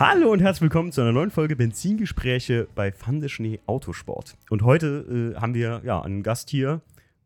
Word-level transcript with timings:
Hallo 0.00 0.32
und 0.32 0.40
herzlich 0.40 0.62
willkommen 0.62 0.92
zu 0.92 1.02
einer 1.02 1.12
neuen 1.12 1.30
Folge 1.30 1.56
Benzingespräche 1.56 2.66
bei 2.74 2.90
Fandeschnee 2.90 3.60
Autosport. 3.66 4.34
Und 4.48 4.62
heute 4.62 5.34
äh, 5.36 5.38
haben 5.38 5.52
wir 5.52 5.82
ja 5.84 6.00
einen 6.00 6.22
Gast 6.22 6.48
hier, 6.48 6.80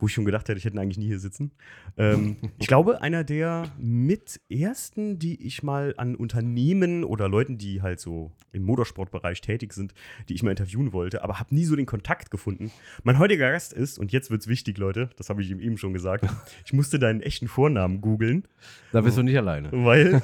wo 0.04 0.06
ich 0.06 0.12
schon 0.12 0.27
gedacht 0.27 0.51
hätte, 0.51 0.59
ich 0.59 0.67
hätte 0.67 0.77
ihn 0.77 0.80
eigentlich 0.80 0.98
nie 0.98 1.06
hier 1.06 1.19
sitzen. 1.19 1.51
Ähm, 1.96 2.37
ich 2.58 2.67
glaube, 2.67 3.01
einer 3.01 3.24
der 3.24 3.72
mit 3.78 4.38
ersten, 4.51 5.19
die 5.19 5.46
ich 5.46 5.63
mal 5.63 5.95
an 5.96 6.15
Unternehmen 6.15 7.04
oder 7.04 7.27
Leuten, 7.27 7.56
die 7.56 7.81
halt 7.81 8.01
so 8.01 8.31
im 8.53 8.64
Motorsportbereich 8.64 9.40
tätig 9.40 9.72
sind, 9.72 9.95
die 10.28 10.35
ich 10.35 10.42
mal 10.42 10.51
interviewen 10.51 10.92
wollte, 10.92 11.24
aber 11.24 11.40
habe 11.40 11.54
nie 11.54 11.64
so 11.64 11.74
den 11.74 11.87
Kontakt 11.87 12.31
gefunden. 12.31 12.71
Mein 13.03 13.19
heutiger 13.19 13.51
Gast 13.51 13.72
ist, 13.72 13.99
und 13.99 14.13
jetzt 14.13 14.31
wird's 14.31 14.46
wichtig, 14.46 14.77
Leute, 14.77 15.09
das 15.17 15.31
habe 15.31 15.40
ich 15.40 15.51
ihm 15.51 15.59
eben 15.59 15.78
schon 15.78 15.95
gesagt, 15.95 16.27
ich 16.66 16.74
musste 16.74 16.98
deinen 16.98 17.23
echten 17.23 17.48
Vornamen 17.48 18.02
googeln. 18.02 18.46
Da 18.92 19.00
bist 19.00 19.16
du 19.16 19.23
nicht 19.23 19.38
alleine. 19.38 19.70
Weil 19.73 20.20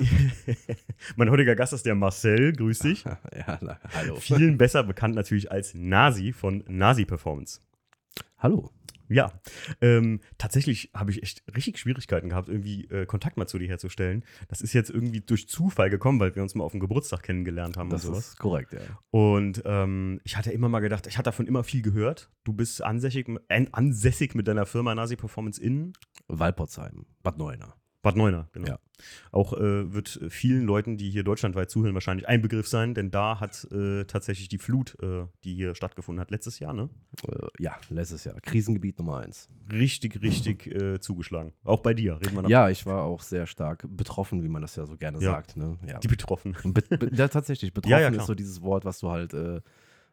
mein 1.16 1.30
heutiger 1.30 1.56
Gast 1.56 1.72
ist 1.72 1.86
der 1.86 1.94
Marcel, 1.94 2.52
grüß 2.52 2.80
dich. 2.80 3.04
Ja, 3.04 3.58
na, 3.62 3.80
hallo. 3.94 4.16
Vielen 4.16 4.58
besser 4.58 4.84
bekannt 4.84 5.14
natürlich 5.14 5.50
als 5.50 5.72
Nasi 5.72 6.34
von 6.34 6.64
Nasi 6.68 7.06
Performance. 7.06 7.60
Hallo. 8.38 8.70
Ja, 9.10 9.32
ähm, 9.80 10.20
tatsächlich 10.38 10.90
habe 10.94 11.10
ich 11.10 11.22
echt 11.22 11.42
richtig 11.56 11.78
Schwierigkeiten 11.78 12.28
gehabt, 12.28 12.48
irgendwie 12.48 12.84
äh, 12.90 13.06
Kontakt 13.06 13.36
mal 13.36 13.48
zu 13.48 13.58
dir 13.58 13.66
herzustellen. 13.66 14.24
Das 14.48 14.60
ist 14.60 14.72
jetzt 14.72 14.88
irgendwie 14.88 15.20
durch 15.20 15.48
Zufall 15.48 15.90
gekommen, 15.90 16.20
weil 16.20 16.34
wir 16.36 16.42
uns 16.42 16.54
mal 16.54 16.62
auf 16.62 16.70
dem 16.70 16.80
Geburtstag 16.80 17.24
kennengelernt 17.24 17.76
haben 17.76 17.90
Das 17.90 18.04
und 18.04 18.12
sowas. 18.12 18.28
ist 18.28 18.38
korrekt, 18.38 18.72
ja. 18.72 18.80
Und 19.10 19.62
ähm, 19.64 20.20
ich 20.22 20.36
hatte 20.36 20.52
immer 20.52 20.68
mal 20.68 20.78
gedacht, 20.78 21.08
ich 21.08 21.18
hatte 21.18 21.24
davon 21.24 21.48
immer 21.48 21.64
viel 21.64 21.82
gehört. 21.82 22.30
Du 22.44 22.52
bist 22.52 22.82
ansässig, 22.84 23.28
äh, 23.48 23.66
ansässig 23.72 24.36
mit 24.36 24.46
deiner 24.46 24.64
Firma 24.64 24.94
Nasi 24.94 25.16
Performance 25.16 25.60
in 25.60 25.92
Walpotsheim, 26.28 27.06
Bad 27.24 27.36
Neuenahr. 27.36 27.79
Bad 28.02 28.16
Neuenahr, 28.16 28.48
genau. 28.52 28.68
Ja. 28.68 28.78
Auch 29.32 29.52
äh, 29.54 29.92
wird 29.92 30.20
vielen 30.28 30.64
Leuten, 30.64 30.96
die 30.96 31.10
hier 31.10 31.22
deutschlandweit 31.22 31.70
zuhören, 31.70 31.94
wahrscheinlich 31.94 32.28
ein 32.28 32.42
Begriff 32.42 32.66
sein, 32.68 32.94
denn 32.94 33.10
da 33.10 33.40
hat 33.40 33.66
äh, 33.72 34.04
tatsächlich 34.04 34.48
die 34.48 34.58
Flut, 34.58 34.96
äh, 35.02 35.24
die 35.44 35.54
hier 35.54 35.74
stattgefunden 35.74 36.20
hat, 36.20 36.30
letztes 36.30 36.58
Jahr, 36.58 36.72
ne? 36.72 36.90
Äh, 37.26 37.46
ja, 37.58 37.76
letztes 37.88 38.24
Jahr. 38.24 38.40
Krisengebiet 38.40 38.98
Nummer 38.98 39.18
eins. 39.18 39.48
Richtig, 39.72 40.20
richtig 40.22 40.66
äh, 40.66 41.00
zugeschlagen. 41.00 41.52
Auch 41.64 41.80
bei 41.80 41.94
dir, 41.94 42.20
reden 42.20 42.42
wir. 42.42 42.48
Ja, 42.48 42.68
ich 42.70 42.86
war 42.86 43.04
auch 43.04 43.22
sehr 43.22 43.46
stark 43.46 43.86
betroffen, 43.88 44.42
wie 44.42 44.48
man 44.48 44.62
das 44.62 44.76
ja 44.76 44.86
so 44.86 44.96
gerne 44.96 45.18
Ja. 45.18 45.32
sagt. 45.32 45.56
Ne? 45.56 45.78
Ja. 45.86 45.98
Die 45.98 46.08
Betroffenen. 46.08 46.56
Be 46.74 46.82
be 46.82 47.10
ja, 47.14 47.28
tatsächlich. 47.28 47.72
Betroffen 47.74 48.14
ist 48.14 48.26
so 48.26 48.34
dieses 48.34 48.62
Wort, 48.62 48.84
was 48.84 48.98
du 49.00 49.10
halt 49.10 49.32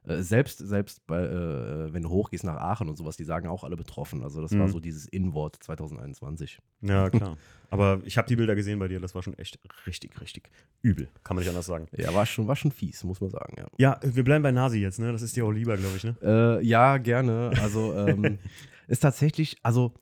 äh, 0.07 0.13
äh, 0.13 0.23
selbst, 0.23 0.59
selbst 0.59 1.05
bei, 1.07 1.21
äh, 1.21 1.93
wenn 1.93 2.03
du 2.03 2.09
hochgehst 2.09 2.43
nach 2.43 2.55
Aachen 2.57 2.89
und 2.89 2.95
sowas, 2.97 3.17
die 3.17 3.23
sagen 3.23 3.47
auch 3.47 3.63
alle 3.63 3.75
betroffen. 3.75 4.23
Also 4.23 4.41
das 4.41 4.51
war 4.57 4.67
Mhm. 4.67 4.71
so 4.71 4.79
dieses 4.79 5.05
In-Wort 5.07 5.57
2021. 5.61 6.59
Ja, 6.81 7.09
klar. 7.09 7.37
Aber 7.69 8.01
ich 8.05 8.17
habe 8.17 8.27
die 8.27 8.35
Bilder 8.37 8.55
gesehen 8.55 8.79
bei 8.79 8.87
dir, 8.87 8.99
das 8.99 9.13
war 9.15 9.21
schon 9.23 9.33
echt 9.37 9.59
richtig, 9.85 10.19
richtig 10.21 10.49
übel. 10.81 11.09
Kann 11.23 11.35
man 11.35 11.43
nicht 11.43 11.49
anders 11.49 11.65
sagen. 11.65 11.87
Ja, 11.97 12.13
war 12.13 12.25
schon, 12.25 12.47
war 12.47 12.55
schon 12.55 12.71
fies, 12.71 13.03
muss 13.03 13.19
man 13.19 13.29
sagen, 13.29 13.55
ja. 13.57 13.67
Ja, 13.77 13.99
wir 14.03 14.23
bleiben 14.23 14.43
bei 14.43 14.51
Nasi 14.51 14.79
jetzt, 14.79 14.99
ne? 14.99 15.11
Das 15.11 15.21
ist 15.21 15.35
dir 15.35 15.45
auch 15.45 15.51
lieber, 15.51 15.75
glaube 15.77 15.97
ich, 15.97 16.03
ne? 16.03 16.15
Äh, 16.21 16.65
ja, 16.65 16.97
gerne. 16.97 17.51
Also 17.61 17.93
ähm, 17.93 18.39
ist 18.87 18.99
tatsächlich, 19.01 19.57
also 19.63 19.93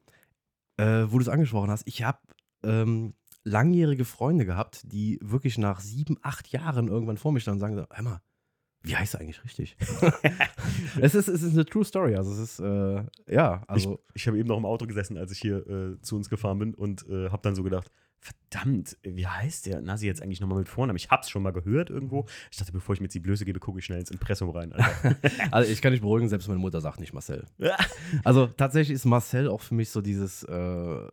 äh, 0.78 1.06
wo 1.08 1.18
du 1.18 1.22
es 1.22 1.30
angesprochen 1.30 1.72
hast, 1.72 1.88
ich 1.88 2.04
habe 2.04 2.20
ähm, 2.64 3.14
langjährige 3.44 4.06
Freunde 4.06 4.46
gehabt, 4.46 4.82
die 4.92 5.20
wirklich 5.22 5.58
nach 5.58 5.80
sieben, 5.80 6.18
acht 6.22 6.50
Jahren 6.50 6.88
irgendwann 6.88 7.18
vor 7.18 7.32
mir 7.32 7.40
standen 7.40 7.64
und 7.64 7.76
sagen, 7.78 7.88
hör 7.92 8.04
mal, 8.04 8.22
wie 8.86 8.96
heißt 8.96 9.14
du 9.14 9.20
eigentlich 9.20 9.44
richtig? 9.44 9.76
es, 11.02 11.16
ist, 11.16 11.28
es 11.28 11.44
ist 11.44 11.54
eine 11.54 11.66
True 11.66 11.84
Story. 11.84 12.16
Also 12.16 12.32
es 12.34 12.40
ist, 12.40 12.60
äh, 12.60 13.04
ja, 13.28 13.64
also 13.68 14.00
ich 14.14 14.22
ich 14.22 14.28
habe 14.28 14.38
eben 14.38 14.48
noch 14.48 14.58
im 14.58 14.66
Auto 14.66 14.86
gesessen, 14.86 15.18
als 15.18 15.32
ich 15.32 15.40
hier 15.40 15.68
äh, 15.68 16.02
zu 16.02 16.16
uns 16.16 16.30
gefahren 16.30 16.60
bin 16.60 16.74
und 16.74 17.08
äh, 17.10 17.30
habe 17.30 17.42
dann 17.42 17.56
so 17.56 17.64
gedacht, 17.64 17.92
verdammt, 18.26 18.98
wie 19.04 19.28
heißt 19.28 19.68
der 19.68 19.82
Nasi 19.82 20.08
jetzt 20.08 20.22
eigentlich 20.22 20.42
nochmal 20.42 20.58
mit 20.60 20.70
Vornamen? 20.70 20.98
Ich 20.98 21.10
hab's 21.10 21.30
schon 21.30 21.44
mal 21.44 21.52
gehört 21.52 21.90
irgendwo. 21.90 22.26
Ich 22.52 22.58
dachte, 22.58 22.72
bevor 22.72 22.94
ich 22.94 23.02
mir 23.02 23.06
jetzt 23.06 23.14
die 23.14 23.20
Blöße 23.20 23.46
gebe, 23.46 23.60
gucke 23.60 23.80
ich 23.80 23.86
schnell 23.86 24.00
ins 24.00 24.12
Impressum 24.12 24.50
rein. 24.50 24.74
Also 25.52 25.72
ich 25.72 25.82
kann 25.82 25.92
dich 25.92 26.02
beruhigen, 26.02 26.28
selbst 26.28 26.48
meine 26.48 26.60
Mutter 26.60 26.82
sagt 26.82 27.00
nicht 27.00 27.14
Marcel. 27.14 27.46
Also 28.24 28.48
tatsächlich 28.48 28.96
ist 28.96 29.06
Marcel 29.06 29.48
auch 29.48 29.62
für 29.62 29.76
mich 29.76 29.90
so 29.90 30.02
dieses, 30.02 30.44
äh, 30.44 31.08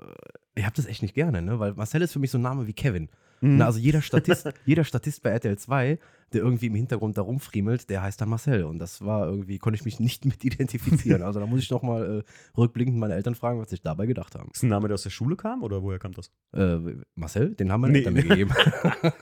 ich 0.55 0.65
habe 0.65 0.77
das 0.77 0.87
echt 0.87 1.03
nicht 1.03 1.15
gerne, 1.15 1.43
ne? 1.43 1.59
Weil 1.59 1.75
Marcel 1.75 2.03
ist 2.03 2.12
für 2.12 2.19
mich 2.19 2.31
so 2.31 2.38
ein 2.38 2.43
Name 2.43 2.66
wie 2.66 2.72
Kevin. 2.72 3.09
Mhm. 3.41 3.59
Na, 3.59 3.66
also 3.66 3.78
jeder 3.78 4.00
Statist, 4.00 4.49
jeder 4.65 4.84
Statist 4.84 5.22
bei 5.22 5.31
RTL 5.31 5.59
2, 5.59 5.99
der 6.34 6.43
irgendwie 6.43 6.66
im 6.66 6.75
Hintergrund 6.75 7.16
da 7.19 7.22
rumfriemelt, 7.22 7.88
der 7.91 8.03
heißt 8.03 8.20
dann 8.20 8.28
Marcel. 8.28 8.65
Und 8.65 8.78
das 8.78 9.04
war 9.04 9.26
irgendwie, 9.26 9.59
konnte 9.59 9.76
ich 9.78 9.84
mich 9.84 10.00
nicht 10.00 10.25
mit 10.26 10.44
identifizieren. 10.44 11.22
Also 11.22 11.41
da 11.41 11.47
muss 11.47 11.60
ich 11.60 11.70
noch 11.70 11.82
mal 11.82 12.19
äh, 12.20 12.59
rückblickend 12.59 12.97
meine 12.98 13.15
Eltern 13.15 13.34
fragen, 13.34 13.60
was 13.60 13.70
sich 13.70 13.82
dabei 13.82 14.06
gedacht 14.06 14.34
haben. 14.34 14.50
ist 14.53 14.62
ein 14.62 14.69
Name, 14.69 14.88
der 14.88 14.94
aus 14.94 15.03
der 15.03 15.10
Schule 15.10 15.37
kam 15.37 15.62
oder 15.62 15.82
woher 15.82 15.98
kam 15.98 16.12
das? 16.12 16.31
Äh, 16.54 16.78
Marcel, 17.15 17.54
den 17.54 17.70
haben 17.72 17.81
meine 17.82 17.93
Nee. 17.93 17.98
Eltern 18.00 18.15
mir 18.15 18.22
gegeben. 18.25 18.50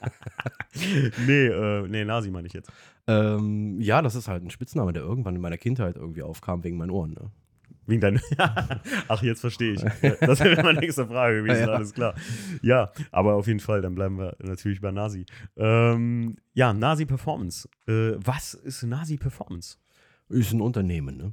nee, 1.26 1.46
äh, 1.46 1.88
nee, 1.88 2.04
Nasi 2.04 2.30
meine 2.30 2.46
ich 2.46 2.52
jetzt. 2.52 2.70
ähm, 3.06 3.80
ja, 3.80 4.02
das 4.02 4.14
ist 4.14 4.28
halt 4.28 4.44
ein 4.44 4.50
Spitzname, 4.50 4.92
der 4.92 5.02
irgendwann 5.02 5.34
in 5.34 5.40
meiner 5.40 5.58
Kindheit 5.58 5.96
irgendwie 5.96 6.22
aufkam 6.22 6.62
wegen 6.64 6.76
meinen 6.76 6.90
Ohren. 6.90 7.12
Ne? 7.12 7.30
Wegen 7.90 8.00
deiner. 8.00 8.20
Ach, 9.08 9.22
jetzt 9.22 9.40
verstehe 9.40 9.72
ich. 9.74 9.82
Das 10.20 10.40
wäre 10.40 10.62
meine 10.62 10.80
nächste 10.80 11.06
Frage 11.06 11.38
gewesen, 11.42 11.66
Ja. 11.66 11.74
alles 11.74 11.92
klar. 11.92 12.14
Ja, 12.62 12.90
aber 13.10 13.34
auf 13.34 13.46
jeden 13.46 13.60
Fall, 13.60 13.82
dann 13.82 13.94
bleiben 13.94 14.16
wir 14.18 14.36
natürlich 14.42 14.80
bei 14.80 14.90
Nasi. 14.90 15.26
Ähm, 15.56 16.36
ja, 16.54 16.72
Nasi 16.72 17.04
Performance. 17.04 17.68
Äh, 17.86 18.12
was 18.24 18.54
ist 18.54 18.82
Nasi 18.84 19.16
Performance? 19.16 19.76
Ist 20.28 20.52
ein 20.52 20.60
Unternehmen, 20.60 21.16
ne? 21.16 21.32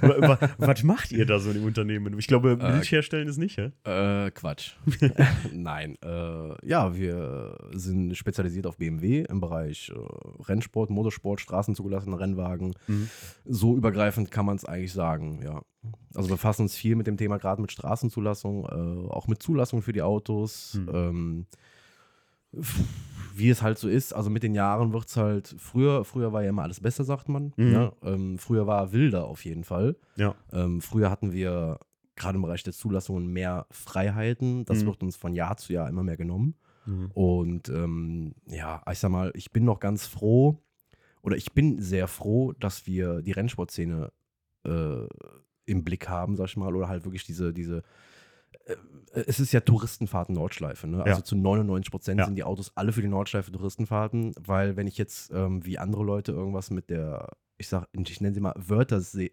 Wa- 0.00 0.28
wa- 0.28 0.38
was 0.58 0.82
macht 0.82 1.12
ihr 1.12 1.24
da 1.26 1.38
so 1.38 1.50
im 1.50 1.64
Unternehmen? 1.64 2.18
Ich 2.18 2.26
glaube, 2.26 2.56
Milch 2.56 2.90
herstellen 2.90 3.28
ist 3.28 3.36
nicht, 3.38 3.56
hä? 3.58 3.70
Äh, 3.84 4.30
Quatsch. 4.32 4.72
Nein. 5.52 5.96
Äh, 6.02 6.66
ja, 6.66 6.94
wir 6.96 7.56
sind 7.72 8.16
spezialisiert 8.16 8.66
auf 8.66 8.76
BMW 8.78 9.22
im 9.28 9.40
Bereich 9.40 9.92
äh, 9.94 10.42
Rennsport, 10.44 10.90
Motorsport, 10.90 11.40
straßenzugelassene 11.40 12.18
Rennwagen. 12.18 12.74
Mhm. 12.86 13.08
So 13.44 13.76
übergreifend 13.76 14.30
kann 14.30 14.46
man 14.46 14.56
es 14.56 14.64
eigentlich 14.64 14.92
sagen, 14.92 15.40
ja. 15.44 15.62
Also 16.14 16.28
wir 16.28 16.34
befassen 16.34 16.62
uns 16.62 16.74
viel 16.74 16.96
mit 16.96 17.06
dem 17.06 17.16
Thema, 17.16 17.38
gerade 17.38 17.60
mit 17.62 17.70
Straßenzulassung, 17.70 18.64
äh, 18.64 19.10
auch 19.12 19.28
mit 19.28 19.42
Zulassung 19.42 19.82
für 19.82 19.92
die 19.92 20.02
Autos. 20.02 20.74
Mhm. 20.74 20.88
Ähm, 20.94 21.46
wie 23.38 23.50
es 23.50 23.62
halt 23.62 23.78
so 23.78 23.88
ist, 23.88 24.12
also 24.12 24.30
mit 24.30 24.42
den 24.42 24.54
Jahren 24.54 24.92
wird 24.92 25.06
es 25.06 25.16
halt, 25.16 25.54
früher, 25.58 26.04
früher 26.04 26.32
war 26.32 26.42
ja 26.42 26.50
immer 26.50 26.62
alles 26.62 26.80
besser, 26.80 27.04
sagt 27.04 27.28
man. 27.28 27.52
Mhm. 27.56 27.72
Ja? 27.72 27.92
Ähm, 28.02 28.38
früher 28.38 28.66
war 28.66 28.92
wilder 28.92 29.26
auf 29.26 29.44
jeden 29.44 29.64
Fall. 29.64 29.96
Ja. 30.16 30.34
Ähm, 30.52 30.80
früher 30.80 31.10
hatten 31.10 31.32
wir 31.32 31.78
gerade 32.16 32.36
im 32.36 32.42
Bereich 32.42 32.62
der 32.64 32.72
Zulassungen 32.72 33.28
mehr 33.28 33.66
Freiheiten. 33.70 34.64
Das 34.64 34.82
Mhm. 34.82 34.86
wird 34.86 35.02
uns 35.02 35.16
von 35.16 35.34
Jahr 35.34 35.56
zu 35.56 35.72
Jahr 35.72 35.88
immer 35.88 36.02
mehr 36.02 36.16
genommen. 36.16 36.54
Mhm. 36.86 37.10
Und 37.14 37.68
ähm, 37.68 38.34
ja, 38.46 38.82
ich 38.90 38.98
sag 38.98 39.10
mal, 39.10 39.30
ich 39.34 39.52
bin 39.52 39.64
noch 39.64 39.78
ganz 39.78 40.06
froh 40.06 40.58
oder 41.22 41.36
ich 41.36 41.52
bin 41.52 41.80
sehr 41.80 42.08
froh, 42.08 42.52
dass 42.58 42.86
wir 42.86 43.22
die 43.22 43.32
Rennsportszene 43.32 44.10
äh, 44.66 45.06
im 45.66 45.84
Blick 45.84 46.08
haben, 46.08 46.34
sag 46.36 46.46
ich 46.46 46.56
mal, 46.56 46.74
oder 46.74 46.88
halt 46.88 47.04
wirklich 47.04 47.24
diese, 47.24 47.52
diese 47.52 47.82
es 49.12 49.40
ist 49.40 49.52
ja 49.52 49.60
Touristenfahrten 49.60 50.34
Nordschleife, 50.34 50.86
ne? 50.86 51.02
Also 51.02 51.20
Ja. 51.20 51.24
zu 51.24 51.36
99 51.36 51.90
Prozent 51.90 52.18
Ja. 52.20 52.26
sind 52.26 52.34
die 52.36 52.44
Autos 52.44 52.72
alle 52.74 52.92
für 52.92 53.02
die 53.02 53.08
Nordschleife 53.08 53.50
Touristenfahrten, 53.50 54.34
weil 54.38 54.76
wenn 54.76 54.86
ich 54.86 54.98
jetzt 54.98 55.30
ähm, 55.32 55.64
wie 55.64 55.78
andere 55.78 56.04
Leute 56.04 56.32
irgendwas 56.32 56.70
mit 56.70 56.90
der, 56.90 57.28
ich 57.56 57.68
sag, 57.68 57.88
ich 57.92 58.20
nenne 58.20 58.34
sie 58.34 58.40
mal 58.40 58.54
Wörtersee, 58.56 59.32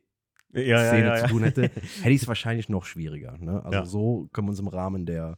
Ja, 0.53 0.79
Szene 0.87 1.15
zu 1.21 1.27
tun 1.27 1.43
hätte, 1.43 1.63
hätte 2.01 2.09
ich 2.11 2.21
es 2.21 2.27
wahrscheinlich 2.27 2.69
noch 2.69 2.85
schwieriger. 2.85 3.37
Ne? 3.37 3.63
Also 3.65 3.83
so 3.85 4.29
können 4.31 4.47
wir 4.47 4.51
uns 4.51 4.59
im 4.59 4.67
Rahmen 4.69 5.05
der, 5.05 5.37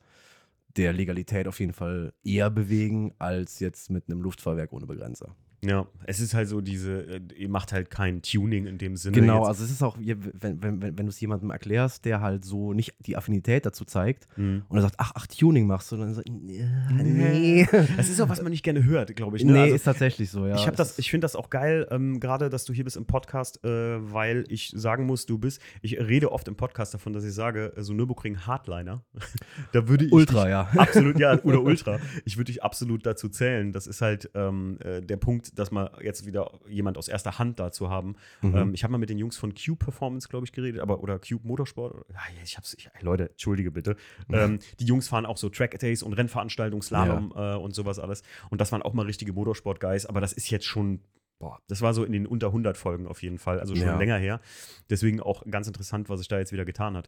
der 0.75 0.93
Legalität 0.93 1.47
auf 1.47 1.59
jeden 1.59 1.73
Fall 1.73 2.13
eher 2.23 2.51
bewegen, 2.51 3.15
als 3.17 3.59
jetzt 3.59 3.89
mit 3.89 4.07
einem 4.07 4.21
Luftfahrwerk 4.21 4.71
ohne 4.73 4.85
Begrenzer. 4.85 5.35
Ja, 5.63 5.87
es 6.05 6.19
ist 6.19 6.35
halt 6.35 6.47
so 6.47 6.61
diese, 6.61 7.01
äh, 7.01 7.19
ihr 7.35 7.49
macht 7.49 7.73
halt 7.73 7.89
kein 7.89 8.21
Tuning 8.21 8.67
in 8.67 8.77
dem 8.77 8.95
Sinne. 8.95 9.15
Genau, 9.15 9.39
jetzt. 9.39 9.47
also 9.47 9.63
es 9.63 9.71
ist 9.71 9.81
auch, 9.81 9.97
wenn, 9.97 10.61
wenn, 10.61 10.61
wenn, 10.61 10.81
wenn 10.81 11.05
du 11.05 11.09
es 11.09 11.19
jemandem 11.19 11.49
erklärst, 11.49 12.05
der 12.05 12.21
halt 12.21 12.45
so 12.45 12.73
nicht 12.73 12.93
die 12.99 13.17
Affinität 13.17 13.65
dazu 13.65 13.83
zeigt 13.83 14.27
Mhm. 14.37 14.63
und 14.69 14.77
er 14.77 14.81
sagt, 14.83 14.95
ach, 14.97 15.13
ach, 15.15 15.25
Tuning 15.25 15.65
machst 15.65 15.91
du, 15.91 15.97
dann 15.97 16.13
sagt, 16.13 16.29
ja, 16.29 16.91
nee. 16.91 17.67
Das 17.97 18.07
ist 18.09 18.21
auch, 18.21 18.29
was 18.29 18.41
man 18.41 18.51
nicht 18.51 18.63
gerne 18.63 18.83
hört, 18.83 19.15
glaube 19.15 19.37
ich. 19.37 19.43
Ne? 19.43 19.53
nee, 19.53 19.59
Also, 19.61 19.75
ist 19.75 19.83
tatsächlich 19.83 20.29
so, 20.29 20.45
ja. 20.45 20.55
ich 20.55 20.65
das, 20.75 20.99
ich 20.99 21.09
finde 21.09 21.25
das 21.25 21.35
auch 21.35 21.49
geil, 21.49 21.87
ähm, 21.89 22.19
gerade, 22.19 22.49
dass 22.49 22.65
du 22.65 22.73
hier 22.73 22.83
bist 22.83 22.95
im 22.97 23.05
Podcast, 23.05 23.63
äh, 23.63 23.97
weil 24.13 24.43
ich 24.49 24.71
sagen 24.75 25.05
muss, 25.07 25.25
du 25.25 25.39
bist, 25.39 25.59
ich 25.81 25.99
rede 25.99 26.31
oft 26.31 26.47
im 26.47 26.55
Podcast 26.55 26.93
davon, 26.93 27.13
dass 27.13 27.23
ich 27.23 27.33
sage, 27.33 27.73
äh, 27.75 27.81
so 27.81 27.93
Nürburgring 27.93 28.45
Hardliner, 28.45 29.03
da 29.71 29.87
würde 29.87 30.05
ich 30.05 30.11
Ultra, 30.13 30.47
ja. 30.49 30.69
absolut, 30.75 31.19
ja, 31.19 31.41
oder 31.43 31.61
Ultra, 31.63 31.99
ich 32.25 32.37
würde 32.37 32.51
dich 32.51 32.63
absolut 32.63 33.05
dazu 33.05 33.27
zählen. 33.29 33.71
Das 33.71 33.87
ist 33.87 34.01
halt 34.01 34.29
ähm, 34.35 34.77
äh, 34.83 35.01
der 35.01 35.17
Punkt, 35.17 35.46
dass 35.55 35.71
man 35.71 35.89
jetzt 36.01 36.25
wieder 36.25 36.51
jemand 36.67 36.97
aus 36.97 37.07
erster 37.07 37.39
Hand 37.39 37.59
dazu 37.59 37.89
haben. 37.89 38.15
Mhm. 38.41 38.55
Ähm, 38.55 38.73
ich 38.73 38.83
habe 38.83 38.91
mal 38.91 38.97
mit 38.97 39.09
den 39.09 39.17
Jungs 39.17 39.37
von 39.37 39.53
Cube 39.53 39.77
Performance, 39.83 40.27
glaube 40.27 40.45
ich, 40.45 40.51
geredet, 40.51 40.81
aber 40.81 41.01
oder 41.01 41.19
Cube 41.19 41.47
Motorsport. 41.47 42.05
Ja, 42.09 42.19
ja, 42.35 42.41
ich 42.43 42.57
hab's, 42.57 42.73
ich, 42.77 42.89
Leute, 43.01 43.29
entschuldige 43.29 43.71
bitte. 43.71 43.95
Ähm, 44.31 44.59
die 44.79 44.85
Jungs 44.85 45.07
fahren 45.07 45.25
auch 45.25 45.37
so 45.37 45.49
Track 45.49 45.77
Days 45.79 46.03
und 46.03 46.13
Rennveranstaltungen, 46.13 46.81
Slalom 46.81 47.33
äh, 47.35 47.55
und 47.55 47.73
sowas 47.75 47.99
alles. 47.99 48.23
Und 48.49 48.61
das 48.61 48.71
waren 48.71 48.81
auch 48.81 48.93
mal 48.93 49.05
richtige 49.05 49.33
Motorsport-Guys, 49.33 50.05
aber 50.05 50.21
das 50.21 50.33
ist 50.33 50.49
jetzt 50.49 50.65
schon. 50.65 51.01
Boah, 51.39 51.59
das 51.67 51.83
war 51.83 51.93
so 51.93 52.03
in 52.03 52.13
den 52.13 52.25
unter 52.25 52.47
100 52.47 52.77
Folgen 52.77 53.05
auf 53.05 53.21
jeden 53.21 53.37
Fall, 53.37 53.59
also 53.59 53.75
schon 53.75 53.85
Ja. 53.85 53.95
länger 53.99 54.17
her. 54.17 54.41
Deswegen 54.89 55.19
auch 55.19 55.43
ganz 55.47 55.67
interessant, 55.67 56.09
was 56.09 56.17
sich 56.17 56.27
da 56.27 56.39
jetzt 56.39 56.51
wieder 56.51 56.65
getan 56.65 56.97
hat. 56.97 57.07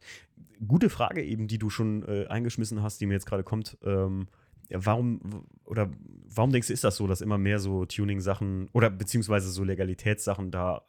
Gute 0.68 0.91
Frage 0.91 1.24
eben, 1.24 1.47
die 1.47 1.57
du 1.57 1.71
schon 1.71 2.03
äh, 2.07 2.27
eingeschmissen 2.27 2.83
hast, 2.83 3.01
die 3.01 3.07
mir 3.07 3.15
jetzt 3.15 3.25
gerade 3.25 3.44
kommt. 3.44 3.80
Ähm, 3.83 4.27
ja, 4.30 4.38
warum 4.71 5.45
oder 5.63 5.89
warum 6.27 6.51
denkst 6.51 6.68
du, 6.68 6.74
ist 6.74 6.83
das 6.83 6.98
so, 6.98 7.07
dass 7.07 7.21
immer 7.21 7.38
mehr 7.38 7.60
so 7.60 7.86
Tuning-Sachen 7.86 8.68
oder 8.74 8.89
beziehungsweise 8.89 9.50
so 9.51 9.63
Legalitätssachen 9.63 10.51
da 10.51 10.81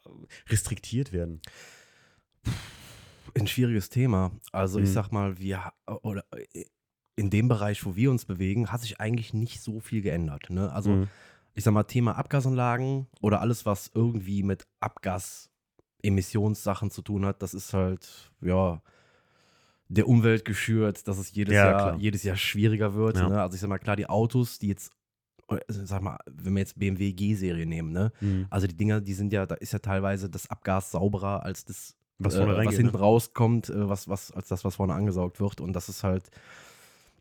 restriktiert 0.48 1.12
werden? 1.12 1.40
Ein 3.38 3.46
schwieriges 3.46 3.90
Thema. 3.90 4.32
Also 4.52 4.80
ich 4.80 4.88
Mhm. 4.88 4.92
sag 4.92 5.12
mal, 5.12 5.38
wir 5.38 5.72
oder 6.02 6.24
in 7.16 7.30
dem 7.30 7.48
Bereich, 7.48 7.84
wo 7.84 7.96
wir 7.96 8.10
uns 8.10 8.24
bewegen, 8.24 8.72
hat 8.72 8.80
sich 8.80 8.98
eigentlich 9.00 9.34
nicht 9.34 9.60
so 9.60 9.80
viel 9.80 10.00
geändert. 10.02 10.50
Ne? 10.50 10.72
Also 10.72 10.96
Mhm. 10.96 11.08
ich 11.54 11.64
sag 11.64 11.72
mal, 11.74 11.84
Thema 11.84 12.16
Abgasanlagen 12.16 13.06
oder 13.20 13.40
alles, 13.40 13.66
was 13.66 13.90
irgendwie 13.94 14.42
mit 14.42 14.66
Abgasemissionssachen 14.80 16.90
zu 16.90 17.02
tun 17.02 17.24
hat, 17.26 17.42
das 17.42 17.54
ist 17.54 17.74
halt, 17.74 18.32
ja, 18.40 18.82
der 19.90 20.06
Umwelt 20.08 20.44
geschürt, 20.44 21.06
dass 21.08 21.18
es 21.18 21.32
jedes, 21.34 21.54
Ja, 21.54 21.64
Jahr, 21.64 21.74
klar. 21.74 21.96
jedes 21.98 22.22
Jahr 22.22 22.36
schwieriger 22.36 22.94
wird. 22.94 23.16
Ja. 23.16 23.28
Ne? 23.28 23.42
Also 23.42 23.56
ich 23.56 23.60
sag 23.60 23.68
mal, 23.68 23.78
klar, 23.78 23.96
die 23.96 24.08
Autos, 24.08 24.60
die 24.60 24.68
jetzt, 24.68 24.92
äh, 25.48 25.58
sag 25.68 26.00
mal, 26.00 26.16
wenn 26.30 26.54
wir 26.54 26.60
jetzt 26.60 26.78
BMW 26.78 27.12
G-Serie 27.12 27.66
nehmen, 27.66 27.90
ne? 27.90 28.12
Mhm. 28.20 28.46
Also 28.50 28.68
die 28.68 28.76
Dinger, 28.76 29.00
die 29.00 29.14
sind 29.14 29.32
ja, 29.32 29.46
da 29.46 29.56
ist 29.56 29.72
ja 29.72 29.80
teilweise 29.80 30.30
das 30.30 30.48
Abgas 30.48 30.92
sauberer 30.92 31.42
als 31.42 31.64
das, 31.64 31.96
Was 32.18 32.36
äh, 32.36 32.46
was 32.46 32.56
reingeht, 32.56 32.76
hinten 32.76 32.92
ne? 32.92 33.00
rauskommt, 33.00 33.68
äh, 33.68 33.88
was, 33.88 34.08
was, 34.08 34.30
als 34.30 34.46
das, 34.48 34.64
was 34.64 34.76
vorne 34.76 34.94
angesaugt 34.94 35.40
wird. 35.40 35.60
Und 35.60 35.72
das 35.72 35.88
ist 35.88 36.04
halt 36.04 36.30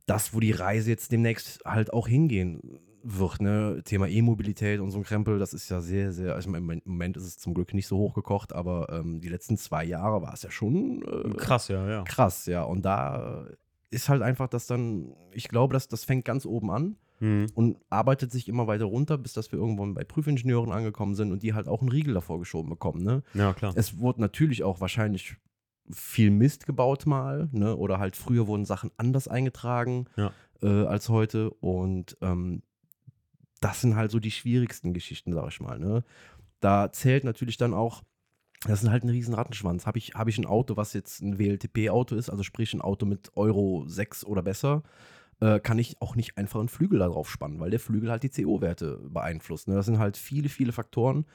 das, 0.05 0.33
wo 0.35 0.39
die 0.39 0.51
Reise 0.51 0.91
jetzt 0.91 1.11
demnächst 1.11 1.65
halt 1.65 1.91
auch 1.91 2.07
hingehen 2.07 2.79
wird. 3.03 3.41
Ne? 3.41 3.81
Thema 3.85 4.07
E-Mobilität 4.07 4.79
und 4.79 4.91
so 4.91 4.97
ein 4.99 5.03
Krempel, 5.03 5.39
das 5.39 5.53
ist 5.53 5.69
ja 5.69 5.81
sehr, 5.81 6.11
sehr, 6.11 6.35
also 6.35 6.53
im 6.53 6.81
Moment- 6.85 7.17
ist 7.17 7.23
es 7.23 7.37
zum 7.37 7.53
Glück 7.53 7.73
nicht 7.73 7.87
so 7.87 7.97
hochgekocht, 7.97 8.53
aber 8.53 8.89
ähm, 8.91 9.21
die 9.21 9.29
letzten 9.29 9.57
zwei 9.57 9.83
Jahre 9.85 10.21
war 10.21 10.33
es 10.33 10.43
ja 10.43 10.51
schon 10.51 11.01
äh, 11.03 11.29
Krass, 11.37 11.67
ja, 11.69 11.87
ja. 11.89 12.03
krass, 12.03 12.45
ja. 12.45 12.63
Und 12.63 12.83
da 12.85 13.45
ist 13.91 14.09
halt 14.09 14.21
einfach 14.21 14.47
das 14.47 14.67
dann, 14.67 15.13
ich 15.31 15.47
glaube, 15.47 15.73
das, 15.73 15.87
das 15.87 16.03
fängt 16.03 16.25
ganz 16.25 16.45
oben 16.45 16.71
an 16.71 16.95
Mhm. 17.21 17.47
und 17.53 17.75
arbeitet 17.89 18.31
sich 18.31 18.47
immer 18.47 18.65
weiter 18.67 18.85
runter, 18.85 19.17
bis 19.17 19.33
dass 19.33 19.51
wir 19.51 19.59
irgendwann 19.59 19.93
bei 19.93 20.05
Prüfingenieuren 20.05 20.71
angekommen 20.71 21.15
sind 21.15 21.33
und 21.33 21.43
die 21.43 21.53
halt 21.53 21.67
auch 21.67 21.81
einen 21.81 21.89
Riegel 21.91 22.13
davor 22.13 22.39
geschoben 22.39 22.69
bekommen. 22.69 23.03
Ne? 23.03 23.23
Ja, 23.33 23.51
klar. 23.53 23.73
Es 23.75 23.99
wurde 23.99 24.21
natürlich 24.21 24.63
auch 24.63 24.79
wahrscheinlich 24.79 25.35
viel 25.91 26.31
Mist 26.31 26.65
gebaut 26.65 27.05
mal, 27.05 27.49
ne? 27.51 27.75
oder 27.75 27.99
halt 27.99 28.15
früher 28.15 28.47
wurden 28.47 28.63
Sachen 28.63 28.91
anders 28.95 29.27
eingetragen 29.27 30.05
Ja. 30.15 30.31
äh, 30.61 30.85
als 30.85 31.09
heute 31.09 31.49
und 31.49 32.15
ähm, 32.21 32.61
das 33.59 33.81
sind 33.81 33.95
halt 33.95 34.11
so 34.11 34.19
die 34.19 34.31
schwierigsten 34.31 34.93
Geschichten, 34.93 35.33
sag 35.33 35.49
ich 35.49 35.59
mal. 35.59 35.79
Ne? 35.79 36.03
Da 36.59 36.91
zählt 36.91 37.23
natürlich 37.23 37.57
dann 37.57 37.73
auch, 37.73 38.03
das 38.65 38.83
ist 38.83 38.89
halt 38.89 39.03
ein 39.03 39.09
riesen 39.09 39.33
Rattenschwanz. 39.33 39.85
Habe 39.85 39.97
ich, 39.97 40.15
hab 40.15 40.27
ich 40.27 40.37
ein 40.37 40.45
Auto, 40.45 40.77
was 40.77 40.93
jetzt 40.93 41.21
ein 41.21 41.39
WLTP-Auto 41.39 42.15
ist, 42.15 42.29
also 42.29 42.43
sprich 42.43 42.73
ein 42.73 42.81
Auto 42.81 43.05
mit 43.05 43.31
Euro 43.35 43.85
6 43.87 44.25
oder 44.25 44.41
besser, 44.41 44.83
äh, 45.39 45.59
kann 45.59 45.79
ich 45.79 46.01
auch 46.01 46.15
nicht 46.15 46.37
einfach 46.37 46.59
einen 46.59 46.69
Flügel 46.69 46.99
da 46.99 47.07
drauf 47.07 47.29
spannen, 47.29 47.59
weil 47.59 47.69
der 47.69 47.79
Flügel 47.79 48.11
halt 48.11 48.23
die 48.23 48.29
CO-Werte 48.29 48.97
beeinflusst. 49.09 49.67
Ne? 49.67 49.75
Das 49.75 49.85
sind 49.85 49.99
halt 49.99 50.17
viele, 50.17 50.49
viele 50.49 50.73
Faktoren, 50.73 51.25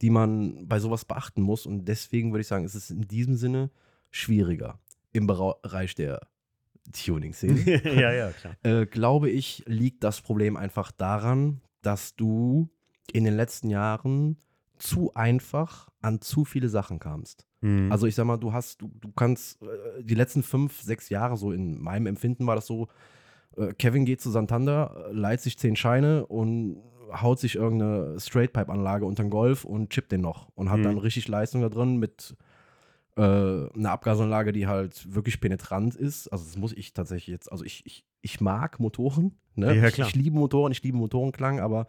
die 0.00 0.10
man 0.10 0.66
bei 0.66 0.80
sowas 0.80 1.04
beachten 1.04 1.42
muss. 1.42 1.66
Und 1.66 1.84
deswegen 1.84 2.32
würde 2.32 2.40
ich 2.40 2.46
sagen, 2.46 2.64
ist 2.64 2.74
es 2.74 2.90
in 2.90 3.06
diesem 3.06 3.36
Sinne 3.36 3.70
schwieriger 4.10 4.78
im 5.12 5.26
Bereich 5.26 5.94
der 5.94 6.26
Tuning-Szene. 6.92 7.82
ja, 8.00 8.12
ja, 8.12 8.32
klar. 8.32 8.56
äh, 8.62 8.86
glaube 8.86 9.30
ich, 9.30 9.62
liegt 9.66 10.02
das 10.04 10.20
Problem 10.20 10.56
einfach 10.56 10.90
daran, 10.92 11.60
dass 11.82 12.16
du 12.16 12.68
in 13.12 13.24
den 13.24 13.34
letzten 13.34 13.70
Jahren 13.70 14.36
zu 14.78 15.12
einfach 15.14 15.88
an 16.00 16.20
zu 16.20 16.44
viele 16.44 16.68
Sachen 16.68 16.98
kamst. 16.98 17.46
Mhm. 17.60 17.92
Also 17.92 18.06
ich 18.06 18.14
sag 18.14 18.24
mal, 18.24 18.38
du 18.38 18.52
hast, 18.52 18.80
du, 18.80 18.90
du 19.00 19.12
kannst 19.12 19.62
äh, 19.62 20.02
die 20.02 20.14
letzten 20.14 20.42
fünf, 20.42 20.80
sechs 20.80 21.08
Jahre, 21.10 21.36
so 21.36 21.52
in 21.52 21.78
meinem 21.80 22.06
Empfinden 22.06 22.46
war 22.46 22.54
das 22.54 22.66
so, 22.66 22.88
äh, 23.56 23.74
Kevin 23.74 24.04
geht 24.06 24.20
zu 24.20 24.30
Santander, 24.30 25.08
äh, 25.10 25.12
leiht 25.12 25.40
sich 25.42 25.58
zehn 25.58 25.76
Scheine 25.76 26.24
und 26.26 26.78
haut 27.12 27.40
sich 27.40 27.56
irgendeine 27.56 28.18
Straightpipe-Anlage 28.20 29.04
unter 29.04 29.24
den 29.24 29.30
Golf 29.30 29.64
und 29.64 29.90
chippt 29.90 30.12
den 30.12 30.20
noch 30.20 30.48
und 30.54 30.70
hat 30.70 30.78
Mhm. 30.78 30.84
dann 30.84 30.98
richtig 30.98 31.26
Leistung 31.28 31.60
da 31.60 31.68
drin 31.68 31.96
mit 31.98 32.36
äh, 33.16 33.20
einer 33.22 33.90
Abgasanlage, 33.90 34.52
die 34.52 34.66
halt 34.68 35.12
wirklich 35.14 35.40
penetrant 35.40 35.96
ist. 35.96 36.28
Also 36.28 36.44
das 36.44 36.56
muss 36.56 36.72
ich 36.72 36.92
tatsächlich 36.94 37.26
jetzt, 37.26 37.50
also 37.50 37.64
ich, 37.64 37.84
ich, 37.84 38.06
ich 38.22 38.40
mag 38.40 38.78
Motoren, 38.80 39.34
ne? 39.60 39.74
Ja, 39.76 39.86
ich, 39.88 39.98
ich 39.98 40.14
liebe 40.14 40.36
Motoren, 40.36 40.72
ich 40.72 40.82
liebe 40.82 40.96
Motorenklang, 40.98 41.60
aber 41.60 41.86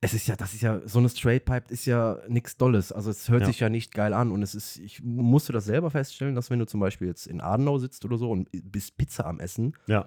es 0.00 0.12
ist 0.12 0.26
ja, 0.26 0.36
das 0.36 0.52
ist 0.52 0.60
ja, 0.60 0.80
so 0.86 0.98
eine 0.98 1.08
Straightpipe 1.08 1.72
ist 1.72 1.86
ja 1.86 2.18
nichts 2.28 2.58
Dolles. 2.58 2.92
Also 2.92 3.10
es 3.10 3.28
hört 3.30 3.40
Ja. 3.42 3.46
sich 3.46 3.60
ja 3.60 3.70
nicht 3.70 3.94
geil 3.94 4.12
an. 4.12 4.32
Und 4.32 4.42
es 4.42 4.54
ist, 4.54 4.76
ich 4.76 5.02
musste 5.02 5.52
das 5.54 5.64
selber 5.64 5.90
feststellen, 5.90 6.34
dass 6.34 6.50
wenn 6.50 6.58
du 6.58 6.66
zum 6.66 6.78
Beispiel 6.80 7.08
jetzt 7.08 7.26
in 7.26 7.40
Adenau 7.40 7.78
sitzt 7.78 8.04
oder 8.04 8.18
so 8.18 8.30
und 8.30 8.48
bist 8.52 8.98
Pizza 8.98 9.24
am 9.24 9.40
Essen, 9.40 9.72
ja. 9.86 10.04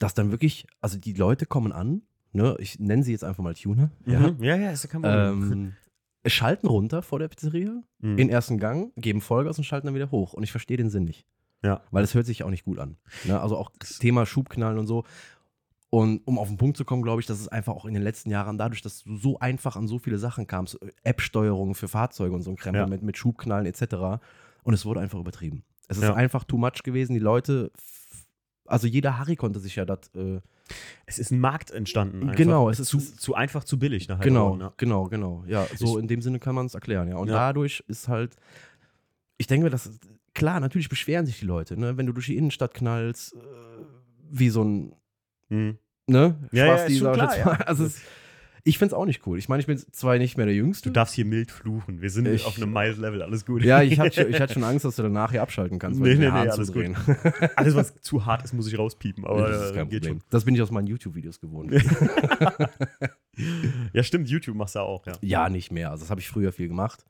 dass 0.00 0.14
dann 0.14 0.32
wirklich, 0.32 0.66
also 0.80 0.98
die 0.98 1.12
Leute 1.12 1.46
kommen 1.46 1.70
an, 1.70 2.02
ne, 2.32 2.56
ich 2.58 2.80
nenne 2.80 3.04
sie 3.04 3.12
jetzt 3.12 3.22
einfach 3.22 3.44
mal 3.44 3.54
Tuner, 3.54 3.90
ja, 4.06 4.18
Mhm. 4.32 4.42
ja, 4.42 4.56
ja, 4.56 4.70
ist 4.72 4.82
ja 4.82 4.90
kein 4.90 5.02
Problem. 5.02 5.52
ähm, 5.52 5.72
schalten 6.26 6.66
runter 6.66 7.00
vor 7.02 7.20
der 7.20 7.28
Pizzeria, 7.28 7.70
Mhm. 8.00 8.10
in 8.10 8.16
den 8.16 8.28
ersten 8.28 8.58
Gang, 8.58 8.92
geben 8.96 9.20
Vollgas 9.20 9.56
und 9.58 9.62
schalten 9.64 9.86
dann 9.86 9.94
wieder 9.94 10.10
hoch. 10.10 10.32
Und 10.32 10.42
ich 10.42 10.50
verstehe 10.50 10.76
den 10.78 10.90
Sinn 10.90 11.04
nicht. 11.04 11.24
Ja. 11.66 11.80
Weil 11.90 12.04
es 12.04 12.14
hört 12.14 12.26
sich 12.26 12.42
auch 12.44 12.50
nicht 12.50 12.64
gut 12.64 12.78
an. 12.78 12.96
Ne? 13.24 13.40
Also 13.40 13.56
auch 13.56 13.70
Thema 14.00 14.24
Schubknallen 14.26 14.78
und 14.78 14.86
so. 14.86 15.04
Und 15.90 16.26
um 16.26 16.38
auf 16.38 16.48
den 16.48 16.56
Punkt 16.56 16.76
zu 16.76 16.84
kommen, 16.84 17.02
glaube 17.02 17.20
ich, 17.20 17.26
dass 17.26 17.40
es 17.40 17.48
einfach 17.48 17.72
auch 17.74 17.84
in 17.86 17.94
den 17.94 18.02
letzten 18.02 18.30
Jahren 18.30 18.58
dadurch, 18.58 18.82
dass 18.82 19.04
du 19.04 19.16
so 19.16 19.38
einfach 19.38 19.76
an 19.76 19.86
so 19.86 19.98
viele 19.98 20.18
Sachen 20.18 20.46
kamst, 20.46 20.80
äh, 20.82 20.90
App-Steuerung 21.04 21.74
für 21.74 21.88
Fahrzeuge 21.88 22.34
und 22.34 22.42
so 22.42 22.50
ein 22.50 22.56
Krempel 22.56 22.80
Ja. 22.82 22.86
mit, 22.86 23.02
mit 23.02 23.16
Schubknallen 23.16 23.66
etc. 23.66 24.20
Und 24.64 24.74
es 24.74 24.84
wurde 24.84 25.00
einfach 25.00 25.18
übertrieben. 25.18 25.62
Es 25.88 25.96
ist 25.98 26.02
Ja. 26.02 26.14
einfach 26.14 26.44
too 26.44 26.58
much 26.58 26.82
gewesen. 26.82 27.14
Die 27.14 27.20
Leute, 27.20 27.70
also 28.66 28.86
jeder 28.88 29.18
Harry 29.18 29.36
konnte 29.36 29.60
sich 29.60 29.76
ja 29.76 29.84
das, 29.84 30.00
äh, 30.14 30.40
Es 31.06 31.20
ist 31.20 31.30
ein 31.30 31.38
Markt 31.38 31.70
entstanden. 31.70 32.22
Einfach. 32.24 32.34
Genau, 32.36 32.68
es 32.68 32.80
ist- 32.80 32.88
zu, 32.88 32.98
zu 32.98 33.34
einfach 33.36 33.62
zu 33.62 33.78
billig. 33.78 34.08
Nachher 34.08 34.24
genau, 34.24 34.46
geworden, 34.46 34.60
ja. 34.62 34.72
genau, 34.76 35.04
genau. 35.04 35.44
Ja, 35.46 35.64
so 35.76 35.96
Ich- 35.96 36.02
in 36.02 36.08
dem 36.08 36.20
Sinne 36.20 36.40
kann 36.40 36.56
man 36.56 36.66
es 36.66 36.74
erklären, 36.74 37.06
ja. 37.08 37.16
Und 37.16 37.28
Ja. 37.28 37.34
dadurch 37.34 37.84
ist 37.86 38.08
halt, 38.08 38.34
ich 39.38 39.46
denke 39.46 39.62
mir, 39.64 39.70
dass, 39.70 39.88
klar, 40.36 40.60
natürlich 40.60 40.88
beschweren 40.88 41.26
sich 41.26 41.40
die 41.40 41.46
Leute, 41.46 41.76
ne? 41.78 41.96
Wenn 41.96 42.06
du 42.06 42.12
durch 42.12 42.26
die 42.26 42.36
Innenstadt 42.36 42.74
knallst, 42.74 43.34
äh, 43.34 43.38
wie 44.30 44.48
so 44.50 44.62
ein, 44.62 44.92
Mhm. 45.48 45.78
ne? 46.06 46.36
Ja, 46.52 46.66
ja, 46.66 46.78
schon 46.88 46.98
sag 46.98 47.14
ich 47.14 47.18
klar, 47.18 47.38
ja. 47.38 47.46
Also 47.66 47.84
es, 47.86 48.00
ich 48.64 48.78
finde 48.78 48.94
es 48.94 48.98
auch 48.98 49.04
nicht 49.06 49.24
cool. 49.28 49.38
Ich 49.38 49.48
meine, 49.48 49.60
ich 49.60 49.66
bin 49.68 49.78
zwar 49.78 50.18
nicht 50.18 50.36
mehr 50.36 50.46
der 50.46 50.54
Jüngste. 50.56 50.88
Du 50.88 50.92
darfst 50.92 51.14
hier 51.14 51.24
mild 51.24 51.52
fluchen. 51.52 52.00
Wir 52.02 52.10
sind 52.10 52.26
Ich- 52.26 52.44
auf 52.44 52.56
einem 52.56 52.72
mild 52.72 52.98
Level. 52.98 53.22
Alles 53.22 53.46
gut. 53.46 53.62
ja, 53.62 53.80
ich 53.80 53.98
hatte, 54.00 54.10
schon- 54.22 54.30
ich 54.30 54.40
hatte 54.40 54.54
schon 54.54 54.64
Angst, 54.64 54.84
dass 54.84 54.96
du 54.96 55.02
danach 55.04 55.30
hier 55.30 55.40
abschalten 55.42 55.78
kannst, 55.78 56.00
Nee, 56.00 56.14
nee, 56.16 56.24
nee, 56.24 56.26
alles 56.30 56.66
zudrehen. 56.66 56.96
Alles, 57.56 57.76
was 57.76 57.94
zu 58.00 58.26
hart 58.26 58.42
ist, 58.44 58.52
muss 58.54 58.66
ich 58.66 58.76
rauspiepen. 58.76 59.24
Aber 59.24 59.48
das 59.48 59.66
ist 59.66 59.70
äh, 59.70 59.74
kein 59.74 59.88
Problem. 59.88 60.20
Das 60.30 60.44
bin 60.44 60.54
ich 60.56 60.62
aus 60.62 60.70
meinen 60.72 60.88
YouTube-Videos 60.88 61.40
gewohnt. 61.40 61.72
schon. 61.80 62.08
Ja, 63.92 64.02
stimmt. 64.02 64.28
YouTube 64.30 64.56
machst 64.56 64.74
du 64.74 64.80
auch, 64.80 65.06
ja. 65.06 65.12
ja, 65.20 65.48
nicht 65.50 65.70
mehr. 65.70 65.90
Also 65.90 66.04
das 66.04 66.10
habe 66.10 66.20
ich 66.20 66.28
früher 66.28 66.52
viel 66.52 66.68
gemacht. 66.68 67.04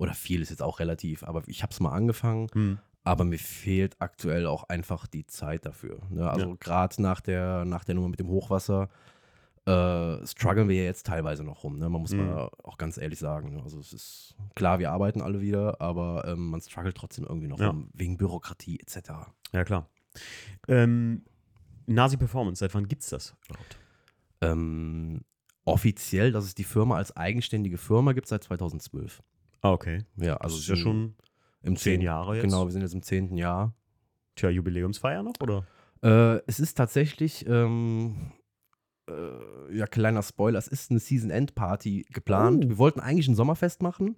Oder 0.00 0.14
viel 0.14 0.40
ist 0.40 0.48
jetzt 0.50 0.62
auch 0.62 0.78
relativ, 0.80 1.22
aber 1.24 1.42
ich 1.46 1.62
habe 1.62 1.72
es 1.72 1.80
mal 1.80 1.92
angefangen. 1.92 2.48
Hm. 2.54 2.78
Aber 3.04 3.24
mir 3.24 3.38
fehlt 3.38 3.96
aktuell 3.98 4.46
auch 4.46 4.64
einfach 4.68 5.06
die 5.06 5.26
Zeit 5.26 5.64
dafür. 5.66 6.00
Ne? 6.10 6.28
Also 6.30 6.56
gerade 6.58 7.00
nach 7.02 7.20
der, 7.20 7.64
nach 7.64 7.84
der 7.84 7.94
Nummer 7.94 8.08
mit 8.08 8.18
dem 8.20 8.28
Hochwasser 8.28 8.88
äh, 9.66 10.26
strugglen 10.26 10.68
wir 10.68 10.76
ja 10.76 10.84
jetzt 10.84 11.06
teilweise 11.06 11.44
noch 11.44 11.64
rum. 11.64 11.78
Ne? 11.78 11.88
Man 11.88 12.00
muss 12.00 12.12
Mhm. 12.12 12.18
mal 12.26 12.50
auch 12.62 12.78
ganz 12.78 12.96
ehrlich 12.98 13.18
sagen. 13.18 13.54
ne? 13.54 13.62
Also 13.62 13.78
es 13.78 13.92
ist 13.92 14.36
klar, 14.54 14.78
wir 14.78 14.90
arbeiten 14.90 15.20
alle 15.20 15.40
wieder, 15.42 15.80
aber 15.80 16.24
ähm, 16.26 16.48
man 16.50 16.60
struggelt 16.62 16.96
trotzdem 16.96 17.24
irgendwie 17.26 17.48
noch 17.48 17.58
Ja. 17.60 17.68
rum, 17.68 17.90
wegen 17.94 18.16
Bürokratie 18.16 18.78
etc. 18.80 19.10
Ja, 19.52 19.64
klar. 19.64 19.86
Ähm, 20.68 21.24
Nasi 21.86 22.16
Performance, 22.16 22.60
seit 22.60 22.74
wann 22.74 22.88
gibt's 22.88 23.10
das 23.10 23.34
überhaupt? 23.48 23.78
Ähm, 24.40 25.20
offiziell, 25.64 26.32
dass 26.32 26.44
es 26.44 26.54
die 26.54 26.64
Firma 26.64 26.96
als 26.96 27.16
eigenständige 27.16 27.78
Firma 27.78 28.12
gibt 28.12 28.28
seit 28.28 28.44
2012. 28.44 29.22
Ah, 29.62 29.72
okay. 29.72 30.04
Ja, 30.16 30.36
Also 30.36 30.56
also 30.56 30.58
ist 30.58 30.68
ja 30.68 30.76
schon 30.76 31.14
im 31.62 31.76
zehn 31.76 32.00
Jahre 32.00 32.36
jetzt. 32.36 32.44
Genau, 32.44 32.64
wir 32.66 32.72
sind 32.72 32.82
jetzt 32.82 32.94
im 32.94 33.02
zehnten 33.02 33.36
Jahr. 33.36 33.74
Tja, 34.36 34.48
Jubiläumsfeier 34.48 35.22
noch, 35.22 35.34
oder? 35.40 35.66
Äh, 36.02 36.40
es 36.46 36.60
ist 36.60 36.76
tatsächlich, 36.76 37.44
ähm, 37.46 38.32
äh, 39.08 39.76
ja, 39.76 39.86
kleiner 39.86 40.22
Spoiler, 40.22 40.58
es 40.58 40.66
ist 40.68 40.90
eine 40.90 40.98
Season-End-Party 41.00 42.06
geplant. 42.10 42.64
Oh. 42.64 42.68
Wir 42.70 42.78
wollten 42.78 43.00
eigentlich 43.00 43.28
ein 43.28 43.34
Sommerfest 43.34 43.82
machen. 43.82 44.16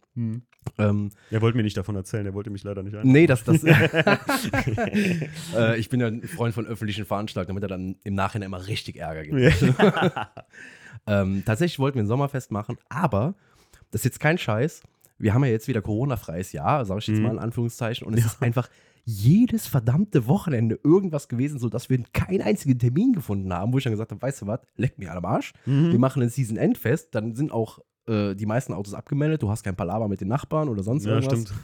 Ähm, 0.79 1.11
Er 1.31 1.41
wollte 1.41 1.57
mir 1.57 1.65
nicht 1.65 1.77
davon 1.77 1.97
erzählen, 1.97 2.25
er 2.27 2.35
wollte 2.35 2.51
mich 2.51 2.63
leider 2.63 2.85
nicht 2.85 2.95
ein. 2.95 3.09
nee, 3.09 3.27
das, 3.27 3.43
das. 3.43 3.65
äh, 5.57 5.77
ich 5.79 5.89
bin 5.89 5.99
ja 6.01 6.07
ein 6.07 6.23
Freund 6.23 6.55
von 6.55 6.67
öffentlichen 6.67 7.05
Veranstaltungen, 7.05 7.61
damit 7.61 7.65
er 7.65 7.77
dann 7.77 7.97
im 8.05 8.15
Nachhinein 8.15 8.47
immer 8.47 8.65
richtig 8.69 8.97
Ärger 8.97 9.25
gibt. 9.25 9.37
ähm, 11.07 11.43
tatsächlich 11.45 11.79
wollten 11.81 11.97
wir 11.97 12.05
ein 12.05 12.09
Sommerfest 12.09 12.53
machen, 12.53 12.77
aber 12.89 13.35
das 13.91 14.03
ist 14.03 14.05
jetzt 14.05 14.21
kein 14.21 14.39
Scheiß. 14.39 14.83
Wir 15.19 15.35
haben 15.35 15.45
ja 15.45 15.51
jetzt 15.51 15.69
wieder 15.69 15.83
Corona-freies 15.83 16.53
Jahr, 16.53 16.85
sage 16.85 17.01
ich 17.01 17.07
jetzt 17.09 17.19
Mhm. 17.19 17.23
mal 17.25 17.33
in 17.33 17.39
Anführungszeichen, 17.39 18.07
und 18.07 18.15
es 18.19 18.25
ist 18.25 18.43
einfach 18.43 18.69
jedes 19.05 19.67
verdammte 19.67 20.27
Wochenende 20.29 20.79
irgendwas 20.85 21.27
gewesen, 21.29 21.59
sodass 21.59 21.91
wir 21.91 22.03
keinen 22.13 22.41
einzigen 22.43 22.79
Termin 22.79 23.13
gefunden 23.13 23.53
haben, 23.53 23.73
wo 23.73 23.79
ich 23.79 23.85
dann 23.85 23.93
gesagt 23.93 24.13
habe, 24.13 24.23
weißt 24.23 24.43
du 24.43 24.47
was, 24.47 24.61
leck 24.77 24.97
mir 24.99 25.13
am 25.13 25.25
Arsch. 25.25 25.53
Wir 25.65 25.75
Mhm. 25.95 25.99
machen 26.01 26.23
ein 26.23 26.29
Season-End-Fest, 26.29 27.09
dann 27.15 27.35
sind 27.35 27.51
auch 27.53 27.81
äh, 28.09 28.35
die 28.35 28.47
meisten 28.47 28.73
Autos 28.73 28.95
abgemeldet, 28.95 29.43
du 29.45 29.49
hast 29.49 29.63
kein 29.63 29.77
Palaver 29.77 30.09
mit 30.09 30.21
den 30.21 30.27
Nachbarn 30.27 30.69
oder 30.69 30.83
sonst 30.83 31.05
Ja, 31.05 31.13
irgendwas. 31.21 31.39
stimmt. 31.41 31.55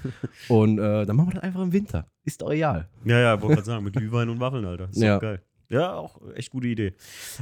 Und 0.49 0.79
äh, 0.79 1.05
dann 1.05 1.17
machen 1.17 1.31
wir 1.31 1.35
das 1.35 1.43
einfach 1.43 1.63
im 1.63 1.73
Winter. 1.73 2.07
Ist 2.25 2.41
doch 2.43 2.53
egal. 2.53 2.89
Ja, 3.05 3.19
ja, 3.19 3.41
wollte 3.43 3.57
gerade 3.57 3.67
sagen, 3.67 3.83
mit 3.85 3.95
Glühwein 3.97 4.29
und 4.29 4.39
Waffeln, 4.39 4.65
Alter. 4.65 4.89
Ist 4.89 5.03
Ja. 5.03 5.19
geil. 5.19 5.43
Ja, 5.69 5.95
auch 5.95 6.21
echt 6.37 6.51
gute 6.53 6.69
Idee. 6.69 6.95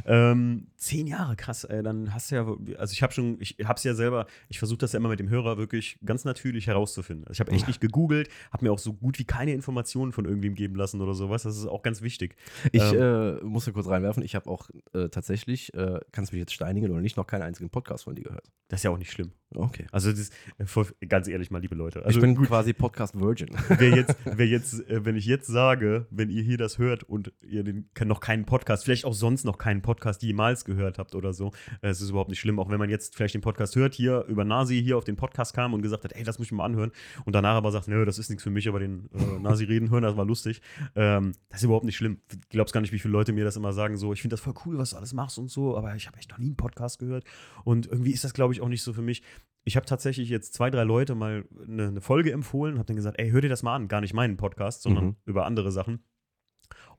Ähm, 0.07 0.69
zehn 0.87 1.07
Jahre, 1.07 1.37
krass, 1.37 1.65
ey, 1.65 1.83
dann 1.83 2.15
hast 2.15 2.31
du 2.31 2.37
ja, 2.37 2.47
also 2.79 2.93
ich 2.93 3.03
habe 3.03 3.13
schon, 3.13 3.37
ich 3.41 3.57
habe 3.65 3.77
es 3.77 3.85
ja 3.85 3.95
selber, 3.95 4.27
ich 4.49 4.59
versuche 4.59 4.79
das 4.79 4.93
ja 4.93 4.99
immer 4.99 5.09
mit 5.09 5.19
dem 5.19 5.29
Hörer 5.29 5.59
wirklich 5.59 5.99
ganz 6.05 6.25
natürlich 6.25 6.69
herauszufinden. 6.69 7.27
Also 7.27 7.35
ich 7.35 7.41
habe 7.41 7.53
echt 7.53 7.67
nicht 7.67 7.81
gegoogelt, 7.81 8.29
habe 8.53 8.65
mir 8.65 8.73
auch 8.73 8.79
so 8.79 8.93
gut 8.93 9.19
wie 9.19 9.25
keine 9.25 9.53
Informationen 9.53 10.13
von 10.13 10.25
irgendwem 10.25 10.55
geben 10.55 10.77
lassen 10.77 11.01
oder 11.01 11.15
sowas. 11.15 11.43
Das 11.43 11.57
ist 11.57 11.67
auch 11.67 11.83
ganz 11.83 12.03
wichtig. 12.03 12.37
Ich 12.73 12.83
Ähm, 12.83 13.41
äh, 13.43 13.45
muss 13.45 13.67
ja 13.67 13.73
kurz 13.73 13.89
reinwerfen, 13.89 14.23
ich 14.23 14.37
habe 14.37 14.49
auch 14.49 14.71
äh, 14.95 15.09
tatsächlich, 15.09 15.75
äh, 15.75 15.99
kannst 16.13 16.33
mich 16.33 16.39
jetzt 16.39 16.53
steinigen 16.53 16.91
oder 16.91 17.01
nicht, 17.01 17.17
noch 17.17 17.27
keinen 17.27 17.43
einzigen 17.43 17.69
Podcast 17.69 18.05
von 18.05 18.15
dir 18.15 18.23
gehört. 18.23 18.47
Das 18.69 18.81
ist 18.81 18.85
ja 18.85 18.91
auch 18.91 18.99
nicht 18.99 19.11
schlimm. 19.11 19.33
Okay. 19.55 19.87
Also 19.93 20.13
das, 20.13 20.31
äh, 20.59 21.07
ganz 21.07 21.29
ehrlich 21.29 21.51
mal, 21.51 21.61
liebe 21.61 21.75
Leute. 21.75 22.01
ich 22.01 22.07
Also 22.07 22.21
bin 22.21 22.35
gut, 22.35 22.49
quasi 22.49 22.73
Podcast 22.73 23.19
Virgin. 23.19 23.49
wer 23.69 23.91
jetzt, 23.91 24.17
wer 24.25 24.47
jetzt, 24.47 24.89
äh, 24.89 25.05
wenn 25.05 25.17
ich 25.17 25.27
jetzt 25.27 25.47
sage, 25.47 26.07
wenn 26.11 26.31
ihr 26.31 26.43
hier 26.43 26.59
das 26.59 26.79
hört 26.79 27.03
und 27.05 27.33
ihr 27.43 27.65
den, 27.65 27.91
noch 28.05 28.21
keinen 28.21 28.45
Podcast, 28.45 28.85
vielleicht 28.85 29.05
auch 29.05 29.15
sonst 29.15 29.45
noch 29.45 29.59
keinen 29.59 29.83
Podcast 29.83 30.23
jemals 30.23 30.65
gehört 30.65 30.76
habt 30.99 31.15
oder 31.15 31.33
so, 31.33 31.53
äh, 31.83 31.89
es 31.89 32.01
ist 32.01 32.11
überhaupt 32.11 32.31
nicht 32.31 32.41
schlimm. 32.41 32.59
Auch 32.59 32.69
wenn 32.71 32.79
man 32.79 32.91
jetzt 32.91 33.17
vielleicht 33.17 33.35
den 33.35 33.41
Podcast 33.41 33.77
hört, 33.77 33.95
hier 33.95 34.25
über 34.29 34.45
Nasi 34.45 34.83
hier 34.83 34.97
auf 34.97 35.05
den 35.05 35.17
Podcast 35.17 35.55
kam 35.55 35.75
und 35.75 35.83
gesagt 35.83 36.05
hat, 36.05 36.13
ey, 36.13 36.23
das 36.25 36.39
muss 36.39 36.47
ich 36.49 36.53
mir 36.53 36.59
mal 36.59 36.65
anhören 36.67 36.93
und 37.25 37.35
danach 37.35 37.55
aber 37.57 37.71
sagt, 37.73 37.89
nö, 37.89 38.05
das 38.05 38.19
ist 38.19 38.29
nichts 38.29 38.43
für 38.43 38.51
mich, 38.51 38.69
aber 38.69 38.79
den 38.79 39.09
äh, 39.15 39.39
Nasi 39.41 39.65
reden 39.65 39.91
hören, 39.91 40.03
das 40.03 40.17
war 40.17 40.25
lustig. 40.25 40.61
Ähm, 40.95 41.33
das 41.49 41.61
ist 41.61 41.65
überhaupt 41.65 41.85
nicht 41.85 41.97
schlimm. 41.97 42.21
Du 42.29 42.37
glaubst 42.51 42.73
gar 42.75 42.81
nicht, 42.81 42.93
wie 42.93 42.99
viele 42.99 43.13
Leute 43.13 43.33
mir 43.33 43.45
das 43.45 43.57
immer 43.57 43.73
sagen, 43.73 43.97
so, 43.97 44.13
ich 44.13 44.21
finde 44.23 44.35
das 44.35 44.41
voll 44.41 44.55
cool, 44.67 44.79
was 44.79 44.91
du 44.91 44.97
alles 44.97 45.13
machst 45.13 45.39
und 45.39 45.51
so, 45.51 45.77
aber 45.77 45.95
ich 45.95 46.07
habe 46.07 46.19
echt 46.19 46.31
noch 46.31 46.39
nie 46.39 46.47
einen 46.47 46.57
Podcast 46.57 46.99
gehört 46.99 47.25
und 47.65 47.87
irgendwie 47.87 48.13
ist 48.13 48.25
das, 48.25 48.35
glaube 48.35 48.53
ich, 48.53 48.61
auch 48.61 48.69
nicht 48.69 48.83
so 48.83 48.93
für 48.93 49.03
mich. 49.03 49.23
Ich 49.69 49.75
habe 49.77 49.85
tatsächlich 49.85 50.29
jetzt 50.29 50.55
zwei, 50.55 50.71
drei 50.71 50.85
Leute 50.85 51.17
mal 51.17 51.45
eine, 51.67 51.89
eine 51.89 52.01
Folge 52.01 52.31
empfohlen, 52.31 52.77
habe 52.79 52.87
dann 52.87 52.95
gesagt, 52.95 53.19
ey, 53.19 53.31
hör 53.31 53.41
dir 53.41 53.49
das 53.49 53.65
mal 53.65 53.75
an. 53.75 53.89
Gar 53.89 54.01
nicht 54.01 54.15
meinen 54.15 54.37
Podcast, 54.37 54.83
sondern 54.83 55.05
Mhm. 55.07 55.17
über 55.25 55.45
andere 55.45 55.73
Sachen. 55.73 56.05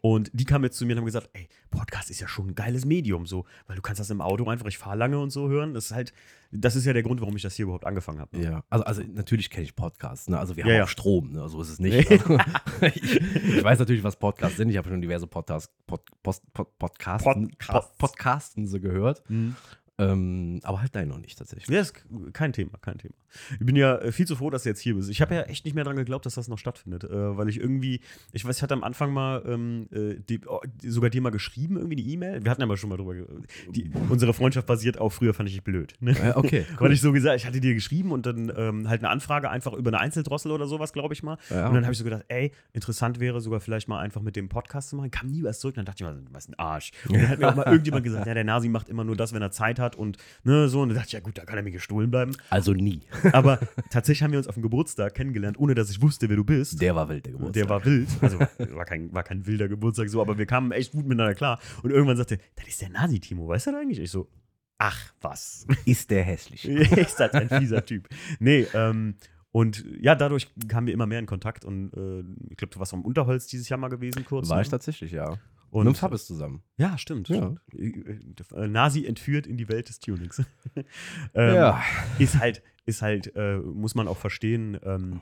Und 0.01 0.29
die 0.33 0.45
kamen 0.45 0.63
jetzt 0.63 0.77
zu 0.77 0.85
mir 0.85 0.93
und 0.93 0.99
haben 0.99 1.05
gesagt, 1.05 1.29
ey, 1.33 1.47
Podcast 1.71 2.09
ist 2.09 2.19
ja 2.19 2.27
schon 2.27 2.49
ein 2.49 2.55
geiles 2.55 2.85
Medium, 2.85 3.25
so, 3.25 3.45
weil 3.67 3.75
du 3.75 3.81
kannst 3.81 3.99
das 3.99 4.09
im 4.09 4.21
Auto 4.21 4.47
einfach, 4.49 4.67
ich 4.67 4.77
fahre 4.77 4.97
lange 4.97 5.19
und 5.19 5.31
so 5.31 5.49
hören. 5.49 5.73
Das 5.73 5.85
ist 5.85 5.91
halt, 5.93 6.13
das 6.51 6.75
ist 6.75 6.85
ja 6.85 6.93
der 6.93 7.03
Grund, 7.03 7.19
warum 7.21 7.35
ich 7.35 7.41
das 7.41 7.55
hier 7.55 7.63
überhaupt 7.63 7.85
angefangen 7.85 8.19
habe. 8.19 8.37
Ja, 8.37 8.63
also, 8.69 8.85
also 8.85 9.01
natürlich 9.11 9.49
kenne 9.49 9.63
ich 9.63 9.75
Podcasts, 9.75 10.29
ne? 10.29 10.37
Also 10.39 10.55
wir 10.55 10.65
Ja, 10.65 10.69
haben 10.71 10.77
ja. 10.77 10.83
auch 10.83 10.89
Strom, 10.89 11.31
ne? 11.31 11.49
So 11.49 11.61
ist 11.61 11.69
es 11.69 11.79
nicht. 11.79 12.09
ich, 12.81 13.21
ich 13.21 13.63
weiß 13.63 13.79
natürlich, 13.79 14.03
was 14.03 14.17
Podcasts 14.17 14.57
sind. 14.57 14.69
Ich 14.69 14.77
habe 14.77 14.89
schon 14.89 15.01
diverse 15.01 15.27
Podcasts, 15.27 15.71
Pod, 15.87 16.01
Post, 16.23 16.43
Pod, 16.53 16.77
Podcasten, 16.77 17.49
Podcasts. 17.49 17.97
Pod, 17.97 18.11
Podcasten 18.11 18.67
so 18.67 18.79
gehört. 18.79 19.27
Mhm. 19.29 19.55
Ähm, 19.99 20.59
aber 20.63 20.81
halt 20.81 20.95
dein 20.95 21.07
noch 21.07 21.17
nicht 21.17 21.39
tatsächlich. 21.39 21.69
Ja, 21.69 21.81
ist 21.81 21.95
kein 22.33 22.53
Thema, 22.53 22.77
kein 22.81 22.99
Thema. 22.99 23.15
Ich 23.59 23.65
bin 23.65 23.75
ja 23.75 23.97
äh, 23.97 24.11
viel 24.11 24.25
zu 24.27 24.35
froh, 24.35 24.49
dass 24.49 24.63
du 24.63 24.69
jetzt 24.69 24.79
hier 24.81 24.95
bist. 24.95 25.09
Ich 25.09 25.21
habe 25.21 25.35
ja 25.35 25.41
echt 25.43 25.65
nicht 25.65 25.73
mehr 25.73 25.83
dran 25.83 25.95
geglaubt, 25.95 26.25
dass 26.25 26.35
das 26.35 26.47
noch 26.47 26.57
stattfindet, 26.57 27.03
äh, 27.03 27.37
weil 27.37 27.49
ich 27.49 27.59
irgendwie, 27.59 28.01
ich 28.33 28.45
weiß, 28.45 28.57
ich 28.57 28.63
hatte 28.63 28.73
am 28.73 28.83
Anfang 28.83 29.11
mal 29.13 29.43
ähm, 29.47 29.87
äh, 29.91 30.15
die, 30.29 30.39
oh, 30.47 30.59
die, 30.81 30.89
sogar 30.89 31.09
dir 31.09 31.21
mal 31.21 31.29
geschrieben, 31.31 31.77
irgendwie 31.77 31.95
die 31.97 32.11
E-Mail. 32.13 32.43
Wir 32.43 32.51
hatten 32.51 32.61
ja 32.61 32.67
mal 32.67 32.77
schon 32.77 32.89
mal 32.89 32.97
drüber. 32.97 33.13
ge- 33.15 33.25
Die, 33.69 33.91
unsere 34.09 34.33
Freundschaft 34.33 34.67
basiert 34.67 34.97
auf 34.97 35.13
früher 35.15 35.33
fand 35.33 35.49
ich 35.49 35.55
dich 35.55 35.63
blöd. 35.63 35.93
Ne? 35.99 36.11
Äh, 36.11 36.33
okay, 36.35 36.65
Weil 36.79 36.91
ich 36.91 37.01
so 37.01 37.11
gesagt, 37.11 37.35
ich 37.37 37.45
hatte 37.45 37.59
dir 37.59 37.73
geschrieben 37.73 38.11
und 38.11 38.25
dann 38.25 38.51
ähm, 38.55 38.87
halt 38.89 39.01
eine 39.01 39.09
Anfrage 39.09 39.49
einfach 39.49 39.73
über 39.73 39.89
eine 39.89 39.99
Einzeldrossel 39.99 40.51
oder 40.51 40.67
sowas, 40.67 40.93
glaube 40.93 41.13
ich 41.13 41.23
mal. 41.23 41.37
Ja, 41.49 41.67
und 41.67 41.73
dann 41.75 41.83
habe 41.83 41.93
ich 41.93 41.97
so 41.99 42.03
gedacht, 42.03 42.23
ey, 42.29 42.51
interessant 42.73 43.19
wäre 43.19 43.41
sogar 43.41 43.59
vielleicht 43.59 43.87
mal 43.87 43.99
einfach 43.99 44.21
mit 44.21 44.35
dem 44.35 44.49
Podcast 44.49 44.89
zu 44.89 44.95
machen. 44.95 45.11
Kam 45.11 45.27
nie 45.27 45.43
was 45.43 45.59
zurück. 45.59 45.75
Dann 45.75 45.85
dachte 45.85 46.03
ich 46.03 46.09
mal, 46.09 46.19
was 46.31 46.47
ein 46.47 46.55
Arsch. 46.57 46.91
Und 47.09 47.15
dann 47.15 47.29
hat 47.29 47.39
mir 47.39 47.49
auch 47.49 47.55
mal 47.55 47.63
irgendjemand 47.67 48.03
gesagt, 48.03 48.25
ja, 48.27 48.33
der 48.33 48.43
Nasi 48.43 48.69
macht 48.69 48.89
immer 48.89 49.03
nur 49.03 49.15
das, 49.15 49.33
wenn 49.33 49.41
er 49.41 49.51
Zeit 49.51 49.79
hat 49.79 49.95
und 49.95 50.17
ne, 50.43 50.67
so. 50.69 50.81
Und 50.81 50.89
dann 50.89 50.95
dachte 50.97 51.07
ich, 51.07 51.13
ja 51.13 51.19
gut, 51.19 51.37
da 51.37 51.45
kann 51.45 51.57
er 51.57 51.63
mir 51.63 51.71
gestohlen 51.71 52.09
bleiben. 52.11 52.35
Also 52.49 52.73
nie. 52.73 53.01
Aber 53.33 53.59
tatsächlich 53.89 54.23
haben 54.23 54.31
wir 54.31 54.39
uns 54.39 54.47
auf 54.47 54.55
dem 54.55 54.63
Geburtstag 54.63 55.13
kennengelernt, 55.13 55.59
ohne 55.59 55.75
dass 55.75 55.89
ich 55.89 56.01
wusste, 56.01 56.29
wer 56.29 56.35
du 56.35 56.43
bist. 56.43 56.81
Der 56.81 56.95
war 56.95 57.09
wild, 57.09 57.25
der 57.25 57.33
Geburtstag. 57.33 57.63
Der 57.63 57.69
war 57.69 57.85
wild. 57.85 58.09
Also 58.21 58.39
war 58.39 58.85
kein, 58.85 59.13
war 59.13 59.23
kein 59.23 59.45
wilder 59.45 59.67
Geburtstag 59.67 60.09
so, 60.09 60.21
aber 60.21 60.37
wir 60.37 60.45
kamen 60.45 60.71
echt 60.71 60.91
gut 60.91 61.05
miteinander 61.05 61.35
klar. 61.35 61.59
Und 61.83 61.91
irgendwann 61.91 62.17
sagte, 62.17 62.35
er, 62.35 62.41
das 62.55 62.67
ist 62.67 62.81
der 62.81 62.89
Nasi-Timo, 62.89 63.47
weißt 63.47 63.67
du 63.67 63.71
das 63.71 63.81
eigentlich? 63.81 63.99
Ich 63.99 64.11
so, 64.11 64.29
ach 64.77 65.13
was. 65.21 65.65
Ist 65.85 66.11
der 66.11 66.23
hässlich. 66.23 66.65
ist 66.67 67.19
das 67.19 67.31
ein 67.33 67.49
fieser 67.49 67.85
Typ. 67.85 68.07
Nee, 68.39 68.67
ähm, 68.73 69.15
und 69.51 69.85
ja, 69.99 70.13
dadurch 70.15 70.47
kamen 70.67 70.87
wir 70.87 70.93
immer 70.93 71.07
mehr 71.07 71.19
in 71.19 71.25
Kontakt 71.25 71.65
und 71.65 71.93
äh, 71.93 72.19
ich 72.49 72.57
glaube, 72.57 72.73
du 72.73 72.79
warst 72.79 72.93
am 72.93 73.03
Unterholz 73.03 73.47
dieses 73.47 73.69
Jahr 73.69 73.79
mal 73.79 73.87
gewesen, 73.87 74.25
kurz. 74.25 74.49
War 74.49 74.57
ne? 74.57 74.63
ich 74.63 74.69
tatsächlich, 74.69 75.11
ja. 75.11 75.37
Und, 75.69 75.85
mit 75.85 75.97
Fabbes 75.97 76.25
zusammen. 76.25 76.63
Ja, 76.77 76.97
stimmt. 76.97 77.29
Ja. 77.29 77.55
stimmt. 77.69 78.51
Äh, 78.53 78.67
Nasi 78.67 79.05
entführt 79.05 79.47
in 79.47 79.57
die 79.57 79.67
Welt 79.69 79.89
des 79.89 79.99
Tunings. 79.99 80.41
ähm, 81.33 81.73
Ist 82.19 82.39
halt, 82.39 82.63
ist 82.85 83.01
halt, 83.01 83.35
äh, 83.35 83.57
muss 83.57 83.95
man 83.95 84.07
auch 84.07 84.17
verstehen, 84.17 84.79
ähm, 84.83 85.21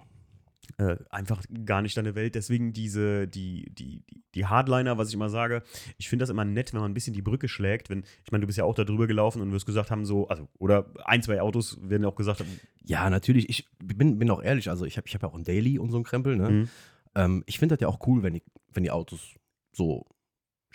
äh, 0.77 0.97
einfach 1.09 1.43
gar 1.65 1.81
nicht 1.81 1.97
deine 1.97 2.15
Welt. 2.15 2.35
Deswegen 2.35 2.73
diese, 2.73 3.27
die, 3.27 3.65
die, 3.71 4.03
die, 4.07 4.23
die 4.33 4.45
Hardliner, 4.45 4.97
was 4.97 5.09
ich 5.09 5.13
immer 5.13 5.29
sage, 5.29 5.63
ich 5.97 6.09
finde 6.09 6.23
das 6.23 6.29
immer 6.29 6.45
nett, 6.45 6.73
wenn 6.73 6.81
man 6.81 6.91
ein 6.91 6.93
bisschen 6.93 7.13
die 7.13 7.21
Brücke 7.21 7.47
schlägt. 7.47 7.89
Wenn, 7.89 8.03
ich 8.23 8.31
meine, 8.31 8.41
du 8.41 8.47
bist 8.47 8.57
ja 8.57 8.65
auch 8.65 8.75
da 8.75 8.83
drüber 8.83 9.07
gelaufen 9.07 9.41
und 9.41 9.51
wirst 9.51 9.65
gesagt 9.65 9.91
haben, 9.91 10.05
so, 10.05 10.27
also, 10.27 10.47
oder 10.57 10.91
ein, 11.05 11.21
zwei 11.21 11.41
Autos 11.41 11.77
werden 11.81 12.05
auch 12.05 12.15
gesagt 12.15 12.41
haben, 12.41 12.59
Ja, 12.83 13.09
natürlich. 13.09 13.49
Ich 13.49 13.69
bin, 13.83 14.19
bin 14.19 14.29
auch 14.29 14.41
ehrlich, 14.41 14.69
also 14.69 14.85
ich 14.85 14.97
habe 14.97 15.07
ich 15.07 15.15
hab 15.15 15.21
ja 15.21 15.29
auch 15.29 15.35
ein 15.35 15.43
Daily 15.43 15.79
und 15.79 15.91
so 15.91 15.97
ein 15.97 16.03
Krempel, 16.03 16.35
ne? 16.35 16.49
Mhm. 16.49 16.69
Ähm, 17.15 17.43
ich 17.45 17.59
finde 17.59 17.75
das 17.75 17.81
ja 17.81 17.87
auch 17.87 18.05
cool, 18.07 18.23
wenn 18.23 18.33
die, 18.33 18.43
wenn 18.73 18.83
die 18.83 18.91
Autos 18.91 19.35
so 19.71 20.05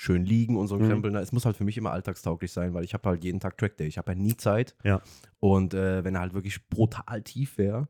schön 0.00 0.25
liegen 0.25 0.57
und 0.57 0.66
so 0.66 0.76
ein 0.76 0.80
Mhm. 0.83 0.88
Krempel. 0.88 1.14
Es 1.16 1.30
muss 1.30 1.45
halt 1.45 1.59
für 1.59 1.64
mich 1.64 1.76
immer 1.76 1.92
alltagstauglich 1.92 2.52
sein, 2.52 2.73
weil 2.73 2.85
ich 2.85 2.95
habe 2.95 3.07
halt 3.07 3.23
jeden 3.23 3.38
Tag 3.38 3.59
Trackday. 3.59 3.87
Ich 3.87 3.99
habe 3.99 4.12
ja 4.12 4.14
nie 4.19 4.35
Zeit. 4.35 4.75
Ja. 4.83 5.02
Und 5.40 5.75
äh, 5.75 6.02
wenn 6.04 6.14
er 6.14 6.23
halt 6.23 6.33
wirklich 6.33 6.66
brutal 6.71 7.21
tief 7.23 7.59
wäre, 7.59 7.87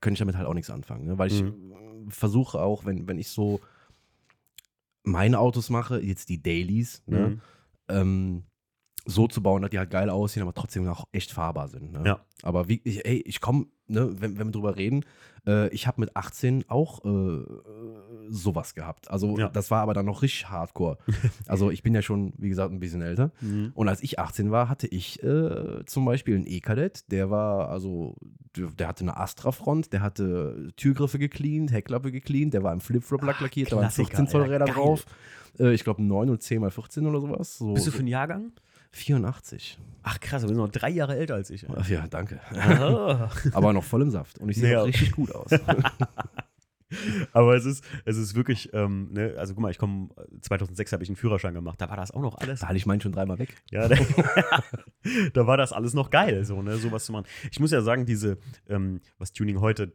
könnte 0.00 0.12
ich 0.14 0.18
damit 0.20 0.36
halt 0.36 0.46
auch 0.46 0.54
nichts 0.54 0.70
anfangen. 0.70 1.06
Ne? 1.06 1.18
Weil 1.18 1.26
ich 1.32 1.42
Mhm. 1.42 2.06
versuche 2.08 2.60
auch, 2.60 2.84
wenn, 2.84 3.08
wenn 3.08 3.18
ich 3.18 3.30
so 3.30 3.60
meine 5.02 5.40
Autos 5.40 5.70
mache, 5.70 6.00
jetzt 6.00 6.28
die 6.28 6.40
Dailies, 6.40 7.02
ne? 7.06 7.30
Mhm. 7.30 7.40
ähm, 7.88 8.42
so 9.06 9.26
zu 9.26 9.42
bauen, 9.42 9.62
dass 9.62 9.70
die 9.70 9.78
halt 9.78 9.90
geil 9.90 10.10
aussehen, 10.10 10.42
aber 10.42 10.54
trotzdem 10.54 10.86
auch 10.88 11.04
echt 11.12 11.32
fahrbar 11.32 11.68
sind. 11.68 11.92
Ne? 11.92 12.02
Ja. 12.04 12.20
Aber 12.42 12.68
wie, 12.68 12.80
ich, 12.84 13.04
ey, 13.06 13.22
ich 13.26 13.40
komme, 13.40 13.66
ne, 13.88 14.10
wenn, 14.20 14.38
wenn 14.38 14.48
wir 14.48 14.52
drüber 14.52 14.76
reden, 14.76 15.04
äh, 15.46 15.68
ich 15.70 15.86
habe 15.86 16.00
mit 16.00 16.16
18 16.16 16.64
auch 16.68 17.04
äh, 17.04 17.44
sowas 18.28 18.74
gehabt. 18.74 19.10
Also 19.10 19.38
Ja. 19.38 19.48
das 19.48 19.70
war 19.70 19.82
aber 19.82 19.94
dann 19.94 20.06
noch 20.06 20.22
richtig 20.22 20.48
hardcore. 20.50 20.98
also 21.46 21.70
ich 21.70 21.82
bin 21.82 21.94
ja 21.94 22.02
schon, 22.02 22.32
wie 22.36 22.48
gesagt, 22.48 22.72
ein 22.72 22.80
bisschen 22.80 23.02
älter. 23.02 23.32
Mhm. 23.40 23.72
Und 23.74 23.88
als 23.88 24.02
ich 24.02 24.18
18 24.18 24.50
war, 24.50 24.68
hatte 24.68 24.86
ich 24.86 25.22
äh, 25.22 25.84
zum 25.86 26.04
Beispiel 26.04 26.36
einen 26.36 26.46
E-Kadett, 26.46 27.10
der 27.10 27.30
war, 27.30 27.70
also, 27.70 28.16
der, 28.56 28.88
hatte 28.88 29.02
eine 29.02 29.16
Astra-Front, 29.16 29.92
der 29.92 30.02
hatte 30.02 30.68
Türgriffe 30.76 31.18
gecleant, 31.18 31.72
Heckklappe 31.72 32.12
gecleant, 32.12 32.54
der 32.54 32.62
war 32.62 32.72
im 32.72 32.80
Flip-Flop-Lack 32.80 33.36
Ach, 33.38 33.42
lackiert, 33.42 33.72
da 33.72 33.76
waren 33.76 33.84
Klassiker, 33.84 34.16
15 34.16 34.28
Zoll 34.28 34.42
Räder 34.42 34.66
geil. 34.66 34.74
drauf. 34.74 35.06
Äh, 35.58 35.72
ich 35.72 35.84
glaube 35.84 36.02
9 36.02 36.30
und 36.30 36.42
10 36.42 36.60
mal 36.60 36.70
14 36.70 37.06
oder 37.06 37.20
sowas. 37.20 37.58
So, 37.58 37.72
Bist 37.74 37.86
du 37.86 37.90
für 37.90 38.00
einen 38.00 38.08
Jahrgang? 38.08 38.52
84. 38.92 39.78
Ach 40.02 40.18
krass, 40.20 40.42
du 40.42 40.48
bist 40.48 40.58
noch 40.58 40.68
drei 40.70 40.90
Jahre 40.90 41.16
älter 41.16 41.34
als 41.34 41.50
ich. 41.50 41.66
Ach 41.68 41.88
ja, 41.88 42.06
danke. 42.08 42.40
Aber 43.52 43.72
noch 43.72 43.84
voll 43.84 44.02
im 44.02 44.10
Saft. 44.10 44.38
Und 44.38 44.48
ich 44.48 44.56
sehe 44.56 44.72
Ja. 44.72 44.82
auch 44.82 44.86
richtig 44.86 45.12
gut 45.12 45.32
aus. 45.34 45.50
Aber 47.32 47.54
es 47.54 47.64
ist, 47.64 47.84
es 48.04 48.16
ist 48.16 48.34
wirklich, 48.34 48.70
ähm, 48.72 49.10
ne, 49.12 49.34
also 49.38 49.54
guck 49.54 49.62
mal, 49.62 49.70
ich 49.70 49.78
komme, 49.78 50.08
2006 50.40 50.92
habe 50.92 51.04
ich 51.04 51.08
einen 51.08 51.14
Führerschein 51.16 51.54
gemacht, 51.54 51.80
da 51.80 51.88
war 51.88 51.96
das 51.96 52.10
auch 52.10 52.20
noch 52.20 52.36
alles. 52.38 52.60
da 52.60 52.66
hatte 52.68 52.76
ich 52.78 52.86
meinen 52.86 53.00
schon 53.00 53.12
dreimal 53.12 53.38
weg. 53.38 53.54
Ja, 53.70 53.86
da, 53.86 53.94
da 55.32 55.46
war 55.46 55.56
das 55.56 55.72
alles 55.72 55.94
noch 55.94 56.10
geil, 56.10 56.44
so, 56.44 56.62
ne, 56.62 56.76
sowas 56.78 57.04
zu 57.04 57.12
machen. 57.12 57.26
Ich 57.52 57.60
muss 57.60 57.70
ja 57.70 57.80
sagen, 57.82 58.06
diese, 58.06 58.38
ähm, 58.68 59.00
was 59.18 59.32
Tuning 59.32 59.60
heute 59.60 59.92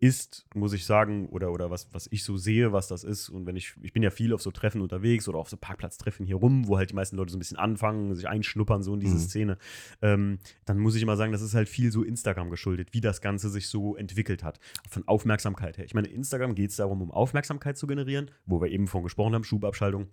ist, 0.00 0.46
muss 0.54 0.72
ich 0.72 0.86
sagen, 0.86 1.28
oder, 1.28 1.52
oder 1.52 1.70
was, 1.70 1.92
was 1.92 2.08
ich 2.10 2.24
so 2.24 2.38
sehe, 2.38 2.72
was 2.72 2.88
das 2.88 3.04
ist. 3.04 3.28
Und 3.28 3.44
wenn 3.46 3.54
ich, 3.54 3.74
ich 3.82 3.92
bin 3.92 4.02
ja 4.02 4.10
viel 4.10 4.32
auf 4.32 4.40
so 4.40 4.50
Treffen 4.50 4.80
unterwegs 4.80 5.28
oder 5.28 5.38
auf 5.38 5.50
so 5.50 5.58
Parkplatztreffen 5.58 6.24
hier 6.24 6.36
rum, 6.36 6.66
wo 6.66 6.78
halt 6.78 6.90
die 6.90 6.94
meisten 6.94 7.16
Leute 7.16 7.30
so 7.32 7.36
ein 7.36 7.38
bisschen 7.38 7.58
anfangen, 7.58 8.14
sich 8.14 8.26
einschnuppern, 8.26 8.82
so 8.82 8.94
in 8.94 9.00
diese 9.00 9.16
Mhm. 9.16 9.20
Szene, 9.20 9.58
ähm, 10.00 10.38
dann 10.64 10.78
muss 10.78 10.94
ich 10.94 11.02
immer 11.02 11.18
sagen, 11.18 11.32
das 11.32 11.42
ist 11.42 11.54
halt 11.54 11.68
viel 11.68 11.92
so 11.92 12.02
Instagram 12.02 12.48
geschuldet, 12.48 12.94
wie 12.94 13.02
das 13.02 13.20
Ganze 13.20 13.50
sich 13.50 13.68
so 13.68 13.94
entwickelt 13.94 14.42
hat. 14.42 14.58
Von 14.88 15.06
Aufmerksamkeit 15.06 15.76
her. 15.76 15.84
Ich 15.84 15.94
meine, 15.94 16.08
Instagram 16.08 16.54
geht 16.54 16.70
es 16.70 16.76
darum, 16.76 17.02
um 17.02 17.10
Aufmerksamkeit 17.10 17.76
zu 17.76 17.86
generieren, 17.86 18.30
wo 18.46 18.62
wir 18.62 18.68
eben 18.68 18.86
von 18.86 19.02
gesprochen 19.02 19.34
haben, 19.34 19.44
Schubabschaltung. 19.44 20.08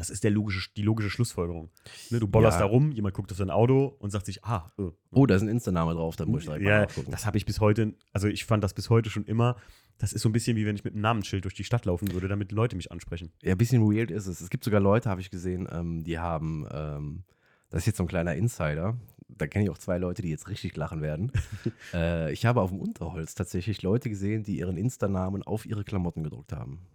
Das 0.00 0.08
ist 0.08 0.24
der 0.24 0.30
logische, 0.30 0.70
die 0.78 0.82
logische 0.82 1.10
Schlussfolgerung. 1.10 1.68
Ne, 2.08 2.20
du 2.20 2.26
bollerst 2.26 2.58
Ja. 2.58 2.64
da 2.64 2.70
rum, 2.70 2.90
jemand 2.90 3.14
guckt 3.14 3.30
auf 3.32 3.36
dein 3.36 3.50
Auto 3.50 3.96
und 3.98 4.08
sagt 4.08 4.24
sich, 4.24 4.42
ah, 4.46 4.72
äh, 4.78 4.84
Oh, 5.10 5.26
da 5.26 5.34
ist 5.34 5.42
ein 5.42 5.48
Insta-Name 5.48 5.92
drauf, 5.92 6.16
dann 6.16 6.30
muss 6.30 6.40
ich 6.40 6.46
direkt 6.46 6.64
mal 6.64 6.70
ja, 6.70 6.80
nachgucken. 6.86 7.10
das 7.10 7.26
habe 7.26 7.36
ich 7.36 7.44
bis 7.44 7.60
heute, 7.60 7.92
also 8.14 8.26
ich 8.26 8.46
fand 8.46 8.64
das 8.64 8.72
bis 8.72 8.88
heute 8.88 9.10
schon 9.10 9.26
immer, 9.26 9.56
das 9.98 10.14
ist 10.14 10.22
so 10.22 10.30
ein 10.30 10.32
bisschen 10.32 10.56
wie 10.56 10.64
wenn 10.64 10.74
ich 10.74 10.84
mit 10.84 10.94
einem 10.94 11.02
Namensschild 11.02 11.44
durch 11.44 11.52
die 11.52 11.64
Stadt 11.64 11.84
laufen 11.84 12.12
würde, 12.14 12.28
damit 12.28 12.50
Leute 12.50 12.76
mich 12.76 12.90
ansprechen. 12.90 13.30
Ja, 13.42 13.52
ein 13.52 13.58
bisschen 13.58 13.82
weird 13.82 14.10
ist 14.10 14.26
es. 14.26 14.40
Es 14.40 14.48
gibt 14.48 14.64
sogar 14.64 14.80
Leute, 14.80 15.10
habe 15.10 15.20
ich 15.20 15.30
gesehen, 15.30 15.68
ähm, 15.70 16.02
die 16.02 16.18
haben, 16.18 16.66
ähm, 16.72 17.24
das 17.68 17.80
ist 17.82 17.86
jetzt 17.88 17.96
so 17.98 18.04
ein 18.04 18.08
kleiner 18.08 18.34
Insider. 18.34 18.96
Da 19.28 19.46
kenne 19.48 19.64
ich 19.66 19.70
auch 19.70 19.76
zwei 19.76 19.98
Leute, 19.98 20.22
die 20.22 20.30
jetzt 20.30 20.48
richtig 20.48 20.74
lachen 20.76 21.02
werden. 21.02 21.30
äh, 21.92 22.32
ich 22.32 22.46
habe 22.46 22.62
auf 22.62 22.70
dem 22.70 22.80
Unterholz 22.80 23.34
tatsächlich 23.34 23.82
Leute 23.82 24.08
gesehen, 24.08 24.44
die 24.44 24.58
ihren 24.60 24.78
Insta-Namen 24.78 25.42
auf 25.42 25.66
ihre 25.66 25.84
Klamotten 25.84 26.22
gedruckt 26.24 26.54
haben. 26.54 26.86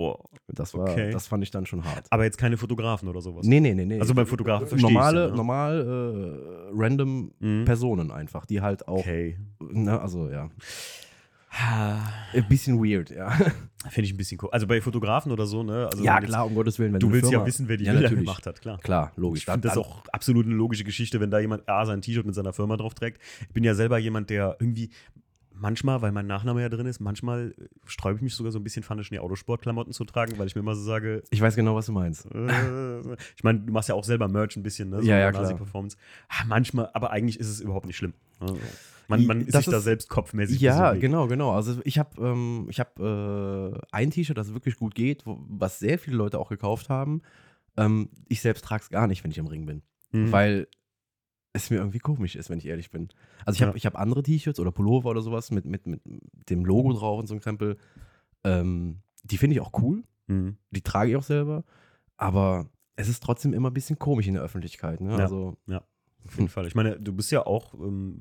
Oh. 0.00 0.14
Das 0.46 0.72
war, 0.74 0.82
Okay. 0.88 1.10
das 1.10 1.26
fand 1.26 1.42
ich 1.42 1.50
dann 1.50 1.66
schon 1.66 1.84
hart. 1.84 2.06
Aber 2.10 2.24
jetzt 2.24 2.38
keine 2.38 2.56
Fotografen 2.56 3.08
oder 3.08 3.20
sowas. 3.20 3.44
Nee, 3.44 3.58
nee, 3.60 3.74
nee, 3.74 3.84
nee. 3.84 4.00
Also 4.00 4.14
beim 4.14 4.26
Fotografen 4.26 4.66
verstehe 4.68 4.88
ich's 4.88 4.94
Normale, 4.94 5.20
ja, 5.24 5.30
ne? 5.30 5.36
normal, 5.36 6.70
äh, 6.72 6.72
random 6.80 7.32
Mhm. 7.40 7.64
Personen 7.64 8.10
einfach, 8.12 8.46
die 8.46 8.60
halt 8.60 8.86
auch, 8.86 8.98
Okay. 9.00 9.36
ne, 9.58 10.00
also 10.00 10.28
ja. 10.30 10.48
Ein 11.50 12.46
bisschen 12.48 12.78
weird, 12.78 13.10
ja. 13.10 13.30
Finde 13.90 14.06
ich 14.06 14.12
ein 14.12 14.16
bisschen 14.16 14.38
cool. 14.42 14.50
Also 14.52 14.66
bei 14.66 14.80
Fotografen 14.80 15.32
oder 15.32 15.46
so, 15.46 15.62
ne? 15.62 15.86
Also 15.90 16.04
ja, 16.04 16.16
wenn 16.16 16.22
jetzt- 16.22 16.30
klar, 16.30 16.46
um 16.46 16.54
Gottes 16.54 16.78
Willen. 16.78 16.92
Wenn 16.92 17.00
Du 17.00 17.10
willst 17.10 17.24
ja 17.30 17.38
Firma- 17.38 17.46
wissen, 17.46 17.68
wer 17.68 17.76
die 17.76 17.84
Ja, 17.84 17.92
Bilder 17.92 18.08
natürlich. 18.08 18.24
gemacht 18.24 18.46
hat, 18.46 18.60
klar. 18.60 18.78
Klar, 18.78 19.12
logisch. 19.16 19.40
Ich 19.40 19.44
finde 19.46 19.66
das 19.66 19.78
auch 19.78 20.02
absolut 20.12 20.46
eine 20.46 20.54
logische 20.54 20.84
Geschichte, 20.84 21.20
wenn 21.20 21.30
da 21.30 21.38
jemand 21.38 21.68
A 21.68 21.86
sein 21.86 22.02
T-Shirt 22.02 22.26
mit 22.26 22.34
seiner 22.34 22.52
Firma 22.52 22.76
drauf 22.76 22.94
trägt. 22.94 23.20
Ich 23.40 23.48
bin 23.54 23.64
ja 23.64 23.74
selber 23.74 23.98
jemand, 23.98 24.30
der 24.30 24.56
irgendwie 24.60 24.90
manchmal, 25.58 26.02
weil 26.02 26.12
mein 26.12 26.26
Nachname 26.26 26.62
ja 26.62 26.68
drin 26.68 26.86
ist, 26.86 27.00
manchmal 27.00 27.54
äh, 27.58 27.68
sträube 27.86 28.16
ich 28.16 28.22
mich 28.22 28.34
sogar 28.34 28.52
so 28.52 28.58
ein 28.58 28.64
bisschen 28.64 28.82
fand 28.82 29.08
die 29.10 29.18
Autosportklamotten 29.18 29.92
zu 29.92 30.04
tragen, 30.04 30.38
weil 30.38 30.46
ich 30.46 30.54
mir 30.54 30.60
immer 30.60 30.74
so 30.74 30.82
sage, 30.82 31.22
Ich 31.30 31.40
weiß 31.40 31.56
genau, 31.56 31.74
was 31.74 31.86
du 31.86 31.92
meinst. 31.92 32.26
äh, 32.26 33.00
ich 33.36 33.44
meine, 33.44 33.60
du 33.60 33.72
machst 33.72 33.88
ja 33.88 33.94
auch 33.94 34.04
selber 34.04 34.28
Merch 34.28 34.56
ein 34.56 34.62
bisschen, 34.62 34.90
ne? 34.90 35.02
So 35.02 35.08
Ja, 35.08 35.18
ja, 35.18 35.30
klar. 35.30 35.54
Performance. 35.54 35.96
Ah, 36.28 36.44
manchmal, 36.46 36.90
aber 36.94 37.10
eigentlich 37.10 37.38
ist 37.38 37.48
es 37.48 37.60
überhaupt 37.60 37.86
nicht 37.86 37.96
schlimm. 37.96 38.14
Also, 38.40 38.58
Man, 39.08 39.26
man 39.26 39.40
ist 39.40 39.54
das 39.54 39.64
sich 39.64 39.72
da 39.72 39.80
selbst 39.80 40.08
kopfmäßig 40.08 40.60
Ja, 40.60 40.92
genau, 40.94 41.26
genau. 41.28 41.52
Also 41.52 41.80
ich 41.84 41.98
habe 41.98 42.20
ähm, 42.20 42.66
ich 42.68 42.78
hab, 42.78 42.98
äh, 43.00 43.78
ein 43.90 44.10
T-Shirt, 44.10 44.36
das 44.36 44.52
wirklich 44.52 44.76
gut 44.76 44.94
geht, 44.94 45.26
wo, 45.26 45.38
was 45.48 45.78
sehr 45.78 45.98
viele 45.98 46.16
Leute 46.16 46.38
auch 46.38 46.50
gekauft 46.50 46.88
haben. 46.88 47.22
Ähm, 47.76 48.10
ich 48.28 48.42
selbst 48.42 48.64
trage 48.64 48.82
es 48.82 48.90
gar 48.90 49.06
nicht, 49.06 49.24
wenn 49.24 49.30
ich 49.30 49.38
im 49.38 49.46
Ring 49.46 49.64
bin. 49.64 49.82
Mhm. 50.12 50.32
Weil 50.32 50.68
es 51.64 51.70
mir 51.70 51.76
irgendwie 51.76 51.98
komisch 51.98 52.36
ist, 52.36 52.50
wenn 52.50 52.58
ich 52.58 52.66
ehrlich 52.66 52.90
bin. 52.90 53.08
Also 53.44 53.56
ich 53.56 53.62
habe 53.62 53.72
Ja. 53.72 53.76
ich 53.76 53.86
hab 53.86 53.96
andere 53.98 54.22
T-Shirts 54.22 54.60
oder 54.60 54.72
Pullover 54.72 55.10
oder 55.10 55.20
sowas 55.22 55.50
mit, 55.50 55.64
mit, 55.64 55.86
mit 55.86 56.00
dem 56.50 56.64
Logo 56.64 56.92
drauf 56.92 57.18
und 57.18 57.26
so 57.26 57.34
ein 57.34 57.40
Krempel. 57.40 57.76
Ähm, 58.44 59.00
die 59.24 59.36
finde 59.38 59.54
ich 59.54 59.60
auch 59.60 59.72
cool. 59.82 60.04
Mhm. 60.26 60.56
Die 60.70 60.82
trage 60.82 61.10
ich 61.10 61.16
auch 61.16 61.22
selber. 61.22 61.64
Aber 62.16 62.66
es 62.96 63.08
ist 63.08 63.22
trotzdem 63.22 63.52
immer 63.52 63.70
ein 63.70 63.74
bisschen 63.74 63.98
komisch 63.98 64.26
in 64.26 64.34
der 64.34 64.42
Öffentlichkeit. 64.42 65.00
Ne? 65.00 65.10
Ja. 65.12 65.18
Also 65.18 65.56
Auf 66.24 66.36
jeden 66.36 66.48
Fall. 66.48 66.66
Ich 66.66 66.74
meine, 66.74 66.98
du 66.98 67.12
bist 67.12 67.30
ja 67.30 67.46
auch, 67.46 67.74
ähm, 67.74 68.18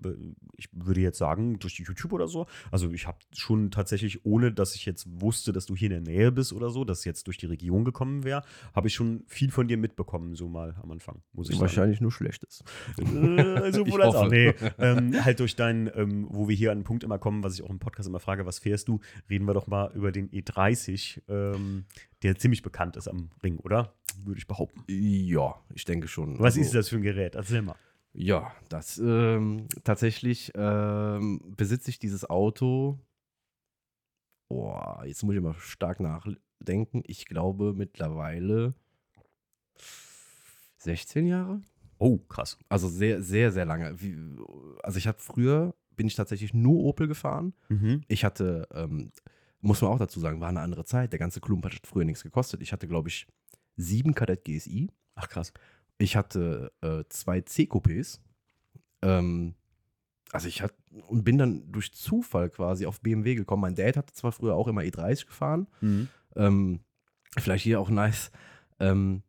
ich 0.55 0.69
würde 0.71 1.01
jetzt 1.01 1.17
sagen, 1.17 1.59
durch 1.59 1.79
YouTube 1.79 2.13
oder 2.13 2.27
so. 2.27 2.45
Also 2.71 2.89
ich 2.91 3.05
habe 3.05 3.17
schon 3.33 3.71
tatsächlich, 3.71 4.25
ohne 4.25 4.51
dass 4.51 4.75
ich 4.75 4.85
jetzt 4.85 5.07
wusste, 5.21 5.51
dass 5.51 5.65
du 5.65 5.75
hier 5.75 5.91
in 5.91 6.03
der 6.03 6.13
Nähe 6.13 6.31
bist 6.31 6.53
oder 6.53 6.69
so, 6.69 6.85
dass 6.85 7.03
jetzt 7.05 7.27
durch 7.27 7.37
die 7.37 7.47
Region 7.47 7.83
gekommen 7.83 8.23
wäre, 8.23 8.43
habe 8.73 8.87
ich 8.87 8.93
schon 8.93 9.23
viel 9.27 9.51
von 9.51 9.67
dir 9.67 9.77
mitbekommen, 9.77 10.35
so 10.35 10.47
mal 10.47 10.75
am 10.81 10.91
Anfang, 10.91 11.21
muss 11.33 11.49
ich 11.49 11.55
sagen. 11.55 11.61
wahrscheinlich 11.61 11.99
nur 11.99 12.11
Schlechtes. 12.11 12.63
Äh, 12.97 13.03
sowohl 13.73 13.99
Ich 13.99 14.05
als 14.05 14.15
auch. 14.15 14.29
Nee, 14.29 14.53
ähm, 14.77 15.25
halt 15.25 15.39
durch 15.39 15.55
deinen, 15.55 15.89
ähm, 15.93 16.27
wo 16.29 16.47
wir 16.47 16.55
hier 16.55 16.71
an 16.71 16.77
einen 16.77 16.83
Punkt 16.85 17.03
immer 17.03 17.19
kommen, 17.19 17.43
was 17.43 17.55
ich 17.55 17.63
auch 17.63 17.69
im 17.69 17.79
Podcast 17.79 18.07
immer 18.07 18.19
frage, 18.19 18.45
was 18.45 18.59
fährst 18.59 18.87
du? 18.87 18.99
Reden 19.29 19.45
wir 19.45 19.53
doch 19.53 19.67
mal 19.67 19.91
über 19.93 20.11
den 20.11 20.29
E30, 20.29 21.21
ähm, 21.27 21.85
der 22.23 22.37
ziemlich 22.37 22.61
bekannt 22.61 22.95
ist 22.97 23.07
am 23.07 23.29
Ring, 23.43 23.57
oder? 23.59 23.93
Würde 24.23 24.39
ich 24.39 24.47
behaupten. 24.47 24.83
Ja, 24.87 25.55
ich 25.73 25.85
denke 25.85 26.07
schon. 26.07 26.39
Was 26.39 26.55
Also- 26.55 26.61
ist 26.61 26.73
das 26.73 26.89
für 26.89 26.95
ein 26.97 27.01
Gerät? 27.03 27.35
Erzähl 27.35 27.61
mal. 27.61 27.75
Ja, 28.13 28.51
das 28.69 28.97
ähm, 28.97 29.67
tatsächlich 29.83 30.51
ähm, 30.55 31.39
besitze 31.55 31.89
ich 31.91 31.99
dieses 31.99 32.27
Auto. 32.27 32.99
Boah, 34.49 35.03
jetzt 35.05 35.21
muss 35.23 35.35
ich 35.35 35.41
mal 35.41 35.53
stark 35.55 35.99
nachdenken. 35.99 37.03
Ich 37.05 37.25
glaube 37.25 37.73
mittlerweile 37.73 38.73
16 40.79 41.27
Jahre. 41.27 41.61
Oh, 41.99 42.17
krass. 42.17 42.57
Also 42.69 42.87
sehr, 42.87 43.21
sehr, 43.21 43.51
sehr 43.51 43.65
lange. 43.65 43.99
Wie, 44.01 44.15
also 44.83 44.97
ich 44.97 45.07
habe 45.07 45.19
früher, 45.19 45.75
bin 45.95 46.07
ich 46.07 46.15
tatsächlich 46.15 46.53
nur 46.53 46.83
Opel 46.83 47.07
gefahren. 47.07 47.53
Mhm. 47.69 48.01
Ich 48.07 48.23
hatte, 48.23 48.67
ähm, 48.73 49.11
muss 49.61 49.81
man 49.81 49.91
auch 49.91 49.99
dazu 49.99 50.19
sagen, 50.19 50.39
war 50.39 50.49
eine 50.49 50.61
andere 50.61 50.85
Zeit. 50.85 51.11
Der 51.11 51.19
ganze 51.19 51.41
Klump 51.41 51.65
hat 51.65 51.73
früher 51.83 52.05
nichts 52.05 52.23
gekostet. 52.23 52.61
Ich 52.61 52.71
hatte, 52.71 52.87
glaube 52.87 53.09
ich, 53.09 53.27
sieben 53.75 54.13
Kadett 54.13 54.45
GSI. 54.45 54.89
Ach, 55.15 55.29
krass. 55.29 55.51
Ich 55.97 56.15
hatte 56.15 56.71
äh, 56.81 57.03
zwei 57.09 57.41
C-Coupés. 57.41 58.19
Ähm, 59.01 59.55
also 60.31 60.47
ich 60.47 60.61
hatte 60.61 60.75
und 61.07 61.23
bin 61.23 61.37
dann 61.37 61.71
durch 61.71 61.93
Zufall 61.93 62.49
quasi 62.49 62.85
auf 62.85 63.01
BMW 63.01 63.35
gekommen. 63.35 63.61
Mein 63.61 63.75
Dad 63.75 63.97
hatte 63.97 64.13
zwar 64.13 64.31
früher 64.31 64.55
auch 64.55 64.67
immer 64.67 64.81
E30 64.81 65.27
gefahren. 65.27 65.67
Mhm. 65.81 66.07
Ähm, 66.35 66.79
vielleicht 67.37 67.63
hier 67.63 67.79
auch 67.79 67.89
nice. 67.89 68.31
Ähm, 68.79 69.23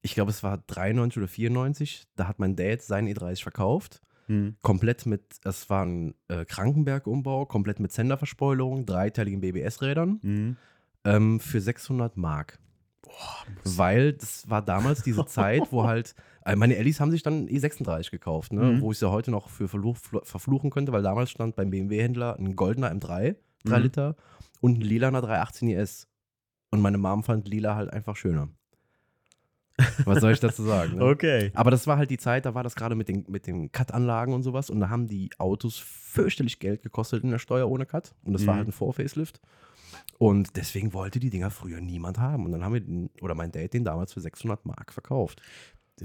ich 0.00 0.14
glaube, 0.14 0.30
es 0.30 0.42
war 0.42 0.58
93 0.58 1.18
oder 1.18 1.28
94. 1.28 2.04
Da 2.16 2.28
hat 2.28 2.38
mein 2.38 2.56
Dad 2.56 2.82
seinen 2.82 3.08
E30 3.08 3.42
verkauft. 3.42 4.02
Mhm. 4.28 4.56
Komplett 4.62 5.06
mit, 5.06 5.22
es 5.44 5.68
war 5.70 5.84
ein 5.84 6.14
äh, 6.28 6.44
Krankenberg-Umbau, 6.44 7.46
komplett 7.46 7.80
mit 7.80 7.92
Senderverspoilerung, 7.92 8.86
dreiteiligen 8.86 9.40
BBS-Rädern 9.40 10.18
Mhm. 10.22 10.56
ähm, 11.04 11.40
für 11.40 11.60
600 11.60 12.16
Mark. 12.16 12.58
Boah, 13.02 13.44
Weil 13.64 14.12
das 14.12 14.48
war 14.48 14.62
damals 14.62 15.02
diese 15.02 15.26
Zeit, 15.26 15.72
wo 15.72 15.84
halt, 15.84 16.14
äh, 16.44 16.54
meine 16.56 16.76
Ellis 16.76 17.00
haben 17.00 17.10
sich 17.10 17.22
dann 17.22 17.46
E36 17.48 18.10
gekauft, 18.10 18.52
ne? 18.52 18.62
Mhm. 18.74 18.80
wo 18.80 18.92
ich 18.92 18.98
sie 18.98 19.10
heute 19.10 19.30
noch 19.32 19.48
für 19.48 19.66
verluch, 19.68 19.96
verfluchen 20.22 20.70
könnte, 20.70 20.92
weil 20.92 21.02
damals 21.02 21.30
stand 21.30 21.56
beim 21.56 21.70
BMW-Händler 21.70 22.38
ein 22.38 22.54
goldener 22.56 22.90
M3, 22.92 23.34
3 23.64 23.76
Mhm. 23.78 23.82
Liter, 23.82 24.16
und 24.60 24.78
ein 24.78 24.82
lilaner 24.82 25.20
318 25.20 25.68
IS. 25.68 26.08
Und 26.70 26.80
meine 26.80 26.96
Mom 26.98 27.22
fand 27.24 27.48
lila 27.48 27.74
halt 27.74 27.92
einfach 27.92 28.16
schöner. 28.16 28.48
Was 30.04 30.20
soll 30.20 30.32
ich 30.32 30.40
dazu 30.40 30.62
sagen? 30.62 30.96
Ne? 30.96 31.04
Okay. 31.04 31.50
Aber 31.54 31.70
das 31.70 31.86
war 31.86 31.96
halt 31.96 32.10
die 32.10 32.18
Zeit, 32.18 32.44
da 32.46 32.54
war 32.54 32.62
das 32.62 32.74
gerade 32.74 32.94
mit 32.94 33.08
den, 33.08 33.24
mit 33.28 33.46
den 33.46 33.72
Cut-Anlagen 33.72 34.32
und 34.34 34.42
sowas 34.42 34.70
und 34.70 34.80
da 34.80 34.88
haben 34.90 35.06
die 35.08 35.30
Autos 35.38 35.78
fürchterlich 35.78 36.58
Geld 36.58 36.82
gekostet 36.82 37.24
in 37.24 37.30
der 37.30 37.38
Steuer 37.38 37.68
ohne 37.70 37.86
Cut 37.86 38.14
und 38.24 38.34
das 38.34 38.46
war 38.46 38.54
Mhm. 38.54 38.58
halt 38.58 38.68
ein 38.68 38.72
Vor-Facelift. 38.72 39.40
Und 40.18 40.56
deswegen 40.56 40.92
wollte 40.92 41.20
die 41.20 41.30
Dinger 41.30 41.50
früher 41.50 41.80
niemand 41.80 42.18
haben. 42.18 42.44
Und 42.46 42.52
dann 42.52 42.64
haben 42.64 42.74
wir 42.74 42.80
den, 42.80 43.10
oder 43.20 43.34
mein 43.34 43.50
Dad 43.50 43.72
den 43.72 43.84
damals 43.84 44.12
für 44.12 44.20
600 44.20 44.64
Mark 44.64 44.92
verkauft. 44.92 45.42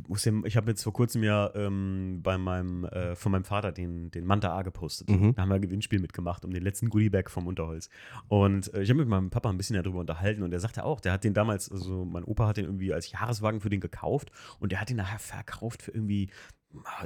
Muss 0.08 0.26
ja, 0.26 0.34
ich 0.44 0.58
habe 0.58 0.70
jetzt 0.70 0.84
vor 0.84 0.94
kurzem 0.94 1.24
ja 1.24 1.50
ähm, 1.56 2.20
bei 2.22 2.38
meinem, 2.38 2.84
äh, 2.86 3.16
von 3.16 3.32
meinem 3.32 3.46
Vater 3.46 3.72
den, 3.72 4.12
den 4.12 4.26
Manta 4.26 4.56
A 4.56 4.62
gepostet. 4.62 5.10
Mhm. 5.10 5.34
Da 5.34 5.42
haben 5.42 5.50
wir 5.50 5.56
ein 5.56 5.62
Gewinnspiel 5.62 6.00
mitgemacht 6.00 6.44
um 6.44 6.52
den 6.52 6.62
letzten 6.62 6.90
Goodiebag 6.90 7.30
vom 7.30 7.48
Unterholz. 7.48 7.90
Und 8.28 8.74
äh, 8.74 8.82
ich 8.82 8.90
habe 8.90 9.00
mit 9.00 9.08
meinem 9.08 9.30
Papa 9.30 9.50
ein 9.50 9.58
bisschen 9.58 9.82
darüber 9.82 10.00
unterhalten 10.00 10.44
und 10.44 10.52
der 10.52 10.60
sagte 10.60 10.84
auch, 10.84 11.00
der 11.00 11.14
hat 11.14 11.24
den 11.24 11.34
damals, 11.34 11.72
also 11.72 12.04
mein 12.04 12.26
Opa 12.26 12.48
hat 12.48 12.58
den 12.58 12.66
irgendwie 12.66 12.94
als 12.94 13.12
Jahreswagen 13.12 13.62
für 13.62 13.70
den 13.70 13.80
gekauft 13.80 14.30
und 14.60 14.72
der 14.72 14.82
hat 14.82 14.90
den 14.90 14.98
nachher 14.98 15.20
verkauft 15.20 15.82
für 15.82 15.92
irgendwie 15.92 16.30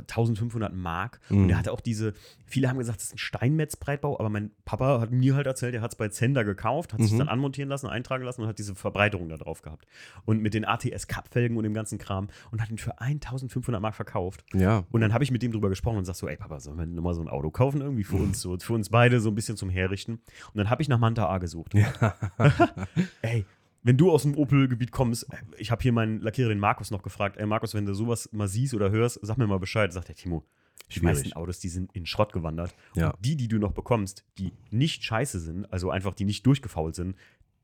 1500 0.07 0.73
Mark. 0.73 1.19
Und 1.29 1.43
Mhm. 1.43 1.47
der 1.47 1.57
hatte 1.57 1.71
auch 1.71 1.81
diese, 1.81 2.13
viele 2.45 2.67
haben 2.69 2.77
gesagt, 2.77 2.97
das 2.99 3.05
ist 3.07 3.13
ein 3.15 3.17
Steinmetz-Breitbau, 3.17 4.19
aber 4.19 4.29
mein 4.29 4.51
Papa 4.65 4.99
hat 4.99 5.11
mir 5.11 5.35
halt 5.35 5.47
erzählt, 5.47 5.73
der 5.73 5.81
hat 5.81 5.91
es 5.91 5.95
bei 5.97 6.09
Zender 6.09 6.43
gekauft, 6.43 6.93
hat 6.93 7.01
sich 7.01 7.11
Mhm. 7.13 7.19
dann 7.19 7.29
anmontieren 7.29 7.69
lassen, 7.69 7.87
eintragen 7.87 8.23
lassen 8.23 8.41
und 8.41 8.47
hat 8.47 8.59
diese 8.59 8.75
Verbreiterung 8.75 9.29
da 9.29 9.37
drauf 9.37 9.61
gehabt. 9.61 9.85
Und 10.25 10.41
mit 10.41 10.53
den 10.53 10.65
ATS-Cup-Felgen 10.65 11.55
und 11.57 11.63
dem 11.63 11.73
ganzen 11.73 11.97
Kram 11.97 12.27
und 12.51 12.61
hat 12.61 12.69
ihn 12.69 12.77
für 12.77 12.99
1500 12.99 13.81
Mark 13.81 13.95
verkauft. 13.95 14.43
Ja. 14.53 14.83
Und 14.91 15.01
dann 15.01 15.13
habe 15.13 15.23
ich 15.23 15.31
mit 15.31 15.41
dem 15.41 15.51
drüber 15.51 15.69
gesprochen 15.69 15.97
und 15.97 16.05
sag 16.05 16.15
so, 16.15 16.27
ey 16.27 16.35
Papa, 16.37 16.59
sollen 16.59 16.77
wir 16.77 16.85
nochmal 16.85 17.13
so 17.13 17.21
ein 17.21 17.29
Auto 17.29 17.49
kaufen 17.51 17.81
irgendwie 17.81 18.03
für 18.03 18.17
uns, 18.17 18.41
so, 18.41 18.57
für 18.59 18.73
uns 18.73 18.89
beide 18.89 19.19
so 19.19 19.29
ein 19.29 19.35
bisschen 19.35 19.57
zum 19.57 19.69
Herrichten. 19.69 20.13
Und 20.13 20.55
dann 20.57 20.69
habe 20.69 20.81
ich 20.81 20.89
nach 20.89 20.99
Manta 20.99 21.27
A 21.29 21.37
gesucht. 21.37 21.73
ey, 23.21 23.45
wenn 23.83 23.97
du 23.97 24.11
aus 24.11 24.23
dem 24.23 24.35
Opel-Gebiet 24.37 24.91
kommst, 24.91 25.31
äh, 25.31 25.37
ich 25.57 25.71
habe 25.71 25.81
hier 25.81 25.91
meinen 25.91 26.21
Lackierer, 26.21 26.49
den 26.49 26.59
Markus, 26.59 26.91
noch 26.91 27.01
gefragt, 27.03 27.37
ey 27.37 27.45
Markus, 27.45 27.73
wenn 27.73 27.85
du 27.85 27.93
sowas 27.93 28.29
mal 28.31 28.47
siehst 28.47 28.73
oder 28.73 28.91
hörst, 28.91 29.19
sag 29.21 29.37
mir 29.37 29.47
mal 29.47 29.59
Bescheid. 29.59 29.91
Sagt 29.93 30.07
der 30.09 30.15
Timo, 30.15 30.43
die 30.93 30.99
meisten 31.01 31.33
Autos, 31.33 31.59
die 31.59 31.69
sind 31.69 31.91
in 31.95 32.05
Schrott 32.05 32.33
gewandert. 32.33 32.73
Ja. 32.95 33.11
Und 33.11 33.25
die, 33.25 33.35
die 33.35 33.47
du 33.47 33.57
noch 33.57 33.71
bekommst, 33.71 34.23
die 34.37 34.51
nicht 34.69 35.03
scheiße 35.03 35.39
sind, 35.39 35.71
also 35.71 35.89
einfach 35.89 36.13
die 36.13 36.25
nicht 36.25 36.45
durchgefault 36.45 36.95
sind, 36.95 37.15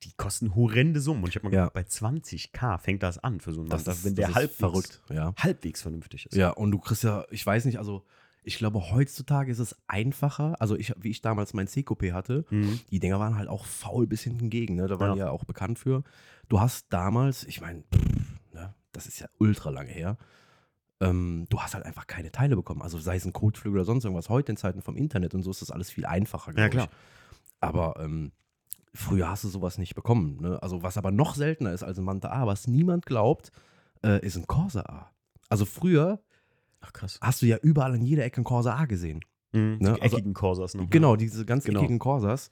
die 0.03 0.12
kosten 0.15 0.56
horrende 0.56 1.01
Summen. 1.01 1.23
Und 1.23 1.30
ich 1.30 1.36
habe 1.36 1.47
mal 1.47 1.53
Ja. 1.53 1.67
gedacht, 1.67 1.73
bei 1.73 1.82
20k 1.82 2.77
fängt 2.77 3.03
das 3.03 3.17
an 3.17 3.39
für 3.41 3.53
so 3.53 3.62
einen 3.62 3.71
ist, 3.71 4.06
wenn 4.06 4.15
der 4.15 4.34
halbwegs, 4.34 4.58
verrückt. 4.58 5.01
Ja. 5.10 5.34
halbwegs 5.38 5.82
vernünftig 5.82 6.27
ist. 6.27 6.36
Ja, 6.36 6.51
und 6.51 6.71
du 6.71 6.80
kriegst 6.80 7.03
ja, 7.03 7.25
ich 7.32 7.45
weiß 7.45 7.65
nicht, 7.65 7.80
also 7.80 8.06
ich 8.47 8.57
glaube, 8.57 8.91
heutzutage 8.91 9.51
ist 9.51 9.60
es 9.60 9.75
einfacher. 9.88 10.55
Also, 10.60 10.75
ich, 10.75 10.93
wie 10.97 11.10
ich 11.10 11.21
damals 11.21 11.53
mein 11.53 11.67
C-Coupé 11.67 12.13
hatte, 12.13 12.45
Mhm. 12.49 12.79
die 12.89 12.99
Dinger 12.99 13.19
waren 13.19 13.36
halt 13.36 13.49
auch 13.49 13.65
faul 13.65 14.07
bis 14.07 14.23
hinten 14.23 14.49
gegen. 14.49 14.75
Ne? 14.75 14.88
Da 14.88 14.99
waren 14.99 15.10
Ja. 15.10 15.13
die 15.13 15.19
ja 15.19 15.29
auch 15.29 15.43
bekannt 15.45 15.77
für. 15.79 16.03
Du 16.49 16.60
hast 16.60 16.88
damals, 16.91 17.43
ich 17.43 17.62
meine, 17.62 17.83
ne, 18.53 18.73
das 18.93 19.05
ist 19.05 19.19
ja 19.19 19.27
ultra 19.38 19.69
lange 19.69 19.91
her, 19.91 20.17
ähm, 20.99 21.45
du 21.49 21.60
hast 21.60 21.75
halt 21.75 21.86
einfach 21.86 22.07
keine 22.07 22.31
Teile 22.31 22.55
bekommen. 22.55 22.81
Also 22.81 22.97
sei 22.97 23.17
es 23.17 23.25
ein 23.25 23.33
Kotflügel 23.33 23.79
oder 23.79 23.86
sonst 23.86 24.03
irgendwas. 24.05 24.29
Heute 24.29 24.51
in 24.53 24.57
Zeiten 24.57 24.81
vom 24.81 24.95
Internet 24.95 25.36
und 25.36 25.43
so 25.43 25.51
ist 25.51 25.62
das 25.62 25.69
alles 25.71 25.91
viel 25.91 26.05
einfacher, 26.05 26.57
Ja, 26.57 26.69
klar. 26.69 26.86
Ich. 26.86 27.53
Aber 27.60 27.99
ähm, 27.99 28.31
früher 28.93 29.29
hast 29.29 29.43
du 29.43 29.49
sowas 29.49 29.77
nicht 29.77 29.93
bekommen. 29.93 30.38
Ne? 30.41 30.62
Also 30.63 30.81
was 30.83 30.97
aber 30.97 31.12
noch 31.12 31.36
seltener 31.36 31.71
ist 31.73 31.83
als 31.83 31.97
ein 31.99 32.05
Manta 32.05 32.29
A, 32.31 32.47
was 32.47 32.65
niemand 32.67 33.05
glaubt, 33.05 33.51
äh, 34.03 34.25
ist 34.25 34.38
ein 34.38 34.47
Corsa 34.47 34.81
A. 34.81 35.12
Also 35.49 35.65
früher 35.65 36.19
Ach 36.88 36.93
krass. 36.93 37.19
hast 37.21 37.41
du 37.41 37.45
ja 37.45 37.58
überall 37.58 37.93
an 37.93 38.02
jeder 38.02 38.23
Ecke 38.26 38.41
ein 38.41 38.43
Corsa 38.43 38.76
A 38.76 38.86
gesehen. 38.86 39.19
Mhm. 39.54 39.78
Ne, 39.80 39.93
Die 39.95 40.02
also- 40.02 40.17
eckigen 40.17 40.34
Corsas 40.34 40.73
noch. 40.73 40.84
ne? 40.84 40.89
Genau, 40.89 41.15
diese 41.15 41.45
ganz 41.45 41.63
Genau. 41.65 41.80
eckigen 41.82 42.00
Corsas. 42.00 42.50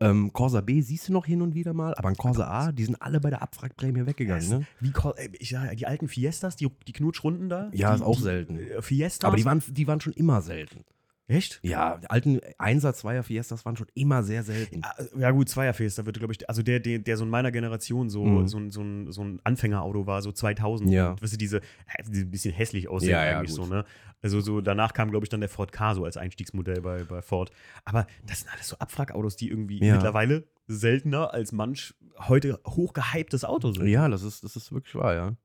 Ähm, 0.00 0.32
Corsa 0.32 0.60
B 0.60 0.80
siehst 0.80 1.08
du 1.08 1.12
noch 1.12 1.24
hin 1.24 1.40
und 1.40 1.54
wieder 1.54 1.72
mal, 1.72 1.94
aber 1.94 2.08
ein 2.08 2.16
Corsa 2.16 2.48
A, 2.48 2.72
die 2.72 2.84
sind 2.84 3.00
alle 3.00 3.20
bei 3.20 3.30
der 3.30 3.42
Abwrackprämie 3.42 4.04
weggegangen. 4.06 4.48
Ne? 4.48 4.66
Wie 4.80 4.90
Cor 4.90 5.16
ey, 5.16 5.30
ich 5.38 5.50
sag, 5.50 5.76
die 5.76 5.86
alten 5.86 6.08
Fiestas, 6.08 6.56
die, 6.56 6.68
die 6.88 6.92
Knutschrunden 6.92 7.48
da? 7.48 7.70
Ja, 7.72 7.90
die, 7.90 7.96
ist 7.96 8.02
auch 8.02 8.16
die, 8.16 8.22
selten. 8.22 8.58
Fiestas. 8.82 9.28
Aber 9.28 9.36
die 9.36 9.44
waren, 9.44 9.62
die 9.68 9.86
waren 9.86 10.00
schon 10.00 10.12
immer 10.14 10.42
selten. 10.42 10.84
Echt? 11.26 11.58
Ja, 11.62 11.96
die 11.96 12.10
alten 12.10 12.40
Einser, 12.58 12.92
Zweier 12.92 13.22
Fiestas 13.22 13.64
waren 13.64 13.76
schon 13.76 13.86
immer 13.94 14.22
sehr 14.22 14.42
selten. 14.42 14.82
Ja, 15.18 15.30
gut, 15.30 15.48
Zweierface, 15.48 15.94
da 15.94 16.04
wird, 16.04 16.18
glaube 16.18 16.34
ich, 16.34 16.48
also 16.50 16.62
der, 16.62 16.80
der, 16.80 16.98
der 16.98 17.16
so 17.16 17.24
in 17.24 17.30
meiner 17.30 17.50
Generation 17.50 18.10
so, 18.10 18.24
Mhm. 18.24 18.48
so, 18.48 18.58
ein, 18.58 18.70
so, 18.70 18.82
ein, 18.82 19.10
so 19.10 19.22
ein 19.22 19.40
Anfängerauto 19.42 20.06
war, 20.06 20.20
so 20.20 20.32
2000. 20.32 20.90
Ja. 20.90 21.10
Und, 21.12 21.22
weißt 21.22 21.32
du, 21.32 21.36
diese, 21.38 21.58
äh, 21.58 22.02
die 22.06 22.20
ein 22.20 22.30
bisschen 22.30 22.52
hässlich 22.52 22.88
aussehen 22.88 23.12
Ja, 23.12 23.24
ja, 23.24 23.38
eigentlich 23.38 23.56
gut. 23.56 23.64
so, 23.64 23.66
ne? 23.66 23.86
Also 24.20 24.40
so, 24.40 24.60
danach 24.60 24.92
kam, 24.92 25.10
glaube 25.10 25.24
ich, 25.24 25.30
dann 25.30 25.40
der 25.40 25.48
Ford 25.48 25.72
Ka 25.72 25.94
so 25.94 26.04
als 26.04 26.16
Einstiegsmodell 26.18 26.82
bei, 26.82 27.04
bei 27.04 27.22
Ford. 27.22 27.50
Aber 27.86 28.06
das 28.26 28.40
sind 28.40 28.52
alles 28.52 28.68
so 28.68 28.76
Abwrackautos, 28.78 29.36
die 29.36 29.48
irgendwie 29.48 29.82
Ja. 29.82 29.94
mittlerweile 29.94 30.44
seltener 30.66 31.32
als 31.32 31.52
manch 31.52 31.94
heute 32.18 32.60
hochgehyptes 32.66 33.44
Auto 33.44 33.72
sind. 33.72 33.86
Ja, 33.86 34.08
das 34.08 34.22
ist, 34.22 34.44
das 34.44 34.56
ist 34.56 34.72
wirklich 34.72 34.94
wahr, 34.94 35.14
ja. 35.14 35.36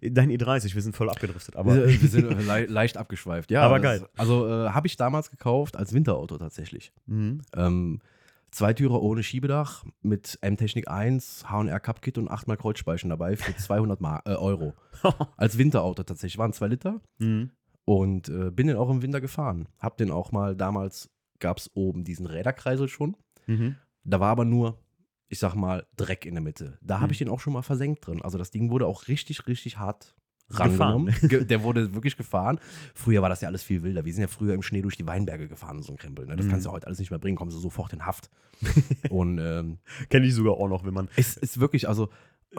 Dein 0.00 0.30
E30, 0.30 0.74
wir 0.74 0.82
sind 0.82 0.96
voll 0.96 1.10
abgedriftet, 1.10 1.56
aber 1.56 1.86
wir, 1.86 2.08
sind 2.08 2.28
le 2.46 2.66
leicht 2.66 2.96
abgeschweift, 2.96 3.50
ja. 3.50 3.62
Aber 3.62 3.78
das- 3.78 4.00
geil. 4.00 4.08
Also 4.16 4.48
äh, 4.48 4.70
habe 4.70 4.86
ich 4.86 4.96
damals 4.96 5.30
gekauft 5.30 5.76
als 5.76 5.92
Winterauto 5.92 6.38
tatsächlich. 6.38 6.92
Mhm. 7.06 7.42
Ähm, 7.54 8.00
Zweitürer 8.50 9.00
ohne 9.00 9.22
Schiebedach 9.22 9.84
mit 10.02 10.38
M-Technik 10.40 10.88
1, 10.88 11.48
H&R 11.48 11.80
Cup 11.80 12.02
Kit 12.02 12.18
und 12.18 12.28
8 12.28 12.46
Kreuzspeichen 12.58 13.08
dabei 13.10 13.36
für 13.36 13.56
200 13.56 14.00
Mar 14.00 14.22
äh, 14.26 14.34
Euro. 14.34 14.74
Als 15.36 15.56
Winterauto 15.56 16.02
tatsächlich. 16.02 16.38
Waren 16.38 16.52
2 16.52 16.66
Liter 16.66 17.00
mhm. 17.18 17.50
und 17.84 18.28
äh, 18.28 18.50
bin 18.50 18.66
den 18.66 18.76
auch 18.76 18.90
im 18.90 19.02
Winter 19.02 19.20
gefahren. 19.20 19.68
Hab 19.78 19.96
den 19.98 20.10
auch 20.10 20.32
mal, 20.32 20.56
damals 20.56 21.10
gab 21.38 21.58
es 21.58 21.70
oben 21.74 22.02
diesen 22.04 22.26
Räderkreisel 22.26 22.88
schon. 22.88 23.16
Mhm. 23.46 23.76
Da 24.04 24.18
war 24.18 24.30
aber 24.30 24.44
nur, 24.44 24.78
ich 25.30 25.38
sag 25.38 25.54
mal, 25.54 25.86
Dreck 25.96 26.26
in 26.26 26.34
der 26.34 26.42
Mitte. 26.42 26.76
Da 26.82 26.96
habe 26.96 27.06
Mhm. 27.06 27.12
ich 27.12 27.18
den 27.18 27.28
auch 27.30 27.40
schon 27.40 27.52
mal 27.54 27.62
versenkt 27.62 28.06
drin. 28.06 28.20
Also 28.20 28.36
das 28.36 28.50
Ding 28.50 28.68
wurde 28.70 28.86
auch 28.86 29.08
richtig, 29.08 29.46
richtig 29.46 29.78
hart 29.78 30.14
rangenommen. 30.50 31.14
Ge- 31.22 31.44
Der 31.44 31.62
wurde 31.62 31.94
wirklich 31.94 32.16
gefahren. 32.16 32.58
Früher 32.94 33.22
war 33.22 33.28
das 33.28 33.40
ja 33.40 33.48
alles 33.48 33.62
viel 33.62 33.82
wilder. 33.84 34.04
Wir 34.04 34.12
sind 34.12 34.22
ja 34.22 34.28
früher 34.28 34.52
im 34.54 34.62
Schnee 34.62 34.82
durch 34.82 34.96
die 34.96 35.06
Weinberge 35.06 35.46
gefahren, 35.48 35.76
und 35.78 35.82
so 35.84 35.92
ein 35.92 35.96
Krempel. 35.98 36.26
Ne? 36.26 36.34
Das 36.36 36.46
Mhm. 36.46 36.50
kannst 36.50 36.66
du 36.66 36.70
heute 36.72 36.86
alles 36.88 36.98
nicht 36.98 37.10
mehr 37.10 37.20
bringen, 37.20 37.36
kommst 37.36 37.56
du 37.56 37.60
sofort 37.60 37.92
in 37.92 38.04
Haft. 38.04 38.28
Und 39.10 39.38
ähm, 39.38 39.78
Kenne 40.10 40.26
ich 40.26 40.34
sogar 40.34 40.54
auch 40.54 40.68
noch, 40.68 40.84
wenn 40.84 40.92
man. 40.92 41.08
es 41.16 41.36
ist 41.36 41.60
wirklich, 41.60 41.88
also 41.88 42.08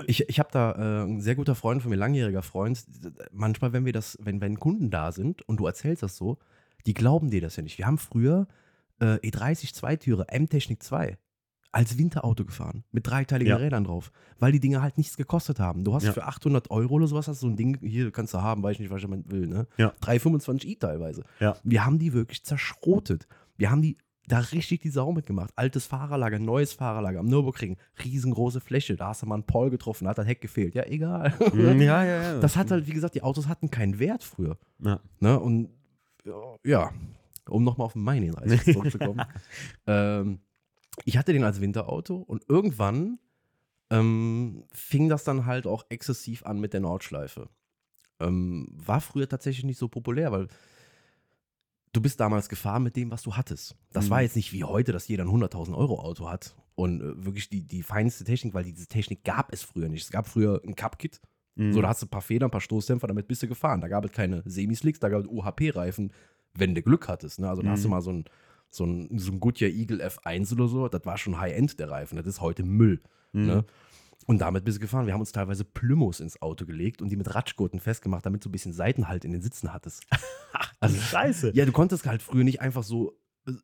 ich, 0.08 0.28
ich 0.30 0.40
habe 0.40 0.50
da 0.54 0.72
äh, 0.72 1.04
ein 1.04 1.20
sehr 1.22 1.36
guter 1.36 1.54
Freund 1.54 1.82
von 1.82 1.90
mir, 1.92 1.98
langjähriger 1.98 2.42
Freund. 2.42 2.84
Manchmal, 3.34 3.74
wenn 3.74 3.84
wir 3.86 3.92
das, 3.94 4.18
wenn, 4.22 4.40
wenn 4.40 4.58
Kunden 4.58 4.90
da 4.90 5.12
sind 5.12 5.42
und 5.50 5.58
du 5.60 5.68
erzählst 5.68 6.02
das 6.02 6.16
so, 6.16 6.38
die 6.86 6.94
glauben 6.94 7.30
dir 7.30 7.42
das 7.42 7.58
ja 7.58 7.64
nicht. 7.64 7.78
Wir 7.78 7.86
haben 7.88 7.98
früher 7.98 8.48
äh, 9.02 9.16
E30 9.18 9.74
Zweitüre, 9.74 10.30
M-Technik 10.30 10.82
2 10.82 11.18
als 11.74 11.98
Winterauto 11.98 12.44
gefahren 12.46 12.84
mit 12.92 13.08
dreiteiligen 13.08 13.52
Ja. 13.52 13.58
Rädern 13.58 13.86
drauf, 13.86 14.12
weil 14.40 14.52
die 14.52 14.60
Dinge 14.60 14.82
halt 14.82 14.98
nichts 14.98 15.16
gekostet 15.18 15.60
haben. 15.60 15.84
Du 15.84 15.94
hast 15.94 16.04
Ja. 16.04 16.12
für 16.14 16.26
800 16.26 16.70
Euro 16.72 16.96
oder 16.96 17.08
sowas 17.08 17.28
hast 17.28 17.40
so 17.40 17.48
ein 17.48 17.56
Ding, 17.56 17.78
hier 17.82 18.12
kannst 18.12 18.34
du 18.34 18.42
haben, 18.42 18.62
weiß 18.64 18.74
ich 18.74 18.80
nicht, 18.82 18.90
was 18.92 19.02
jemand 19.02 19.32
will, 19.32 19.48
ne? 19.48 19.68
Ja. 19.78 19.94
325i 20.02 20.78
teilweise. 20.80 21.24
Ja. 21.40 21.56
Wir 21.64 21.86
haben 21.86 21.98
die 22.00 22.14
wirklich 22.14 22.44
zerschrotet. 22.44 23.28
Wir 23.58 23.72
haben 23.72 23.82
die 23.82 23.98
da 24.28 24.40
richtig 24.40 24.82
die 24.82 24.90
Sau 24.90 25.12
mitgemacht. 25.12 25.52
Altes 25.56 25.86
Fahrerlager, 25.88 26.40
neues 26.40 26.74
Fahrerlager 26.74 27.20
am 27.20 27.26
Nürburgring, 27.26 27.78
riesengroße 28.04 28.62
Fläche. 28.62 28.96
Da 28.96 29.08
hast 29.08 29.22
du 29.24 29.26
mal 29.26 29.36
einen 29.36 29.46
Paul 29.46 29.70
getroffen, 29.70 30.06
da 30.06 30.12
hat 30.12 30.18
das 30.18 30.28
Heck 30.28 30.42
gefehlt. 30.42 30.76
Ja, 30.76 30.84
egal. 30.86 31.34
Mhm, 31.54 31.82
ja, 31.82 32.04
ja, 32.04 32.24
ja. 32.34 32.40
Das 32.40 32.56
hat 32.56 32.72
halt, 32.72 32.88
wie 32.88 32.92
gesagt, 32.94 33.16
die 33.16 33.24
Autos 33.24 33.48
hatten 33.48 33.70
keinen 33.72 34.00
Wert 34.00 34.24
früher. 34.24 34.58
Ja. 34.80 35.00
Ne? 35.20 35.40
Und 35.40 35.70
ja, 36.64 36.92
um 37.50 37.64
nochmal 37.64 37.86
auf 37.86 37.94
den 37.94 38.04
Main 38.04 38.30
30 38.32 38.74
zurückzukommen. 38.74 39.22
ähm, 39.88 40.40
ich 41.06 41.18
hatte 41.18 41.34
den 41.34 41.44
als 41.44 41.62
Winterauto 41.62 42.18
und 42.18 42.44
irgendwann 42.50 43.20
ähm, 43.90 44.64
fing 44.72 45.10
das 45.10 45.24
dann 45.24 45.46
halt 45.46 45.68
auch 45.68 45.86
exzessiv 45.90 46.46
an 46.46 46.60
mit 46.60 46.74
der 46.74 46.80
Nordschleife. 46.82 47.50
Ähm, 48.20 48.68
war 48.72 49.02
früher 49.02 49.28
tatsächlich 49.28 49.66
nicht 49.66 49.78
so 49.80 49.88
populär, 49.90 50.32
weil 50.32 50.48
du 51.94 52.02
bist 52.02 52.20
damals 52.20 52.48
gefahren 52.50 52.84
mit 52.84 52.96
dem, 52.96 53.12
was 53.12 53.24
du 53.24 53.36
hattest. 53.36 53.76
Das 53.92 54.06
Mhm. 54.06 54.10
war 54.12 54.22
jetzt 54.22 54.36
nicht 54.36 54.54
wie 54.54 54.64
heute, 54.64 54.92
dass 54.92 55.08
jeder 55.08 55.24
ein 55.26 55.30
100.000 55.30 55.76
Euro 55.76 56.00
Auto 56.00 56.30
hat 56.30 56.56
und 56.76 57.02
äh, 57.02 57.26
wirklich 57.26 57.50
die, 57.50 57.64
die 57.68 57.84
feinste 57.84 58.24
Technik, 58.24 58.54
weil 58.54 58.64
diese 58.64 58.88
Technik 58.88 59.24
gab 59.24 59.52
es 59.54 59.64
früher 59.64 59.90
nicht. 59.90 60.04
Es 60.04 60.12
gab 60.12 60.28
früher 60.28 60.62
ein 60.66 60.76
Cup-Kit, 60.76 61.20
Mhm. 61.56 61.74
so, 61.74 61.82
da 61.82 61.90
hast 61.90 62.02
du 62.02 62.06
ein 62.06 62.10
paar 62.10 62.22
Federn, 62.22 62.48
ein 62.48 62.52
paar 62.52 62.62
Stoßdämpfer, 62.62 63.08
damit 63.08 63.28
bist 63.28 63.44
du 63.44 63.48
gefahren. 63.50 63.82
Da 63.82 63.90
gab 63.90 64.06
es 64.06 64.14
keine 64.14 64.42
Semislicks, 64.46 65.02
da 65.02 65.10
gab 65.10 65.20
es 65.24 65.28
UHP-Reifen, 65.28 66.14
wenn 66.54 66.74
du 66.76 66.82
Glück 66.82 67.10
hattest. 67.10 67.40
Ne? 67.40 67.50
Also 67.50 67.62
da 67.62 67.72
hast 67.72 67.84
du 67.84 67.90
Mhm. 67.90 67.92
mal 67.92 68.02
so 68.02 68.14
ein, 68.14 68.24
so 68.72 68.86
ein, 68.86 69.20
so 69.20 69.32
ein 69.32 69.40
Goodyear 69.40 69.70
Eagle 69.70 70.02
F1 70.02 70.54
oder 70.54 70.68
so, 70.68 70.88
das 70.88 71.06
war 71.06 71.18
schon 71.18 71.40
High-End, 71.40 71.80
der 71.80 71.92
Reifen. 71.92 72.16
Das 72.18 72.26
ist 72.26 72.42
heute 72.42 72.64
Müll. 72.64 73.02
Mhm. 73.34 73.46
Ne? 73.46 73.66
Und 74.28 74.40
damit 74.40 74.64
bist 74.64 74.78
du 74.78 74.82
gefahren. 74.82 75.08
Wir 75.08 75.14
haben 75.14 75.20
uns 75.20 75.32
teilweise 75.32 75.66
Plymouths 75.66 76.20
ins 76.20 76.42
Auto 76.42 76.66
gelegt 76.66 77.02
und 77.02 77.10
die 77.10 77.18
mit 77.18 77.34
Ratschgurten 77.34 77.80
festgemacht, 77.80 78.26
damit 78.26 78.46
du 78.46 78.50
ein 78.50 78.52
bisschen 78.52 78.72
Seitenhalt 78.74 79.26
in 79.26 79.32
den 79.32 79.42
Sitzen 79.42 79.74
hattest. 79.74 80.06
Also, 80.84 80.98
Scheiße. 81.00 81.52
Ja, 81.54 81.66
du 81.66 81.72
konntest 81.72 82.08
halt 82.08 82.24
früher 82.24 82.44
nicht 82.44 82.60
einfach 82.60 82.82
so. 82.82 83.16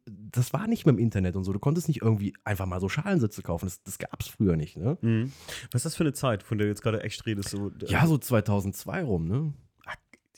Das 0.05 0.53
war 0.53 0.67
nicht 0.67 0.85
mehr 0.85 0.93
im 0.93 0.99
Internet 0.99 1.35
und 1.35 1.43
so. 1.43 1.51
Du 1.51 1.57
konntest 1.57 1.87
nicht 1.87 2.03
irgendwie 2.03 2.35
einfach 2.43 2.67
mal 2.67 2.79
so 2.79 2.89
Schalensitze 2.89 3.41
kaufen. 3.41 3.65
Das, 3.65 3.81
das 3.81 3.97
gab 3.97 4.21
es 4.21 4.27
früher 4.27 4.55
nicht, 4.55 4.77
ne? 4.77 4.99
Mhm. 5.01 5.31
Was 5.71 5.79
ist 5.79 5.85
das 5.85 5.95
für 5.95 6.03
eine 6.03 6.13
Zeit, 6.13 6.43
von 6.43 6.59
der 6.59 6.65
du 6.65 6.69
jetzt 6.69 6.83
gerade 6.83 7.01
echt 7.01 7.25
redest? 7.25 7.49
So, 7.49 7.71
Ja, 7.87 8.05
so 8.05 8.19
2002 8.19 9.03
rum, 9.03 9.27
ne? 9.27 9.53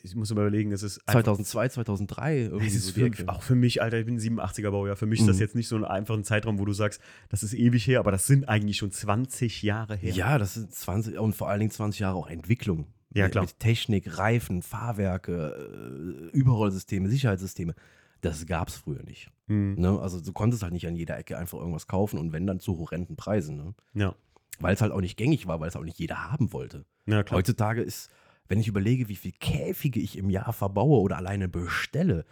Ich 0.03 0.15
muss 0.15 0.33
mal 0.33 0.41
überlegen, 0.41 0.71
es 0.71 0.81
ist. 0.83 0.99
einfach- 1.07 1.23
2002, 1.23 1.69
2003. 1.69 2.37
Irgendwie 2.43 2.67
Es 2.67 2.75
ist 2.75 2.87
so 2.87 2.91
für, 2.93 3.11
auch 3.27 3.41
für 3.43 3.55
mich, 3.55 3.81
Alter, 3.81 3.99
ich 3.99 4.05
bin 4.05 4.15
ein 4.15 4.19
87er 4.19 4.71
Baujahr. 4.71 4.95
Für 4.95 5.05
mich 5.05 5.19
ist 5.19 5.27
das 5.27 5.35
Mhm. 5.37 5.41
jetzt 5.41 5.55
nicht 5.55 5.67
so 5.67 5.75
ein 5.75 5.83
einfacher 5.85 6.23
Zeitraum, 6.23 6.57
wo 6.59 6.65
du 6.65 6.73
sagst, 6.73 7.01
das 7.29 7.43
ist 7.43 7.53
ewig 7.53 7.85
her, 7.87 7.99
aber 7.99 8.11
das 8.11 8.25
sind 8.27 8.47
eigentlich 8.47 8.77
schon 8.77 8.91
20 8.91 9.61
Jahre 9.63 9.95
her. 9.95 10.13
Ja, 10.13 10.37
das 10.37 10.53
sind 10.53 10.73
20 10.73 11.17
und 11.19 11.33
vor 11.35 11.49
allen 11.49 11.59
Dingen 11.59 11.71
20 11.71 11.99
Jahre 11.99 12.15
auch 12.15 12.27
Entwicklung. 12.27 12.87
Ja, 13.13 13.27
klar. 13.27 13.43
Mit 13.43 13.59
Technik, 13.59 14.17
Reifen, 14.19 14.61
Fahrwerke, 14.61 16.29
äh, 16.31 16.37
Überrollsysteme, 16.37 17.09
Sicherheitssysteme. 17.09 17.73
Das 18.21 18.45
gab 18.45 18.67
es 18.67 18.75
früher 18.75 19.01
nicht. 19.03 19.31
Mhm. 19.47 19.75
Ne? 19.77 19.99
Also 19.99 20.19
du 20.21 20.31
konntest 20.33 20.61
halt 20.63 20.73
nicht 20.73 20.85
an 20.87 20.95
jeder 20.95 21.17
Ecke 21.17 21.37
einfach 21.37 21.57
irgendwas 21.57 21.87
kaufen 21.87 22.19
und 22.19 22.33
wenn 22.33 22.45
dann 22.45 22.59
zu 22.59 22.77
horrenden 22.77 23.15
Preisen. 23.15 23.55
Ne? 23.57 23.73
Ja. 23.93 24.15
Weil 24.59 24.73
es 24.75 24.81
halt 24.81 24.91
auch 24.91 25.01
nicht 25.01 25.17
gängig 25.17 25.47
war, 25.47 25.59
weil 25.59 25.69
es 25.69 25.75
auch 25.75 25.83
nicht 25.85 25.97
jeder 25.99 26.29
haben 26.31 26.51
wollte. 26.53 26.85
ja, 27.05 27.23
klar. 27.23 27.37
Heutzutage 27.39 27.81
ist, 27.81 28.09
wenn 28.49 28.59
ich 28.59 28.67
überlege, 28.67 29.07
wie 29.07 29.15
viele 29.15 29.35
Käfige 29.39 29.99
ich 30.01 30.17
im 30.17 30.29
Jahr 30.29 30.51
verbaue 30.51 30.99
oder 30.99 31.17
alleine 31.17 31.47
bestelle, 31.47 32.25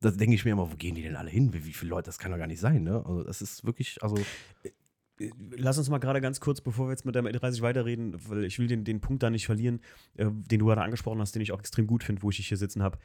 da 0.00 0.10
denke 0.10 0.34
ich 0.34 0.44
mir 0.44 0.52
immer, 0.52 0.70
wo 0.70 0.76
gehen 0.76 0.94
die 0.94 1.02
denn 1.02 1.16
alle 1.16 1.30
hin? 1.30 1.52
Wie, 1.54 1.64
wie 1.64 1.72
viele 1.72 1.90
Leute? 1.90 2.06
Das 2.06 2.18
kann 2.18 2.32
doch 2.32 2.38
gar 2.38 2.46
nicht 2.46 2.60
sein. 2.60 2.82
Ne? 2.82 3.04
Also 3.06 3.22
das 3.24 3.40
ist 3.40 3.64
wirklich, 3.64 4.02
also 4.02 4.16
Lass 5.54 5.76
uns 5.76 5.90
mal 5.90 5.98
gerade 5.98 6.22
ganz 6.22 6.40
kurz, 6.40 6.62
bevor 6.62 6.86
wir 6.86 6.92
jetzt 6.92 7.04
mit 7.04 7.14
der 7.14 7.22
E30 7.22 7.60
weiterreden, 7.60 8.16
weil 8.30 8.42
ich 8.44 8.58
will 8.58 8.68
den, 8.68 8.84
den 8.84 9.02
Punkt 9.02 9.22
da 9.22 9.28
nicht 9.28 9.44
verlieren, 9.44 9.80
äh, 10.16 10.24
den 10.30 10.60
du 10.60 10.64
gerade 10.64 10.80
angesprochen 10.80 11.20
hast, 11.20 11.34
den 11.34 11.42
ich 11.42 11.52
auch 11.52 11.58
extrem 11.58 11.86
gut 11.86 12.02
finde, 12.04 12.22
wo 12.22 12.30
ich 12.30 12.38
dich 12.38 12.48
hier 12.48 12.56
sitzen 12.56 12.82
habe. 12.82 12.98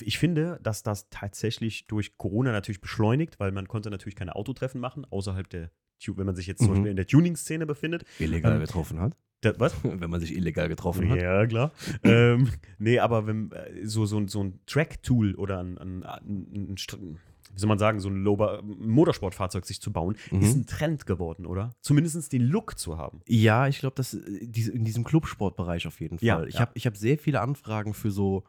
Ich 0.00 0.18
finde, 0.20 0.60
dass 0.62 0.84
das 0.84 1.08
tatsächlich 1.10 1.88
durch 1.88 2.16
Corona 2.18 2.52
natürlich 2.52 2.80
beschleunigt, 2.80 3.40
weil 3.40 3.50
man 3.50 3.66
konnte 3.66 3.90
natürlich 3.90 4.14
keine 4.14 4.36
Autotreffen 4.36 4.80
machen, 4.80 5.04
außerhalb 5.06 5.50
der, 5.50 5.72
wenn 6.06 6.24
man 6.26 6.36
sich 6.36 6.46
jetzt 6.46 6.58
zum 6.60 6.68
Mhm. 6.68 6.72
Beispiel 6.74 6.90
in 6.92 6.96
der 6.96 7.06
Tuning-Szene 7.08 7.66
befindet. 7.66 8.04
illegal 8.20 8.52
Ähm, 8.54 8.60
getroffen 8.60 9.00
hat. 9.00 9.16
Das, 9.44 9.58
was? 9.60 9.74
wenn 9.84 10.10
man 10.10 10.20
sich 10.20 10.34
illegal 10.36 10.68
getroffen 10.68 11.08
hat. 11.10 11.20
Ja, 11.20 11.46
klar. 11.46 11.72
ähm, 12.02 12.48
nee, 12.78 12.98
aber 12.98 13.26
wenn 13.26 13.52
äh, 13.52 13.86
so, 13.86 14.06
so, 14.06 14.18
ein- 14.18 14.28
so 14.28 14.42
ein 14.42 14.58
Track-Tool 14.66 15.34
oder 15.36 15.60
ein, 15.60 15.78
ein, 15.78 16.02
ein, 16.02 16.74
ein, 16.74 17.18
wie 17.52 17.60
soll 17.60 17.68
man 17.68 17.78
sagen, 17.78 18.00
so 18.00 18.08
ein 18.08 18.24
Lober, 18.24 18.62
Motorsportfahrzeug 18.64 19.64
sich 19.64 19.80
zu 19.80 19.92
bauen, 19.92 20.16
Mhm. 20.32 20.40
ist 20.42 20.56
ein 20.56 20.66
Trend 20.66 21.06
geworden, 21.06 21.46
oder? 21.46 21.70
Zumindest 21.82 22.32
den 22.32 22.42
Look 22.42 22.78
zu 22.78 22.98
haben. 22.98 23.20
Ja, 23.28 23.68
ich 23.68 23.78
glaube, 23.78 23.94
das 23.96 24.14
äh, 24.14 24.18
in 24.18 24.84
diesem 24.84 25.04
Clubsportbereich 25.04 25.86
auf 25.86 26.00
jeden 26.00 26.18
Fall. 26.18 26.26
Ja, 26.26 26.42
ich 26.44 26.54
ja. 26.54 26.60
habe 26.60 26.72
ich 26.74 26.86
hab 26.86 26.96
sehr 26.96 27.16
viele 27.18 27.40
Anfragen 27.40 27.94
für 27.94 28.10
so 28.10 28.44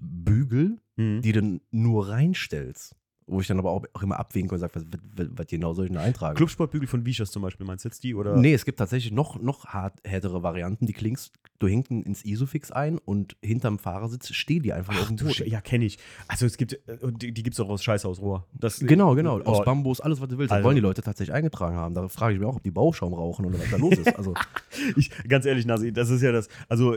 Bügel, 0.00 0.78
Mhm. 0.96 1.22
die 1.22 1.32
du 1.32 1.60
nur 1.70 2.08
reinstellst. 2.08 2.94
Wo 3.30 3.40
ich 3.40 3.46
dann 3.46 3.58
aber 3.58 3.70
auch, 3.70 3.84
auch 3.92 4.02
immer 4.02 4.18
abwägen 4.18 4.48
kann 4.48 4.56
und 4.56 4.60
sage, 4.60 4.72
was, 4.74 4.84
was, 5.16 5.28
was 5.32 5.46
genau 5.46 5.74
soll 5.74 5.84
ich 5.84 5.90
denn 5.92 6.00
eintragen? 6.00 6.34
Clubsportbügel 6.36 6.88
von 6.88 7.04
Vichers 7.04 7.30
zum 7.30 7.42
Beispiel, 7.42 7.66
meinst 7.66 7.84
du 7.84 7.88
jetzt 7.90 8.02
die? 8.02 8.14
Oder? 8.14 8.36
Nee, 8.36 8.54
es 8.54 8.64
gibt 8.64 8.78
tatsächlich 8.78 9.12
noch, 9.12 9.38
noch 9.40 9.66
hart, 9.66 10.00
härtere 10.04 10.42
Varianten. 10.42 10.86
Die 10.86 10.92
klingst 10.94 11.32
du 11.58 11.66
hinten 11.66 12.02
ins 12.04 12.24
Isofix 12.24 12.70
ein 12.72 12.96
und 12.98 13.36
hinterm 13.42 13.78
Fahrersitz 13.78 14.32
stehen 14.32 14.62
die 14.62 14.72
einfach 14.72 14.98
auf 14.98 15.08
dem 15.08 15.16
Boden. 15.16 15.46
Ja, 15.46 15.60
kenne 15.60 15.84
ich. 15.84 15.98
Also 16.26 16.46
es 16.46 16.56
gibt, 16.56 16.72
äh, 16.88 16.98
die, 17.12 17.32
die 17.32 17.42
gibt 17.42 17.54
es 17.54 17.60
auch 17.60 17.68
aus 17.68 17.82
Scheißhausrohr. 17.84 18.46
Das, 18.52 18.78
Genau, 18.80 19.14
genau. 19.14 19.40
Aus 19.42 19.60
Oh, 19.60 19.64
Bambus, 19.64 20.00
alles, 20.00 20.20
was 20.20 20.28
du 20.28 20.38
willst. 20.38 20.50
Das 20.50 20.56
Also- 20.56 20.66
wollen 20.66 20.76
die 20.76 20.82
Leute 20.82 21.02
tatsächlich 21.02 21.34
eingetragen 21.34 21.76
haben. 21.76 21.94
Da 21.94 22.08
frage 22.08 22.34
ich 22.34 22.40
mich 22.40 22.48
auch, 22.48 22.56
ob 22.56 22.62
die 22.62 22.70
Bauschaum 22.70 23.12
rauchen 23.12 23.44
oder 23.44 23.58
was 23.58 23.70
da 23.70 23.76
los 23.76 23.94
ist. 23.98 24.16
Also, 24.16 24.34
Ich, 24.96 25.10
ganz 25.28 25.44
ehrlich, 25.44 25.66
Nasi, 25.66 25.92
das 25.92 26.08
ist 26.10 26.22
ja 26.22 26.32
das, 26.32 26.48
also, 26.68 26.96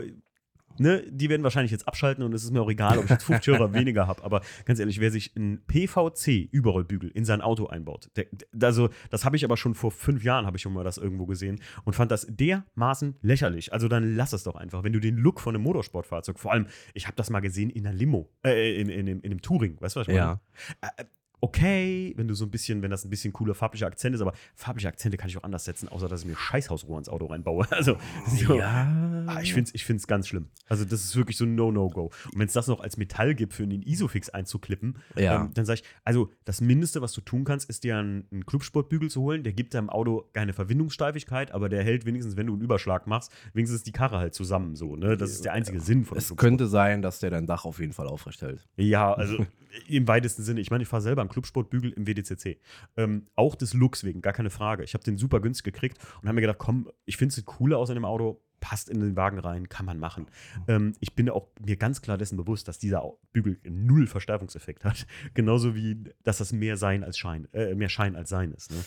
ne, 0.78 1.04
die 1.08 1.28
werden 1.28 1.42
wahrscheinlich 1.42 1.70
jetzt 1.70 1.86
abschalten 1.88 2.24
und 2.24 2.32
es 2.34 2.44
ist 2.44 2.52
mir 2.52 2.62
auch 2.62 2.70
egal, 2.70 2.98
ob 2.98 3.04
ich 3.04 3.10
jetzt 3.10 3.24
50 3.24 3.54
Euro 3.54 3.72
weniger 3.74 4.06
habe, 4.06 4.22
aber 4.24 4.42
ganz 4.64 4.78
ehrlich, 4.78 5.00
wer 5.00 5.10
sich 5.10 5.36
einen 5.36 5.64
PVC-Überrollbügel 5.66 7.10
in 7.10 7.24
sein 7.24 7.40
Auto 7.40 7.66
einbaut, 7.66 8.10
der, 8.16 8.26
der, 8.52 8.68
also, 8.68 8.90
das 9.10 9.24
habe 9.24 9.36
ich 9.36 9.44
aber 9.44 9.56
schon 9.56 9.74
vor 9.74 9.90
fünf 9.90 10.24
Jahren, 10.24 10.46
habe 10.46 10.56
ich 10.56 10.62
schon 10.62 10.72
mal 10.72 10.84
das 10.84 10.98
irgendwo 10.98 11.26
gesehen 11.26 11.60
und 11.84 11.94
fand 11.94 12.10
das 12.10 12.26
dermaßen 12.28 13.16
lächerlich. 13.22 13.72
Also 13.72 13.88
dann 13.88 14.16
lass 14.16 14.32
es 14.32 14.42
doch 14.44 14.56
einfach, 14.56 14.84
wenn 14.84 14.92
du 14.92 15.00
den 15.00 15.16
Look 15.16 15.40
von 15.40 15.54
einem 15.54 15.64
Motorsportfahrzeug, 15.64 16.38
vor 16.38 16.52
allem, 16.52 16.66
ich 16.94 17.06
habe 17.06 17.16
das 17.16 17.30
mal 17.30 17.40
gesehen 17.40 17.70
in 17.70 17.86
einer 17.86 17.96
Limo, 17.96 18.30
äh, 18.44 18.80
in, 18.80 18.88
in, 18.88 19.06
in, 19.06 19.20
in 19.20 19.30
einem 19.30 19.42
Touring, 19.42 19.80
weißt 19.80 19.96
du, 19.96 20.00
was 20.00 20.08
ich 20.08 20.14
meine? 20.14 20.40
ja. 20.82 21.04
Okay, 21.44 22.14
wenn 22.16 22.28
du 22.28 22.34
so 22.34 22.44
ein 22.44 22.50
bisschen, 22.50 22.82
wenn 22.82 22.90
das 22.90 23.04
ein 23.04 23.10
bisschen 23.10 23.32
cooler 23.32 23.54
farblicher 23.54 23.86
Akzent 23.88 24.14
ist, 24.14 24.20
aber 24.20 24.32
farbliche 24.54 24.86
Akzente 24.88 25.16
kann 25.16 25.28
ich 25.28 25.36
auch 25.36 25.42
anders 25.42 25.64
setzen, 25.64 25.88
außer 25.88 26.08
dass 26.08 26.20
ich 26.22 26.26
mir 26.26 26.36
Scheißhausrohr 26.36 26.98
ins 26.98 27.08
Auto 27.08 27.26
reinbaue. 27.26 27.66
Also, 27.72 27.96
so. 28.28 28.54
Ja, 28.56 29.24
Ah, 29.26 29.40
ich 29.42 29.52
finde 29.54 29.68
es 29.68 29.74
ich 29.74 29.84
find's 29.84 30.06
ganz 30.06 30.28
schlimm. 30.28 30.46
Also, 30.68 30.84
das 30.84 31.02
ist 31.04 31.16
wirklich 31.16 31.36
so 31.36 31.44
ein 31.44 31.54
No-No-Go. 31.56 32.04
Und 32.32 32.38
wenn 32.38 32.46
es 32.46 32.52
das 32.52 32.68
noch 32.68 32.80
als 32.80 32.96
Metall 32.96 33.34
gibt, 33.34 33.54
für 33.54 33.66
den 33.66 33.82
Isofix 33.82 34.30
einzuklippen, 34.30 34.98
Ja. 35.16 35.42
ähm, 35.42 35.50
dann 35.54 35.64
sage 35.64 35.80
ich, 35.80 35.86
also 36.04 36.30
das 36.44 36.60
Mindeste, 36.60 37.02
was 37.02 37.12
du 37.12 37.20
tun 37.20 37.44
kannst, 37.44 37.68
ist 37.68 37.82
dir 37.84 37.98
einen, 37.98 38.24
einen 38.30 38.46
Clubsportbügel 38.46 39.10
zu 39.10 39.20
holen. 39.22 39.42
Der 39.42 39.52
gibt 39.52 39.74
deinem 39.74 39.90
Auto 39.90 40.28
keine 40.32 40.52
Verwindungssteifigkeit, 40.52 41.50
aber 41.52 41.68
der 41.68 41.82
hält 41.82 42.06
wenigstens, 42.06 42.36
wenn 42.36 42.46
du 42.46 42.52
einen 42.52 42.62
Überschlag 42.62 43.06
machst, 43.08 43.32
wenigstens 43.52 43.82
die 43.82 43.92
Karre 43.92 44.18
halt 44.18 44.34
zusammen 44.34 44.76
so. 44.76 44.94
Ne? 44.96 45.16
Das 45.16 45.30
ist 45.30 45.44
der 45.44 45.52
einzige 45.54 45.80
Sinn 45.80 46.04
von 46.04 46.16
Es 46.18 46.34
könnte 46.36 46.68
sein, 46.68 47.02
dass 47.02 47.18
der 47.18 47.30
dein 47.30 47.46
Dach 47.46 47.64
auf 47.64 47.80
jeden 47.80 47.92
Fall 47.92 48.06
aufrecht 48.06 48.42
hält. 48.42 48.66
Ja, 48.76 49.12
also 49.12 49.44
im 49.88 50.06
weitesten 50.06 50.42
Sinne. 50.42 50.60
Ich 50.60 50.70
meine, 50.70 50.82
ich 50.82 50.88
fahre 50.88 51.02
selber 51.02 51.22
einen 51.22 51.30
Clubsportbügel 51.32 51.92
im 51.92 52.06
WDCC. 52.06 52.58
Ähm, 52.96 53.26
auch 53.34 53.54
des 53.54 53.74
Looks 53.74 54.04
wegen, 54.04 54.20
gar 54.22 54.32
keine 54.32 54.50
Frage. 54.50 54.84
Ich 54.84 54.94
habe 54.94 55.02
den 55.02 55.16
super 55.16 55.40
günstig 55.40 55.64
gekriegt 55.64 55.98
und 56.20 56.28
habe 56.28 56.34
mir 56.34 56.42
gedacht, 56.42 56.58
komm, 56.58 56.88
ich 57.04 57.16
finde 57.16 57.34
es 57.34 57.44
cooler 57.44 57.78
aus 57.78 57.88
in 57.88 57.94
dem 57.94 58.04
Auto, 58.04 58.40
passt 58.60 58.88
in 58.88 59.00
den 59.00 59.16
Wagen 59.16 59.38
rein, 59.38 59.68
kann 59.68 59.84
man 59.84 59.98
machen. 59.98 60.26
Ähm, 60.68 60.94
ich 61.00 61.14
bin 61.14 61.28
auch 61.28 61.48
mir 61.60 61.76
ganz 61.76 62.00
klar 62.00 62.16
dessen 62.16 62.36
bewusst, 62.36 62.68
dass 62.68 62.78
dieser 62.78 63.02
Bügel 63.32 63.58
null 63.64 64.06
Verstärkungseffekt 64.06 64.84
hat. 64.84 65.06
Genauso 65.34 65.74
wie, 65.74 66.04
dass 66.22 66.38
das 66.38 66.52
mehr 66.52 66.76
Sein 66.76 67.04
als 67.04 67.18
Schein, 67.18 67.48
äh, 67.52 67.74
mehr 67.74 67.88
Schein 67.88 68.14
als 68.14 68.30
Sein 68.30 68.52
ist. 68.52 68.70
Ne? 68.70 68.78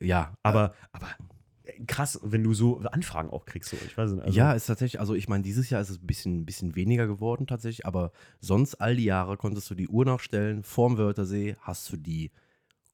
Ja, 0.00 0.36
Aber, 0.42 0.74
aber 0.92 1.06
äh, 1.06 1.33
krass, 1.86 2.20
wenn 2.22 2.42
du 2.42 2.54
so 2.54 2.78
Anfragen 2.80 3.30
auch 3.30 3.46
kriegst. 3.46 3.70
So. 3.70 3.76
Ich 3.86 3.96
weiß 3.96 4.12
nicht, 4.12 4.22
also, 4.22 4.36
ja, 4.36 4.52
ist 4.52 4.66
tatsächlich, 4.66 5.00
also 5.00 5.14
ich 5.14 5.28
meine, 5.28 5.42
dieses 5.42 5.70
Jahr 5.70 5.80
ist 5.80 5.90
es 5.90 5.98
ein 5.98 6.06
bisschen, 6.06 6.44
bisschen 6.44 6.76
weniger 6.76 7.06
geworden 7.06 7.46
tatsächlich, 7.46 7.86
aber 7.86 8.12
sonst 8.40 8.76
all 8.76 8.96
die 8.96 9.04
Jahre 9.04 9.36
konntest 9.36 9.70
du 9.70 9.74
die 9.74 9.88
Uhr 9.88 10.04
nachstellen. 10.04 10.62
Vorm 10.62 10.98
Wörthersee 10.98 11.56
hast 11.60 11.90
du 11.90 11.96
die 11.96 12.30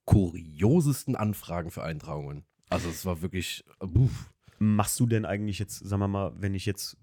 kuriosesten 0.05 1.17
Anfragen 1.17 1.71
für 1.71 1.83
Eintragungen. 1.83 2.45
Also 2.69 2.89
es 2.89 3.05
war 3.05 3.23
wirklich, 3.23 3.65
äh, 3.81 3.87
uff. 3.87 4.31
Machst 4.59 5.01
du 5.01 5.07
denn 5.07 5.25
eigentlich 5.25 5.59
jetzt, 5.59 5.79
sagen 5.79 6.03
wir 6.03 6.09
mal, 6.09 6.33
wenn 6.37 6.55
ich 6.55 6.67
jetzt 6.67 6.99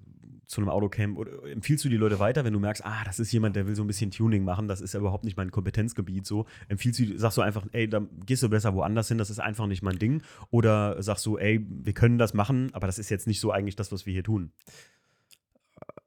zu 0.48 0.62
einem 0.62 0.70
Auto 0.70 0.88
käme, 0.88 1.16
oder 1.16 1.44
empfiehlst 1.44 1.84
du 1.84 1.90
die 1.90 1.98
Leute 1.98 2.20
weiter, 2.20 2.46
wenn 2.46 2.54
du 2.54 2.60
merkst, 2.60 2.86
ah, 2.86 3.04
das 3.04 3.20
ist 3.20 3.32
jemand, 3.34 3.56
der 3.58 3.68
will 3.68 3.76
so 3.76 3.84
ein 3.84 3.88
bisschen 3.88 4.12
Tuning 4.12 4.44
machen, 4.46 4.68
das 4.68 4.80
ist 4.80 4.94
ja 4.94 5.00
überhaupt 5.02 5.26
nicht 5.26 5.36
mein 5.36 5.52
Kompetenzgebiet 5.52 6.26
so. 6.26 6.46
Empfiehlst 6.70 7.00
du, 7.00 7.18
sagst 7.18 7.38
du 7.38 7.42
einfach, 7.42 7.66
ey, 7.74 7.90
da 7.90 8.02
gehst 8.26 8.44
du 8.44 8.50
besser 8.50 8.74
woanders 8.74 9.10
hin, 9.10 9.18
das 9.18 9.30
ist 9.30 9.40
einfach 9.40 9.68
nicht 9.68 9.84
mein 9.84 10.00
Ding. 10.00 10.24
Oder 10.50 11.02
sagst 11.04 11.26
du, 11.26 11.38
ey, 11.38 11.66
wir 11.70 11.94
können 11.94 12.18
das 12.18 12.34
machen, 12.34 12.70
aber 12.74 12.88
das 12.88 12.98
ist 12.98 13.10
jetzt 13.10 13.28
nicht 13.28 13.42
so 13.42 13.52
eigentlich 13.52 13.76
das, 13.76 13.92
was 13.92 14.06
wir 14.06 14.14
hier 14.14 14.24
tun. 14.24 14.52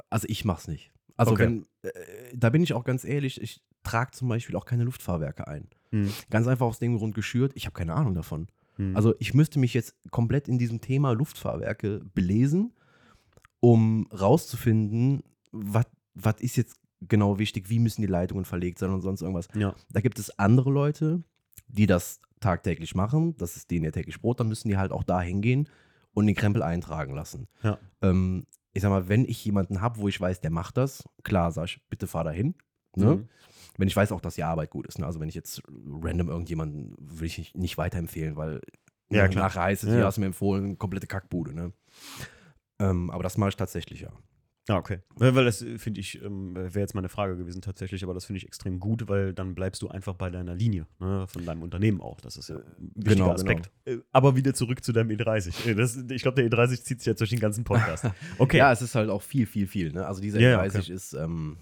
Also 0.08 0.26
ich 0.28 0.44
mach's 0.44 0.68
nicht. 0.68 0.90
Also 1.16 1.32
Okay. 1.32 1.42
wenn, 1.44 1.66
äh, 1.82 1.90
da 2.34 2.48
bin 2.50 2.62
ich 2.62 2.72
auch 2.72 2.84
ganz 2.84 3.04
ehrlich, 3.04 3.40
ich 3.40 3.62
trage 3.82 4.12
zum 4.12 4.28
Beispiel 4.28 4.56
auch 4.56 4.64
keine 4.64 4.84
Luftfahrwerke 4.84 5.46
ein. 5.48 5.68
Hm. 5.90 6.10
Ganz 6.30 6.46
einfach 6.46 6.66
aus 6.66 6.78
dem 6.78 6.96
Grund 6.96 7.14
geschürt, 7.14 7.52
ich 7.54 7.66
habe 7.66 7.74
keine 7.74 7.94
Ahnung 7.94 8.14
davon. 8.14 8.48
Hm. 8.76 8.96
Also 8.96 9.14
ich 9.18 9.34
müsste 9.34 9.58
mich 9.58 9.74
jetzt 9.74 9.94
komplett 10.10 10.48
in 10.48 10.58
diesem 10.58 10.80
Thema 10.80 11.12
Luftfahrwerke 11.12 12.00
belesen, 12.14 12.72
um 13.60 14.06
rauszufinden, 14.12 15.22
was 15.52 15.86
ist 16.40 16.56
jetzt 16.56 16.76
genau 17.00 17.38
wichtig, 17.38 17.70
wie 17.70 17.78
müssen 17.78 18.02
die 18.02 18.06
Leitungen 18.06 18.44
verlegt 18.44 18.78
sein 18.78 18.90
und 18.90 19.00
sonst 19.00 19.22
irgendwas. 19.22 19.48
ja. 19.54 19.74
Da 19.90 20.00
gibt 20.00 20.18
es 20.18 20.38
andere 20.38 20.70
Leute, 20.70 21.22
die 21.68 21.86
das 21.86 22.20
tagtäglich 22.40 22.94
machen, 22.94 23.36
das 23.36 23.56
ist 23.56 23.70
denen 23.70 23.84
ihr 23.84 23.92
täglich 23.92 24.20
Brot, 24.20 24.40
dann 24.40 24.48
müssen 24.48 24.68
die 24.68 24.76
halt 24.76 24.92
auch 24.92 25.04
da 25.04 25.20
hingehen 25.20 25.68
und 26.14 26.26
den 26.26 26.34
Krempel 26.34 26.62
eintragen 26.62 27.14
lassen. 27.14 27.48
Ja. 27.62 27.78
Ähm, 28.02 28.44
ich 28.72 28.82
sag 28.82 28.90
mal, 28.90 29.08
wenn 29.08 29.24
ich 29.24 29.44
jemanden 29.44 29.80
habe, 29.80 29.98
wo 29.98 30.08
ich 30.08 30.20
weiß, 30.20 30.40
der 30.40 30.50
macht 30.50 30.76
das, 30.76 31.04
klar, 31.22 31.52
sag 31.52 31.64
ich, 31.66 31.80
bitte 31.88 32.06
fahr 32.06 32.24
da 32.24 32.30
hin. 32.30 32.54
Ne? 32.96 33.16
Mhm. 33.16 33.28
Wenn 33.76 33.88
ich 33.88 33.96
weiß 33.96 34.12
auch, 34.12 34.20
dass 34.20 34.34
die 34.34 34.42
Arbeit 34.44 34.70
gut 34.70 34.86
ist. 34.86 34.98
Ne? 34.98 35.06
Also 35.06 35.20
wenn 35.20 35.28
ich 35.28 35.34
jetzt 35.34 35.62
random 35.68 36.28
irgendjemanden, 36.28 36.94
will 36.98 37.26
ich 37.26 37.38
nicht, 37.38 37.56
nicht 37.56 37.78
weiterempfehlen, 37.78 38.36
weil 38.36 38.60
Ja, 39.10 39.28
nachher 39.28 39.62
heißt 39.64 39.84
es, 39.84 39.90
Ja. 39.90 40.00
ja, 40.00 40.04
hast 40.06 40.16
du 40.16 40.20
mir 40.22 40.26
empfohlen, 40.28 40.78
komplette 40.78 41.06
Kackbude. 41.06 41.54
Ne? 41.54 41.72
Ähm, 42.80 43.10
aber 43.10 43.22
das 43.22 43.36
mache 43.38 43.50
ich 43.50 43.56
tatsächlich, 43.56 44.00
ja. 44.00 44.10
Ja, 44.68 44.76
okay. 44.76 45.00
Weil 45.16 45.44
das 45.44 45.62
äh, 45.62 45.78
finde 45.78 46.00
ich, 46.00 46.22
ähm, 46.22 46.54
wäre 46.54 46.80
jetzt 46.80 46.94
meine 46.94 47.08
Frage 47.08 47.36
gewesen 47.36 47.60
tatsächlich, 47.60 48.04
aber 48.04 48.14
das 48.14 48.26
finde 48.26 48.38
ich 48.38 48.46
extrem 48.46 48.78
gut, 48.78 49.08
weil 49.08 49.32
dann 49.32 49.54
bleibst 49.54 49.82
du 49.82 49.88
einfach 49.88 50.14
bei 50.14 50.30
deiner 50.30 50.54
Linie, 50.54 50.86
ne, 51.00 51.26
von 51.28 51.44
deinem 51.44 51.62
Unternehmen 51.62 52.00
auch. 52.00 52.20
Das 52.20 52.36
ist 52.36 52.50
ja 52.50 52.56
ein 52.56 52.92
wichtiger 52.94 53.14
genau, 53.14 53.32
Aspekt. 53.32 53.70
Äh, 53.84 53.98
Aber 54.12 54.36
wieder 54.36 54.54
zurück 54.54 54.84
zu 54.84 54.92
deinem 54.92 55.10
E30. 55.10 55.66
Äh, 55.66 55.74
Das, 55.74 55.96
ich 55.96 56.22
glaube, 56.22 56.42
der 56.42 56.50
E30 56.50 56.84
zieht 56.84 57.00
sich 57.00 57.06
jetzt 57.06 57.20
durch 57.20 57.30
den 57.30 57.40
ganzen 57.40 57.64
Podcast. 57.64 58.04
Okay. 58.38 58.58
Ja, 58.58 58.70
es 58.72 58.80
ist 58.80 58.94
halt 58.94 59.10
auch 59.10 59.22
viel, 59.22 59.46
viel, 59.46 59.66
viel. 59.66 59.92
Ne? 59.92 60.06
Also 60.06 60.20
dieser 60.20 60.40
Ja, 60.40 60.50
ja, 60.50 60.62
E30 60.62 60.78
okay. 60.78 60.92
ist 60.92 61.12
ähm, 61.14 61.56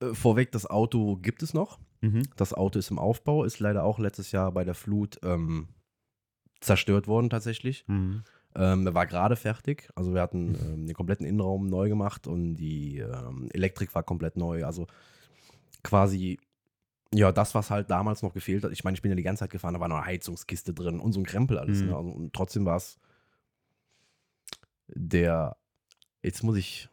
äh, 0.00 0.12
vorweg, 0.12 0.50
das 0.52 0.66
Auto 0.66 1.16
gibt 1.16 1.42
es 1.42 1.54
noch. 1.54 1.78
Mhm. 2.00 2.22
Das 2.36 2.52
Auto 2.52 2.78
ist 2.78 2.90
im 2.90 2.98
Aufbau, 2.98 3.44
ist 3.44 3.60
leider 3.60 3.84
auch 3.84 3.98
letztes 3.98 4.32
Jahr 4.32 4.50
bei 4.52 4.64
der 4.64 4.74
Flut 4.74 5.18
ähm, 5.22 5.68
zerstört 6.60 7.06
worden 7.06 7.30
tatsächlich. 7.30 7.84
Mhm. 7.86 8.24
Ähm, 8.58 8.86
er 8.86 8.94
war 8.94 9.06
gerade 9.06 9.36
fertig. 9.36 9.90
Also 9.94 10.14
wir 10.14 10.22
hatten 10.22 10.54
ähm, 10.54 10.86
den 10.86 10.94
kompletten 10.94 11.26
Innenraum 11.26 11.66
neu 11.66 11.88
gemacht 11.88 12.26
und 12.26 12.54
die 12.54 12.98
ähm, 12.98 13.48
Elektrik 13.52 13.94
war 13.94 14.02
komplett 14.02 14.36
neu. 14.36 14.64
Also 14.64 14.86
quasi, 15.82 16.38
ja, 17.12 17.32
das, 17.32 17.54
was 17.54 17.70
halt 17.70 17.90
damals 17.90 18.22
noch 18.22 18.32
gefehlt 18.32 18.64
hat. 18.64 18.72
Ich 18.72 18.82
meine, 18.82 18.94
ich 18.96 19.02
bin 19.02 19.10
ja 19.10 19.16
die 19.16 19.22
ganze 19.22 19.40
Zeit 19.40 19.50
gefahren, 19.50 19.74
da 19.74 19.80
war 19.80 19.88
noch 19.88 19.96
eine 19.96 20.06
Heizungskiste 20.06 20.72
drin 20.72 21.00
und 21.00 21.12
so 21.12 21.20
ein 21.20 21.26
Krempel 21.26 21.58
alles. 21.58 21.80
Mhm. 21.80 21.86
Ne? 21.88 21.96
Also, 21.96 22.10
und 22.10 22.32
trotzdem 22.32 22.64
war 22.64 22.76
es 22.76 22.98
der, 24.88 25.56
jetzt 26.22 26.42
muss 26.42 26.56
ich, 26.56 26.88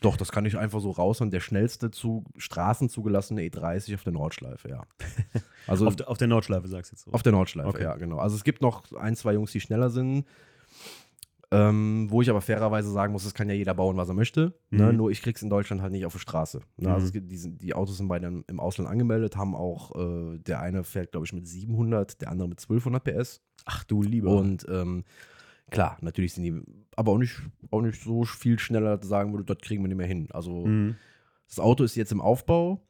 doch, 0.00 0.16
das 0.16 0.32
kann 0.32 0.46
ich 0.46 0.56
einfach 0.56 0.80
so 0.80 0.90
raushauen, 0.92 1.30
der 1.30 1.40
schnellste 1.40 1.90
zu 1.90 2.24
Straßen 2.38 2.88
zugelassene 2.88 3.42
E30 3.42 3.94
auf 3.94 4.04
der 4.04 4.12
Nordschleife, 4.12 4.68
ja. 4.68 4.82
Also 5.66 5.86
Auf, 5.86 5.96
der- 5.96 6.08
auf 6.08 6.16
der 6.18 6.28
Nordschleife 6.28 6.68
sagst 6.68 6.90
du 6.90 6.94
jetzt 6.94 7.04
so. 7.04 7.12
auf 7.12 7.22
der 7.22 7.32
Nordschleife, 7.32 7.68
Okay. 7.68 7.82
ja, 7.82 7.96
genau. 7.96 8.18
Also 8.18 8.34
es 8.36 8.44
gibt 8.44 8.62
noch 8.62 8.90
ein, 8.94 9.14
zwei 9.14 9.34
Jungs, 9.34 9.52
die 9.52 9.60
schneller 9.60 9.90
sind. 9.90 10.24
Ähm, 11.52 12.06
wo 12.10 12.22
ich 12.22 12.30
aber 12.30 12.40
fairerweise 12.40 12.92
sagen 12.92 13.12
muss, 13.12 13.24
das 13.24 13.34
kann 13.34 13.48
ja 13.48 13.56
jeder 13.56 13.74
bauen, 13.74 13.96
was 13.96 14.08
er 14.08 14.14
möchte. 14.14 14.54
Ne? 14.70 14.92
Mhm. 14.92 14.96
Nur 14.96 15.10
ich 15.10 15.20
krieg's 15.20 15.42
in 15.42 15.50
Deutschland 15.50 15.82
halt 15.82 15.90
nicht 15.90 16.06
auf 16.06 16.12
der 16.12 16.20
Straße. 16.20 16.60
Ne? 16.76 16.88
Mhm. 16.88 16.94
Also 16.94 17.06
es 17.06 17.12
gibt, 17.12 17.30
die, 17.32 17.58
die 17.58 17.74
Autos 17.74 17.96
sind 17.96 18.06
beide 18.06 18.44
im, 18.46 18.60
Ausland 18.60 18.88
angemeldet, 18.88 19.36
haben 19.36 19.56
auch, 19.56 19.96
äh, 19.96 20.38
der 20.38 20.60
eine 20.60 20.84
fährt, 20.84 21.10
glaube 21.10 21.26
ich, 21.26 21.32
mit 21.32 21.48
700, 21.48 22.20
der 22.20 22.30
andere 22.30 22.48
mit 22.48 22.60
1200 22.60 23.02
PS. 23.02 23.42
Ach 23.64 23.82
du 23.82 24.00
lieber. 24.00 24.30
Und 24.30 24.64
ähm, 24.70 25.02
klar, 25.70 25.98
natürlich 26.02 26.34
sind 26.34 26.44
die 26.44 26.62
aber 26.94 27.12
auch 27.12 27.18
nicht, 27.18 27.40
auch 27.72 27.80
nicht 27.82 28.00
so 28.00 28.24
viel 28.24 28.58
schneller, 28.60 28.96
dass 28.98 29.08
sagen 29.08 29.32
würde, 29.32 29.44
das 29.44 29.58
kriegen 29.58 29.82
wir 29.82 29.88
nicht 29.88 29.96
mehr 29.98 30.06
hin. 30.06 30.28
Also 30.30 30.66
Mhm. 30.66 30.94
das 31.48 31.58
Auto 31.58 31.82
ist 31.82 31.96
jetzt 31.96 32.12
im 32.12 32.20
Aufbau 32.20 32.86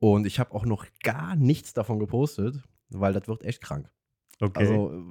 und 0.00 0.26
ich 0.26 0.40
habe 0.40 0.52
auch 0.54 0.66
noch 0.66 0.86
gar 1.04 1.36
nichts 1.36 1.72
davon 1.72 2.00
gepostet, 2.00 2.62
weil 2.88 3.12
das 3.12 3.28
wird 3.28 3.44
echt 3.44 3.62
krank. 3.62 3.90
Okay. 4.40 4.58
Also, 4.58 5.04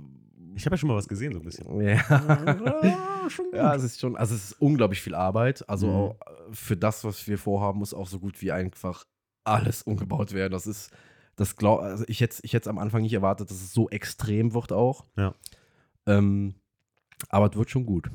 ich 0.55 0.65
habe 0.65 0.73
ja 0.75 0.77
schon 0.77 0.87
mal 0.89 0.95
was 0.95 1.07
gesehen, 1.07 1.33
so 1.33 1.39
ein 1.39 1.45
bisschen. 1.45 1.81
ja. 1.81 1.95
Ja, 1.95 3.25
schon 3.29 3.45
gut. 3.45 3.55
ja, 3.55 3.75
es 3.75 3.83
ist 3.83 3.99
schon, 3.99 4.15
also 4.15 4.33
es 4.35 4.51
ist 4.51 4.61
unglaublich 4.61 5.01
viel 5.01 5.15
Arbeit. 5.15 5.67
Also 5.69 6.15
Mhm. 6.49 6.53
für 6.53 6.77
das, 6.77 7.03
was 7.03 7.27
wir 7.27 7.37
vorhaben, 7.37 7.79
muss 7.79 7.93
auch 7.93 8.07
so 8.07 8.19
gut 8.19 8.41
wie 8.41 8.51
einfach 8.51 9.05
alles 9.43 9.83
umgebaut 9.83 10.33
werden. 10.33 10.53
Das 10.53 10.65
ist, 10.67 10.91
das 11.35 11.55
glaub, 11.55 11.81
also 11.81 12.05
ich 12.07 12.21
hätte 12.21 12.37
ich 12.43 12.53
hätte 12.53 12.69
am 12.69 12.77
Anfang 12.79 13.01
nicht 13.01 13.13
erwartet, 13.13 13.49
dass 13.51 13.57
es 13.61 13.73
so 13.73 13.89
extrem 13.89 14.53
wird 14.53 14.71
auch. 14.71 15.05
Ja. 15.17 15.33
Ähm, 16.07 16.55
aber 17.29 17.49
es 17.51 17.55
wird 17.57 17.69
schon 17.69 17.85
gut. 17.85 18.09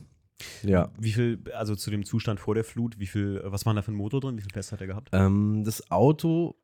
Ja. 0.63 0.91
Wie 0.99 1.13
viel, 1.13 1.43
also 1.55 1.75
zu 1.77 1.91
dem 1.91 2.05
Zustand 2.05 2.41
vor 2.41 2.55
der 2.55 2.65
Flut, 2.65 2.99
wie 2.99 3.07
viel, 3.07 3.43
was 3.45 3.67
war 3.67 3.75
da 3.75 3.83
für 3.83 3.93
ein 3.93 3.97
Motor 3.97 4.21
drin? 4.21 4.39
Wie 4.39 4.43
viel 4.43 4.51
PS 4.53 4.73
hat 4.73 4.81
er 4.81 4.87
gehabt? 4.87 5.11
Ähm, 5.13 5.65
das 5.65 5.91
Auto, 5.91 6.55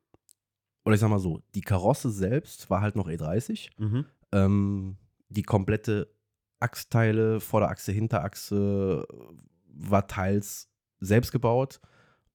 oder 0.85 0.95
ich 0.95 1.01
sag 1.01 1.11
mal 1.11 1.19
so, 1.19 1.43
die 1.55 1.61
Karosse 1.61 2.11
selbst 2.11 2.71
war 2.71 2.81
halt 2.81 2.97
noch 2.97 3.09
E30. 3.09 3.69
Mhm. 3.79 4.07
Ähm, 4.33 4.97
die 5.29 5.43
komplette 5.43 6.13
Achsteile, 6.61 7.41
Vorderachse, 7.41 7.93
Hinterachse 7.93 9.07
äh, 9.09 9.15
war 9.69 10.07
teils 10.07 10.71
selbst 11.01 11.33
gebaut, 11.33 11.81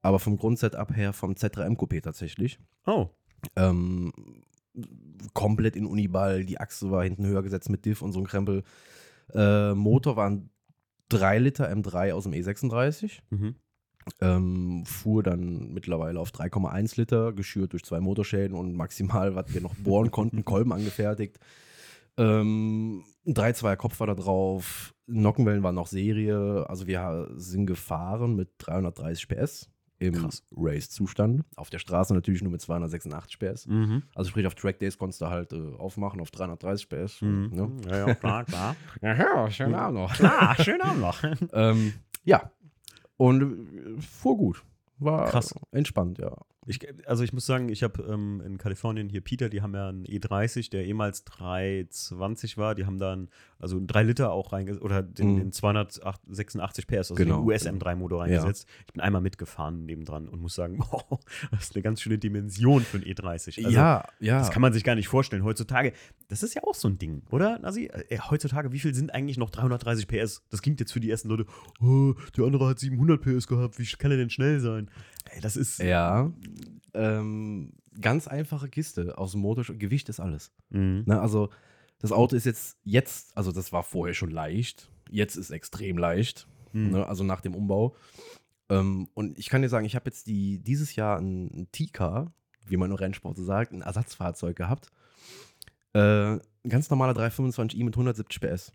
aber 0.02 0.20
vom 0.20 0.38
Grundsetup 0.38 0.96
her 0.96 1.14
vom 1.14 1.34
Z3M 1.34 1.78
Coupé 1.78 2.02
tatsächlich. 2.02 2.60
Oh. 2.86 3.10
Ähm, 3.56 4.14
komplett 5.34 5.76
in 5.76 5.86
Uniball, 5.86 6.46
die 6.46 6.60
Achse 6.60 6.92
war 6.92 7.04
hinten 7.04 7.26
höher 7.26 7.44
gesetzt 7.44 7.70
mit 7.70 7.86
Diff 7.86 8.02
und 8.02 8.14
so 8.14 8.20
ein 8.20 8.28
Krempel. 8.28 8.64
Äh, 9.34 9.74
Motor 9.74 10.16
war 10.16 10.30
ein 10.30 10.50
3 11.10 11.40
Liter 11.40 11.70
M3 11.72 12.14
aus 12.14 12.24
dem 12.24 12.34
E36. 12.34 13.20
Mhm. 13.30 13.56
Ähm, 14.20 14.84
fuhr 14.86 15.22
dann 15.22 15.74
mittlerweile 15.74 16.20
auf 16.20 16.32
3,1 16.32 16.98
Liter, 16.98 17.34
geschürt 17.34 17.74
durch 17.74 17.84
zwei 17.84 18.00
Motorschäden 18.00 18.58
und 18.58 18.74
maximal, 18.74 19.36
was 19.36 19.54
wir 19.54 19.62
noch 19.62 19.76
bohren 19.76 20.10
konnten, 20.10 20.44
Kolben 20.46 20.74
angefertigt. 20.74 21.38
Ähm, 22.18 23.04
ein 23.26 23.34
3-2er 23.34 23.76
Kopf 23.76 24.00
war 24.00 24.08
da 24.08 24.16
drauf, 24.16 24.94
Nockenwellen 25.08 25.64
waren 25.64 25.76
noch 25.76 25.88
Serie, 25.88 26.66
also 26.68 26.88
wir 26.88 27.30
sind 27.36 27.66
gefahren 27.66 28.36
mit 28.36 28.50
330 28.60 29.28
PS 29.28 29.70
im. 30.02 30.30
Race-Zustand. 30.56 31.44
Auf 31.56 31.70
der 31.70 31.78
Straße 31.78 32.14
natürlich 32.14 32.42
nur 32.42 32.52
mit 32.52 32.62
286 32.62 33.38
PS. 33.38 33.68
Mhm. 33.68 34.04
Also 34.16 34.32
sprich 34.32 34.48
auf 34.48 34.56
Track 34.56 34.80
Days 34.80 34.98
konntest 34.98 35.22
du 35.22 35.28
halt 35.28 35.54
äh, 35.54 35.76
aufmachen 35.78 36.20
auf 36.22 36.32
330 36.32 36.90
PS. 36.90 37.22
Mhm. 37.22 37.50
Ne? 37.54 37.72
Ja, 37.88 38.08
ja, 38.08 38.16
klar, 38.16 38.46
klar. 38.46 38.76
Ja, 39.02 39.16
ja, 39.16 39.52
schönen 39.52 39.76
Abend 39.76 40.00
noch. 40.00 40.14
klar, 40.14 40.56
schön 40.60 40.82
Abend 40.82 41.02
noch. 41.02 41.24
Ähm, 41.54 41.94
ja. 42.24 42.52
Und 43.18 43.42
äh, 43.42 44.02
fuhr 44.02 44.38
gut. 44.38 44.64
War 44.98 45.30
Krass. 45.30 45.54
entspannt, 45.72 46.18
ja. 46.18 46.36
Ich, 46.68 46.80
also 47.08 47.24
ich 47.24 47.34
muss 47.34 47.48
sagen, 47.48 47.70
ich 47.70 47.82
habe 47.82 48.04
ähm, 48.04 48.40
in 48.46 48.60
Kalifornien 48.60 49.10
hier 49.10 49.22
Peter, 49.22 49.50
die 49.50 49.64
haben 49.64 49.74
ja 49.74 49.90
einen 49.90 50.06
E30, 50.06 50.70
der 50.70 50.86
ehemals 50.86 51.24
320 51.24 52.58
war. 52.58 52.76
Die 52.76 52.86
haben 52.86 53.00
dann 53.00 53.30
also 53.58 53.78
einen 53.78 53.88
3 53.88 54.04
Liter 54.04 54.32
auch 54.32 54.54
reingesetzt 54.54 54.84
oder 54.84 55.02
den, 55.02 55.34
Mhm. 55.34 55.38
den 55.38 55.52
286 55.52 56.86
PS, 56.88 56.94
also 57.12 57.16
Genau, 57.16 57.38
den 57.40 57.48
US 57.48 57.66
M3-Motor 57.66 58.18
Ja. 58.20 58.24
reingesetzt. 58.42 58.68
Ich 58.86 58.94
bin 58.94 59.02
einmal 59.02 59.22
mitgefahren 59.22 59.86
nebendran 59.86 60.28
und 60.28 60.40
muss 60.40 60.54
sagen, 60.56 60.78
boah, 60.78 61.20
das 61.52 61.64
ist 61.64 61.76
eine 61.76 61.82
ganz 61.82 62.02
schöne 62.02 62.18
Dimension 62.20 62.82
für 62.84 62.98
einen 62.98 63.06
E30. 63.08 63.66
Also, 63.66 63.70
ja, 63.78 64.06
ja. 64.20 64.38
Das 64.40 64.52
kann 64.52 64.62
man 64.62 64.72
sich 64.74 64.84
gar 64.84 64.96
nicht 64.96 65.08
vorstellen. 65.08 65.44
Heutzutage, 65.44 65.94
das 66.28 66.44
ist 66.44 66.54
ja 66.54 66.64
auch 66.64 66.76
so 66.76 66.88
ein 66.88 66.98
Ding, 67.00 67.24
oder, 67.32 67.58
Nasi? 67.60 67.86
Äh, 67.86 68.20
heutzutage, 68.30 68.72
wie 68.72 68.80
viel 68.80 68.94
sind 68.94 69.14
eigentlich 69.14 69.38
noch 69.38 69.50
330 69.50 70.08
PS? 70.08 70.44
Das 70.50 70.62
klingt 70.62 70.80
jetzt 70.80 70.92
für 70.94 71.00
die 71.00 71.10
ersten 71.10 71.30
Leute, 71.30 71.46
oh, 71.82 72.14
der 72.38 72.46
andere 72.46 72.68
hat 72.70 72.80
700 72.80 73.20
PS 73.22 73.48
gehabt, 73.48 73.80
wie 73.80 73.86
kann 73.98 74.12
er 74.12 74.18
denn 74.18 74.30
schnell 74.30 74.60
sein? 74.60 74.90
Ey, 75.34 75.42
das 75.42 75.56
ist. 75.56 75.80
ja. 75.80 76.32
Ähm, 76.94 77.74
ganz 78.00 78.28
einfache 78.28 78.70
Kiste 78.70 79.18
aus 79.18 79.32
dem 79.32 79.42
Motor. 79.42 79.64
Gewicht 79.76 80.10
ist 80.10 80.20
alles. 80.20 80.52
Mhm. 80.70 81.04
Ne, 81.06 81.20
also 81.20 81.50
das 82.00 82.12
Auto 82.12 82.36
ist 82.36 82.46
jetzt, 82.46 82.78
jetzt, 82.84 83.38
also 83.38 83.52
das 83.52 83.72
war 83.72 83.84
vorher 83.84 84.14
schon 84.14 84.32
leicht. 84.32 84.90
Jetzt 85.10 85.36
ist 85.36 85.52
extrem 85.52 85.98
leicht. 85.98 86.48
Mhm. 86.74 86.92
Ne, 86.92 87.08
also 87.08 87.24
nach 87.24 87.42
dem 87.42 87.56
Umbau. 87.56 87.96
Ähm, 88.70 89.10
und 89.14 89.38
ich 89.38 89.50
kann 89.50 89.62
dir 89.62 89.70
sagen, 89.70 89.86
ich 89.86 89.96
habe 89.96 90.06
jetzt 90.10 90.28
die, 90.28 90.60
dieses 90.60 90.96
Jahr 90.96 91.20
ein, 91.20 91.46
ein 91.48 91.72
T-Car, 91.72 92.34
wie 92.66 92.78
man 92.78 92.90
im 92.90 92.96
Rennsport 92.96 93.36
so 93.36 93.44
sagt, 93.44 93.74
ein 93.74 93.82
Ersatzfahrzeug 93.82 94.56
gehabt. 94.56 94.90
Äh, 95.94 96.36
ein 96.36 96.70
ganz 96.70 96.90
normaler 96.90 97.14
325i 97.14 97.84
mit 97.84 97.96
170 97.96 98.40
PS. 98.40 98.72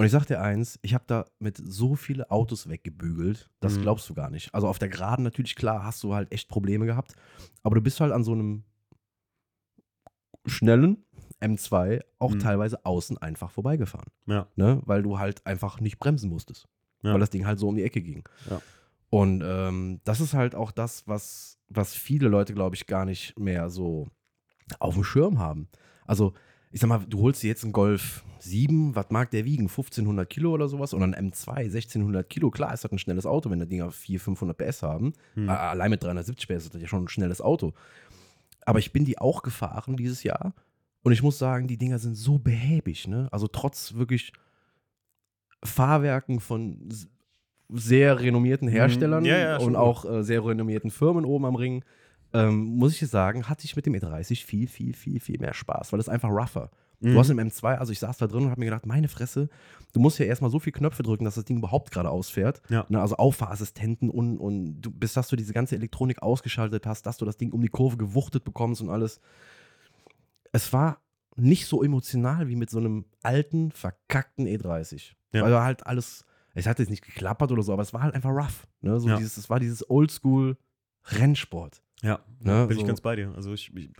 Und 0.00 0.06
ich 0.06 0.12
sag 0.12 0.24
dir 0.24 0.40
eins, 0.40 0.78
ich 0.80 0.94
habe 0.94 1.04
da 1.06 1.26
mit 1.40 1.58
so 1.62 1.94
viele 1.94 2.30
Autos 2.30 2.70
weggebügelt, 2.70 3.50
das 3.60 3.76
Mhm. 3.76 3.82
glaubst 3.82 4.08
du 4.08 4.14
gar 4.14 4.30
nicht. 4.30 4.54
Also 4.54 4.66
auf 4.66 4.78
der 4.78 4.88
Geraden 4.88 5.22
natürlich, 5.22 5.54
klar, 5.56 5.84
hast 5.84 6.02
du 6.02 6.14
halt 6.14 6.32
echt 6.32 6.48
Probleme 6.48 6.86
gehabt. 6.86 7.12
Aber 7.62 7.74
du 7.74 7.82
bist 7.82 8.00
halt 8.00 8.10
an 8.10 8.24
so 8.24 8.32
einem 8.32 8.64
schnellen 10.46 11.04
M2 11.40 12.00
auch 12.18 12.32
Mhm. 12.32 12.38
teilweise 12.38 12.82
außen 12.86 13.18
einfach 13.18 13.50
vorbeigefahren. 13.50 14.08
Ja. 14.24 14.46
Ne? 14.56 14.80
Weil 14.86 15.02
du 15.02 15.18
halt 15.18 15.44
einfach 15.46 15.80
nicht 15.80 15.98
bremsen 15.98 16.30
musstest. 16.30 16.66
Ja. 17.02 17.12
Weil 17.12 17.20
das 17.20 17.28
Ding 17.28 17.44
halt 17.46 17.58
so 17.58 17.68
um 17.68 17.76
die 17.76 17.82
Ecke 17.84 18.00
ging. 18.00 18.26
Ja. 18.48 18.62
Und 19.10 19.42
ähm, 19.44 20.00
das 20.04 20.20
ist 20.22 20.32
halt 20.32 20.54
auch 20.54 20.70
das, 20.72 21.06
was, 21.08 21.58
was 21.68 21.92
viele 21.94 22.28
Leute, 22.28 22.54
glaube 22.54 22.74
ich, 22.74 22.86
gar 22.86 23.04
nicht 23.04 23.38
mehr 23.38 23.68
so 23.68 24.08
auf 24.78 24.94
dem 24.94 25.04
Schirm 25.04 25.38
haben. 25.38 25.68
Also, 26.06 26.32
ich 26.70 26.80
sag 26.80 26.88
mal, 26.88 27.04
du 27.08 27.20
holst 27.20 27.42
dir 27.42 27.48
jetzt 27.48 27.64
einen 27.64 27.72
Golf 27.72 28.24
7, 28.38 28.94
was 28.94 29.10
mag 29.10 29.30
der 29.30 29.44
wiegen? 29.44 29.64
1500 29.64 30.28
Kilo 30.28 30.52
oder 30.52 30.68
sowas? 30.68 30.94
Oder 30.94 31.04
ein 31.04 31.14
M2, 31.32 31.50
1600 31.56 32.28
Kilo. 32.28 32.50
Klar, 32.50 32.72
ist 32.72 32.84
das 32.84 32.92
ein 32.92 32.98
schnelles 32.98 33.26
Auto, 33.26 33.50
wenn 33.50 33.58
der 33.58 33.66
Dinger 33.68 33.90
400, 33.90 34.22
500 34.24 34.56
PS 34.56 34.82
haben. 34.82 35.12
Hm. 35.34 35.48
Allein 35.48 35.90
mit 35.90 36.02
370 36.02 36.48
PS 36.48 36.64
ist 36.64 36.74
das 36.74 36.80
ja 36.82 36.88
schon 36.88 37.04
ein 37.04 37.08
schnelles 37.08 37.40
Auto. 37.40 37.72
Aber 38.64 38.78
ich 38.78 38.92
bin 38.92 39.04
die 39.04 39.18
auch 39.18 39.42
gefahren 39.42 39.96
dieses 39.96 40.22
Jahr. 40.22 40.54
Und 41.02 41.12
ich 41.12 41.22
muss 41.22 41.38
sagen, 41.38 41.66
die 41.66 41.76
Dinger 41.78 41.98
sind 41.98 42.14
so 42.14 42.38
behäbig. 42.38 43.08
Ne? 43.08 43.28
Also 43.32 43.46
trotz 43.46 43.94
wirklich 43.94 44.32
Fahrwerken 45.64 46.40
von 46.40 46.88
sehr 47.68 48.20
renommierten 48.20 48.68
Herstellern 48.68 49.22
Mhm. 49.22 49.28
Ja, 49.28 49.38
ja, 49.38 49.56
und 49.58 49.68
gut. 49.74 49.76
auch 49.76 50.04
äh, 50.04 50.22
sehr 50.24 50.44
renommierten 50.44 50.90
Firmen 50.90 51.24
oben 51.24 51.44
am 51.46 51.54
Ring, 51.54 51.84
ähm, 52.32 52.76
muss 52.76 52.92
ich 52.92 52.98
dir 53.00 53.06
sagen, 53.06 53.48
hatte 53.48 53.64
ich 53.64 53.76
mit 53.76 53.86
dem 53.86 53.94
E30 53.94 54.44
viel, 54.44 54.68
viel, 54.68 54.94
viel, 54.94 55.20
viel 55.20 55.38
mehr 55.38 55.54
Spaß, 55.54 55.92
weil 55.92 56.00
es 56.00 56.08
einfach 56.08 56.28
rougher. 56.30 56.70
Mhm. 57.00 57.12
Du 57.14 57.18
hast 57.18 57.30
im 57.30 57.38
M2, 57.38 57.76
also 57.76 57.92
ich 57.92 57.98
saß 57.98 58.18
da 58.18 58.26
drin 58.26 58.44
und 58.44 58.50
habe 58.50 58.60
mir 58.60 58.66
gedacht, 58.66 58.86
meine 58.86 59.08
Fresse, 59.08 59.48
du 59.92 60.00
musst 60.00 60.18
ja 60.18 60.26
erstmal 60.26 60.50
so 60.50 60.58
viele 60.58 60.72
Knöpfe 60.72 61.02
drücken, 61.02 61.24
dass 61.24 61.34
das 61.36 61.44
Ding 61.46 61.56
überhaupt 61.58 61.90
gerade 61.90 62.10
ausfährt. 62.10 62.60
Ja. 62.68 62.84
Ne, 62.88 63.00
also 63.00 63.16
Auffahrassistenten 63.16 64.10
und, 64.10 64.38
und 64.38 64.80
du, 64.82 64.90
bis 64.90 65.14
dass 65.14 65.28
du 65.28 65.36
diese 65.36 65.52
ganze 65.54 65.76
Elektronik 65.76 66.22
ausgeschaltet 66.22 66.86
hast, 66.86 67.06
dass 67.06 67.16
du 67.16 67.24
das 67.24 67.36
Ding 67.38 67.52
um 67.52 67.62
die 67.62 67.68
Kurve 67.68 67.96
gewuchtet 67.96 68.44
bekommst 68.44 68.82
und 68.82 68.90
alles. 68.90 69.20
Es 70.52 70.72
war 70.72 71.00
nicht 71.36 71.66
so 71.66 71.82
emotional 71.82 72.48
wie 72.48 72.56
mit 72.56 72.70
so 72.70 72.78
einem 72.78 73.06
alten, 73.22 73.70
verkackten 73.72 74.46
E30. 74.46 75.12
Ja. 75.32 75.42
Weil 75.42 75.58
halt 75.60 75.86
alles, 75.86 76.24
es 76.54 76.66
hat 76.66 76.78
jetzt 76.80 76.90
nicht 76.90 77.04
geklappert 77.04 77.50
oder 77.50 77.62
so, 77.62 77.72
aber 77.72 77.82
es 77.82 77.94
war 77.94 78.02
halt 78.02 78.14
einfach 78.14 78.30
rough. 78.30 78.66
Ne? 78.82 79.00
So 79.00 79.08
Ja. 79.08 79.16
dieses, 79.16 79.36
es 79.38 79.48
war 79.48 79.58
dieses 79.60 79.88
Oldschool-Rennsport. 79.88 81.80
Ja, 82.02 82.24
Ne, 82.42 82.66
bin 82.66 82.76
ich 82.76 82.80
so. 82.82 82.86
ganz 82.86 83.02
bei 83.02 83.16
dir. 83.16 83.32
Also 83.36 83.52
ich, 83.52 83.70
ich, 83.76 83.90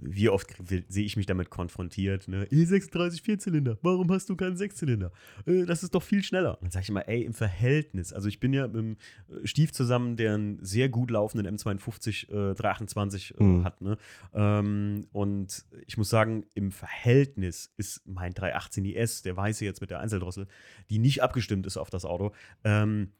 wie 0.00 0.28
oft 0.28 0.48
sehe 0.88 1.04
ich 1.04 1.16
mich 1.16 1.26
damit 1.26 1.50
konfrontiert, 1.50 2.26
ne? 2.26 2.44
E36 2.46 3.22
Vierzylinder, 3.22 3.78
warum 3.82 4.10
hast 4.10 4.28
du 4.28 4.34
keinen 4.34 4.56
Sechszylinder? 4.56 5.12
Äh, 5.46 5.64
das 5.66 5.84
ist 5.84 5.94
doch 5.94 6.02
viel 6.02 6.24
schneller. 6.24 6.58
Dann 6.60 6.70
sage 6.72 6.82
ich 6.82 6.88
immer, 6.88 7.06
ey, 7.08 7.22
im 7.22 7.32
Verhältnis. 7.32 8.12
Also 8.12 8.26
ich 8.28 8.40
bin 8.40 8.52
ja 8.52 8.66
mit 8.66 8.74
dem 8.76 8.96
äh, 9.28 9.46
Stief 9.46 9.72
zusammen, 9.72 10.16
der 10.16 10.34
einen 10.34 10.58
sehr 10.64 10.88
gut 10.88 11.12
laufenden 11.12 11.56
M52 11.56 12.30
äh, 12.50 12.54
328 12.54 13.34
äh, 13.38 13.42
Mhm. 13.44 13.64
hat, 13.64 13.80
ne? 13.80 13.96
Ähm, 14.34 15.06
und 15.12 15.64
ich 15.86 15.96
muss 15.96 16.08
sagen, 16.08 16.46
im 16.54 16.72
Verhältnis 16.72 17.72
ist 17.76 18.02
mein 18.08 18.32
318 18.34 18.84
IS, 18.84 19.22
der 19.22 19.36
weiße 19.36 19.64
jetzt 19.64 19.80
mit 19.80 19.90
der 19.90 20.00
Einzeldrossel, 20.00 20.48
die 20.90 20.98
nicht 20.98 21.22
abgestimmt 21.22 21.66
ist 21.66 21.76
auf 21.76 21.90
das 21.90 22.04
Auto, 22.04 22.32
ähm, 22.64 23.12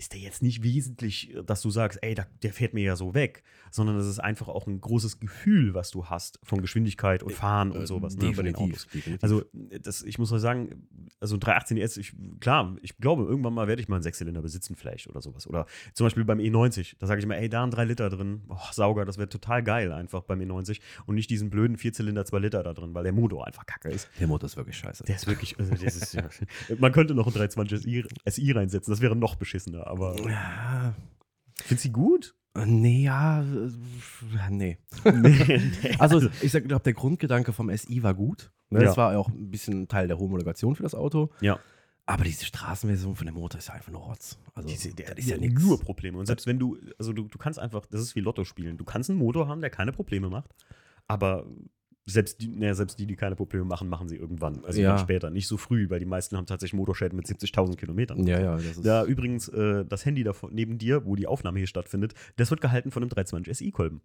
ist 0.00 0.14
der 0.14 0.20
jetzt 0.20 0.42
nicht 0.42 0.62
wesentlich, 0.62 1.36
dass 1.44 1.60
du 1.60 1.68
sagst, 1.68 1.98
ey, 2.00 2.14
der 2.14 2.52
fährt 2.54 2.72
mir 2.72 2.82
ja 2.82 2.96
so 2.96 3.12
weg, 3.12 3.42
sondern 3.70 3.98
das 3.98 4.06
ist 4.06 4.18
einfach 4.18 4.48
auch 4.48 4.66
ein 4.66 4.80
großes 4.80 5.20
Gefühl, 5.20 5.74
was 5.74 5.90
du 5.90 6.06
hast 6.06 6.40
von 6.42 6.62
Geschwindigkeit 6.62 7.22
und 7.22 7.32
Fahren 7.32 7.70
und 7.70 7.86
sowas. 7.86 8.16
ne, 8.16 8.32
bei 8.34 8.42
den 8.42 8.54
Autos. 8.54 8.86
Äh, 8.86 8.92
definitiv. 8.94 9.22
Also, 9.22 9.44
das, 9.82 10.02
ich 10.02 10.18
muss 10.18 10.30
mal 10.30 10.40
sagen, 10.40 10.88
also 11.20 11.36
ein 11.36 11.40
318 11.40 11.76
ES, 11.76 11.96
ich, 11.98 12.14
klar, 12.40 12.76
ich 12.80 12.96
glaube, 12.96 13.24
irgendwann 13.24 13.52
mal 13.52 13.68
werde 13.68 13.82
ich 13.82 13.88
mal 13.88 13.96
einen 13.96 14.02
Sechszylinder 14.02 14.40
besitzen, 14.40 14.74
vielleicht 14.74 15.06
oder 15.06 15.20
sowas. 15.20 15.46
Oder 15.46 15.66
zum 15.92 16.06
Beispiel 16.06 16.24
beim 16.24 16.38
E90, 16.38 16.96
da 16.98 17.06
sage 17.06 17.18
ich 17.18 17.24
immer, 17.26 17.36
ey, 17.36 17.50
da 17.50 17.62
ein 17.62 17.70
3 17.70 17.84
Liter 17.84 18.08
drin, 18.08 18.40
boah, 18.46 18.70
Sauger, 18.72 19.04
das 19.04 19.18
wäre 19.18 19.28
total 19.28 19.62
geil 19.62 19.92
einfach 19.92 20.22
beim 20.22 20.40
E90 20.40 20.80
und 21.04 21.14
nicht 21.14 21.28
diesen 21.28 21.50
blöden 21.50 21.76
Vierzylinder 21.76 22.24
2 22.24 22.38
Liter 22.38 22.62
da 22.62 22.72
drin, 22.72 22.94
weil 22.94 23.02
der 23.02 23.12
Motor 23.12 23.46
einfach 23.46 23.66
kacke 23.66 23.90
ist. 23.90 24.08
der 24.18 24.28
Motor 24.28 24.46
ist 24.46 24.56
wirklich 24.56 24.78
scheiße. 24.78 25.04
Der 25.04 25.16
ist 25.16 25.26
wirklich, 25.26 25.58
also 25.58 25.74
ist, 25.74 26.14
ja, 26.14 26.26
man 26.78 26.92
könnte 26.92 27.14
noch 27.14 27.26
einen 27.26 27.34
320 27.34 27.82
SI, 27.82 28.04
SI 28.26 28.52
reinsetzen, 28.52 28.90
das 28.90 29.02
wäre 29.02 29.14
noch 29.14 29.34
beschissener, 29.34 29.89
aber 29.90 30.16
ja, 30.28 30.94
findest 31.56 31.84
du 31.84 31.88
sie 31.88 31.92
gut? 31.92 32.34
nee, 32.66 33.04
ja, 33.04 33.42
äh, 33.42 34.50
nee. 34.50 34.78
nee, 35.04 35.96
Also 35.98 36.28
ich 36.40 36.52
glaube, 36.52 36.82
der 36.82 36.92
Grundgedanke 36.92 37.52
vom 37.52 37.74
SI 37.76 38.02
war 38.02 38.14
gut. 38.14 38.50
Ne? 38.70 38.80
Ja. 38.80 38.86
Das 38.86 38.96
war 38.96 39.16
auch 39.16 39.28
ein 39.28 39.50
bisschen 39.50 39.88
Teil 39.88 40.08
der 40.08 40.18
Homologation 40.18 40.74
für 40.74 40.82
das 40.82 40.94
Auto. 40.94 41.30
Ja. 41.40 41.58
Aber 42.06 42.24
diese 42.24 42.44
Straßenversion 42.44 43.14
von 43.14 43.26
dem 43.26 43.36
Motor 43.36 43.58
ist 43.58 43.68
ja 43.68 43.74
einfach 43.74 43.92
nur 43.92 44.00
Rotz. 44.02 44.36
Also 44.54 44.68
Diese, 44.68 44.92
der, 44.92 45.10
das 45.10 45.18
ist 45.18 45.30
ja 45.30 45.36
nichts. 45.36 45.62
nur 45.62 45.78
Probleme. 45.80 46.18
Und 46.18 46.26
selbst 46.26 46.46
wenn 46.46 46.58
du, 46.58 46.76
also 46.98 47.12
du, 47.12 47.28
du 47.28 47.38
kannst 47.38 47.60
einfach, 47.60 47.86
das 47.86 48.00
ist 48.00 48.16
wie 48.16 48.20
Lotto 48.20 48.44
spielen. 48.44 48.78
Du 48.78 48.84
kannst 48.84 49.10
einen 49.10 49.18
Motor 49.20 49.46
haben, 49.46 49.60
der 49.60 49.70
keine 49.70 49.92
Probleme 49.92 50.28
macht, 50.28 50.50
aber 51.06 51.46
selbst 52.06 52.40
die, 52.40 52.48
naja, 52.48 52.74
selbst 52.74 52.98
die, 52.98 53.06
die 53.06 53.14
keine 53.16 53.36
Probleme 53.36 53.64
machen, 53.64 53.88
machen 53.88 54.08
sie 54.08 54.16
irgendwann. 54.16 54.64
Also 54.64 54.80
Ja. 54.80 54.90
dann 54.90 54.98
später, 54.98 55.30
nicht 55.30 55.46
so 55.46 55.56
früh, 55.56 55.88
weil 55.90 56.00
die 56.00 56.06
meisten 56.06 56.36
haben 56.36 56.46
tatsächlich 56.46 56.76
Motorschäden 56.76 57.16
mit 57.16 57.26
70.000 57.26 57.76
Kilometern. 57.76 58.26
Ja, 58.26 58.40
ja, 58.40 58.56
das 58.56 58.64
ist. 58.78 58.84
Ja, 58.84 59.04
übrigens, 59.04 59.48
äh, 59.48 59.84
das 59.84 60.04
Handy 60.06 60.24
da 60.24 60.32
vor- 60.32 60.50
neben 60.52 60.78
dir, 60.78 61.04
wo 61.04 61.14
die 61.14 61.26
Aufnahme 61.26 61.58
hier 61.58 61.66
stattfindet, 61.68 62.14
das 62.36 62.50
wird 62.50 62.60
gehalten 62.60 62.90
von 62.90 63.02
einem 63.02 63.10
320 63.10 63.56
SI-Kolben. 63.56 64.00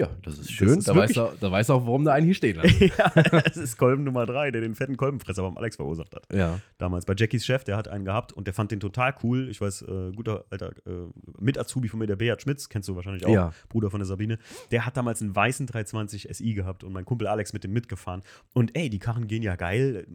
Ja, 0.00 0.08
das 0.22 0.34
ist 0.34 0.48
Das 0.48 0.50
schön. 0.50 0.78
ist 0.78 0.88
da, 0.88 0.94
weiß 0.96 1.16
er, 1.16 1.34
da 1.40 1.50
weiß 1.52 1.68
er 1.68 1.74
auch, 1.76 1.86
warum 1.86 2.04
da 2.04 2.12
einen 2.12 2.26
hier 2.26 2.34
stehen 2.34 2.56
lässt. 2.56 2.80
ja, 2.98 3.08
das 3.10 3.56
ist 3.56 3.76
Kolben 3.76 4.04
Nummer 4.04 4.26
3, 4.26 4.50
der 4.50 4.60
den 4.60 4.74
fetten 4.74 4.96
Kolbenfresser 4.96 5.42
beim 5.42 5.56
Alex 5.56 5.76
verursacht 5.76 6.14
hat. 6.14 6.26
ja. 6.32 6.58
damals 6.78 7.04
bei 7.04 7.14
Jackies 7.16 7.44
Chef, 7.44 7.64
der 7.64 7.76
hat 7.76 7.88
einen 7.88 8.04
gehabt 8.04 8.32
und 8.32 8.46
der 8.46 8.54
fand 8.54 8.70
den 8.72 8.80
total 8.80 9.14
cool. 9.22 9.48
Ich 9.50 9.60
weiß, 9.60 9.82
äh, 9.82 10.12
guter 10.16 10.44
alter 10.50 10.70
äh, 10.86 11.06
Mit-Azubi 11.38 11.88
von 11.88 11.98
mir, 11.98 12.06
der 12.06 12.16
Beat 12.16 12.42
Schmitz, 12.42 12.68
kennst 12.68 12.88
du 12.88 12.96
wahrscheinlich 12.96 13.24
auch, 13.26 13.30
Ja. 13.32 13.52
Bruder 13.68 13.90
von 13.90 14.00
der 14.00 14.06
Sabine. 14.06 14.38
Der 14.70 14.86
hat 14.86 14.96
damals 14.96 15.20
einen 15.22 15.36
weißen 15.36 15.66
320 15.66 16.28
SI 16.32 16.54
gehabt 16.54 16.82
und 16.84 16.92
mein 16.92 17.04
Kumpel 17.04 17.26
Alex 17.26 17.52
mit 17.52 17.62
dem 17.64 17.72
mitgefahren. 17.72 18.22
Und 18.54 18.76
ey, 18.76 18.88
die 18.90 18.98
Karren 18.98 19.26
gehen 19.28 19.42
ja 19.42 19.56
geil. 19.56 20.06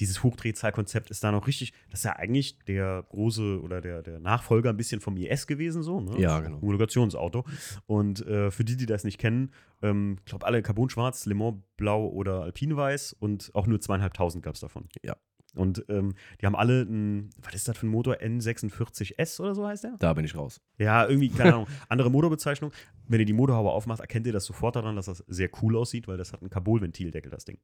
Dieses 0.00 0.22
Hochdrehzahlkonzept 0.22 1.10
ist 1.10 1.22
da 1.22 1.32
noch 1.32 1.46
richtig. 1.46 1.72
Das 1.90 2.00
ist 2.00 2.04
ja 2.04 2.16
eigentlich 2.16 2.58
der 2.66 3.04
große 3.08 3.60
oder 3.62 3.80
der, 3.80 4.02
der 4.02 4.20
Nachfolger 4.20 4.70
ein 4.70 4.76
bisschen 4.76 5.00
vom 5.00 5.16
IS 5.16 5.46
gewesen, 5.46 5.82
so, 5.82 6.00
ne? 6.00 6.18
Ja, 6.18 6.40
genau. 6.40 6.60
Homologationsauto. 6.60 7.44
Und 7.86 8.26
äh, 8.26 8.50
für 8.50 8.64
die, 8.64 8.76
die 8.76 8.86
das 8.86 9.04
nicht 9.04 9.18
kennen, 9.18 9.33
ähm, 9.82 10.16
ich 10.20 10.26
glaube 10.26 10.46
alle 10.46 10.62
Carbon 10.62 10.90
Schwarz, 10.90 11.26
Le 11.26 11.34
Mans 11.34 11.62
Blau 11.76 12.06
oder 12.06 12.42
Alpine 12.42 12.76
Weiß 12.76 13.12
und 13.12 13.50
auch 13.54 13.66
nur 13.66 13.80
zweieinhalbtausend 13.80 14.44
gab 14.44 14.54
es 14.54 14.60
davon. 14.60 14.88
Ja. 15.02 15.16
Und 15.54 15.84
ähm, 15.88 16.14
die 16.40 16.46
haben 16.46 16.56
alle 16.56 16.82
einen, 16.82 17.30
was 17.40 17.54
ist 17.54 17.68
das 17.68 17.78
für 17.78 17.86
ein 17.86 17.90
Motor? 17.90 18.16
N46S 18.16 19.40
oder 19.40 19.54
so 19.54 19.66
heißt 19.66 19.84
der? 19.84 19.96
Da 19.98 20.12
bin 20.12 20.24
ich 20.24 20.34
raus. 20.34 20.60
Ja, 20.78 21.06
irgendwie, 21.06 21.28
keine 21.28 21.54
Ahnung, 21.54 21.66
andere 21.88 22.10
Motorbezeichnung. 22.10 22.72
Wenn 23.06 23.20
ihr 23.20 23.26
die 23.26 23.32
Motorhaube 23.32 23.70
aufmacht, 23.70 24.00
erkennt 24.00 24.26
ihr 24.26 24.32
das 24.32 24.46
sofort 24.46 24.76
daran, 24.76 24.96
dass 24.96 25.06
das 25.06 25.18
sehr 25.28 25.50
cool 25.62 25.76
aussieht, 25.76 26.08
weil 26.08 26.16
das 26.16 26.32
hat 26.32 26.40
einen 26.40 26.50
Carbol-Ventildeckel, 26.50 27.30
das 27.30 27.44
Ding. 27.44 27.58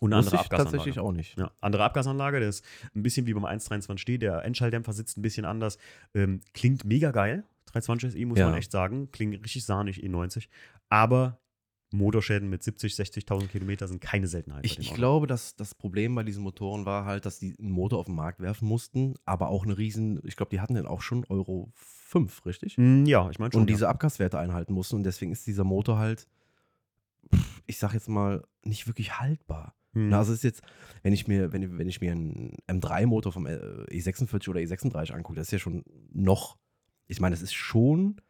Und 0.00 0.12
eine 0.12 0.20
andere 0.20 0.38
Abgasanlage. 0.38 0.76
tatsächlich 0.76 0.98
auch 0.98 1.12
nicht. 1.12 1.38
Ja, 1.38 1.50
andere 1.60 1.84
Abgasanlage, 1.84 2.40
der 2.40 2.48
ist 2.48 2.64
ein 2.94 3.02
bisschen 3.02 3.26
wie 3.26 3.34
beim 3.34 3.44
123D, 3.44 4.18
der 4.18 4.44
Endschalldämpfer 4.44 4.92
sitzt 4.92 5.18
ein 5.18 5.22
bisschen 5.22 5.44
anders. 5.44 5.78
Ähm, 6.14 6.40
klingt 6.52 6.84
mega 6.84 7.10
geil, 7.10 7.44
320 7.74 8.12
SI, 8.12 8.24
muss 8.24 8.38
Ja. 8.38 8.48
man 8.48 8.58
echt 8.58 8.72
sagen. 8.72 9.10
Klingt 9.10 9.34
richtig 9.44 9.64
sahnig, 9.64 10.02
E90. 10.02 10.48
Aber 10.88 11.40
Motorschäden 11.92 12.48
mit 12.50 12.62
70, 12.62 12.94
60.000 12.94 13.46
Kilometer 13.48 13.86
sind 13.86 14.00
keine 14.00 14.26
Seltenheit. 14.26 14.64
Ich, 14.64 14.78
ich 14.78 14.94
glaube, 14.94 15.26
dass 15.28 15.54
das 15.54 15.74
Problem 15.74 16.14
bei 16.14 16.24
diesen 16.24 16.42
Motoren 16.42 16.86
war 16.86 17.04
halt, 17.04 17.24
dass 17.24 17.38
die 17.38 17.54
einen 17.58 17.70
Motor 17.70 18.00
auf 18.00 18.06
den 18.06 18.16
Markt 18.16 18.40
werfen 18.40 18.66
mussten, 18.66 19.14
aber 19.24 19.48
auch 19.48 19.64
eine 19.64 19.78
riesen, 19.78 20.20
ich 20.24 20.36
glaube, 20.36 20.50
die 20.50 20.60
hatten 20.60 20.74
den 20.74 20.86
auch 20.86 21.02
schon 21.02 21.24
Euro 21.28 21.70
5, 21.74 22.46
richtig? 22.46 22.76
Mm, 22.78 23.04
ja, 23.06 23.30
ich 23.30 23.38
meine 23.38 23.52
schon. 23.52 23.60
und 23.62 23.70
diese 23.70 23.84
ja. 23.84 23.90
Abgaswerte 23.90 24.38
einhalten 24.38 24.72
mussten. 24.72 24.96
Und 24.96 25.04
deswegen 25.04 25.30
ist 25.30 25.46
dieser 25.46 25.62
Motor 25.64 25.98
halt, 25.98 26.26
ich 27.66 27.78
sag 27.78 27.94
jetzt 27.94 28.08
mal, 28.08 28.42
nicht 28.64 28.86
wirklich 28.86 29.18
haltbar. 29.20 29.76
Hm. 29.92 30.08
Na, 30.08 30.18
also 30.18 30.32
es 30.32 30.38
ist 30.38 30.44
jetzt, 30.44 30.62
wenn 31.02 31.12
ich 31.12 31.28
mir, 31.28 31.52
wenn, 31.52 31.78
wenn 31.78 31.88
ich 31.88 32.00
mir 32.00 32.12
einen 32.12 32.56
M3-Motor 32.68 33.32
vom 33.32 33.46
äh, 33.46 33.56
E46 33.90 34.48
oder 34.50 34.60
E36 34.60 35.12
angucke, 35.12 35.36
das 35.36 35.46
ist 35.48 35.52
ja 35.52 35.58
schon 35.60 35.84
noch, 36.12 36.56
ich 37.06 37.20
meine, 37.20 37.34
das 37.34 37.42
ist 37.42 37.54
schon 37.54 38.20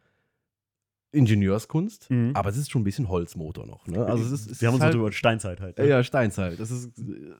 Ingenieurskunst, 1.11 2.09
Mhm. 2.09 2.31
aber 2.33 2.49
es 2.49 2.57
ist 2.57 2.69
schon 2.71 2.81
ein 2.81 2.83
bisschen 2.85 3.07
Holzmotor 3.07 3.65
noch. 3.65 3.87
Ne? 3.87 4.05
Also 4.05 4.23
es 4.25 4.31
ist, 4.31 4.51
es 4.51 4.61
Wir 4.61 4.67
haben 4.67 4.75
uns 4.75 4.83
halt, 4.83 4.93
halt, 4.95 5.01
über 5.01 5.11
Steinzeit 5.13 5.61
halt. 5.61 5.77
ne? 5.77 5.87
ja, 5.87 6.03
Steinzeit. 6.03 6.59
Das 6.59 6.71
ist, 6.71 6.97
äh, 6.99 7.33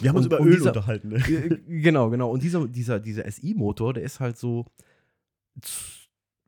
Wir 0.00 0.08
haben 0.08 0.16
uns 0.16 0.26
über 0.26 0.40
Öl 0.40 0.54
dieser- 0.56 0.70
unterhalten. 0.70 1.08
Ne? 1.10 1.16
äh, 1.18 1.60
genau, 1.80 2.10
genau. 2.10 2.30
Und 2.32 2.42
dieser, 2.42 2.66
dieser, 2.66 2.98
dieser 2.98 3.24
SI-Motor, 3.30 3.94
der 3.94 4.02
ist 4.02 4.18
halt 4.18 4.38
so 4.38 4.66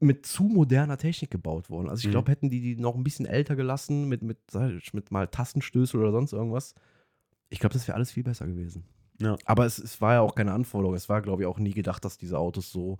mit 0.01 0.26
zu 0.26 0.45
moderner 0.45 0.99
Technik 0.99 1.30
gebaut 1.30 1.70
worden. 1.70 1.89
Also 1.89 2.01
ich 2.01 2.07
Mhm. 2.09 2.11
glaube, 2.12 2.32
hätten 2.32 2.51
die 2.51 2.61
die 2.61 2.76
noch 2.76 2.95
ein 2.97 3.05
bisschen 3.05 3.26
älter 3.26 3.55
gelassen, 3.57 4.09
mit, 4.09 4.22
mit, 4.22 4.39
mit 4.93 5.11
mal 5.12 5.28
Tastenstößel 5.28 6.01
oder 6.01 6.11
sonst 6.12 6.32
irgendwas, 6.32 6.74
ich 7.51 7.61
glaube, 7.61 7.74
das 7.74 7.87
wäre 7.87 7.95
alles 7.97 8.11
viel 8.11 8.24
besser 8.24 8.47
gewesen. 8.47 8.85
Ja. 9.20 9.37
Aber 9.45 9.64
es, 9.64 9.78
es 9.78 10.01
war 10.01 10.14
ja 10.14 10.20
auch 10.22 10.35
keine 10.35 10.53
Anforderung. 10.53 10.97
Es 10.97 11.09
war, 11.09 11.22
glaube 11.22 11.43
ich, 11.43 11.47
auch 11.47 11.59
nie 11.61 11.72
gedacht, 11.72 12.05
dass 12.05 12.18
diese 12.18 12.37
Autos 12.39 12.72
so 12.72 12.99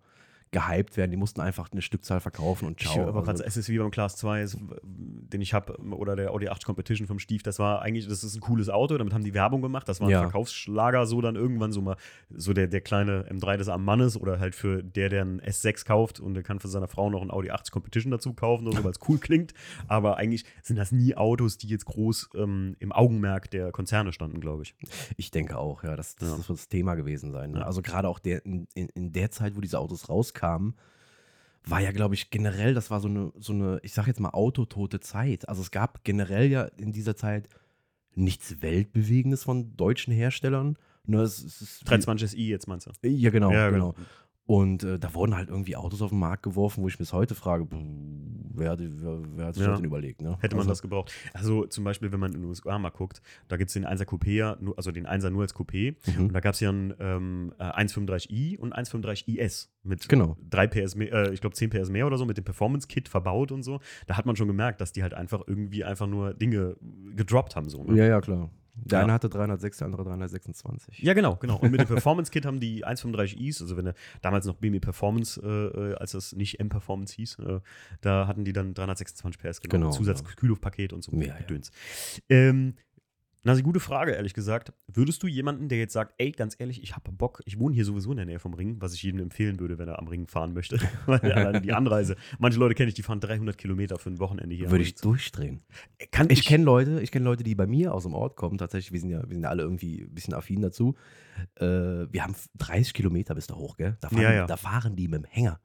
gehypt 0.55 0.97
werden. 0.97 1.11
Die 1.11 1.17
mussten 1.19 1.41
einfach 1.43 1.71
eine 1.71 1.83
Stückzahl 1.83 2.21
verkaufen 2.21 2.67
und 2.67 2.81
Ich 2.81 2.89
ciao. 2.89 3.03
aber 3.09 3.19
Also, 3.21 3.33
gerade 3.33 3.45
es 3.49 3.57
ist 3.59 3.69
wie 3.69 3.79
beim 3.79 3.91
Class 3.91 4.17
2, 4.17 4.41
es- 4.41 4.57
den 4.83 5.41
ich 5.41 5.53
habe, 5.53 5.77
oder 5.91 6.17
der 6.17 6.31
Audi 6.31 6.49
8 6.49 6.65
Competition 6.65 7.07
vom 7.07 7.19
Stief, 7.19 7.43
das 7.43 7.59
war 7.59 7.83
eigentlich, 7.83 8.07
das 8.09 8.23
ist 8.25 8.35
ein 8.37 8.41
cooles 8.41 8.69
Auto, 8.71 8.97
damit 8.97 9.13
haben 9.13 9.25
die 9.25 9.35
Werbung 9.35 9.61
gemacht, 9.63 9.89
das 9.89 10.01
war 10.01 10.07
ein 10.09 10.13
Ja. 10.13 10.21
Verkaufsschlager, 10.23 11.07
so 11.07 11.21
dann 11.21 11.35
irgendwann 11.37 11.73
so 11.73 11.81
mal, 11.83 11.97
so 12.31 12.53
der, 12.53 12.69
der 12.69 12.81
kleine 12.81 13.25
M3 13.31 13.57
des 13.57 13.69
am 13.69 13.85
Mannes 13.85 14.17
oder 14.19 14.39
halt 14.41 14.55
für 14.55 14.83
der, 14.83 15.09
der 15.09 15.23
einen 15.23 15.41
S6 15.41 15.85
kauft 15.85 16.21
und 16.21 16.35
der 16.35 16.43
kann 16.43 16.61
für 16.61 16.69
seine 16.69 16.87
Frau 16.89 17.11
noch 17.11 17.21
einen 17.21 17.31
Audi 17.31 17.51
8 17.51 17.71
Competition 17.73 18.11
dazu 18.13 18.33
kaufen, 18.33 18.67
oder 18.69 18.77
so, 18.79 18.85
weil 18.85 18.93
es 18.93 19.01
cool 19.09 19.19
klingt, 19.19 19.53
aber 19.89 20.17
eigentlich 20.19 20.45
sind 20.63 20.77
das 20.77 20.93
nie 20.93 21.17
Autos, 21.17 21.59
die 21.59 21.67
jetzt 21.67 21.85
groß 21.87 22.31
ähm, 22.37 22.77
im 22.79 22.93
Augenmerk 22.93 23.51
der 23.51 23.73
Konzerne 23.73 24.13
standen, 24.13 24.41
glaube 24.41 24.63
ich. 24.63 24.75
Ich 25.17 25.31
denke 25.31 25.59
auch, 25.59 25.83
ja. 25.83 25.97
Das, 25.97 26.15
das 26.17 26.29
Ja. 26.31 26.37
wird 26.39 26.51
das 26.51 26.69
Thema 26.69 26.95
gewesen 26.95 27.33
sein. 27.33 27.51
Ne? 27.51 27.59
Ja. 27.61 27.65
Also 27.67 27.83
gerade 27.83 28.09
auch 28.09 28.19
der, 28.21 28.45
in, 28.47 28.67
in 28.75 29.13
der 29.13 29.31
Zeit, 29.33 29.57
wo 29.57 29.61
diese 29.61 29.79
Autos 29.81 30.09
rauskamen, 30.09 30.44
war 31.67 31.81
ja, 31.81 31.93
glaube 31.93 32.15
ich, 32.15 32.31
generell, 32.31 32.75
das 32.75 32.91
war 32.91 33.01
so 33.01 33.09
eine, 33.09 33.33
so 33.39 33.53
eine, 33.53 33.81
ich 33.83 33.93
sag 33.95 34.07
jetzt 34.07 34.21
mal, 34.21 34.31
autotote 34.31 35.01
Zeit. 35.01 35.49
Also 35.49 35.63
es 35.63 35.71
gab 35.71 36.05
generell 36.05 36.51
ja 36.51 36.65
in 36.77 36.93
dieser 36.93 37.17
Zeit 37.17 37.49
nichts 38.15 38.61
Weltbewegendes 38.61 39.45
von 39.45 39.77
deutschen 39.77 40.13
Herstellern. 40.13 40.77
Ne, 41.07 41.21
es, 41.21 41.43
es 41.43 41.61
ist 41.61 41.89
320 41.89 42.31
SI 42.31 42.49
jetzt 42.49 42.67
meinst 42.67 42.87
du? 42.87 43.09
Ja, 43.09 43.31
genau, 43.31 43.51
Ja, 43.51 43.71
genau. 43.71 43.93
genau. 43.93 44.07
Und 44.47 44.85
äh, 44.85 44.99
da 44.99 45.15
wurden 45.15 45.35
halt 45.35 45.49
irgendwie 45.49 45.75
Autos 45.75 46.03
auf 46.03 46.11
den 46.11 46.19
Markt 46.19 46.43
geworfen, 46.43 46.83
wo 46.83 46.89
ich 46.89 46.99
bis 46.99 47.15
heute 47.15 47.35
frage, 47.35 47.67
wer, 47.71 48.73
hat- 48.73 48.79
wer, 48.81 49.19
wer 49.37 49.47
hat 49.47 49.55
sich 49.55 49.63
Ja. 49.63 49.71
das 49.71 49.79
denn 49.79 49.87
überlegt? 49.87 50.21
Ne? 50.21 50.37
Hätte 50.41 50.55
man 50.55 50.61
also, 50.65 50.71
das 50.71 50.83
gebraucht. 50.83 51.13
Also 51.33 51.65
zum 51.65 51.83
Beispiel, 51.85 52.13
wenn 52.13 52.21
man 52.21 52.33
in 52.35 52.43
den 52.43 52.49
USA 52.51 52.79
mal 52.79 52.91
guckt, 52.91 53.23
da 53.49 53.57
gibt 53.57 53.69
es 53.71 53.75
den 53.75 53.87
1er 53.87 54.05
Coupé, 54.05 54.43
also 54.77 54.93
den 54.93 55.07
1er 55.07 55.31
nur 55.31 55.43
als 55.43 55.55
Coupé. 55.55 55.97
Mhm. 56.15 56.27
Und 56.27 56.33
da 56.35 56.41
gab 56.41 56.53
es 56.53 56.61
ja 56.61 56.69
einen 56.69 56.93
ähm, 57.01 57.55
äh, 57.59 57.65
135i 57.65 58.59
und 58.59 58.75
135IS 58.75 59.69
mit 59.83 60.07
Genau. 60.11 60.37
3 60.51 60.67
PS 60.67 60.95
mehr, 60.95 61.13
äh, 61.13 61.33
ich 61.33 61.41
glaube 61.41 61.57
10 61.57 61.71
PS 61.71 61.89
mehr 61.89 62.07
oder 62.07 62.19
so, 62.19 62.27
mit 62.27 62.37
dem 62.37 62.45
Performance-Kit 62.45 63.09
verbaut 63.09 63.51
und 63.51 63.63
so. 63.63 63.81
Da 64.07 64.19
hat 64.19 64.27
man 64.27 64.37
schon 64.37 64.49
gemerkt, 64.49 64.81
dass 64.83 64.93
die 64.93 65.03
halt 65.03 65.15
einfach 65.15 65.41
irgendwie 65.47 65.85
einfach 65.85 66.07
nur 66.07 66.35
Dinge 66.35 66.77
gedroppt 67.17 67.57
haben. 67.57 67.71
So, 67.71 67.83
ne? 67.83 67.97
Ja, 67.97 68.05
ja, 68.05 68.21
klar. 68.21 68.51
Der 68.77 68.99
Ja. 68.99 69.05
eine 69.05 69.13
hatte 69.13 69.29
306, 69.29 69.79
der 69.79 69.87
andere 69.87 70.05
326. 70.05 70.99
Ja, 70.99 71.15
genau, 71.15 71.37
genau. 71.37 71.57
Und 71.59 71.71
mit 71.71 71.81
dem 71.81 71.87
Performance-Kit 71.87 72.45
haben 72.45 72.61
die 72.61 72.85
135is, 72.85 73.63
also 73.63 73.77
wenn 73.77 73.87
er 73.87 73.95
damals 74.21 74.47
noch 74.47 74.57
BMW 74.57 74.81
Performance, 74.81 75.41
äh, 75.41 75.93
äh, 75.93 75.95
als 75.95 76.13
das 76.13 76.33
nicht 76.35 76.59
M-Performance 76.61 77.15
hieß, 77.15 77.39
äh, 77.39 77.61
da 78.01 78.27
hatten 78.27 78.45
die 78.45 78.53
dann 78.53 78.75
326 78.75 79.41
PS 79.41 79.61
genommen. 79.61 79.85
Genau, 79.85 79.91
Zusatz-Kühlluftpaket 79.97 80.93
und 80.93 81.03
so 81.05 81.13
Ja, 81.13 81.27
ja. 81.29 81.35
Gedöns. 83.45 83.47
Ähm, 83.47 83.51
Nasi, 83.53 83.63
gute 83.63 83.81
Frage, 83.81 84.13
ehrlich 84.13 84.35
gesagt. 84.35 84.73
Würdest 84.89 85.23
du 85.23 85.27
jemanden, 85.27 85.69
der 85.69 85.79
jetzt 85.79 85.93
sagt, 85.93 86.15
ey, 86.19 86.33
ganz 86.33 86.57
ehrlich, 86.59 86.83
ich 86.83 86.95
habe 86.95 87.13
Bock, 87.13 87.43
ich 87.45 87.59
wohne 87.59 87.75
hier 87.75 87.85
sowieso 87.85 88.11
in 88.11 88.17
der 88.17 88.27
Nähe 88.27 88.39
vom 88.39 88.55
Ring, 88.55 88.77
was 88.81 88.95
ich 88.95 89.03
jedem 89.03 89.21
empfehlen 89.21 89.61
würde, 89.61 89.79
wenn 89.79 89.89
er 89.89 89.99
am 89.99 90.09
Ring 90.09 90.27
fahren 90.27 90.55
möchte, 90.55 90.79
weil 91.07 91.21
alleine 91.21 91.61
die 91.61 91.73
Anreise, 91.73 92.17
manche 92.39 92.59
Leute 92.59 92.75
kenne 92.75 92.89
ich, 92.89 92.95
die 92.95 93.03
fahren 93.03 93.21
300 93.21 93.57
Kilometer 93.57 93.99
für 93.99 94.11
ein 94.11 94.19
Wochenende 94.19 94.55
hier. 94.55 94.71
Würde 94.71 94.85
ich 94.85 94.95
durchdrehen. 94.97 95.63
Kann 96.11 96.29
Ich 96.31 96.45
kenne 96.45 96.65
Leute, 96.65 97.01
ich 97.01 97.11
kenne 97.13 97.25
Leute, 97.25 97.45
die 97.45 97.55
bei 97.55 97.67
mir 97.67 97.95
aus 97.95 98.05
dem 98.05 98.15
Ort 98.15 98.37
kommen. 98.37 98.59
Tatsächlich, 98.59 98.93
wir 98.93 99.01
sind 99.01 99.11
ja, 99.11 99.23
wir 99.29 99.35
sind 99.35 99.43
ja 99.43 99.51
alle 99.51 99.63
irgendwie 99.63 100.03
ein 100.03 100.15
bisschen 100.15 100.35
affin 100.35 100.61
dazu. 100.61 100.95
Äh, 101.57 101.65
wir 101.67 102.23
haben 102.23 102.35
30 102.59 102.95
Kilometer 102.95 103.35
bis 103.35 103.47
da 103.47 103.55
hoch, 103.55 103.77
gell? 103.77 103.97
Da 104.01 104.09
fahren, 104.09 104.23
Ja, 104.23 104.33
ja. 104.33 104.47
Da 104.47 104.57
fahren 104.57 104.97
die 104.97 105.09
mit 105.09 105.23
dem 105.23 105.25
Hänger. 105.25 105.61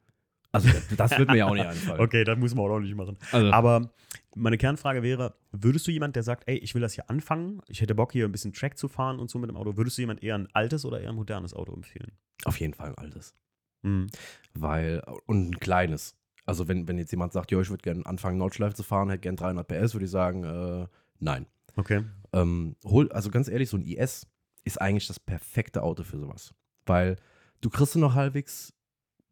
Also 0.51 0.69
das, 0.97 1.17
wird 1.17 1.29
mir 1.29 1.37
ja 1.37 1.45
auch 1.45 1.53
nicht 1.53 1.65
einfallen. 1.65 1.99
Okay, 2.01 2.23
das 2.23 2.37
muss 2.37 2.55
man 2.55 2.65
auch 2.65 2.79
nicht 2.79 2.95
machen. 2.95 3.17
Also, 3.31 3.51
Aber 3.51 3.91
meine 4.35 4.57
Kernfrage 4.57 5.03
wäre: 5.03 5.35
Würdest 5.51 5.85
du 5.87 5.91
jemand, 5.91 6.15
der 6.15 6.23
sagt, 6.23 6.43
ey, 6.47 6.57
ich 6.57 6.73
will 6.73 6.81
das 6.81 6.93
hier 6.93 7.09
anfangen, 7.09 7.61
ich 7.67 7.81
hätte 7.81 7.93
Bock 7.93 8.11
hier 8.11 8.25
ein 8.25 8.31
bisschen 8.31 8.53
Track 8.53 8.77
zu 8.77 8.87
fahren 8.87 9.19
und 9.19 9.29
so 9.29 9.37
mit 9.37 9.49
dem 9.49 9.57
Auto, 9.57 9.77
würdest 9.77 9.97
du 9.97 10.01
jemand 10.01 10.23
eher 10.23 10.35
ein 10.35 10.47
altes 10.53 10.85
oder 10.85 11.01
eher 11.01 11.09
ein 11.09 11.15
modernes 11.15 11.53
Auto 11.53 11.73
empfehlen? 11.73 12.11
auf 12.45 12.59
jeden 12.59 12.73
Fall 12.73 12.89
ein 12.89 12.97
altes. 12.97 13.33
Mhm. 13.81 14.07
Weil, 14.53 15.03
und 15.25 15.49
ein 15.49 15.59
kleines. 15.59 16.15
Also 16.45 16.67
wenn, 16.67 16.87
wenn 16.87 16.97
jetzt 16.97 17.11
jemand 17.11 17.33
sagt, 17.33 17.51
ja, 17.51 17.59
ich 17.59 17.69
würde 17.69 17.83
gerne 17.83 18.05
anfangen, 18.05 18.37
Nordschleife 18.37 18.75
zu 18.75 18.83
fahren, 18.83 19.09
hätte 19.09 19.21
gerne 19.21 19.37
300 19.37 19.67
PS, 19.67 19.93
würde 19.93 20.05
ich 20.05 20.11
sagen, 20.11 20.43
äh, 20.43 20.87
nein. 21.19 21.45
Okay. 21.75 22.03
Ähm, 22.33 22.75
hol, 22.83 23.11
also 23.11 23.29
ganz 23.29 23.47
ehrlich, 23.47 23.69
so 23.69 23.77
ein 23.77 23.83
IS 23.83 24.27
ist 24.63 24.81
eigentlich 24.81 25.07
das 25.07 25.19
perfekte 25.19 25.83
Auto 25.83 26.03
für 26.03 26.17
sowas. 26.17 26.53
Weil 26.85 27.17
du 27.61 27.69
kriegst 27.69 27.95
du 27.95 27.99
noch 27.99 28.15
halbwegs 28.15 28.73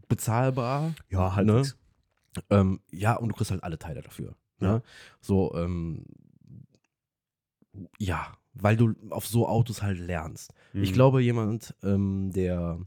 bezahlbar. 0.07 0.93
Ja, 1.09 1.35
halt. 1.35 1.47
Ne? 1.47 1.63
Ähm, 2.49 2.81
ja, 2.91 3.15
und 3.15 3.29
du 3.29 3.35
kriegst 3.35 3.51
halt 3.51 3.63
alle 3.63 3.79
Teile 3.79 4.01
dafür. 4.01 4.35
Ja. 4.59 4.73
Ne? 4.73 4.83
So, 5.21 5.53
ähm, 5.55 6.05
ja, 7.97 8.27
weil 8.53 8.77
du 8.77 8.93
auf 9.09 9.27
so 9.27 9.47
Autos 9.47 9.81
halt 9.81 9.99
lernst. 9.99 10.53
Mhm. 10.73 10.83
Ich 10.83 10.93
glaube, 10.93 11.21
jemand, 11.21 11.75
ähm, 11.83 12.31
der, 12.31 12.79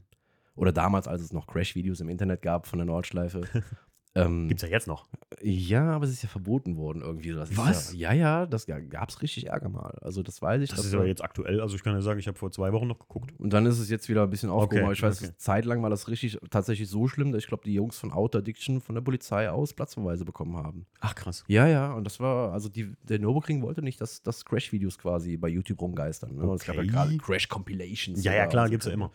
oder 0.55 0.71
damals, 0.71 1.07
als 1.07 1.21
es 1.21 1.33
noch 1.33 1.47
Crash-Videos 1.47 1.99
im 2.01 2.09
Internet 2.09 2.41
gab 2.41 2.67
von 2.67 2.79
der 2.79 2.85
Nordschleife, 2.85 3.41
ähm, 4.13 4.49
Gibt's 4.49 4.61
ja 4.63 4.69
jetzt 4.69 4.87
noch. 4.87 5.07
ja, 5.41 5.91
aber 5.91 6.03
es 6.05 6.11
ist 6.11 6.21
ja 6.23 6.27
verboten 6.29 6.75
worden 6.75 7.01
irgendwie. 7.01 7.31
Das 7.31 7.55
Was? 7.55 7.93
Ja, 7.93 8.11
ja, 8.11 8.41
ja, 8.41 8.45
das 8.45 8.65
gab 8.65 9.09
es 9.09 9.21
richtig 9.21 9.47
Ärger 9.47 9.69
mal. 9.69 9.97
Also 10.01 10.21
das 10.21 10.41
weiß 10.41 10.61
ich. 10.61 10.69
Das 10.69 10.83
ist 10.83 10.93
aber 10.93 11.07
jetzt 11.07 11.23
aktuell. 11.23 11.61
Also 11.61 11.75
ich 11.75 11.83
kann 11.83 11.93
ja 11.93 12.01
sagen, 12.01 12.19
ich 12.19 12.27
habe 12.27 12.37
vor 12.37 12.51
zwei 12.51 12.73
Wochen 12.73 12.87
noch 12.87 12.99
geguckt. 12.99 13.31
und 13.39 13.51
dann 13.53 13.65
ist 13.65 13.79
es 13.79 13.89
jetzt 13.89 14.09
wieder 14.09 14.23
ein 14.23 14.29
bisschen 14.29 14.49
aufgehoben. 14.49 14.85
Okay, 14.87 14.93
ich 14.93 15.01
weiß, 15.03 15.23
okay. 15.23 15.31
zeitlang 15.37 15.81
war 15.81 15.89
das 15.89 16.09
richtig 16.09 16.37
tatsächlich 16.49 16.89
so 16.89 17.07
schlimm, 17.07 17.31
dass 17.31 17.43
ich 17.43 17.47
glaube, 17.47 17.63
die 17.63 17.73
Jungs 17.73 17.97
von 17.97 18.11
Outer 18.11 18.39
Addiction 18.39 18.81
von 18.81 18.95
der 18.95 19.01
Polizei 19.01 19.49
aus 19.49 19.73
Platzverweise 19.73 20.25
bekommen 20.25 20.57
haben. 20.57 20.85
Ach 20.99 21.15
krass. 21.15 21.43
Ja, 21.47 21.67
ja, 21.67 21.93
und 21.93 22.03
das 22.03 22.19
war, 22.19 22.51
also 22.51 22.67
die, 22.67 22.93
der 23.03 23.19
Nürburgring 23.19 23.61
wollte 23.61 23.81
nicht, 23.81 24.01
dass, 24.01 24.21
dass 24.21 24.43
Crash-Videos 24.43 24.97
quasi 24.97 25.37
bei 25.37 25.47
YouTube 25.47 25.81
rumgeistern. 25.81 26.35
Ne? 26.35 26.43
Und 26.43 26.55
Es 26.59 26.65
gab 26.65 26.75
ja 26.75 26.81
Okay. 26.81 26.89
gerade 26.91 27.17
Crash-Compilations. 27.17 28.23
Ja, 28.23 28.33
ja, 28.33 28.47
klar, 28.47 28.65
so 28.65 28.71
gibt's 28.71 28.85
ja 28.87 28.91
immer. 28.91 29.11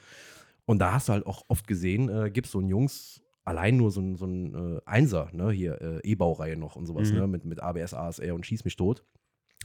Und 0.65 0.79
da 0.79 0.93
hast 0.93 1.09
du 1.09 1.13
halt 1.13 1.27
auch 1.27 1.45
oft 1.49 1.67
gesehen, 1.67 2.09
äh, 2.09 2.31
gibt 2.31 2.47
es 2.47 2.53
so 2.53 2.59
einen 2.59 2.69
Jungs, 2.69 3.23
allein 3.47 3.77
nur 3.79 3.91
so 3.91 4.01
ein, 4.01 4.17
so 4.17 4.27
ein 4.27 4.55
äh, 4.77 4.81
Einser, 4.85 5.31
ne, 5.33 5.51
hier, 5.51 5.81
äh, 5.81 6.01
E-Baureihe 6.03 6.57
noch 6.57 6.77
und 6.77 6.85
sowas, 6.87 7.11
Mhm. 7.11 7.17
ne, 7.19 7.27
mit, 7.27 7.45
mit 7.47 7.61
ABS, 7.61 7.95
ASR 7.95 8.35
und 8.35 8.45
Schieß 8.45 8.65
mich 8.65 8.77
tot. 8.77 9.03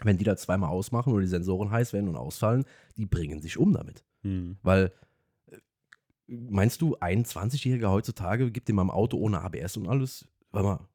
Wenn 0.03 0.17
die 0.17 0.23
da 0.23 0.35
zweimal 0.37 0.69
ausmachen 0.69 1.11
oder 1.11 1.21
die 1.21 1.27
Sensoren 1.27 1.69
heiß 1.71 1.91
werden 1.93 2.07
und 2.07 2.15
ausfallen, 2.15 2.63
die 2.97 3.05
bringen 3.05 3.41
sich 3.41 3.57
um 3.57 3.73
damit. 3.73 4.03
Mhm. 4.23 4.57
Weil, 4.63 4.93
äh, 5.51 5.57
meinst 6.27 6.81
du, 6.81 6.95
ein 6.99 7.25
20-Jähriger 7.25 7.89
heutzutage 7.89 8.51
gibt 8.51 8.69
dem 8.69 8.79
am 8.79 8.89
Auto 8.89 9.17
ohne 9.17 9.41
ABS 9.41 9.77
und 9.77 9.87
alles? 9.87 10.27
Warte 10.51 10.67
mal, 10.67 10.87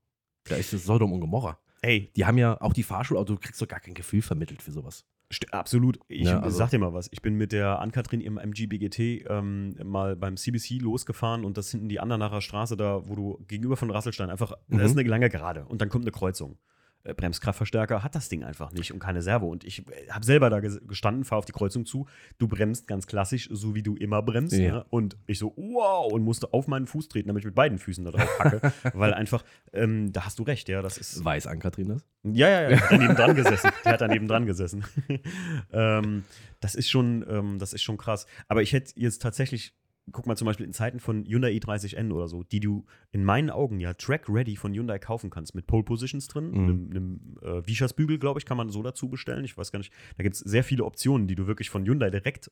da 0.44 0.56
ist 0.56 0.72
das 0.72 0.84
Sodom 0.84 1.12
und 1.12 1.20
Gomorra. 1.20 1.58
Ey, 1.82 2.10
Die 2.16 2.24
haben 2.24 2.38
ja 2.38 2.60
auch 2.60 2.72
die 2.72 2.82
Fahrschulauto, 2.82 3.34
du 3.34 3.40
kriegst 3.40 3.60
doch 3.60 3.68
gar 3.68 3.80
kein 3.80 3.94
Gefühl 3.94 4.22
vermittelt 4.22 4.62
für 4.62 4.72
sowas. 4.72 5.04
St- 5.32 5.50
absolut. 5.50 5.98
Ich 6.08 6.26
Ja, 6.26 6.40
also- 6.40 6.56
sag 6.56 6.70
dir 6.70 6.78
mal 6.78 6.92
was. 6.92 7.08
Ich 7.12 7.22
bin 7.22 7.34
mit 7.34 7.52
der 7.52 7.80
Ankatrin 7.80 8.20
im 8.20 8.38
MG 8.38 8.66
BGT 8.66 9.24
ähm, 9.28 9.76
mal 9.84 10.16
beim 10.16 10.36
CBC 10.36 10.78
losgefahren 10.80 11.44
und 11.44 11.56
das 11.58 11.70
hinten 11.70 11.88
die 11.88 12.00
Andernacher 12.00 12.40
Straße 12.40 12.76
da, 12.76 13.08
wo 13.08 13.14
du 13.14 13.44
gegenüber 13.48 13.76
von 13.76 13.90
Rasselstein 13.90 14.30
einfach, 14.30 14.52
Mhm. 14.68 14.78
da 14.78 14.84
ist 14.84 14.96
eine 14.98 15.08
lange 15.08 15.28
Gerade 15.28 15.64
und 15.66 15.80
dann 15.80 15.88
kommt 15.88 16.04
eine 16.04 16.12
Kreuzung. 16.12 16.58
Äh, 17.06 17.14
Bremskraftverstärker 17.14 18.02
hat 18.02 18.14
das 18.14 18.28
Ding 18.28 18.42
einfach 18.44 18.72
nicht 18.72 18.92
und 18.92 18.98
keine 18.98 19.22
Servo. 19.22 19.48
Und 19.48 19.64
ich 19.64 19.84
habe 20.10 20.24
selber 20.24 20.50
da 20.50 20.58
ges- 20.58 20.84
gestanden, 20.86 21.24
fahre 21.24 21.38
auf 21.38 21.44
die 21.44 21.52
Kreuzung 21.52 21.86
zu. 21.86 22.06
Du 22.38 22.48
bremst 22.48 22.86
ganz 22.86 23.06
klassisch, 23.06 23.48
so 23.52 23.74
wie 23.74 23.82
du 23.82 23.96
immer 23.96 24.22
bremst. 24.22 24.56
Ja. 24.56 24.72
Ne? 24.76 24.86
Und 24.90 25.16
ich 25.26 25.38
so, 25.38 25.54
wow, 25.56 26.12
und 26.12 26.22
musste 26.22 26.52
auf 26.52 26.66
meinen 26.68 26.86
Fuß 26.86 27.08
treten, 27.08 27.28
damit 27.28 27.42
ich 27.42 27.46
mit 27.46 27.54
beiden 27.54 27.78
Füßen 27.78 28.04
da 28.04 28.10
drauf 28.10 28.38
hacke. 28.38 28.72
weil 28.94 29.14
einfach, 29.14 29.44
ähm, 29.72 30.12
da 30.12 30.24
hast 30.24 30.38
du 30.38 30.42
recht, 30.42 30.68
ja, 30.68 30.82
das 30.82 30.98
ist. 30.98 31.24
Weiß 31.24 31.46
an 31.46 31.58
Katrin 31.60 31.88
das? 31.88 32.04
Ja, 32.24 32.48
ja, 32.48 32.70
ja, 32.70 32.82
daneben 32.90 33.14
dran 33.14 33.34
gesessen. 33.36 33.70
Die 33.84 33.88
hat 33.88 34.00
daneben 34.00 34.26
dran 34.26 34.46
gesessen. 34.46 34.84
ähm, 35.72 36.24
das 36.60 36.74
ist 36.74 36.88
schon, 36.90 37.24
ähm, 37.28 37.58
das 37.58 37.72
ist 37.72 37.82
schon 37.82 37.96
krass. 37.96 38.26
Aber 38.48 38.62
ich 38.62 38.72
hätte 38.72 38.92
jetzt 38.96 39.22
tatsächlich, 39.22 39.74
guck 40.12 40.26
mal 40.26 40.36
zum 40.36 40.46
Beispiel 40.46 40.66
in 40.66 40.72
Zeiten 40.72 41.00
von 41.00 41.24
Hyundai 41.24 41.50
i30N 41.52 42.12
oder 42.12 42.28
so, 42.28 42.42
die 42.44 42.60
du 42.60 42.84
in 43.10 43.24
meinen 43.24 43.50
Augen 43.50 43.80
ja 43.80 43.92
Track-Ready 43.94 44.56
von 44.56 44.72
Hyundai 44.72 44.98
kaufen 44.98 45.30
kannst, 45.30 45.54
mit 45.54 45.66
Pole 45.66 45.82
Positions 45.82 46.28
drin, 46.28 46.50
Mhm. 46.50 46.58
einem, 46.58 46.90
einem 46.90 47.38
äh, 47.42 47.62
Vischersbügel, 47.66 48.18
glaube 48.18 48.38
ich, 48.38 48.46
kann 48.46 48.56
man 48.56 48.68
so 48.70 48.82
dazu 48.82 49.08
bestellen. 49.08 49.44
Ich 49.44 49.56
weiß 49.58 49.72
gar 49.72 49.78
nicht. 49.78 49.92
Da 50.16 50.22
gibt 50.22 50.36
es 50.36 50.40
sehr 50.40 50.62
viele 50.64 50.84
Optionen, 50.84 51.26
die 51.26 51.34
du 51.34 51.46
wirklich 51.46 51.70
von 51.70 51.84
Hyundai 51.84 52.10
direkt 52.10 52.50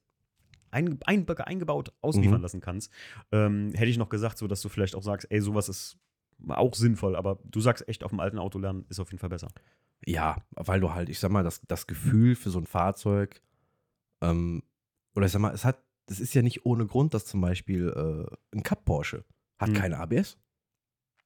ein, 0.70 0.98
ein, 1.06 1.28
eingebaut 1.28 1.92
ausliefern 2.00 2.38
Mhm. 2.38 2.42
lassen 2.42 2.60
kannst. 2.60 2.90
Ähm, 3.30 3.70
hätte 3.74 3.86
ich 3.90 3.98
noch 3.98 4.08
gesagt, 4.08 4.38
so 4.38 4.48
dass 4.48 4.60
du 4.60 4.68
vielleicht 4.68 4.96
auch 4.96 5.02
sagst, 5.04 5.28
ey, 5.30 5.40
sowas 5.40 5.68
ist 5.68 5.96
auch 6.48 6.74
sinnvoll, 6.74 7.14
aber 7.14 7.38
du 7.44 7.60
sagst 7.60 7.86
echt, 7.88 8.02
auf 8.02 8.10
dem 8.10 8.18
alten 8.18 8.38
Auto 8.40 8.58
lernen 8.58 8.84
ist 8.88 8.98
auf 8.98 9.10
jeden 9.12 9.20
Fall 9.20 9.30
besser. 9.30 9.48
Ja, 10.04 10.36
weil 10.50 10.80
du 10.80 10.92
halt, 10.92 11.08
ich 11.08 11.20
sag 11.20 11.30
mal, 11.30 11.44
das, 11.44 11.62
das 11.68 11.86
Gefühl 11.86 12.34
für 12.34 12.50
so 12.50 12.58
ein 12.58 12.66
Fahrzeug, 12.66 13.40
ähm, 14.20 14.64
oder 15.14 15.26
ich 15.26 15.32
sag 15.32 15.38
mal, 15.40 15.54
es 15.54 15.64
hat, 15.64 15.78
das 16.06 16.20
ist 16.20 16.34
ja 16.34 16.42
nicht 16.42 16.64
ohne 16.66 16.86
Grund, 16.86 17.14
dass 17.14 17.24
zum 17.26 17.40
Beispiel 17.40 17.88
äh, 17.88 18.56
ein 18.56 18.62
Cup 18.62 18.84
Porsche 18.84 19.24
hat 19.58 19.70
Mhm. 19.70 19.74
keine 19.74 19.98
ABS. 19.98 20.36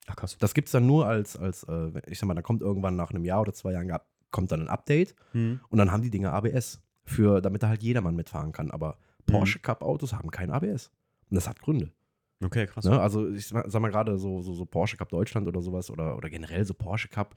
Ach 0.07 0.17
krass. 0.17 0.37
Das 0.39 0.55
gibt 0.55 0.69
es 0.69 0.73
dann 0.73 0.87
nur 0.87 1.07
als, 1.07 1.37
als 1.37 1.65
äh, 1.65 1.93
ich 2.07 2.19
sag 2.19 2.27
mal, 2.27 2.35
da 2.35 2.43
kommt 2.43 2.63
irgendwann 2.63 2.97
nach 2.97 3.11
einem 3.11 3.25
Jahr 3.25 3.41
oder 3.43 3.53
zwei 3.53 3.73
Jahren 3.73 3.93
kommt 4.31 4.53
dann 4.53 4.63
ein 4.63 4.69
Update 4.69 5.15
Mhm. 5.33 5.61
und 5.69 5.79
dann 5.79 5.91
haben 5.93 6.03
die 6.03 6.11
Dinge 6.11 6.33
ABS, 6.33 6.81
für, 7.05 7.41
damit 7.41 7.63
da 7.63 7.69
halt 7.69 7.83
jedermann 7.83 8.15
mitfahren 8.17 8.53
kann. 8.53 8.71
Aber 8.71 8.99
Porsche 9.27 9.59
Cup 9.59 9.83
Autos 9.83 10.13
haben 10.13 10.31
kein 10.31 10.51
ABS. 10.51 10.91
Und 11.31 11.35
das 11.37 11.49
hat 11.49 11.61
Gründe. 11.61 11.93
Okay, 12.43 12.67
krass. 12.67 12.85
Ne? 12.85 13.01
Also 13.01 13.29
ich 13.31 13.49
sag 13.49 13.71
sag 13.71 13.81
mal 13.83 13.89
gerade 13.91 14.17
so, 14.19 14.43
so, 14.43 14.53
so 14.55 14.65
Porsche 14.65 14.97
Cup 14.97 15.09
Deutschland 15.09 15.49
oder 15.49 15.61
sowas 15.61 15.91
oder, 15.91 16.17
oder 16.17 16.31
generell 16.31 16.65
so 16.65 16.73
Porsche 16.75 17.09
Cup, 17.09 17.35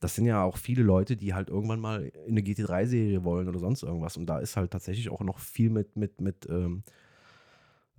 das 0.00 0.14
sind 0.14 0.24
ja 0.26 0.42
auch 0.42 0.56
viele 0.56 0.82
Leute, 0.82 1.16
die 1.16 1.34
halt 1.34 1.48
irgendwann 1.48 1.80
mal 1.80 2.04
in 2.26 2.32
eine 2.32 2.40
GT3-Serie 2.40 3.22
wollen 3.24 3.48
oder 3.48 3.58
sonst 3.58 3.82
irgendwas. 3.82 4.16
Und 4.16 4.26
da 4.26 4.38
ist 4.38 4.56
halt 4.56 4.70
tatsächlich 4.70 5.10
auch 5.10 5.20
noch 5.20 5.38
viel 5.38 5.70
mit, 5.70 5.96
mit, 5.96 6.20
mit 6.20 6.48
ähm, 6.48 6.82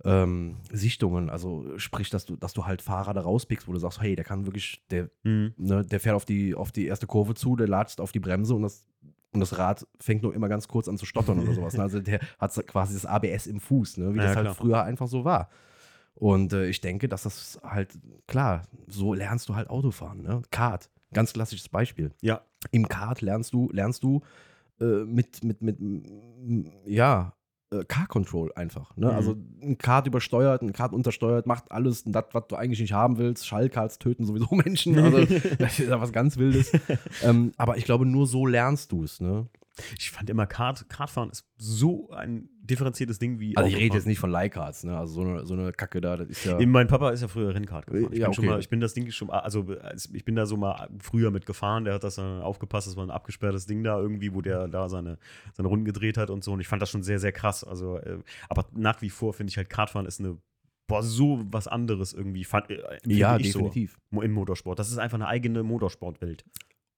ähm, 0.04 0.56
Sichtungen. 0.72 1.30
Also 1.30 1.78
sprich, 1.78 2.10
dass 2.10 2.24
du, 2.24 2.36
dass 2.36 2.52
du 2.54 2.66
halt 2.66 2.82
Fahrer 2.82 3.14
da 3.14 3.20
rauspickst, 3.20 3.68
wo 3.68 3.72
du 3.72 3.78
sagst, 3.78 4.00
hey, 4.00 4.16
der 4.16 4.24
kann 4.24 4.46
wirklich, 4.46 4.82
der, 4.90 5.10
Mhm. 5.22 5.54
ne, 5.56 5.84
der 5.84 6.00
fährt 6.00 6.16
auf 6.16 6.24
die, 6.24 6.54
auf 6.54 6.72
die 6.72 6.86
erste 6.86 7.06
Kurve 7.06 7.34
zu, 7.34 7.56
der 7.56 7.68
latscht 7.68 8.00
auf 8.00 8.12
die 8.12 8.20
Bremse 8.20 8.54
und 8.54 8.62
das, 8.62 8.84
und 9.32 9.40
das 9.40 9.56
Rad 9.58 9.86
fängt 10.00 10.22
nur 10.22 10.34
immer 10.34 10.48
ganz 10.48 10.68
kurz 10.68 10.88
an 10.88 10.98
zu 10.98 11.06
stottern 11.06 11.38
oder 11.38 11.54
sowas. 11.54 11.74
Also 11.78 12.00
der 12.00 12.20
hat 12.38 12.66
quasi 12.66 12.94
das 12.94 13.06
ABS 13.06 13.46
im 13.46 13.60
Fuß, 13.60 13.98
ne? 13.98 14.12
wie 14.14 14.18
Ja, 14.18 14.24
das 14.24 14.36
halt 14.36 14.44
klar. 14.46 14.54
früher 14.54 14.82
einfach 14.82 15.06
so 15.06 15.24
war. 15.24 15.48
Und 16.14 16.52
äh, 16.52 16.66
ich 16.66 16.80
denke, 16.80 17.08
dass 17.08 17.22
das 17.22 17.58
halt, 17.62 17.98
klar, 18.26 18.62
so 18.86 19.14
lernst 19.14 19.48
du 19.48 19.54
halt 19.54 19.70
Autofahren. 19.70 20.22
Ne? 20.22 20.42
Kart, 20.50 20.90
ganz 21.12 21.32
klassisches 21.32 21.68
Beispiel. 21.68 22.12
Ja. 22.20 22.42
Im 22.70 22.88
Kart 22.88 23.20
lernst 23.20 23.54
du, 23.54 23.70
lernst 23.72 24.02
du 24.02 24.22
äh, 24.80 25.04
mit, 25.04 25.42
mit, 25.44 25.62
mit, 25.62 25.78
ja, 26.86 27.34
äh, 27.72 27.84
Car 27.84 28.06
Control 28.06 28.52
einfach. 28.54 28.96
Ne? 28.96 29.06
Mhm. 29.06 29.12
Also 29.12 29.36
ein 29.62 29.78
Kart 29.78 30.06
übersteuert, 30.06 30.62
ein 30.62 30.72
Kart 30.72 30.92
untersteuert, 30.92 31.46
macht 31.46 31.70
alles 31.72 32.04
das, 32.04 32.24
was 32.32 32.44
du 32.48 32.56
eigentlich 32.56 32.80
nicht 32.80 32.92
haben 32.92 33.18
willst. 33.18 33.46
Schallkarts 33.46 33.98
töten 33.98 34.24
sowieso 34.24 34.48
Menschen. 34.54 34.98
Also 34.98 35.18
das 35.58 35.78
ist 35.78 35.88
ja 35.88 36.00
was 36.00 36.12
ganz 36.12 36.36
Wildes. 36.36 36.72
ähm, 37.22 37.52
aber 37.56 37.76
ich 37.76 37.84
glaube, 37.84 38.06
nur 38.06 38.26
so 38.26 38.46
lernst 38.46 38.92
du 38.92 39.04
es. 39.04 39.20
Ne? 39.20 39.46
Ich 39.98 40.10
fand 40.10 40.28
immer, 40.28 40.46
Kart, 40.46 40.88
Kartfahren 40.88 41.30
ist 41.30 41.46
so 41.56 42.10
ein 42.10 42.48
differenziertes 42.60 43.18
Ding 43.18 43.40
wie. 43.40 43.56
Also 43.56 43.68
ich 43.68 43.76
rede 43.76 43.96
jetzt 43.96 44.06
nicht 44.06 44.18
von 44.18 44.30
Leihkarts. 44.30 44.84
Ne? 44.84 44.96
Also 44.96 45.14
so 45.14 45.20
eine, 45.22 45.46
so 45.46 45.54
eine 45.54 45.72
Kacke 45.72 46.00
da, 46.00 46.16
das 46.16 46.28
ist 46.28 46.44
ja. 46.44 46.64
Mein 46.66 46.88
Papa 46.88 47.10
ist 47.10 47.22
ja 47.22 47.28
früher 47.28 47.54
Rennkart 47.54 47.86
gefahren. 47.86 48.12
Ich, 48.12 48.18
Ja, 48.18 48.26
bin 48.26 48.34
schon 48.34 48.44
okay. 48.44 48.52
mal, 48.52 48.60
ich 48.60 48.68
bin 48.68 48.80
das 48.80 48.92
Ding 48.92 49.10
schon 49.10 49.30
also 49.30 49.66
ich 50.12 50.24
bin 50.24 50.36
da 50.36 50.46
so 50.46 50.56
mal 50.56 50.88
früher 50.98 51.30
mit 51.30 51.46
gefahren, 51.46 51.84
der 51.84 51.94
hat 51.94 52.04
das 52.04 52.16
dann 52.16 52.42
aufgepasst, 52.42 52.86
das 52.86 52.96
war 52.96 53.04
ein 53.04 53.10
abgesperrtes 53.10 53.66
Ding 53.66 53.82
da 53.82 53.98
irgendwie, 53.98 54.34
wo 54.34 54.42
der 54.42 54.68
da 54.68 54.88
seine, 54.88 55.18
seine 55.54 55.68
Runden 55.68 55.84
gedreht 55.84 56.18
hat 56.18 56.30
und 56.30 56.44
so 56.44 56.52
und 56.52 56.60
ich 56.60 56.68
fand 56.68 56.82
das 56.82 56.90
schon 56.90 57.02
sehr, 57.02 57.18
sehr 57.18 57.32
krass. 57.32 57.64
Also, 57.64 57.98
äh, 57.98 58.18
aber 58.48 58.66
nach 58.72 59.00
wie 59.00 59.10
vor 59.10 59.32
finde 59.32 59.50
ich 59.50 59.56
halt 59.56 59.70
Kartfahren 59.70 60.06
ist 60.06 60.20
eine, 60.20 60.36
boah, 60.86 61.02
so 61.02 61.42
was 61.50 61.68
anderes 61.68 62.12
irgendwie. 62.12 62.44
Fand, 62.44 62.70
äh, 62.70 62.82
ja, 63.06 63.36
ich 63.36 63.52
definitiv. 63.52 63.98
So, 64.10 64.20
im 64.20 64.32
Motorsport. 64.32 64.78
Das 64.78 64.90
ist 64.90 64.98
einfach 64.98 65.16
eine 65.16 65.28
eigene 65.28 65.62
Motorsportwelt. 65.62 66.44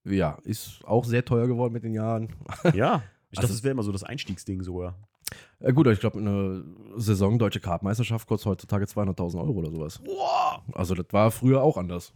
Ja, 0.04 0.38
ist 0.44 0.84
auch 0.84 1.04
sehr 1.04 1.24
teuer 1.24 1.46
geworden 1.46 1.72
mit 1.72 1.82
den 1.84 1.94
Jahren. 1.94 2.28
ja. 2.74 3.02
Ich 3.30 3.38
Also- 3.38 3.48
dachte, 3.48 3.54
das 3.54 3.62
wäre 3.62 3.72
immer 3.72 3.82
so 3.82 3.92
das 3.92 4.02
Einstiegsding 4.04 4.62
sogar. 4.62 4.96
Ja, 5.60 5.70
gut, 5.70 5.86
ich 5.86 6.00
glaube, 6.00 6.18
eine 6.18 6.64
Saison 6.96 7.38
Deutsche 7.38 7.58
Kartmeisterschaft 7.60 8.28
kostet 8.28 8.46
heutzutage 8.46 8.84
200.000 8.84 9.38
Euro 9.40 9.58
oder 9.58 9.70
sowas. 9.70 9.98
Boah! 10.04 10.62
Also, 10.74 10.94
das 10.94 11.06
war 11.10 11.30
früher 11.30 11.62
auch 11.62 11.76
anders. 11.78 12.12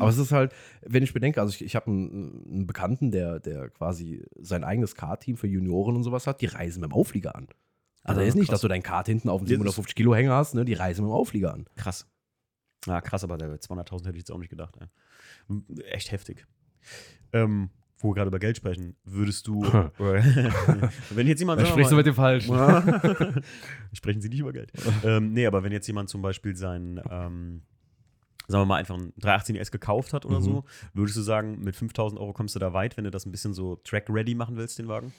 Aber 0.00 0.08
es 0.08 0.16
ist 0.16 0.32
halt, 0.32 0.52
wenn 0.80 1.02
ich 1.02 1.12
bedenke, 1.12 1.40
also 1.40 1.52
ich, 1.54 1.62
ich 1.62 1.76
habe 1.76 1.86
einen, 1.90 2.44
einen 2.50 2.66
Bekannten, 2.66 3.10
der, 3.10 3.38
der 3.40 3.68
quasi 3.68 4.24
sein 4.40 4.64
eigenes 4.64 4.94
Kart-Team 4.94 5.36
für 5.36 5.46
Junioren 5.46 5.94
und 5.96 6.02
sowas 6.02 6.26
hat, 6.26 6.40
die 6.40 6.46
reisen 6.46 6.80
mit 6.80 6.90
dem 6.90 6.94
Auflieger 6.94 7.36
an. 7.36 7.46
Also 8.02 8.22
Ja, 8.22 8.26
ist 8.26 8.34
nicht, 8.34 8.46
krass. 8.46 8.54
dass 8.54 8.60
du 8.62 8.68
dein 8.68 8.82
Kart 8.82 9.06
hinten 9.06 9.28
auf 9.28 9.42
dem 9.42 9.44
Ja, 9.46 9.50
das- 9.50 9.58
750 9.74 9.94
Kilo 9.94 10.14
Hänger 10.14 10.34
hast, 10.34 10.54
ne? 10.54 10.64
Die 10.64 10.72
reisen 10.72 11.04
mit 11.04 11.10
dem 11.10 11.14
Auflieger 11.14 11.52
an. 11.52 11.66
Krass. 11.76 12.08
Ja, 12.86 13.02
krass, 13.02 13.22
aber 13.22 13.36
der 13.36 13.60
200.000 13.60 13.98
hätte 14.06 14.16
ich 14.16 14.22
jetzt 14.22 14.32
auch 14.32 14.38
nicht 14.38 14.48
gedacht. 14.48 14.74
Ey. 14.80 15.84
Echt 15.84 16.10
heftig. 16.10 16.46
Ähm, 17.32 17.70
wo 17.98 18.10
wir 18.10 18.14
gerade 18.14 18.28
über 18.28 18.38
Geld 18.38 18.56
sprechen, 18.56 18.96
würdest 19.04 19.46
du. 19.46 19.58
oder- 19.98 20.22
wenn 21.10 21.26
jetzt 21.26 21.40
jemand. 21.40 21.60
sagen 21.60 21.76
wir 21.78 21.90
mal- 21.90 22.02
dem 22.02 22.14
Falschen. 22.14 22.54
Sprechen 23.92 24.20
Sie 24.22 24.28
nicht 24.28 24.40
über 24.40 24.52
Geld. 24.52 24.72
ähm, 25.04 25.32
nee, 25.32 25.46
aber 25.46 25.62
wenn 25.62 25.72
jetzt 25.72 25.86
jemand 25.86 26.08
zum 26.08 26.22
Beispiel 26.22 26.56
seinen, 26.56 26.98
ähm, 27.10 27.62
sagen 28.48 28.62
wir 28.62 28.66
mal, 28.66 28.76
einfach 28.76 28.96
einen 28.96 29.12
318S 29.20 29.70
gekauft 29.70 30.12
hat 30.12 30.24
oder 30.24 30.40
Mhm. 30.40 30.44
so, 30.44 30.64
würdest 30.94 31.16
du 31.18 31.20
sagen, 31.22 31.60
mit 31.60 31.76
5000 31.76 32.20
Euro 32.20 32.32
kommst 32.32 32.54
du 32.54 32.58
da 32.58 32.72
weit, 32.72 32.96
wenn 32.96 33.04
du 33.04 33.10
das 33.10 33.26
ein 33.26 33.30
bisschen 33.32 33.52
so 33.54 33.76
track-ready 33.76 34.34
machen 34.34 34.56
willst, 34.56 34.78
den 34.78 34.88
Wagen? 34.88 35.12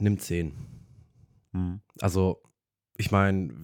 Nimm 0.00 0.18
10. 0.18 0.52
Hm. 1.52 1.80
Also, 2.00 2.42
ich 2.96 3.10
meine, 3.10 3.54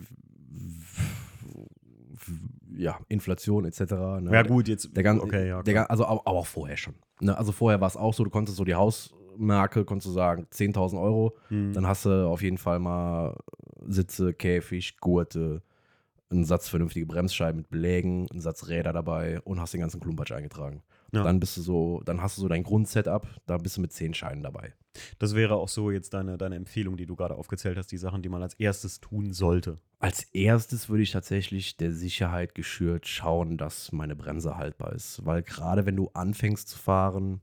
ja, 2.77 2.99
Inflation 3.09 3.65
etc. 3.65 3.81
Ne? 4.21 4.31
Ja, 4.33 4.43
gut, 4.43 4.69
jetzt. 4.69 4.97
Der 4.97 5.03
gan 5.03 5.21
okay, 5.21 5.49
ja. 5.49 5.63
der 5.63 5.91
also, 5.91 6.07
aber, 6.07 6.23
aber 6.27 6.39
auch 6.39 6.47
vorher 6.47 6.77
schon. 6.77 6.95
Ne? 7.21 7.37
Also, 7.37 7.53
vorher 7.53 7.81
war 7.81 7.89
es 7.89 7.97
auch 7.97 8.15
so, 8.15 8.25
du 8.25 8.31
konntest 8.31 8.57
so 8.57 8.65
die 8.65 8.75
Hausmarke, 8.75 9.85
konntest 9.85 10.09
du 10.09 10.13
sagen, 10.13 10.47
10.000 10.53 11.01
Euro. 11.01 11.37
Hm. 11.49 11.73
Dann 11.73 11.87
hast 11.87 12.05
du 12.05 12.27
auf 12.27 12.43
jeden 12.43 12.59
Fall 12.59 12.79
mal 12.79 13.37
Sitze, 13.87 14.35
Käfig, 14.35 14.99
Gurte, 15.01 15.63
einen 16.31 16.45
Satz 16.45 16.69
vernünftige 16.69 17.07
Bremsscheiben 17.07 17.59
mit 17.59 17.71
Belägen, 17.71 18.27
einen 18.31 18.41
Satz 18.41 18.69
Räder 18.69 18.93
dabei 18.93 19.41
und 19.43 19.61
hast 19.61 19.75
den 19.75 19.81
ganzen 19.81 20.01
Klumpatsch 20.01 20.33
eingetragen. 20.33 20.83
Ja. 21.13 21.23
Dann 21.23 21.39
bist 21.39 21.57
du 21.57 21.61
so, 21.61 22.03
dann 22.05 22.21
hast 22.21 22.39
du 22.39 22.43
so 22.43 22.49
dein 22.49 22.65
Grundsetup, 22.65 23.27
da 23.47 23.57
bist 23.59 23.77
du 23.77 23.81
mit 23.81 23.93
10 23.93 24.15
Scheinen 24.15 24.43
dabei. 24.43 24.73
Das 25.19 25.35
wäre 25.35 25.57
auch 25.57 25.69
so 25.69 25.91
jetzt 25.91 26.15
deine, 26.15 26.39
deine 26.39 26.57
Empfehlung, 26.57 26.97
die 26.97 27.07
du 27.07 27.17
gerade 27.17 27.35
aufgezählt 27.35 27.77
hast, 27.79 27.91
die 27.93 27.97
Sachen, 27.99 28.23
die 28.23 28.29
man 28.29 28.43
als 28.43 28.55
erstes 28.55 29.01
tun 29.01 29.33
sollte. 29.33 29.79
Als 29.99 30.25
erstes 30.33 30.89
würde 30.89 31.03
ich 31.03 31.11
tatsächlich 31.13 31.77
der 31.77 31.93
Sicherheit 31.93 32.55
geschürt 32.55 33.07
schauen, 33.07 33.57
dass 33.57 33.93
meine 33.93 34.15
Bremse 34.17 34.57
haltbar 34.57 34.93
ist. 34.93 35.25
Weil 35.25 35.43
gerade 35.43 35.87
wenn 35.87 35.97
du 35.97 36.11
anfängst 36.15 36.69
zu 36.69 36.79
fahren, 36.79 37.41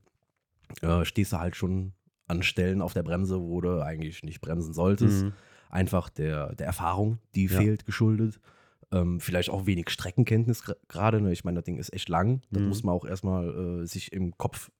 äh, 0.80 1.04
stehst 1.04 1.32
du 1.32 1.38
halt 1.38 1.56
schon 1.56 1.92
an 2.28 2.42
Stellen 2.42 2.80
auf 2.80 2.92
der 2.94 3.02
Bremse, 3.02 3.40
wo 3.40 3.60
du 3.60 3.82
eigentlich 3.84 4.22
nicht 4.22 4.40
bremsen 4.40 4.72
solltest. 4.72 5.24
Mhm. 5.24 5.32
Einfach 5.70 6.08
der, 6.08 6.54
der 6.54 6.66
Erfahrung, 6.66 7.18
die 7.34 7.46
Ja. 7.46 7.58
fehlt, 7.58 7.84
geschuldet. 7.84 8.40
Ähm, 8.92 9.20
vielleicht 9.20 9.50
auch 9.50 9.66
wenig 9.66 9.88
Streckenkenntnis 9.90 10.62
gerade. 10.88 11.20
Ne? 11.20 11.32
Ich 11.32 11.44
meine, 11.44 11.56
das 11.56 11.64
Ding 11.64 11.78
ist 11.78 11.92
echt 11.92 12.08
lang. 12.08 12.42
Das 12.50 12.62
Mhm. 12.62 12.68
muss 12.68 12.82
man 12.84 12.94
auch 12.94 13.04
erstmal 13.06 13.82
äh, 13.82 13.86
sich 13.86 14.12
im 14.12 14.36
Kopf 14.38 14.70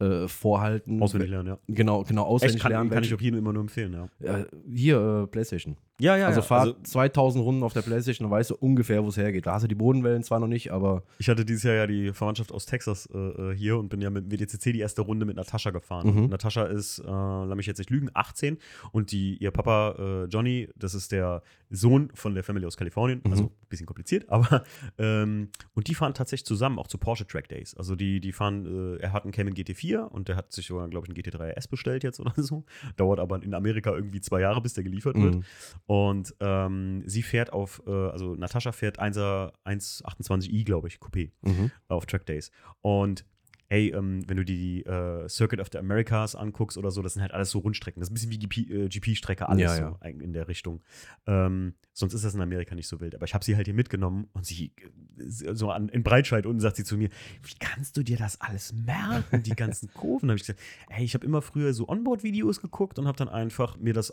äh, 0.00 0.28
vorhalten. 0.28 1.02
Auswendig 1.02 1.30
lernen, 1.30 1.48
ja. 1.48 1.58
Genau, 1.68 2.04
genau, 2.04 2.24
auswendig 2.24 2.56
Echt, 2.56 2.62
kann, 2.62 2.72
lernen. 2.72 2.90
kann 2.90 3.04
ich 3.04 3.14
auch 3.14 3.20
jedem 3.20 3.38
immer 3.38 3.52
nur 3.52 3.62
empfehlen, 3.62 3.92
ja. 3.92 4.08
ja, 4.20 4.44
hier, 4.72 5.22
äh, 5.24 5.26
Playstation. 5.26 5.76
Ja, 6.00 6.16
ja, 6.16 6.26
also 6.26 6.40
ja. 6.40 6.46
fahr 6.46 6.82
2000 6.82 7.44
Runden 7.44 7.62
auf 7.62 7.74
der 7.74 7.82
Playstation, 7.82 8.24
dann 8.24 8.30
weißt 8.30 8.50
du 8.50 8.56
ungefähr, 8.56 9.04
wo 9.04 9.08
es 9.08 9.18
hergeht. 9.18 9.46
Da 9.46 9.52
hast 9.52 9.62
du 9.62 9.68
die 9.68 9.74
Bodenwellen 9.74 10.22
zwar 10.22 10.40
noch 10.40 10.46
nicht, 10.46 10.72
aber 10.72 11.02
Ich 11.18 11.28
hatte 11.28 11.44
dieses 11.44 11.62
Jahr 11.62 11.74
ja 11.74 11.86
die 11.86 12.12
Verwandtschaft 12.14 12.52
aus 12.52 12.64
Texas 12.64 13.06
äh, 13.12 13.18
äh, 13.18 13.54
hier 13.54 13.78
und 13.78 13.90
bin 13.90 14.00
ja 14.00 14.08
mit 14.08 14.30
WDCC 14.30 14.72
die 14.72 14.80
erste 14.80 15.02
Runde 15.02 15.26
mit 15.26 15.36
Natascha 15.36 15.70
gefahren. 15.70 16.14
Mhm. 16.14 16.26
Natascha 16.30 16.64
ist, 16.64 17.00
äh, 17.00 17.02
lass 17.04 17.56
mich 17.56 17.66
jetzt 17.66 17.78
nicht 17.78 17.90
lügen, 17.90 18.08
18 18.14 18.56
und 18.92 19.12
die, 19.12 19.36
ihr 19.36 19.50
Papa 19.50 19.96
äh, 19.98 20.24
Johnny, 20.24 20.68
das 20.76 20.94
ist 20.94 21.12
der 21.12 21.42
Sohn 21.70 22.10
von 22.14 22.34
der 22.34 22.42
Family 22.44 22.66
aus 22.66 22.76
Kalifornien, 22.76 23.20
Mhm. 23.24 23.30
also 23.30 23.44
ein 23.44 23.68
bisschen 23.68 23.86
kompliziert, 23.86 24.28
aber 24.28 24.64
ähm, 24.98 25.50
und 25.72 25.86
die 25.88 25.94
fahren 25.94 26.14
tatsächlich 26.14 26.44
zusammen 26.46 26.78
auch 26.78 26.88
zu 26.88 26.98
Porsche 26.98 27.26
Track 27.26 27.48
Days. 27.48 27.74
Also 27.76 27.94
die, 27.96 28.20
die 28.20 28.32
fahren, 28.32 28.96
äh, 28.96 29.00
er 29.00 29.12
hat 29.12 29.22
einen 29.24 29.32
Cayman 29.32 29.54
GT4 29.54 29.98
und 30.00 30.28
der 30.28 30.36
hat 30.36 30.52
sich 30.52 30.66
sogar, 30.66 30.88
glaube 30.88 31.06
ich, 31.06 31.16
einen 31.16 31.22
GT3 31.22 31.56
RS 31.56 31.68
bestellt 31.68 32.02
jetzt 32.02 32.18
oder 32.20 32.32
so. 32.42 32.64
Dauert 32.96 33.20
aber 33.20 33.42
in 33.42 33.54
Amerika 33.54 33.94
irgendwie 33.94 34.20
zwei 34.20 34.40
Jahre, 34.40 34.60
bis 34.60 34.74
der 34.74 34.84
geliefert 34.84 35.16
wird. 35.16 35.36
Mhm. 35.36 35.44
Und 35.86 36.34
ähm, 36.40 37.02
sie 37.06 37.22
fährt 37.22 37.52
auf, 37.52 37.82
äh, 37.86 37.90
also 37.90 38.34
Natascha 38.34 38.72
fährt 38.72 39.00
1er 39.00 39.52
128i, 39.64 40.64
glaube 40.64 40.88
ich, 40.88 40.96
Coupé 40.98 41.30
Mhm. 41.42 41.70
auf 41.88 42.06
Track 42.06 42.26
Days. 42.26 42.50
Und 42.82 43.24
ey, 43.70 43.92
ähm, 43.94 44.28
wenn 44.28 44.36
du 44.36 44.44
die 44.44 44.84
äh, 44.84 45.28
Circuit 45.28 45.60
of 45.60 45.68
the 45.72 45.78
Americas 45.78 46.34
anguckst 46.34 46.76
oder 46.76 46.90
so, 46.90 47.02
das 47.02 47.14
sind 47.14 47.22
halt 47.22 47.32
alles 47.32 47.50
so 47.50 47.60
Rundstrecken. 47.60 48.00
Das 48.00 48.08
ist 48.08 48.10
ein 48.10 48.14
bisschen 48.14 48.32
wie 48.32 48.38
GP, 48.38 48.70
äh, 48.70 48.88
GP-Strecke, 48.88 49.48
alles 49.48 49.62
Ja, 49.62 49.74
so 49.76 49.82
ja. 49.82 49.96
eigentlich 50.00 50.26
in 50.26 50.32
der 50.32 50.48
Richtung. 50.48 50.82
Ähm, 51.26 51.74
sonst 51.92 52.12
ist 52.12 52.24
das 52.24 52.34
in 52.34 52.40
Amerika 52.40 52.74
nicht 52.74 52.88
so 52.88 53.00
wild. 53.00 53.14
Aber 53.14 53.24
ich 53.24 53.32
habe 53.32 53.44
sie 53.44 53.54
halt 53.54 53.68
hier 53.68 53.74
mitgenommen 53.74 54.28
und 54.32 54.44
sie 54.44 54.72
äh, 55.18 55.54
so 55.54 55.70
an, 55.70 55.88
in 55.88 56.02
Breitscheid 56.02 56.46
unten 56.46 56.60
sagt 56.60 56.76
sie 56.76 56.84
zu 56.84 56.96
mir, 56.96 57.10
wie 57.42 57.54
kannst 57.60 57.96
du 57.96 58.02
dir 58.02 58.16
das 58.16 58.40
alles 58.40 58.72
merken, 58.72 59.44
die 59.44 59.54
ganzen 59.54 59.92
Kurven? 59.94 60.30
Habe 60.30 60.36
ich 60.36 60.42
gesagt, 60.42 60.60
ey, 60.88 61.04
ich 61.04 61.14
habe 61.14 61.24
immer 61.24 61.40
früher 61.40 61.72
so 61.72 61.88
Onboard-Videos 61.88 62.60
geguckt 62.60 62.98
und 62.98 63.06
habe 63.06 63.18
dann 63.18 63.28
einfach 63.28 63.78
mir 63.78 63.94
das 63.94 64.12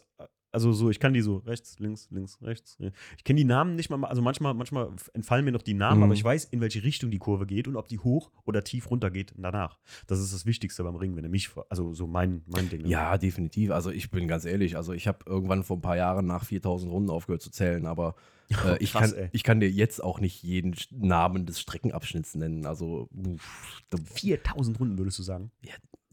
Also 0.52 0.72
so, 0.72 0.89
ich 0.89 1.00
kann 1.00 1.14
die 1.14 1.22
so 1.22 1.38
rechts, 1.38 1.78
links, 1.80 2.08
links, 2.10 2.41
rechts. 2.41 2.78
Ich 3.18 3.24
kenne 3.24 3.38
die 3.38 3.43
Namen 3.43 3.76
nicht 3.76 3.89
mal, 3.89 4.04
also 4.06 4.22
manchmal, 4.22 4.54
manchmal 4.54 4.89
entfallen 5.14 5.43
mir 5.45 5.52
noch 5.52 5.62
die 5.62 5.74
Namen, 5.74 5.98
Mhm. 6.00 6.04
aber 6.06 6.14
ich 6.14 6.24
weiß, 6.24 6.45
in 6.45 6.62
welche 6.62 6.84
Richtung 6.84 7.12
die 7.12 7.20
Kurve 7.20 7.45
geht 7.45 7.68
und 7.68 7.76
ob 7.76 7.88
die 7.89 8.00
hoch 8.00 8.32
oder 8.45 8.64
tief 8.64 8.89
runter 8.89 9.12
geht 9.12 9.34
danach. 9.38 9.78
Das 10.08 10.20
ist 10.20 10.34
das 10.34 10.45
Wichtigste 10.45 10.84
beim 10.84 10.95
Ringen, 10.95 11.16
wenn 11.18 11.26
er 11.26 11.30
mich, 11.30 11.50
also 11.70 11.93
so 11.93 12.08
mein, 12.08 12.43
mein 12.48 12.70
Ding. 12.70 12.84
ne? 12.84 12.88
Ja, 12.88 13.18
definitiv. 13.18 13.72
Also 13.72 13.91
ich 13.91 14.10
bin 14.10 14.28
ganz 14.28 14.45
ehrlich, 14.45 14.78
also 14.78 14.93
ich 14.93 15.08
habe 15.08 15.20
irgendwann 15.26 15.64
vor 15.64 15.78
ein 15.78 15.82
paar 15.82 15.98
Jahren 15.98 16.26
nach 16.26 16.45
4000 16.45 16.91
Runden 16.91 17.10
aufgehört 17.10 17.41
zu 17.41 17.52
zählen, 17.52 17.86
aber 17.86 18.16
äh, 18.66 18.78
ich, 18.82 18.93
Krass, 18.93 19.12
kann, 19.12 19.20
ey. 19.24 19.30
ich 19.34 19.43
kann 19.43 19.60
dir 19.60 19.70
jetzt 19.70 20.02
auch 20.02 20.20
nicht 20.22 20.41
jeden 20.43 20.74
Namen 20.91 21.45
des 21.45 21.60
Streckenabschnitts 21.60 22.36
nennen. 22.36 22.66
Also, 22.66 23.10
uff, 23.14 23.84
da, 23.89 23.98
4000 23.98 24.80
Runden 24.80 24.98
würdest 24.98 25.20
du 25.20 25.24
sagen. 25.24 25.52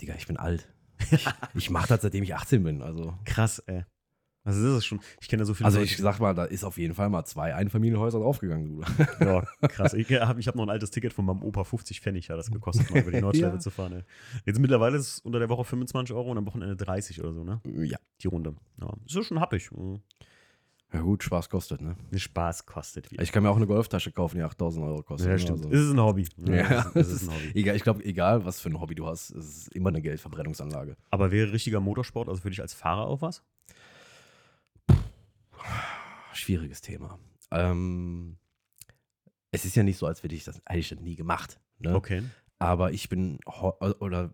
Digga, 0.01 0.15
ich 0.17 0.27
bin 0.27 0.37
alt. 0.37 0.69
Ich, 1.13 1.27
ich 1.55 1.71
mache 1.71 1.89
das, 1.89 2.03
seitdem 2.03 2.25
ich 2.25 2.35
18 2.35 2.63
bin. 2.65 2.83
Also, 2.83 3.15
Krass, 3.25 3.61
ey. 3.61 3.85
Also 4.47 4.63
das 4.63 4.79
ist 4.79 4.85
schon, 4.85 5.01
ich 5.23 5.29
kenne 5.29 5.41
da 5.41 5.47
so 5.47 5.55
viele 5.55 5.65
also 5.67 5.79
Leute- 5.79 5.91
ich 5.91 5.97
sag 5.97 6.21
mal, 6.21 6.35
da 6.35 6.45
ist 6.45 6.65
auf 6.65 6.77
jeden 6.77 6.95
Fall 6.95 7.09
mal 7.09 7.25
zwei 7.25 7.55
Einfamilienhäuser 7.55 8.19
draufgegangen, 8.19 8.69
Bruder. 8.69 8.89
Ja, 9.61 9.69
krass. 9.69 9.95
Ich 9.95 10.11
habe 10.13 10.39
ich 10.39 10.47
hab 10.49 10.55
noch 10.55 10.65
ein 10.65 10.71
altes 10.71 10.91
Ticket 10.91 11.13
von 11.15 11.25
meinem 11.25 11.43
Opa, 11.43 11.65
50 11.65 12.01
Pfennig 12.03 12.29
hat 12.29 12.39
das 12.39 12.51
gekostet, 12.51 12.91
mal 12.91 13.01
über 13.03 13.11
die 13.11 13.21
Nordschleife 13.23 13.55
Ja. 13.57 13.61
zu 13.61 13.71
fahren. 13.71 13.93
Ey. 13.95 14.03
Jetzt 14.45 14.59
mittlerweile 14.61 14.99
ist 14.99 15.09
es 15.09 15.19
unter 15.21 15.39
der 15.39 15.49
Woche 15.49 15.65
25 15.65 16.15
Euro 16.15 16.31
und 16.31 16.39
am 16.39 16.47
Wochenende 16.47 16.77
30 16.77 17.21
oder 17.23 17.33
so, 17.33 17.43
ne? 17.43 17.61
Ja. 17.65 17.97
Die 18.21 18.27
Runde. 18.29 18.55
Ja, 18.81 18.93
ist 19.07 19.15
ja 19.15 19.23
schon 19.23 19.41
happig. 19.41 19.71
Mhm. 19.73 20.01
Ja 20.93 21.01
gut, 21.01 21.25
Spaß 21.25 21.49
kostet, 21.49 21.81
ne? 21.81 21.97
Spaß 22.15 22.67
kostet 22.67 23.11
wieder. 23.11 23.23
Ich 23.23 23.33
kann 23.33 23.43
mir 23.43 23.51
auch 23.51 23.57
eine 23.57 23.67
Golftasche 23.67 24.13
kaufen, 24.13 24.37
die 24.37 24.43
8000 24.45 24.85
Euro 24.85 25.03
kostet. 25.03 25.27
ja, 25.27 25.33
ne? 25.33 25.39
stimmt. 25.41 25.65
Also- 25.65 25.71
Es 25.75 25.81
ist 25.87 25.91
ein 25.93 26.01
Hobby. 26.01 26.29
Ja, 26.47 26.87
es, 26.95 26.95
ist, 26.95 26.97
es 27.09 27.23
ist 27.23 27.29
ein 27.31 27.35
Hobby. 27.35 27.51
Egal, 27.61 27.77
ich 27.77 27.83
glaube, 27.83 28.05
egal 28.05 28.45
was 28.45 28.61
für 28.61 28.69
ein 28.69 28.79
Hobby 28.81 28.95
du 28.95 29.07
hast, 29.07 29.31
es 29.31 29.57
ist 29.57 29.69
immer 29.75 29.89
eine 29.89 30.03
Geldverbrennungsanlage. 30.03 30.97
Aber 31.11 31.31
wäre 31.33 31.51
richtiger 31.53 31.81
Motorsport, 31.81 32.29
also 32.29 32.43
für 32.43 32.51
dich 32.51 32.61
als 32.61 32.75
Fahrer 32.75 33.07
auch 33.07 33.23
was? 33.23 33.43
Schwieriges 36.33 36.81
Thema. 36.81 37.19
Ähm, 37.51 38.37
es 39.53 39.65
ist 39.65 39.77
ja 39.77 39.83
nicht 39.83 39.99
so, 39.99 40.07
als 40.07 40.23
hätte 40.23 40.35
ich 40.35 40.45
das 40.45 40.61
eigentlich 40.67 40.99
nie 41.01 41.17
gemacht. 41.17 41.61
Ne? 41.79 41.95
Okay. 41.95 42.23
Aber 42.59 42.93
ich 42.93 43.09
bin, 43.09 43.39
ho- 43.47 43.77
oder 44.01 44.31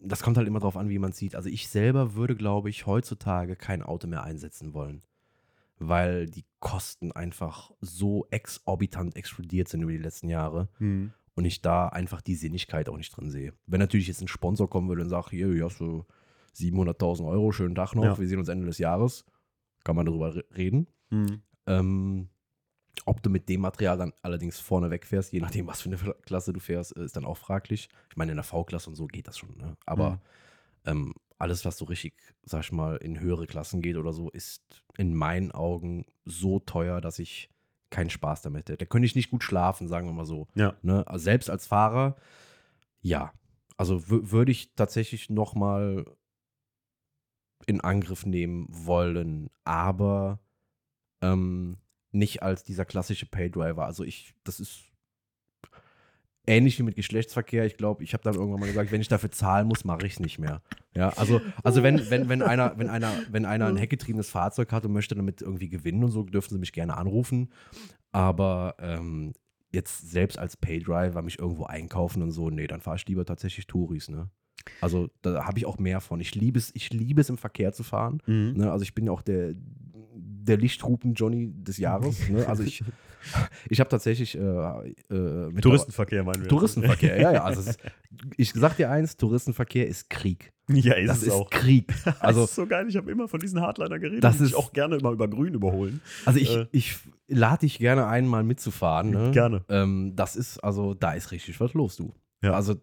das 0.00 0.22
kommt 0.22 0.36
halt 0.36 0.46
immer 0.48 0.60
drauf 0.60 0.76
an, 0.76 0.88
wie 0.88 0.98
man 0.98 1.12
sieht. 1.12 1.34
Also 1.34 1.48
ich 1.48 1.68
selber 1.68 2.14
würde, 2.14 2.34
glaube 2.36 2.70
ich, 2.70 2.86
heutzutage 2.86 3.56
kein 3.56 3.82
Auto 3.82 4.06
mehr 4.08 4.22
einsetzen 4.24 4.74
wollen. 4.74 5.02
Weil 5.78 6.26
die 6.28 6.44
Kosten 6.60 7.10
einfach 7.12 7.72
so 7.80 8.26
exorbitant 8.30 9.16
explodiert 9.16 9.68
sind 9.68 9.82
über 9.82 9.90
die 9.92 9.98
letzten 9.98 10.28
Jahre 10.28 10.68
Hm. 10.78 11.12
und 11.34 11.44
ich 11.44 11.60
da 11.62 11.88
einfach 11.88 12.20
die 12.20 12.36
Sinnigkeit 12.36 12.88
auch 12.88 12.96
nicht 12.96 13.16
drin 13.16 13.30
sehe. 13.30 13.52
Wenn 13.66 13.80
natürlich 13.80 14.06
jetzt 14.06 14.20
ein 14.22 14.28
Sponsor 14.28 14.70
kommen 14.70 14.88
würde 14.88 15.02
und 15.02 15.08
sagt, 15.08 15.30
hier, 15.30 15.52
hier 15.52 15.64
hast 15.64 15.80
du 15.80 16.04
700.000 16.56 17.26
Euro, 17.26 17.50
schönen 17.50 17.74
Tag 17.74 17.94
noch, 17.96 18.04
Ja. 18.04 18.18
wir 18.18 18.28
sehen 18.28 18.38
uns 18.38 18.48
Ende 18.48 18.66
des 18.66 18.78
Jahres, 18.78 19.24
kann 19.84 19.96
man 19.96 20.06
darüber 20.06 20.34
re- 20.34 20.44
reden. 20.56 20.86
Hm. 21.10 21.42
Ähm, 21.66 22.28
ob 23.06 23.22
du 23.22 23.30
mit 23.30 23.48
dem 23.48 23.62
Material 23.62 23.96
dann 23.96 24.12
allerdings 24.22 24.60
vorne 24.60 24.90
wegfährst, 24.90 25.32
je 25.32 25.40
nachdem, 25.40 25.66
was 25.66 25.82
für 25.82 25.88
eine 25.88 26.14
Klasse 26.22 26.52
du 26.52 26.60
fährst, 26.60 26.92
ist 26.92 27.16
dann 27.16 27.24
auch 27.24 27.36
fraglich. 27.38 27.88
Ich 28.10 28.16
meine, 28.16 28.32
in 28.32 28.36
der 28.36 28.44
V-Klasse 28.44 28.90
und 28.90 28.96
so 28.96 29.06
geht 29.06 29.26
das 29.28 29.38
schon. 29.38 29.56
Ne? 29.56 29.76
Aber 29.86 30.10
Mhm. 30.10 30.18
ähm, 30.84 31.14
alles, 31.38 31.64
was 31.64 31.76
so 31.78 31.86
richtig, 31.86 32.14
sag 32.44 32.60
ich 32.62 32.70
mal, 32.72 32.96
in 32.96 33.18
höhere 33.18 33.46
Klassen 33.46 33.82
geht 33.82 33.96
oder 33.96 34.12
so, 34.12 34.30
ist 34.30 34.84
in 34.96 35.14
meinen 35.14 35.50
Augen 35.50 36.06
so 36.24 36.60
teuer, 36.60 37.00
dass 37.00 37.18
ich 37.18 37.50
keinen 37.90 38.10
Spaß 38.10 38.42
damit 38.42 38.68
hätte. 38.68 38.76
Da 38.78 38.84
könnte 38.84 39.06
ich 39.06 39.16
nicht 39.16 39.30
gut 39.30 39.42
schlafen, 39.42 39.88
sagen 39.88 40.06
wir 40.06 40.12
mal 40.12 40.24
so. 40.26 40.46
Ja. 40.54 40.74
Ne? 40.82 41.04
Also 41.08 41.24
selbst 41.24 41.50
als 41.50 41.66
Fahrer, 41.66 42.16
ja. 43.00 43.32
Also 43.76 43.96
wü- 43.96 44.30
würde 44.30 44.52
ich 44.52 44.74
tatsächlich 44.74 45.30
noch 45.30 45.54
mal 45.54 46.04
in 47.66 47.80
Angriff 47.80 48.26
nehmen 48.26 48.66
wollen, 48.70 49.50
aber 49.64 50.40
ähm, 51.22 51.78
nicht 52.10 52.42
als 52.42 52.64
dieser 52.64 52.84
klassische 52.84 53.26
Paydriver. 53.26 53.84
Also 53.86 54.04
ich, 54.04 54.34
das 54.44 54.60
ist 54.60 54.92
ähnlich 56.46 56.78
wie 56.78 56.82
mit 56.82 56.96
Geschlechtsverkehr. 56.96 57.64
Ich 57.64 57.76
glaube, 57.76 58.02
ich 58.04 58.14
habe 58.14 58.22
dann 58.22 58.34
irgendwann 58.34 58.60
mal 58.60 58.66
gesagt, 58.66 58.92
wenn 58.92 59.00
ich 59.00 59.08
dafür 59.08 59.30
zahlen 59.30 59.68
muss, 59.68 59.84
mache 59.84 60.06
ich 60.06 60.14
es 60.14 60.20
nicht 60.20 60.38
mehr. 60.38 60.62
Ja, 60.94 61.10
also, 61.10 61.40
also 61.62 61.82
wenn, 61.82 62.10
wenn, 62.10 62.28
wenn 62.28 62.42
einer, 62.42 62.76
wenn 62.78 62.88
einer, 62.88 63.12
wenn 63.30 63.44
einer 63.44 63.66
ein 63.66 63.76
heckgetriebenes 63.76 64.30
Fahrzeug 64.30 64.72
hat 64.72 64.84
und 64.84 64.92
möchte 64.92 65.14
damit 65.14 65.40
irgendwie 65.40 65.68
gewinnen 65.68 66.04
und 66.04 66.10
so, 66.10 66.22
dürfen 66.24 66.54
sie 66.54 66.58
mich 66.58 66.72
gerne 66.72 66.96
anrufen. 66.96 67.50
Aber 68.10 68.74
ähm, 68.78 69.32
jetzt 69.70 70.10
selbst 70.10 70.38
als 70.38 70.56
Paydriver 70.56 71.22
mich 71.22 71.38
irgendwo 71.38 71.64
einkaufen 71.64 72.22
und 72.22 72.32
so, 72.32 72.50
nee, 72.50 72.66
dann 72.66 72.80
fahre 72.80 72.96
ich 72.96 73.06
lieber 73.06 73.24
tatsächlich 73.24 73.66
Touris, 73.66 74.08
ne? 74.08 74.28
Also 74.80 75.08
da 75.22 75.44
habe 75.44 75.58
ich 75.58 75.66
auch 75.66 75.78
mehr 75.78 76.00
von. 76.00 76.20
Ich 76.20 76.34
liebe 76.34 76.58
es, 76.58 76.70
ich 76.74 76.90
liebe 76.92 77.20
es 77.20 77.28
im 77.28 77.38
Verkehr 77.38 77.72
zu 77.72 77.82
fahren. 77.82 78.22
Mhm. 78.26 78.54
Ne? 78.56 78.70
Also 78.72 78.82
ich 78.82 78.94
bin 78.94 79.06
ja 79.06 79.12
auch 79.12 79.22
der, 79.22 79.54
der 80.14 80.56
Lichthupen-Johnny 80.56 81.52
des 81.62 81.78
Jahres. 81.78 82.28
Ne? 82.28 82.46
Also 82.46 82.62
ich, 82.62 82.82
ich 83.68 83.80
habe 83.80 83.88
tatsächlich 83.90 84.36
äh, 84.36 84.40
äh, 84.40 85.50
mit 85.50 85.62
Touristenverkehr 85.62 86.24
meinen 86.24 86.42
wir. 86.42 86.48
Touristenverkehr, 86.48 87.20
ja, 87.20 87.32
ja. 87.32 87.44
Also 87.44 87.60
ist, 87.70 87.78
ich 88.36 88.52
sag 88.52 88.76
dir 88.76 88.90
eins, 88.90 89.16
Touristenverkehr 89.16 89.86
ist 89.86 90.10
Krieg. 90.10 90.52
Ja, 90.68 90.94
ist 90.94 91.08
Das 91.08 91.16
es 91.18 91.22
ist 91.24 91.32
auch. 91.32 91.50
Krieg. 91.50 91.92
Also, 92.20 92.42
das 92.42 92.50
ist 92.50 92.56
so 92.56 92.66
geil, 92.66 92.86
ich 92.88 92.96
habe 92.96 93.10
immer 93.10 93.28
von 93.28 93.40
diesen 93.40 93.60
Hardliner 93.60 93.98
geredet. 93.98 94.22
Das 94.24 94.40
ist- 94.40 94.54
auch 94.54 94.72
gerne 94.72 94.96
immer 94.96 95.10
über 95.10 95.28
Grün 95.28 95.54
überholen. 95.54 96.00
also 96.24 96.38
ich, 96.38 96.54
äh, 96.56 96.66
ich 96.72 96.96
lade 97.28 97.60
dich 97.60 97.78
gerne 97.78 98.06
ein, 98.06 98.26
mal 98.26 98.42
mitzufahren. 98.44 99.10
Ne? 99.10 99.30
Gerne. 99.32 99.64
Ähm, 99.68 100.12
das 100.14 100.36
ist, 100.36 100.58
also 100.62 100.94
da 100.94 101.12
ist 101.14 101.30
richtig 101.32 101.58
was 101.60 101.74
los, 101.74 101.96
du. 101.96 102.14
Ja. 102.42 102.52
Also 102.52 102.76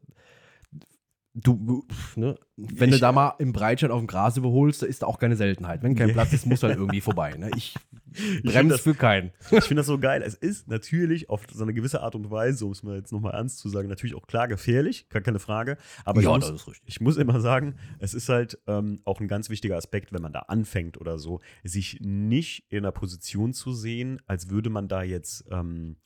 du, 1.44 1.86
ne? 2.16 2.36
wenn 2.58 2.90
Ich- 2.90 2.96
du 2.96 3.02
da 3.02 3.12
mal 3.12 3.36
im 3.40 3.54
Breitscheid 3.54 3.92
auf 3.92 4.00
dem 4.00 4.08
Gras 4.08 4.36
überholst, 4.38 4.82
da 4.82 4.86
ist 4.86 5.02
da 5.02 5.08
auch 5.08 5.20
keine 5.20 5.36
Seltenheit. 5.36 5.82
Wenn 5.84 5.96
kein. 5.96 6.12
Platz 6.12 6.34
ist, 6.34 6.46
muss 6.46 6.64
halt 6.64 6.78
irgendwie 6.78 7.02
vorbei. 7.02 7.34
Ne? 7.38 7.52
Ich 7.56 7.76
bremse 8.44 8.78
für 8.78 8.94
keinen. 8.96 9.32
Ich 9.52 9.64
finde 9.66 9.76
das 9.82 9.88
so 9.88 9.98
geil. 10.00 10.22
Es 10.26 10.34
ist 10.36 10.68
natürlich 10.68 11.30
auf 11.30 11.44
so 11.52 11.64
eine 11.64 11.74
gewisse 11.74 12.02
Art 12.02 12.16
und 12.16 12.30
Weise, 12.32 12.66
um 12.66 12.72
es 12.72 12.84
mal 12.84 12.98
jetzt 12.98 13.12
nochmal 13.12 13.34
ernst 13.34 13.60
zu 13.60 13.70
sagen, 13.70 13.88
natürlich 13.88 14.16
auch 14.16 14.28
klar 14.28 14.48
gefährlich, 14.48 15.08
gar 15.10 15.22
keine 15.22 15.40
Frage. 15.40 15.78
Aber 16.06 16.22
ja, 16.22 16.34
ich, 16.36 16.40
das 16.42 16.52
muss, 16.52 16.62
ist 16.62 16.68
richtig. 16.68 16.88
ich 16.88 17.02
muss 17.02 17.18
immer 17.18 17.40
sagen, 17.40 17.76
es 18.00 18.14
ist 18.14 18.30
halt 18.30 18.60
ähm, 18.68 19.00
auch 19.06 19.20
ein 19.22 19.28
ganz 19.28 19.50
wichtiger 19.50 19.78
Aspekt, 19.78 20.12
wenn 20.12 20.22
man 20.22 20.34
da 20.34 20.40
anfängt 20.48 21.00
oder 21.00 21.18
so, 21.20 21.40
sich 21.64 22.00
nicht 22.02 22.66
in 22.70 22.80
einer 22.80 22.92
Position 22.92 23.54
zu 23.54 23.74
sehen, 23.74 24.20
als 24.28 24.50
würde 24.50 24.70
man 24.70 24.88
da 24.88 25.04
jetzt. 25.04 25.46
Ähm, 25.52 25.98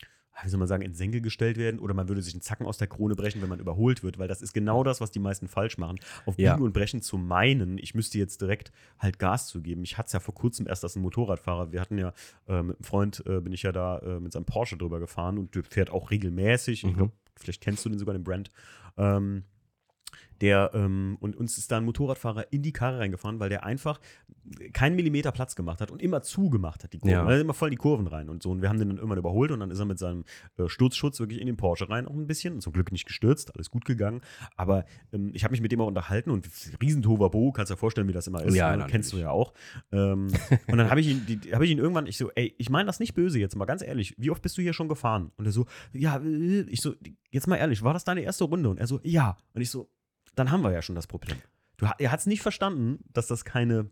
wie 0.42 0.50
soll 0.50 0.58
man 0.60 0.68
sagen, 0.68 0.82
in 0.84 0.94
Senkel 0.94 1.22
gestellt 1.22 1.58
werden 1.58 1.80
oder 1.80 1.94
man 1.94 2.08
würde 2.08 2.22
sich 2.22 2.34
einen 2.34 2.42
Zacken 2.42 2.66
aus 2.66 2.78
der 2.78 2.88
Krone 2.88 3.16
brechen, 3.16 3.42
wenn 3.42 3.50
man 3.50 3.60
überholt 3.60 4.04
wird, 4.04 4.18
weil 4.18 4.28
das 4.28 4.42
ist 4.42 4.54
genau 4.54 4.84
das, 4.84 5.00
was 5.00 5.12
die 5.12 5.20
meisten 5.20 5.48
falsch 5.48 5.78
machen. 5.78 6.00
Auf 6.26 6.38
Ja. 6.40 6.54
Biegen 6.54 6.66
und 6.66 6.74
Brechen 6.74 7.02
zu 7.02 7.18
meinen, 7.18 7.78
ich 7.78 7.94
müsste 7.94 8.18
jetzt 8.18 8.42
direkt 8.42 8.72
halt 9.00 9.20
Gas 9.20 9.48
zu 9.48 9.62
geben. 9.62 9.84
Ich 9.84 9.98
hatte 9.98 10.08
es 10.08 10.14
ja 10.14 10.20
vor 10.20 10.34
kurzem 10.34 10.68
erst 10.68 10.84
als 10.84 10.96
ein 10.96 11.02
Motorradfahrer. 11.02 11.72
Wir 11.72 11.82
hatten 11.82 11.98
ja 11.98 12.14
äh, 12.48 12.64
mit 12.64 12.78
einem 12.78 12.84
Freund, 12.84 13.24
äh, 13.28 13.40
bin 13.42 13.54
ich 13.54 13.64
ja 13.64 13.72
da 13.72 14.00
äh, 14.00 14.20
mit 14.20 14.34
seinem 14.34 14.46
Porsche 14.46 14.76
drüber 14.78 15.00
gefahren 15.00 15.38
und 15.38 15.54
der 15.56 15.64
fährt 15.64 15.90
auch 15.92 16.10
regelmäßig. 16.12 16.84
Ich 16.84 16.90
Mhm. 16.92 16.98
glaube, 16.98 17.14
vielleicht 17.36 17.62
kennst 17.62 17.86
du 17.86 17.90
den 17.90 18.00
sogar, 18.00 18.14
den 18.14 18.24
Brand. 18.24 18.50
Ähm, 18.98 19.44
der, 20.44 20.72
ähm, 20.74 21.16
und 21.22 21.38
uns 21.38 21.58
ist 21.58 21.72
da 21.72 21.78
ein 21.78 21.86
Motorradfahrer 21.86 22.52
in 22.52 22.62
die 22.62 22.74
Karre 22.74 23.00
reingefahren, 23.00 23.40
weil 23.40 23.48
der 23.50 23.64
einfach 23.64 24.02
keinen 24.74 24.98
Millimeter 24.98 25.32
Platz 25.32 25.56
gemacht 25.56 25.80
hat 25.80 25.90
und 25.90 26.02
immer 26.02 26.22
zugemacht 26.22 26.84
hat, 26.84 26.92
die 26.92 27.00
Kurven. 27.00 27.14
Ja. 27.14 27.26
Er 27.30 27.36
ist 27.38 27.42
immer 27.44 27.54
voll 27.54 27.70
in 27.70 27.72
die 27.72 27.78
Kurven 27.78 28.08
rein 28.08 28.28
und 28.28 28.44
so. 28.44 28.52
Und 28.52 28.62
wir 28.62 28.68
haben 28.68 28.78
den 28.78 28.90
dann 28.90 28.98
irgendwann 28.98 29.18
überholt 29.18 29.52
und 29.52 29.62
dann 29.62 29.72
ist 29.72 29.80
er 29.80 29.86
mit 29.86 29.98
seinem 30.00 30.26
äh, 30.58 30.68
Sturzschutz 30.68 31.22
wirklich 31.22 31.40
in 31.40 31.48
den 31.48 31.56
Porsche 31.56 31.90
rein 31.90 32.08
auch 32.10 32.14
ein 32.14 32.28
bisschen. 32.28 32.60
Zum 32.60 32.74
Glück 32.74 32.92
nicht 32.92 33.06
gestürzt, 33.06 33.56
alles 33.56 33.70
gut 33.70 33.86
gegangen. 33.86 34.20
Aber 34.58 34.84
ähm, 35.14 35.32
ich 35.34 35.46
habe 35.46 35.54
mich 35.54 35.62
mit 35.62 35.72
dem 35.72 35.80
auch 35.80 35.88
unterhalten 35.88 36.30
und 36.30 36.50
Riesentovabo, 36.82 37.54
kannst 37.54 37.72
dir 37.72 37.78
vorstellen, 37.78 38.10
wie 38.10 38.14
das 38.14 38.28
immer 38.28 38.44
ist. 38.44 38.54
Ja, 38.54 38.76
ne? 38.76 38.86
Kennst 38.90 39.14
du 39.14 39.18
ja 39.18 39.30
auch. 39.30 39.54
Ähm, 39.94 40.28
und 40.68 40.78
dann 40.78 40.90
habe 40.90 41.00
ich, 41.00 41.08
ihn, 41.08 41.26
die- 41.26 41.54
hab 41.56 41.62
ich 41.62 41.72
ihn 41.72 41.78
irgendwann, 41.78 42.06
ich 42.06 42.18
so, 42.18 42.30
ey, 42.36 42.54
ich 42.58 42.70
meine 42.70 42.88
das 42.88 43.00
nicht 43.00 43.14
böse 43.14 43.40
jetzt 43.40 43.56
mal, 43.56 43.64
ganz 43.64 43.82
ehrlich, 43.82 44.14
wie 44.18 44.30
oft 44.30 44.42
bist 44.42 44.58
du 44.58 44.62
hier 44.62 44.74
schon 44.74 44.90
gefahren? 44.90 45.32
Und 45.38 45.46
er 45.46 45.54
so, 45.54 45.66
ja, 45.94 46.18
äh, 46.18 46.62
ich 46.64 46.82
so, 46.82 46.96
jetzt 47.32 47.48
mal 47.48 47.56
ehrlich, 47.56 47.82
war 47.82 47.94
das 47.94 48.04
deine 48.04 48.22
erste 48.22 48.44
Runde? 48.44 48.70
Und 48.70 48.78
er 48.78 48.88
so, 48.88 49.00
ja. 49.04 49.38
Und 49.54 49.62
ich 49.62 49.70
so, 49.70 49.90
dann 50.36 50.52
haben 50.52 50.64
wir 50.64 50.72
ja 50.72 50.82
schon 50.82 50.96
das 50.96 51.08
Problem. 51.08 51.38
Du, 51.78 51.88
er 51.98 52.12
hat 52.12 52.20
es 52.20 52.26
nicht 52.26 52.42
verstanden, 52.42 53.00
dass 53.14 53.28
das 53.28 53.46
keine, 53.46 53.90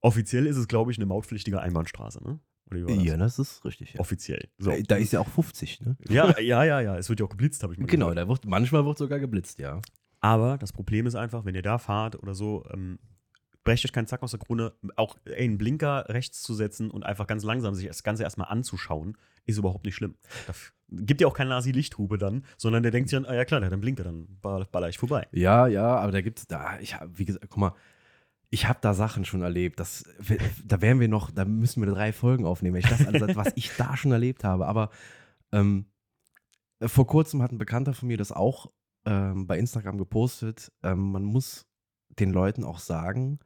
offiziell 0.00 0.46
ist 0.46 0.56
es, 0.56 0.68
glaube 0.68 0.92
ich, 0.92 0.98
eine 0.98 1.06
mautpflichtige 1.06 1.60
Einbahnstraße, 1.60 2.22
ne? 2.22 2.40
Das? 2.70 3.04
Ja, 3.04 3.16
das 3.16 3.38
ist 3.38 3.64
richtig. 3.64 3.92
Ja. 3.94 4.00
Offiziell. 4.00 4.48
So. 4.58 4.72
Da 4.88 4.96
ist 4.96 5.12
ja 5.12 5.20
auch 5.20 5.28
50, 5.28 5.82
ne? 5.82 5.96
ja, 6.08 6.38
ja, 6.40 6.64
ja, 6.64 6.80
ja. 6.80 6.96
Es 6.96 7.08
wird 7.08 7.20
ja 7.20 7.26
auch 7.26 7.30
geblitzt, 7.30 7.62
habe 7.62 7.72
ich 7.74 7.78
mal 7.78 7.86
Genau, 7.86 8.06
gehört. 8.06 8.18
da 8.18 8.28
wird, 8.28 8.46
manchmal 8.46 8.84
wird 8.84 8.98
sogar 8.98 9.20
geblitzt, 9.20 9.58
ja. 9.60 9.80
Aber 10.20 10.58
das 10.58 10.72
Problem 10.72 11.06
ist 11.06 11.14
einfach, 11.14 11.44
wenn 11.44 11.54
ihr 11.54 11.62
da 11.62 11.78
fahrt 11.78 12.16
oder 12.20 12.34
so, 12.34 12.64
ähm, 12.72 12.98
brecht 13.64 13.84
euch 13.84 13.92
keinen 13.92 14.06
Zack 14.06 14.22
aus 14.22 14.30
der 14.30 14.40
Krone. 14.40 14.72
Auch 14.96 15.16
einen 15.36 15.58
Blinker 15.58 16.06
rechts 16.08 16.42
zu 16.42 16.54
setzen 16.54 16.90
und 16.90 17.02
einfach 17.04 17.26
ganz 17.26 17.42
langsam 17.44 17.74
sich 17.74 17.86
das 17.86 18.02
Ganze 18.02 18.22
erstmal 18.22 18.48
anzuschauen, 18.48 19.16
ist 19.46 19.58
überhaupt 19.58 19.84
nicht 19.84 19.94
schlimm. 19.94 20.14
Da 20.46 20.50
f- 20.50 20.72
gibt 20.90 21.20
ja 21.20 21.26
auch 21.26 21.34
kein 21.34 21.48
Nasi-Lichthube 21.48 22.18
dann, 22.18 22.44
sondern 22.56 22.82
der 22.82 22.92
denkt 22.92 23.08
sich 23.10 23.16
dann, 23.16 23.26
ah 23.26 23.34
ja 23.34 23.44
klar, 23.44 23.60
der 23.60 23.66
hat 23.66 23.72
einen 23.72 23.80
Blinker, 23.80 24.04
dann 24.04 24.38
ball- 24.40 24.66
baller 24.70 24.88
ich 24.88 24.98
vorbei. 24.98 25.26
Ja, 25.32 25.66
ja, 25.66 25.96
aber 25.96 26.12
da 26.12 26.20
gibt 26.20 26.38
es, 26.38 26.46
da, 26.46 26.78
ich 26.78 26.96
wie 27.14 27.24
gesagt, 27.24 27.46
guck 27.48 27.58
mal, 27.58 27.74
ich 28.50 28.68
habe 28.68 28.78
da 28.80 28.94
Sachen 28.94 29.24
schon 29.24 29.42
erlebt. 29.42 29.80
Das, 29.80 30.04
da 30.64 30.80
wären 30.80 31.00
wir 31.00 31.08
noch, 31.08 31.30
da 31.32 31.44
müssen 31.44 31.82
wir 31.84 31.90
drei 31.92 32.12
Folgen 32.12 32.44
aufnehmen, 32.46 32.74
wenn 32.74 32.82
ich 32.84 32.88
das 32.88 33.06
alles, 33.06 33.34
was 33.34 33.52
ich 33.56 33.74
da 33.76 33.96
schon 33.96 34.12
erlebt 34.12 34.44
habe. 34.44 34.66
Aber 34.66 34.90
ähm, 35.50 35.86
vor 36.80 37.06
kurzem 37.06 37.42
hat 37.42 37.50
ein 37.50 37.58
Bekannter 37.58 37.94
von 37.94 38.06
mir 38.08 38.16
das 38.18 38.30
auch 38.30 38.70
ähm, 39.06 39.46
bei 39.46 39.58
Instagram 39.58 39.98
gepostet. 39.98 40.70
Ähm, 40.82 41.12
man 41.12 41.24
muss 41.24 41.66
den 42.20 42.30
Leuten 42.32 42.62
auch 42.62 42.78
sagen, 42.78 43.40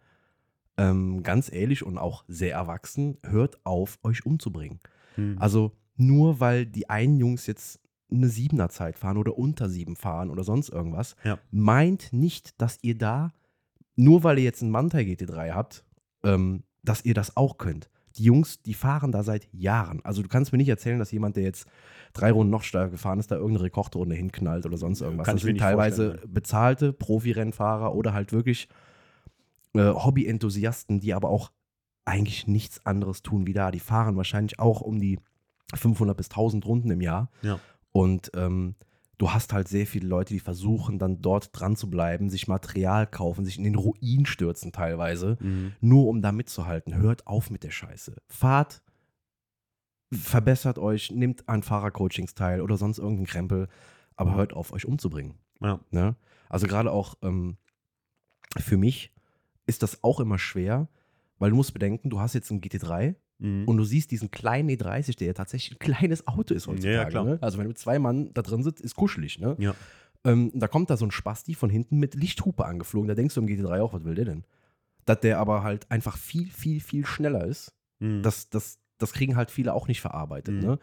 ähm, 0.78 1.22
ganz 1.22 1.52
ehrlich 1.52 1.84
und 1.84 1.98
auch 1.98 2.24
sehr 2.28 2.54
erwachsen, 2.54 3.18
hört 3.26 3.58
auf, 3.64 3.98
euch 4.02 4.24
umzubringen. 4.24 4.78
Hm. 5.16 5.36
Also 5.38 5.72
nur 5.96 6.40
weil 6.40 6.64
die 6.64 6.88
einen 6.88 7.18
Jungs 7.18 7.46
jetzt 7.46 7.80
eine 8.10 8.28
siebener 8.28 8.70
Zeit 8.70 8.98
fahren 8.98 9.18
oder 9.18 9.36
unter 9.36 9.68
sieben 9.68 9.96
fahren 9.96 10.30
oder 10.30 10.44
sonst 10.44 10.70
irgendwas, 10.70 11.16
Ja. 11.24 11.38
meint 11.50 12.12
nicht, 12.12 12.60
dass 12.60 12.78
ihr 12.82 12.96
da, 12.96 13.34
nur 13.96 14.22
weil 14.22 14.38
ihr 14.38 14.44
jetzt 14.44 14.62
einen 14.62 14.70
Manta 14.70 14.98
GT3 14.98 15.52
habt, 15.52 15.84
ähm, 16.24 16.62
dass 16.82 17.04
ihr 17.04 17.14
das 17.14 17.36
auch 17.36 17.58
könnt. 17.58 17.90
Die 18.16 18.24
Jungs, 18.24 18.62
die 18.62 18.74
fahren 18.74 19.12
da 19.12 19.22
seit 19.22 19.48
Jahren. 19.52 20.00
Also 20.04 20.22
du 20.22 20.28
kannst 20.28 20.52
mir 20.52 20.58
nicht 20.58 20.68
erzählen, 20.70 20.98
dass 20.98 21.12
jemand, 21.12 21.36
der 21.36 21.42
jetzt 21.44 21.68
drei 22.14 22.32
Runden 22.32 22.50
noch 22.50 22.62
stärker 22.62 22.92
gefahren 22.92 23.18
ist, 23.18 23.30
da 23.30 23.36
irgendeine 23.36 23.64
Rekordrunde 23.64 24.16
hinknallt 24.16 24.64
oder 24.64 24.78
sonst 24.78 25.02
irgendwas. 25.02 25.26
Kann 25.26 25.36
das 25.36 25.42
sind 25.42 25.58
teilweise 25.58 26.18
bezahlte 26.26 26.92
Profi-Rennfahrer 26.92 27.94
oder 27.94 28.14
halt 28.14 28.32
wirklich 28.32 28.68
äh, 29.74 29.80
Hobby-Enthusiasten, 29.92 31.00
die 31.00 31.14
aber 31.14 31.28
auch 31.30 31.50
eigentlich 32.04 32.46
nichts 32.46 32.84
anderes 32.86 33.22
tun 33.22 33.46
wie 33.46 33.52
da. 33.52 33.70
Die 33.70 33.80
fahren 33.80 34.16
wahrscheinlich 34.16 34.58
auch 34.58 34.80
um 34.80 34.98
die 34.98 35.18
500 35.74 36.16
bis 36.16 36.28
1000 36.30 36.64
Runden 36.64 36.90
im 36.90 37.00
Jahr. 37.00 37.30
Ja. 37.42 37.60
Und 37.92 38.30
ähm, 38.34 38.76
du 39.18 39.32
hast 39.32 39.52
halt 39.52 39.68
sehr 39.68 39.86
viele 39.86 40.06
Leute, 40.08 40.32
die 40.32 40.40
versuchen 40.40 40.98
dann 40.98 41.20
dort 41.20 41.50
dran 41.52 41.76
zu 41.76 41.90
bleiben, 41.90 42.30
sich 42.30 42.48
Material 42.48 43.06
kaufen, 43.06 43.44
sich 43.44 43.58
in 43.58 43.64
den 43.64 43.74
Ruin 43.74 44.24
stürzen 44.24 44.72
teilweise, 44.72 45.36
Mhm. 45.40 45.72
nur 45.80 46.06
um 46.08 46.22
da 46.22 46.32
mitzuhalten. 46.32 46.94
Hört 46.94 47.26
auf 47.26 47.50
mit 47.50 47.62
der 47.64 47.70
Scheiße. 47.70 48.16
Fahrt, 48.28 48.82
verbessert 50.12 50.78
euch, 50.78 51.10
nehmt 51.10 51.48
an 51.48 51.62
Fahrercoachings 51.62 52.34
teil 52.34 52.60
oder 52.62 52.76
sonst 52.76 52.98
irgendeinen 52.98 53.26
Krempel, 53.26 53.68
aber 54.16 54.34
hört 54.34 54.54
auf, 54.54 54.72
euch 54.72 54.86
umzubringen. 54.86 55.34
Ja. 55.60 55.80
Ne? 55.90 56.16
Also 56.48 56.66
gerade 56.66 56.90
auch 56.92 57.14
ähm, 57.22 57.58
für 58.56 58.78
mich 58.78 59.12
ist 59.68 59.82
das 59.84 60.02
auch 60.02 60.18
immer 60.18 60.38
schwer, 60.38 60.88
weil 61.38 61.50
du 61.50 61.56
musst 61.56 61.72
bedenken, 61.72 62.10
du 62.10 62.18
hast 62.18 62.34
jetzt 62.34 62.50
einen 62.50 62.60
GT3 62.60 63.14
Mhm. 63.40 63.66
und 63.68 63.76
du 63.76 63.84
siehst 63.84 64.10
diesen 64.10 64.32
kleinen 64.32 64.68
E30, 64.68 65.16
der 65.16 65.28
ja 65.28 65.32
tatsächlich 65.32 65.76
ein 65.76 65.78
kleines 65.78 66.26
Auto 66.26 66.54
ist 66.54 66.66
heutzutage. 66.66 66.92
Ja, 66.96 67.04
klar. 67.04 67.24
Ne? 67.24 67.38
Also 67.40 67.56
wenn 67.56 67.66
du 67.66 67.68
mit 67.68 67.78
zwei 67.78 68.00
Mann 68.00 68.34
da 68.34 68.42
drin 68.42 68.64
sitzt, 68.64 68.80
ist 68.80 68.96
kuschelig. 68.96 69.38
Ne? 69.38 69.54
Ja. 69.60 69.74
Ähm, 70.24 70.50
da 70.54 70.66
kommt 70.66 70.90
da 70.90 70.96
so 70.96 71.04
ein 71.06 71.12
Spasti 71.12 71.54
von 71.54 71.70
hinten 71.70 71.98
mit 72.00 72.16
Lichthupe 72.16 72.64
angeflogen. 72.64 73.06
Da 73.06 73.14
denkst 73.14 73.36
du 73.36 73.40
im 73.40 73.46
GT3 73.46 73.80
auch, 73.80 73.92
was 73.92 74.02
will 74.04 74.16
der 74.16 74.24
denn? 74.24 74.42
Dass 75.04 75.20
der 75.20 75.38
aber 75.38 75.62
halt 75.62 75.88
einfach 75.88 76.16
viel, 76.16 76.48
viel, 76.50 76.80
viel 76.80 77.06
schneller 77.06 77.44
ist. 77.44 77.72
Mhm. 78.00 78.24
Das, 78.24 78.50
das, 78.50 78.80
das 78.98 79.12
kriegen 79.12 79.36
halt 79.36 79.52
viele 79.52 79.72
auch 79.72 79.86
nicht 79.86 80.00
verarbeitet. 80.00 80.56
Mhm. 80.56 80.60
Ne? 80.60 80.78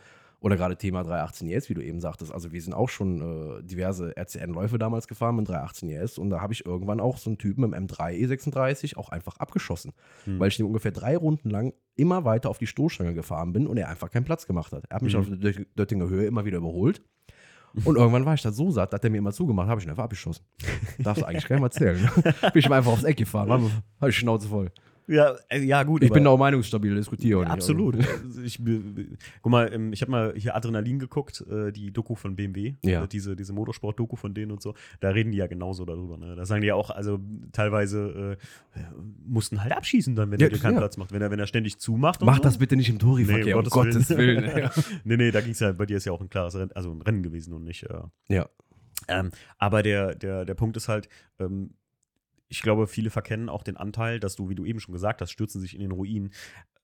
Oder 0.45 0.57
gerade 0.57 0.77
Thema 0.77 1.01
318 1.03 1.49
ES, 1.49 1.69
wie 1.69 1.73
du 1.73 1.81
eben 1.81 1.99
sagtest. 1.99 2.31
Also 2.31 2.51
wir 2.51 2.61
sind 2.61 2.73
auch 2.75 2.87
schon 2.87 3.19
äh, 3.59 3.63
diverse 3.63 4.13
RCN-Läufe 4.15 4.77
damals 4.77 5.07
gefahren 5.07 5.37
mit 5.37 5.49
318 5.49 5.89
ES 5.89 6.19
und 6.19 6.29
da 6.29 6.39
habe 6.39 6.53
ich 6.53 6.67
irgendwann 6.67 6.99
auch 6.99 7.17
so 7.17 7.31
einen 7.31 7.39
Typen 7.39 7.63
im 7.63 7.73
M3 7.73 8.13
E36 8.27 8.95
auch 8.95 9.09
einfach 9.09 9.37
abgeschossen, 9.37 9.93
Mhm. 10.27 10.39
weil 10.39 10.49
ich 10.49 10.57
dem 10.57 10.67
ungefähr 10.67 10.91
drei 10.91 11.17
Runden 11.17 11.49
lang 11.49 11.73
immer 11.95 12.25
weiter 12.25 12.51
auf 12.51 12.59
die 12.59 12.67
Stoßstange 12.67 13.15
gefahren 13.15 13.53
bin 13.53 13.65
und 13.65 13.77
er 13.77 13.89
einfach 13.89 14.11
keinen 14.11 14.23
Platz 14.25 14.45
gemacht 14.45 14.71
hat. 14.71 14.83
Er 14.87 14.97
hat 14.97 15.01
mich 15.01 15.15
Mhm. 15.15 15.19
auf 15.21 15.25
der 15.29 15.37
Dö- 15.37 15.65
Döttinger 15.75 16.09
Höhe 16.09 16.27
immer 16.27 16.45
wieder 16.45 16.59
überholt. 16.59 17.01
Und 17.83 17.95
irgendwann 17.97 18.25
war 18.25 18.35
ich 18.35 18.41
da 18.43 18.51
so 18.51 18.69
satt, 18.69 18.93
dass 18.93 19.01
er 19.03 19.09
mir 19.09 19.17
immer 19.17 19.33
zugemacht, 19.33 19.67
habe 19.67 19.81
ich 19.81 19.85
ihn 19.87 19.89
einfach 19.89 20.03
abgeschossen. 20.05 20.45
Darfst 20.99 21.23
du 21.23 21.27
eigentlich 21.27 21.45
keinem 21.47 21.63
erzählen. 21.63 22.07
bin 22.23 22.51
ich 22.53 22.67
ihm 22.67 22.71
einfach 22.71 22.91
aufs 22.91 23.03
Eck 23.03 23.17
gefahren, 23.17 23.49
habe 23.99 24.09
ich 24.11 24.15
Schnauze 24.15 24.47
voll. 24.47 24.71
Ja, 25.07 25.35
äh, 25.49 25.59
ja, 25.61 25.83
gut. 25.83 26.03
Ich 26.03 26.11
bin 26.11 26.23
da 26.23 26.31
auch 26.31 26.37
meinungsstabil, 26.37 26.95
diskutiere 26.95 27.39
Ja, 27.41 27.45
nicht. 27.45 27.53
absolut. 27.53 27.95
Also 27.97 28.41
ich, 28.41 28.59
guck 29.41 29.51
mal, 29.51 29.71
ähm, 29.71 29.93
ich 29.93 30.01
habe 30.01 30.11
mal 30.11 30.33
hier 30.35 30.55
Adrenalin 30.55 30.97
geguckt, 30.99 31.41
äh, 31.49 31.71
die 31.71 31.91
Doku 31.91 32.15
von 32.15 32.35
BMW, 32.35 32.75
Ja. 32.83 33.03
äh, 33.03 33.07
diese, 33.07 33.35
diese 33.35 33.53
Motorsport-Doku 33.53 34.15
von 34.15 34.33
denen 34.33 34.51
und 34.51 34.61
so. 34.61 34.73
Da 34.99 35.09
reden 35.09 35.31
die 35.31 35.37
ja 35.37 35.47
genauso 35.47 35.85
darüber. 35.85 36.17
Ne? 36.17 36.35
Da 36.35 36.45
sagen 36.45 36.61
die 36.61 36.67
ja 36.67 36.75
auch, 36.75 36.89
also 36.89 37.19
teilweise 37.51 38.37
äh, 38.75 38.79
mussten 39.25 39.61
halt 39.63 39.73
abschießen 39.73 40.15
dann, 40.15 40.31
wenn 40.31 40.39
Ja, 40.39 40.47
er 40.47 40.49
dir 40.53 40.59
keinen. 40.59 40.77
Platz 40.77 40.97
macht. 40.97 41.11
Wenn 41.11 41.21
er, 41.21 41.29
wenn 41.31 41.39
er 41.39 41.47
ständig 41.47 41.77
zumacht. 41.77 42.21
und 42.21 42.25
Mach 42.25 42.37
so. 42.37 42.43
das 42.43 42.57
bitte 42.57 42.75
nicht 42.75 42.89
im 42.89 42.99
Touri-Verkehr, 42.99 43.45
Nee, 43.45 43.53
um 43.53 43.59
um 43.63 43.69
Gottes 43.69 44.09
Willen. 44.09 44.43
Ja. 44.57 44.71
nee, 45.03 45.17
nee, 45.17 45.31
da 45.31 45.41
ging 45.41 45.51
es 45.51 45.59
ja, 45.59 45.71
bei 45.71 45.85
dir 45.85 45.97
ist 45.97 46.05
ja 46.05 46.11
auch 46.11 46.21
ein 46.21 46.29
klares 46.29 46.55
Rennen, 46.55 46.71
also 46.73 46.91
ein 46.91 47.01
Rennen 47.01 47.23
gewesen 47.23 47.53
und 47.53 47.63
nicht. 47.63 47.83
Äh, 47.83 47.99
Ja. 48.29 48.47
ähm, 49.07 49.31
aber 49.57 49.83
der, 49.83 50.15
der, 50.15 50.45
der 50.45 50.53
Punkt 50.55 50.77
ist 50.77 50.87
halt, 50.87 51.09
ähm, 51.39 51.71
ich 52.47 52.61
glaube, 52.61 52.87
viele 52.87 53.09
verkennen 53.09 53.49
auch 53.49 53.63
den 53.63 53.77
Anteil, 53.77 54.19
dass 54.19 54.35
du, 54.35 54.49
wie 54.49 54.55
du 54.55 54.65
eben 54.65 54.79
schon 54.79 54.93
gesagt 54.93 55.21
hast, 55.21 55.31
stürzen 55.31 55.61
sich 55.61 55.73
in 55.73 55.81
den 55.81 55.91
Ruin. 55.91 56.31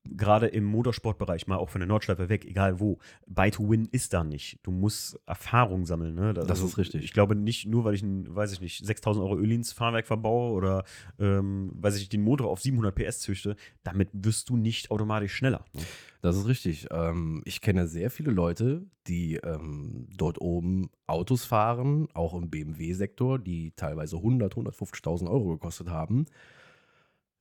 Gerade 0.03 0.47
im 0.47 0.63
Motorsportbereich, 0.63 1.45
mal 1.45 1.57
auch 1.57 1.69
von 1.69 1.79
der 1.79 1.87
Nordschleife 1.87 2.27
weg, 2.27 2.45
egal 2.45 2.79
wo. 2.79 2.97
Buy 3.27 3.51
to 3.51 3.69
win 3.69 3.87
ist 3.91 4.13
da 4.13 4.23
nicht. 4.23 4.59
Du 4.63 4.71
musst 4.71 5.19
Erfahrung 5.27 5.85
sammeln. 5.85 6.15
Ne? 6.15 6.33
Das 6.33 6.61
ist 6.61 6.77
richtig. 6.79 7.03
Ich 7.03 7.13
glaube 7.13 7.35
nicht, 7.35 7.67
nur 7.67 7.83
weil 7.83 7.93
ich 7.93 8.01
ein, 8.01 8.35
weiß 8.35 8.51
ich 8.53 8.61
nicht, 8.61 8.83
6000 8.83 9.23
Euro 9.23 9.37
Öl 9.37 9.51
ins 9.51 9.73
Fahrwerk 9.73 10.07
verbaue 10.07 10.53
oder, 10.53 10.83
ähm, 11.19 11.71
weiß 11.75 11.97
ich 11.97 12.09
den 12.09 12.23
Motor 12.23 12.49
auf 12.49 12.59
700 12.61 12.95
PS 12.95 13.19
züchte, 13.19 13.55
damit 13.83 14.09
wirst 14.13 14.49
du 14.49 14.57
nicht 14.57 14.89
automatisch 14.89 15.35
schneller. 15.35 15.65
Ne? 15.73 15.83
Das 16.21 16.35
ist 16.35 16.47
richtig. 16.47 16.87
Ähm, 16.91 17.41
ich 17.45 17.61
kenne 17.61 17.87
sehr 17.87 18.09
viele 18.09 18.31
Leute, 18.31 18.85
die 19.07 19.35
ähm, 19.35 20.07
dort 20.15 20.41
oben 20.41 20.89
Autos 21.05 21.45
fahren, 21.45 22.07
auch 22.13 22.33
im 22.33 22.49
BMW-Sektor, 22.49 23.39
die 23.39 23.71
teilweise 23.75 24.17
100, 24.17 24.55
150.000 24.55 25.29
Euro 25.29 25.49
gekostet 25.49 25.89
haben. 25.89 26.25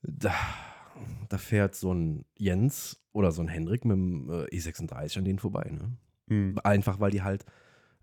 Da, 0.03 0.33
da 1.29 1.39
fährt 1.39 1.75
so 1.75 1.93
ein 1.93 2.25
Jens 2.37 3.01
oder 3.13 3.33
so 3.33 3.43
ein 3.43 3.49
Hendrik 3.49 3.85
mit 3.85 3.97
dem 3.97 4.31
äh, 4.31 4.45
E36 4.57 5.19
an 5.19 5.25
denen 5.25 5.39
vorbei. 5.39 5.71
Ne? 5.71 5.97
Mhm. 6.27 6.59
Einfach 6.63 7.01
weil 7.01 7.11
die 7.11 7.23
halt 7.23 7.45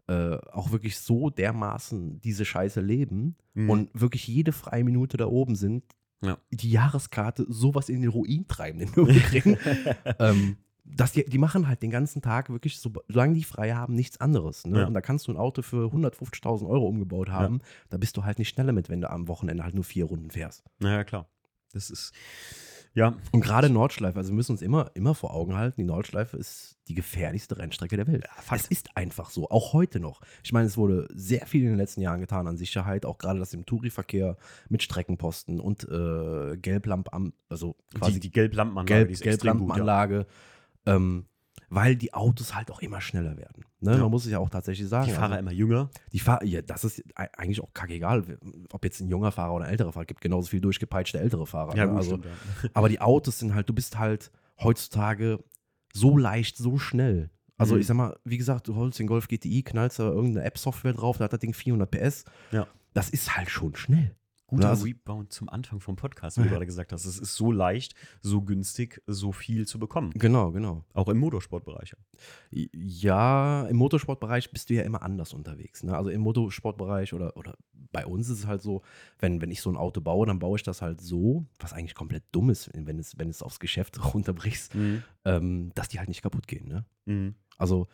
äh, 0.08 0.38
auch 0.52 0.72
wirklich 0.72 0.98
so 1.00 1.30
dermaßen 1.30 2.22
diese 2.22 2.46
Scheiße 2.46 2.80
leben 2.82 3.36
Mhm. 3.54 3.70
und 3.72 3.90
wirklich 4.00 4.28
jede 4.28 4.52
freie 4.52 4.84
Minute 4.84 5.18
da 5.18 5.26
oben 5.26 5.56
sind, 5.56 5.84
Ja. 6.24 6.38
die 6.52 6.70
Jahreskarte 6.72 7.46
sowas 7.50 7.90
in 7.90 8.02
den 8.02 8.12
Ruin 8.12 8.48
treiben, 8.48 8.80
den 8.80 8.90
Nürburgring. 8.96 9.58
ähm, 10.20 10.58
dass 10.86 11.12
die, 11.12 11.26
die 11.26 11.38
machen 11.40 11.68
halt 11.68 11.82
den 11.82 11.90
ganzen 11.92 12.22
Tag 12.22 12.50
wirklich, 12.50 12.80
so, 12.80 12.94
solange 13.10 13.34
die 13.34 13.44
frei 13.44 13.74
haben, 13.74 13.94
nichts 13.96 14.22
anderes. 14.22 14.66
Ne? 14.66 14.80
Ja. 14.82 14.88
Und 14.88 14.94
da 14.94 15.02
kannst 15.02 15.28
du 15.28 15.32
ein 15.34 15.38
Auto 15.38 15.62
für 15.62 15.88
150.000 15.92 16.66
Euro 16.70 16.88
umgebaut 16.88 17.30
haben. 17.30 17.60
Da 17.90 17.98
bist 17.98 18.16
du 18.16 18.24
halt 18.24 18.40
nicht 18.40 18.50
schneller 18.50 18.72
mit, 18.72 18.88
wenn 18.90 19.02
du 19.02 19.10
am 19.10 19.28
Wochenende 19.28 19.64
halt 19.64 19.76
nur 19.76 19.84
vier 19.84 20.06
Runden 20.06 20.32
fährst. 20.32 20.64
Naja, 20.80 21.04
klar. 21.04 21.28
Das 21.74 21.90
ist, 21.90 22.14
ja, 22.98 23.14
Und 23.32 23.42
gerade 23.42 23.70
Nordschleife, 23.70 24.18
also 24.18 24.32
wir 24.32 24.36
müssen 24.36 24.54
uns 24.54 24.64
immer, 24.64 24.90
immer 24.96 25.14
vor 25.14 25.36
Augen 25.36 25.56
halten, 25.56 25.80
die 25.80 25.86
Nordschleife 25.86 26.36
ist 26.36 26.80
die 26.88 26.96
gefährlichste 26.96 27.60
Rennstrecke 27.60 27.96
der 27.96 28.08
Welt. 28.08 28.26
es 28.52 28.66
ist 28.66 28.98
einfach 28.98 29.30
so, 29.30 29.52
auch 29.52 29.74
heute 29.74 30.00
noch. 30.00 30.20
Ich 30.44 30.52
meine, 30.52 30.66
es 30.66 30.78
wurde 30.78 31.08
sehr 31.14 31.46
viel 31.46 31.62
in 31.62 31.68
den 31.68 31.78
letzten 31.78 32.02
Jahren 32.02 32.22
getan 32.22 32.48
an 32.48 32.58
Sicherheit, 32.58 33.06
auch 33.06 33.20
gerade 33.20 33.38
das 33.38 33.54
im 33.54 33.68
Touri-Verkehr 33.68 34.36
mit 34.70 34.82
Streckenposten 34.82 35.60
und 35.60 35.84
äh, 35.84 36.58
Gelblamp 36.58 37.14
am, 37.14 37.34
also 37.50 37.76
quasi 37.94 38.14
die, 38.14 38.20
die 38.22 38.32
Gelblampenanlage, 38.32 38.88
die 38.88 38.94
Gelb, 38.96 39.12
ist 39.12 39.22
extrem 39.22 39.60
gut. 39.60 39.70
Ja. 39.70 39.76
Gelblampenanlage, 39.76 40.26
ähm, 40.88 41.26
weil 41.70 41.96
die 41.96 42.14
Autos 42.14 42.56
halt 42.56 42.72
auch 42.72 42.80
immer 42.82 43.02
schneller 43.02 43.38
werden. 43.38 43.66
Ne? 43.80 43.92
Ja. 43.94 43.98
Man 43.98 44.12
muss 44.12 44.26
es 44.26 44.32
ja 44.32 44.40
auch 44.40 44.50
tatsächlich 44.50 44.88
sagen. 44.88 45.08
Die 45.08 45.12
Fahrer 45.14 45.34
also, 45.34 45.40
immer 45.40 45.52
jünger. 45.52 45.90
die 46.14 46.20
Fahr 46.20 46.44
ja, 46.44 46.62
das 46.62 46.84
ist 46.84 47.04
eigentlich 47.16 47.62
auch 47.62 47.74
kackegal, 47.74 48.24
ob 48.72 48.84
jetzt 48.86 49.02
ein 49.02 49.10
junger 49.10 49.32
Fahrer 49.32 49.54
oder 49.54 49.66
ein 49.66 49.72
älterer 49.72 49.92
Fahrer 49.92 50.06
gibt, 50.06 50.22
genauso 50.22 50.50
viel 50.50 50.62
durchgepeitschte 50.62 51.20
ältere 51.20 51.46
Fahrer. 51.46 51.76
ne? 51.86 51.92
also, 51.92 52.12
stimmt, 52.18 52.26
ja. 52.64 52.70
aber 52.74 52.90
die 52.90 53.02
Autos 53.02 53.40
sind 53.40 53.54
halt, 53.54 53.68
du 53.70 53.74
bist 53.74 53.98
halt 54.00 54.32
heutzutage 54.60 55.44
so 55.94 56.18
leicht, 56.18 56.58
so 56.58 56.78
schnell. 56.78 57.30
Also 57.58 57.76
Mhm. 57.76 57.82
ich 57.82 57.88
sag 57.88 57.96
mal, 57.96 58.18
wie 58.24 58.38
gesagt, 58.38 58.68
du 58.68 58.76
holst 58.76 59.00
den 59.00 59.08
Golf 59.08 59.28
GTI, 59.28 59.64
knallst 59.64 60.00
da 60.00 60.04
irgendeine 60.04 60.46
App-Software 60.46 60.94
drauf, 60.94 61.18
da 61.18 61.24
hat 61.26 61.34
das 61.34 61.40
Ding 61.40 61.54
400 61.54 61.90
PS. 61.90 62.24
Ja. 62.52 62.68
Das 62.94 63.10
ist 63.10 63.36
halt 63.36 63.50
schon 63.50 63.76
schnell. 63.76 64.16
Guter 64.50 64.70
Also- 64.70 64.86
Rebound 64.86 65.34
zum 65.34 65.50
Anfang 65.50 65.82
vom 65.82 65.98
Podcast, 65.98 66.38
wie 66.38 66.44
du 66.44 66.50
gerade 66.50 66.66
gesagt 66.66 66.94
hast. 66.94 67.04
Es 67.04 67.20
ist 67.20 67.36
so 67.36 67.52
leicht, 67.52 67.96
so 68.22 68.42
günstig, 68.42 69.02
so 69.06 69.34
viel 69.34 69.68
zu 69.68 69.78
bekommen. 69.78 70.12
Genau, 70.16 70.52
genau. 70.54 70.86
Auch 70.94 71.10
im 71.10 71.18
Motorsportbereich. 71.18 71.96
Ja, 72.50 73.68
im 73.68 73.76
Motorsportbereich 73.76 74.52
bist 74.52 74.70
du 74.70 74.76
ja 74.76 74.84
immer 74.84 75.02
anders 75.02 75.34
unterwegs. 75.34 75.84
Ne? 75.84 75.98
Also 75.98 76.10
im 76.10 76.22
Motorsportbereich 76.22 77.14
oder, 77.14 77.36
oder 77.36 77.58
bei 77.92 78.06
uns 78.06 78.30
ist 78.30 78.40
es 78.40 78.48
halt 78.48 78.62
so, 78.62 78.84
wenn, 79.20 79.42
wenn 79.42 79.52
ich 79.52 79.62
so 79.62 79.70
ein 79.70 79.76
Auto 79.78 80.00
baue, 80.00 80.26
dann 80.26 80.40
baue 80.40 80.56
ich 80.58 80.64
das 80.64 80.82
halt 80.82 81.02
so, 81.02 81.46
was 81.60 81.74
eigentlich 81.74 81.96
komplett 81.96 82.24
dumm 82.32 82.50
ist, 82.50 82.70
wenn 82.74 83.00
es, 83.00 83.18
wenn 83.20 83.30
es 83.30 83.42
aufs 83.44 83.60
Geschäft 83.60 84.00
runterbrichst, 84.14 84.74
ähm, 85.26 85.72
dass 85.76 85.90
die 85.90 86.00
halt 86.00 86.08
nicht 86.08 86.22
kaputt 86.22 86.48
gehen. 86.48 86.68
Ne? 86.70 86.86
Mhm. 87.06 87.36
Also, 87.58 87.88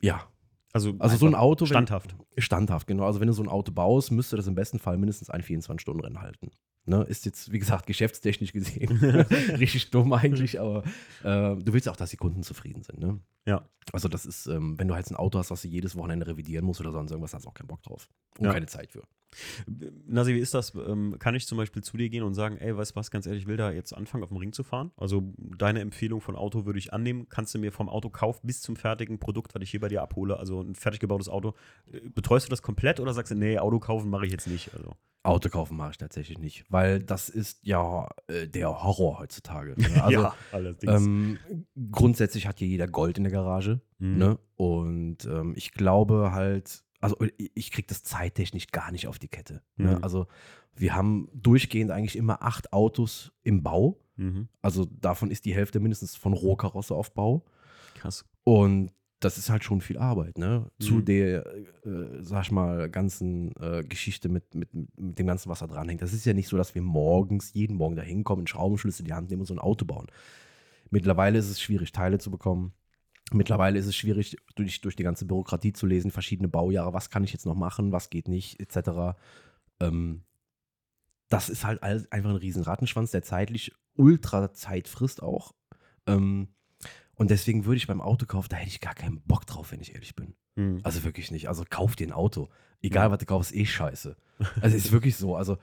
ja. 0.00 0.26
Also, 0.74 0.92
Also 0.98 1.16
so 1.16 1.26
ein 1.26 1.34
Auto, 1.36 1.62
wenn- 1.64 1.68
Standhaft. 1.68 2.14
Standhaft, 2.36 2.86
genau. 2.88 3.04
Also 3.06 3.20
wenn 3.20 3.28
du 3.28 3.32
so 3.32 3.42
ein 3.42 3.48
Auto 3.48 3.72
baust, 3.72 4.10
müsste 4.10 4.36
das 4.36 4.46
im 4.48 4.54
besten 4.56 4.78
Fall 4.78 4.98
mindestens 4.98 5.30
ein 5.30 5.40
24-Stunden-Rennen 5.42 6.20
halten. 6.20 6.50
Ne? 6.86 7.02
Ist 7.04 7.24
jetzt, 7.24 7.50
wie 7.52 7.58
gesagt, 7.58 7.86
geschäftstechnisch 7.86 8.52
gesehen 8.52 8.98
richtig 9.58 9.90
dumm 9.90 10.12
eigentlich, 10.12 10.60
aber 10.60 10.82
äh, 11.22 11.56
du 11.56 11.72
willst 11.72 11.88
auch, 11.88 11.96
dass 11.96 12.10
die 12.10 12.16
Kunden 12.18 12.42
zufrieden 12.42 12.82
sind. 12.82 12.98
Ne? 12.98 13.20
Ja. 13.46 13.66
Also 13.92 14.08
das 14.08 14.26
ist, 14.26 14.46
ähm, 14.46 14.78
wenn 14.78 14.88
du 14.88 14.94
halt 14.94 15.08
ein 15.10 15.16
Auto 15.16 15.38
hast, 15.38 15.50
was 15.50 15.62
du 15.62 15.68
jedes 15.68 15.96
Wochenende 15.96 16.26
revidieren 16.26 16.64
musst 16.66 16.80
oder 16.80 16.90
sonst 16.92 17.10
irgendwas, 17.12 17.32
hast 17.32 17.46
du 17.46 17.48
auch 17.48 17.54
keinen 17.54 17.68
Bock 17.68 17.82
drauf. 17.82 18.08
Und 18.38 18.46
Ja. 18.46 18.52
keine 18.52 18.66
Zeit 18.66 18.90
für. 18.90 19.02
Nasi, 20.06 20.34
wie 20.34 20.38
ist 20.38 20.54
das? 20.54 20.74
Ähm, 20.74 21.16
kann 21.18 21.34
ich 21.34 21.46
zum 21.46 21.58
Beispiel 21.58 21.82
zu 21.82 21.96
dir 21.96 22.08
gehen 22.08 22.22
und 22.22 22.34
sagen, 22.34 22.56
ey, 22.58 22.76
weißt 22.76 22.92
du 22.92 22.96
was, 22.96 23.10
ganz 23.10 23.26
ehrlich, 23.26 23.42
ich 23.42 23.48
will 23.48 23.56
da 23.56 23.70
jetzt 23.70 23.92
anfangen, 23.92 24.22
auf 24.22 24.30
dem 24.30 24.38
Ring 24.38 24.52
zu 24.52 24.62
fahren? 24.62 24.90
Also 24.96 25.32
deine 25.36 25.80
Empfehlung 25.80 26.20
von 26.20 26.36
Auto 26.36 26.66
würde 26.66 26.78
ich 26.78 26.92
annehmen. 26.92 27.28
Kannst 27.28 27.54
du 27.54 27.58
mir 27.58 27.72
vom 27.72 27.88
Autokauf 27.88 28.42
bis 28.42 28.62
zum 28.62 28.76
fertigen 28.76 29.18
Produkt, 29.18 29.54
was 29.54 29.62
ich 29.62 29.70
hier 29.70 29.80
bei 29.80 29.88
dir 29.88 30.02
abhole, 30.02 30.38
also 30.38 30.60
ein 30.60 30.74
fertig 30.74 31.00
gebautes 31.00 31.28
Auto, 31.28 31.54
äh, 31.92 32.00
betreust 32.08 32.46
du 32.46 32.50
das 32.50 32.62
komplett 32.62 33.00
oder 33.00 33.12
sagst 33.12 33.32
du, 33.32 33.36
nee, 33.36 33.58
Auto 33.58 33.78
kaufen 33.78 34.10
mache 34.10 34.26
ich 34.26 34.32
jetzt 34.32 34.46
nicht? 34.46 34.72
Also. 34.74 34.94
Auto 35.24 35.48
kaufen 35.48 35.78
mache 35.78 35.92
ich 35.92 35.96
tatsächlich 35.96 36.38
nicht, 36.38 36.66
weil 36.68 37.00
das 37.00 37.30
ist 37.30 37.60
ja 37.62 38.08
äh, 38.26 38.46
der 38.46 38.84
Horror 38.84 39.18
heutzutage. 39.18 39.74
Ne? 39.80 39.88
Also, 40.04 40.20
ja, 40.20 40.34
allerdings. 40.52 40.92
ähm, 40.92 41.38
grundsätzlich 41.90 42.46
hat 42.46 42.58
hier 42.58 42.68
jeder 42.68 42.86
Gold 42.86 43.16
in 43.16 43.24
der 43.24 43.32
Garage. 43.32 43.80
Mhm. 43.98 44.18
Ne? 44.18 44.38
Und 44.56 45.24
ähm, 45.24 45.54
ich 45.56 45.72
glaube 45.72 46.32
halt, 46.32 46.82
also 47.04 47.16
ich 47.36 47.50
ich 47.54 47.70
krieg 47.70 47.86
das 47.88 48.02
zeittechnisch 48.02 48.68
gar 48.68 48.90
nicht 48.90 49.06
auf 49.06 49.18
die 49.18 49.28
Kette. 49.28 49.62
Ne? 49.76 49.96
Mhm. 49.96 50.04
Also 50.04 50.26
wir 50.74 50.94
haben 50.94 51.28
durchgehend 51.34 51.90
eigentlich 51.90 52.16
immer 52.16 52.42
acht 52.42 52.72
Autos 52.72 53.32
im 53.42 53.62
Bau. 53.62 54.00
Mhm. 54.16 54.48
Also 54.62 54.86
davon 54.86 55.30
ist 55.30 55.44
die 55.44 55.54
Hälfte 55.54 55.80
mindestens 55.80 56.16
von 56.16 56.32
Rohkarosse 56.32 56.94
auf 56.94 57.12
Bau. 57.12 57.44
Krass. 57.94 58.24
Und 58.44 58.90
das 59.20 59.38
ist 59.38 59.48
halt 59.48 59.64
schon 59.64 59.80
viel 59.80 59.96
Arbeit, 59.98 60.38
ne? 60.38 60.70
Zu 60.80 60.94
Mhm. 60.94 61.04
der, 61.04 61.46
äh, 61.46 61.62
sag 62.20 62.42
ich 62.44 62.50
mal, 62.50 62.90
ganzen 62.90 63.54
äh, 63.56 63.82
Geschichte 63.82 64.28
mit, 64.28 64.54
mit, 64.54 64.74
mit 64.74 64.88
dem 64.96 65.26
ganzen, 65.26 65.48
was 65.48 65.60
da 65.60 65.66
dranhängt. 65.66 66.02
Das 66.02 66.12
ist 66.12 66.26
ja 66.26 66.34
nicht 66.34 66.48
so, 66.48 66.56
dass 66.56 66.74
wir 66.74 66.82
morgens, 66.82 67.52
jeden 67.54 67.76
Morgen 67.76 67.96
da 67.96 68.02
hinkommen, 68.02 68.40
einen 68.40 68.46
Schraubenschlüssel 68.48 69.02
in 69.02 69.06
die 69.06 69.14
Hand 69.14 69.30
nehmen 69.30 69.42
und 69.42 69.46
so 69.46 69.54
ein 69.54 69.60
Auto 69.60 69.86
bauen. 69.86 70.08
Mittlerweile 70.90 71.38
ist 71.38 71.48
es 71.48 71.60
schwierig, 71.60 71.92
Teile 71.92 72.18
zu 72.18 72.30
bekommen. 72.30 72.72
Mittlerweile 73.32 73.78
ist 73.78 73.86
es 73.86 73.96
schwierig, 73.96 74.36
durch, 74.54 74.80
durch 74.80 74.96
die 74.96 75.02
ganze 75.02 75.24
Bürokratie 75.24 75.72
zu 75.72 75.86
lesen, 75.86 76.10
verschiedene 76.10 76.48
Baujahre, 76.48 76.92
was 76.92 77.10
kann 77.10 77.24
ich 77.24 77.32
jetzt 77.32 77.46
noch 77.46 77.54
machen, 77.54 77.90
was 77.90 78.10
geht 78.10 78.28
nicht, 78.28 78.60
etc. 78.60 79.16
Ähm, 79.80 80.22
das 81.28 81.48
ist 81.48 81.64
halt 81.64 81.82
alles 81.82 82.10
einfach 82.12 82.30
ein 82.30 82.36
riesen 82.36 82.62
Rattenschwanz, 82.62 83.10
der 83.10 83.22
zeitlich 83.22 83.72
ultra 83.96 84.52
Zeit 84.52 84.88
frisst 84.88 85.22
auch. 85.22 85.54
Ähm, 86.06 86.48
und 87.14 87.30
deswegen 87.30 87.64
würde 87.64 87.76
ich 87.78 87.86
beim 87.86 88.00
Autokauf, 88.00 88.48
da 88.48 88.56
hätte 88.56 88.68
ich 88.68 88.80
gar 88.80 88.94
keinen 88.94 89.22
Bock 89.22 89.46
drauf, 89.46 89.72
wenn 89.72 89.80
ich 89.80 89.94
ehrlich 89.94 90.14
bin. 90.14 90.34
Mhm. 90.56 90.80
Also 90.82 91.02
wirklich 91.04 91.30
nicht. 91.30 91.48
Also 91.48 91.64
kauf 91.68 91.96
dir 91.96 92.06
ein 92.08 92.12
Auto. 92.12 92.50
Egal, 92.82 93.10
was 93.10 93.18
du 93.18 93.26
kaufst, 93.26 93.54
eh 93.54 93.64
scheiße. 93.64 94.16
Also 94.60 94.76
ist 94.76 94.92
wirklich 94.92 95.16
so. 95.16 95.36
Also 95.36 95.56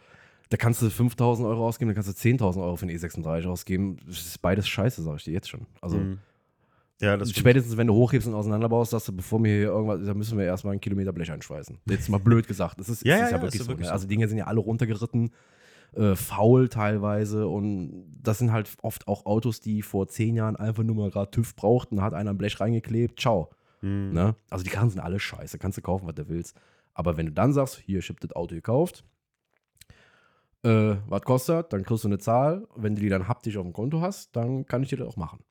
da 0.50 0.58
kannst 0.58 0.82
du 0.82 0.90
5000 0.90 1.48
Euro 1.48 1.68
ausgeben, 1.68 1.90
dann 1.90 1.96
kannst 1.96 2.10
du 2.10 2.30
10.000 2.30 2.62
Euro 2.62 2.76
für 2.76 2.88
einen 2.88 2.98
E36 2.98 3.48
ausgeben. 3.48 3.98
Das 4.08 4.26
ist 4.26 4.42
beides 4.42 4.68
scheiße, 4.68 5.04
sag 5.04 5.18
ich 5.18 5.26
dir 5.26 5.34
jetzt 5.34 5.50
schon. 5.50 5.68
Also 5.82 5.98
Mhm. 5.98 6.20
Ja, 7.02 7.18
das 7.18 7.32
spätestens, 7.32 7.78
wenn 7.78 7.88
du 7.88 7.94
hochhebst 7.94 8.28
und 8.28 8.36
auseinanderbaust, 8.36 8.92
sagst 8.92 9.08
du, 9.08 9.16
bevor 9.16 9.44
wir 9.44 9.52
hier 9.52 9.68
irgendwas, 9.68 10.00
da 10.06 10.14
müssen 10.14 10.38
wir 10.38 10.46
erstmal 10.46 10.72
einen 10.74 10.82
Kilometer 10.82 11.12
Blech 11.12 11.32
einschweißen. 11.32 11.80
Jetzt 11.90 12.10
mal 12.10 12.20
blöd 12.20 12.48
gesagt. 12.48 12.80
Das 12.80 12.90
ist, 12.90 13.04
Ja, 13.04 13.16
es 13.16 13.20
ja, 13.20 13.26
ist 13.26 13.32
ja, 13.32 13.38
ja, 13.38 13.44
wirklich 13.44 13.62
ist 13.62 13.66
so. 13.66 13.72
wirklich 13.72 13.86
ne? 13.86 13.88
so. 13.88 13.94
Also 13.94 14.08
die 14.08 14.16
Dinge 14.16 14.28
sind 14.28 14.38
ja 14.38 14.46
alle 14.46 14.60
runtergeritten, 14.60 15.32
äh, 15.94 16.16
faul 16.16 16.70
teilweise 16.70 17.48
und 17.48 18.06
das 18.22 18.38
sind 18.38 18.52
halt 18.52 18.70
oft 18.82 19.08
auch 19.08 19.26
Autos, 19.26 19.60
die 19.60 19.82
vor 19.82 20.08
zehn 20.08 20.36
Jahren 20.36 20.56
einfach 20.56 20.84
nur 20.84 20.96
mal 20.96 21.10
gerade 21.10 21.32
TÜV 21.32 21.56
brauchten, 21.56 22.02
hat 22.02 22.14
einer 22.14 22.30
ein 22.30 22.38
Blech 22.38 22.60
reingeklebt, 22.60 23.20
ciao. 23.20 23.50
Mhm. 23.82 24.12
Ne? 24.14 24.36
Also 24.50 24.64
die 24.64 24.70
Karren 24.70 24.90
sind 24.90 25.00
alle 25.02 25.20
scheiße, 25.20 25.58
kannst 25.58 25.78
du 25.78 25.82
kaufen, 25.82 26.08
was 26.08 26.16
du 26.16 26.30
willst. 26.30 26.56
Aber 26.94 27.18
wenn 27.18 27.26
du 27.26 27.32
dann 27.32 27.52
sagst, 27.54 27.80
hier, 27.80 28.00
ich 28.00 28.10
hab 28.10 28.20
das 28.20 28.32
Auto 28.34 28.54
gekauft, 28.54 29.04
äh, 30.64 30.96
was 31.08 31.22
kostet, 31.24 31.74
dann 31.74 31.84
kriegst 31.84 32.04
du 32.04 32.08
eine 32.08 32.20
Zahl. 32.20 32.68
Wenn 32.76 32.96
du 32.96 33.02
die 33.02 33.10
dann 33.10 33.28
haptisch 33.28 33.58
auf 33.58 33.64
dem 33.64 33.74
Konto 33.74 34.02
hast, 34.02 34.36
dann 34.36 34.66
kann 34.66 34.84
ich 34.84 34.90
dir 34.90 34.98
das 34.98 35.08
auch 35.08 35.18
machen. 35.18 35.44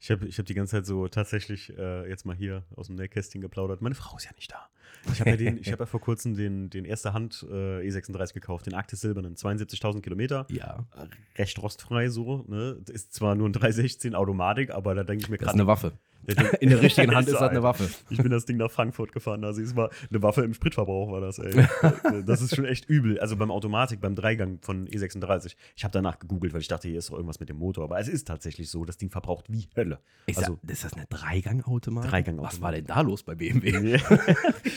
Ich 0.00 0.10
habe 0.10 0.26
ich 0.26 0.38
hab 0.38 0.46
die 0.46 0.54
ganze 0.54 0.76
Zeit 0.76 0.86
so 0.86 1.08
tatsächlich 1.08 1.76
äh, 1.76 2.08
jetzt 2.08 2.24
mal 2.26 2.36
hier 2.36 2.64
aus 2.76 2.88
dem 2.88 2.96
Nähkästchen 2.96 3.40
geplaudert. 3.40 3.80
Meine 3.80 3.94
Frau 3.94 4.16
ist 4.16 4.24
ja 4.24 4.32
nicht 4.34 4.52
da. 4.52 4.68
Ich 5.12 5.20
habe 5.20 5.30
ja, 5.30 5.36
den- 5.36 5.58
ich 5.58 5.70
hab 5.72 5.80
ja 5.80 5.86
vor 5.86 6.00
kurzem 6.00 6.36
den, 6.36 6.70
den 6.70 6.84
erste 6.84 7.12
Hand 7.12 7.46
äh, 7.50 7.80
E36 7.88 8.34
gekauft, 8.34 8.66
den 8.66 8.74
Arktis 8.74 9.00
Silbernen, 9.00 9.34
72.000 9.36 10.00
Kilometer. 10.02 10.46
Ja. 10.50 10.84
Recht 11.36 11.60
rostfrei 11.62 12.08
so. 12.08 12.44
Ne? 12.48 12.76
Das 12.84 12.94
Ist 12.94 13.14
zwar 13.14 13.34
nur 13.34 13.48
ein 13.48 13.52
316 13.52 14.14
Automatik, 14.14 14.70
aber 14.70 14.94
da 14.94 15.04
denke 15.04 15.24
ich 15.24 15.28
mir 15.30 15.36
Das 15.38 15.46
ist 15.46 15.52
gerade. 15.52 15.58
eine 15.60 15.66
Waffe. 15.66 15.92
In 16.60 16.68
der 16.68 16.82
richtigen 16.82 17.14
Hand 17.14 17.26
ist 17.28 17.34
das 17.40 17.48
eine. 17.48 17.62
Waffe. 17.62 17.88
Ich 18.10 18.18
bin 18.18 18.30
das 18.30 18.44
Ding 18.44 18.58
nach 18.58 18.70
Frankfurt 18.70 19.12
gefahren, 19.12 19.44
also 19.44 19.62
es 19.62 19.74
war 19.76 19.88
eine 20.10 20.22
Waffe 20.22 20.42
im 20.42 20.52
Spritverbrauch, 20.52 21.10
war 21.10 21.22
das, 21.22 21.38
ey. 21.38 21.54
Das 22.26 22.42
ist 22.42 22.54
schon 22.54 22.66
echt 22.66 22.84
übel. 22.86 23.18
Also 23.18 23.36
beim 23.36 23.50
Automatik, 23.50 24.00
beim 24.02 24.14
Dreigang 24.14 24.58
von 24.60 24.86
E36. 24.88 25.54
Ich 25.74 25.84
habe 25.84 25.92
danach 25.92 26.18
gegoogelt, 26.18 26.52
weil 26.52 26.60
ich 26.60 26.68
dachte, 26.68 26.86
hier 26.88 26.98
ist 26.98 27.08
doch 27.08 27.14
irgendwas 27.14 27.40
mit 27.40 27.48
dem 27.48 27.56
Motor. 27.56 27.84
Aber 27.84 27.98
es 27.98 28.08
ist 28.08 28.26
tatsächlich 28.28 28.68
so, 28.68 28.84
das 28.84 28.98
Ding 28.98 29.08
verbraucht 29.10 29.46
wie 29.48 29.68
Hölle. 29.74 30.00
Ich 30.26 30.36
Also- 30.36 30.58
sag, 30.62 30.70
ist 30.70 30.84
das 30.84 30.92
eine 30.94 31.06
Dreigang-Automatik? 31.08 32.10
Dreigangautomatik. 32.10 32.56
Was 32.58 32.60
war 32.62 32.72
denn 32.72 32.84
da 32.84 33.00
los 33.00 33.22
bei 33.22 33.34
BMW? 33.34 33.98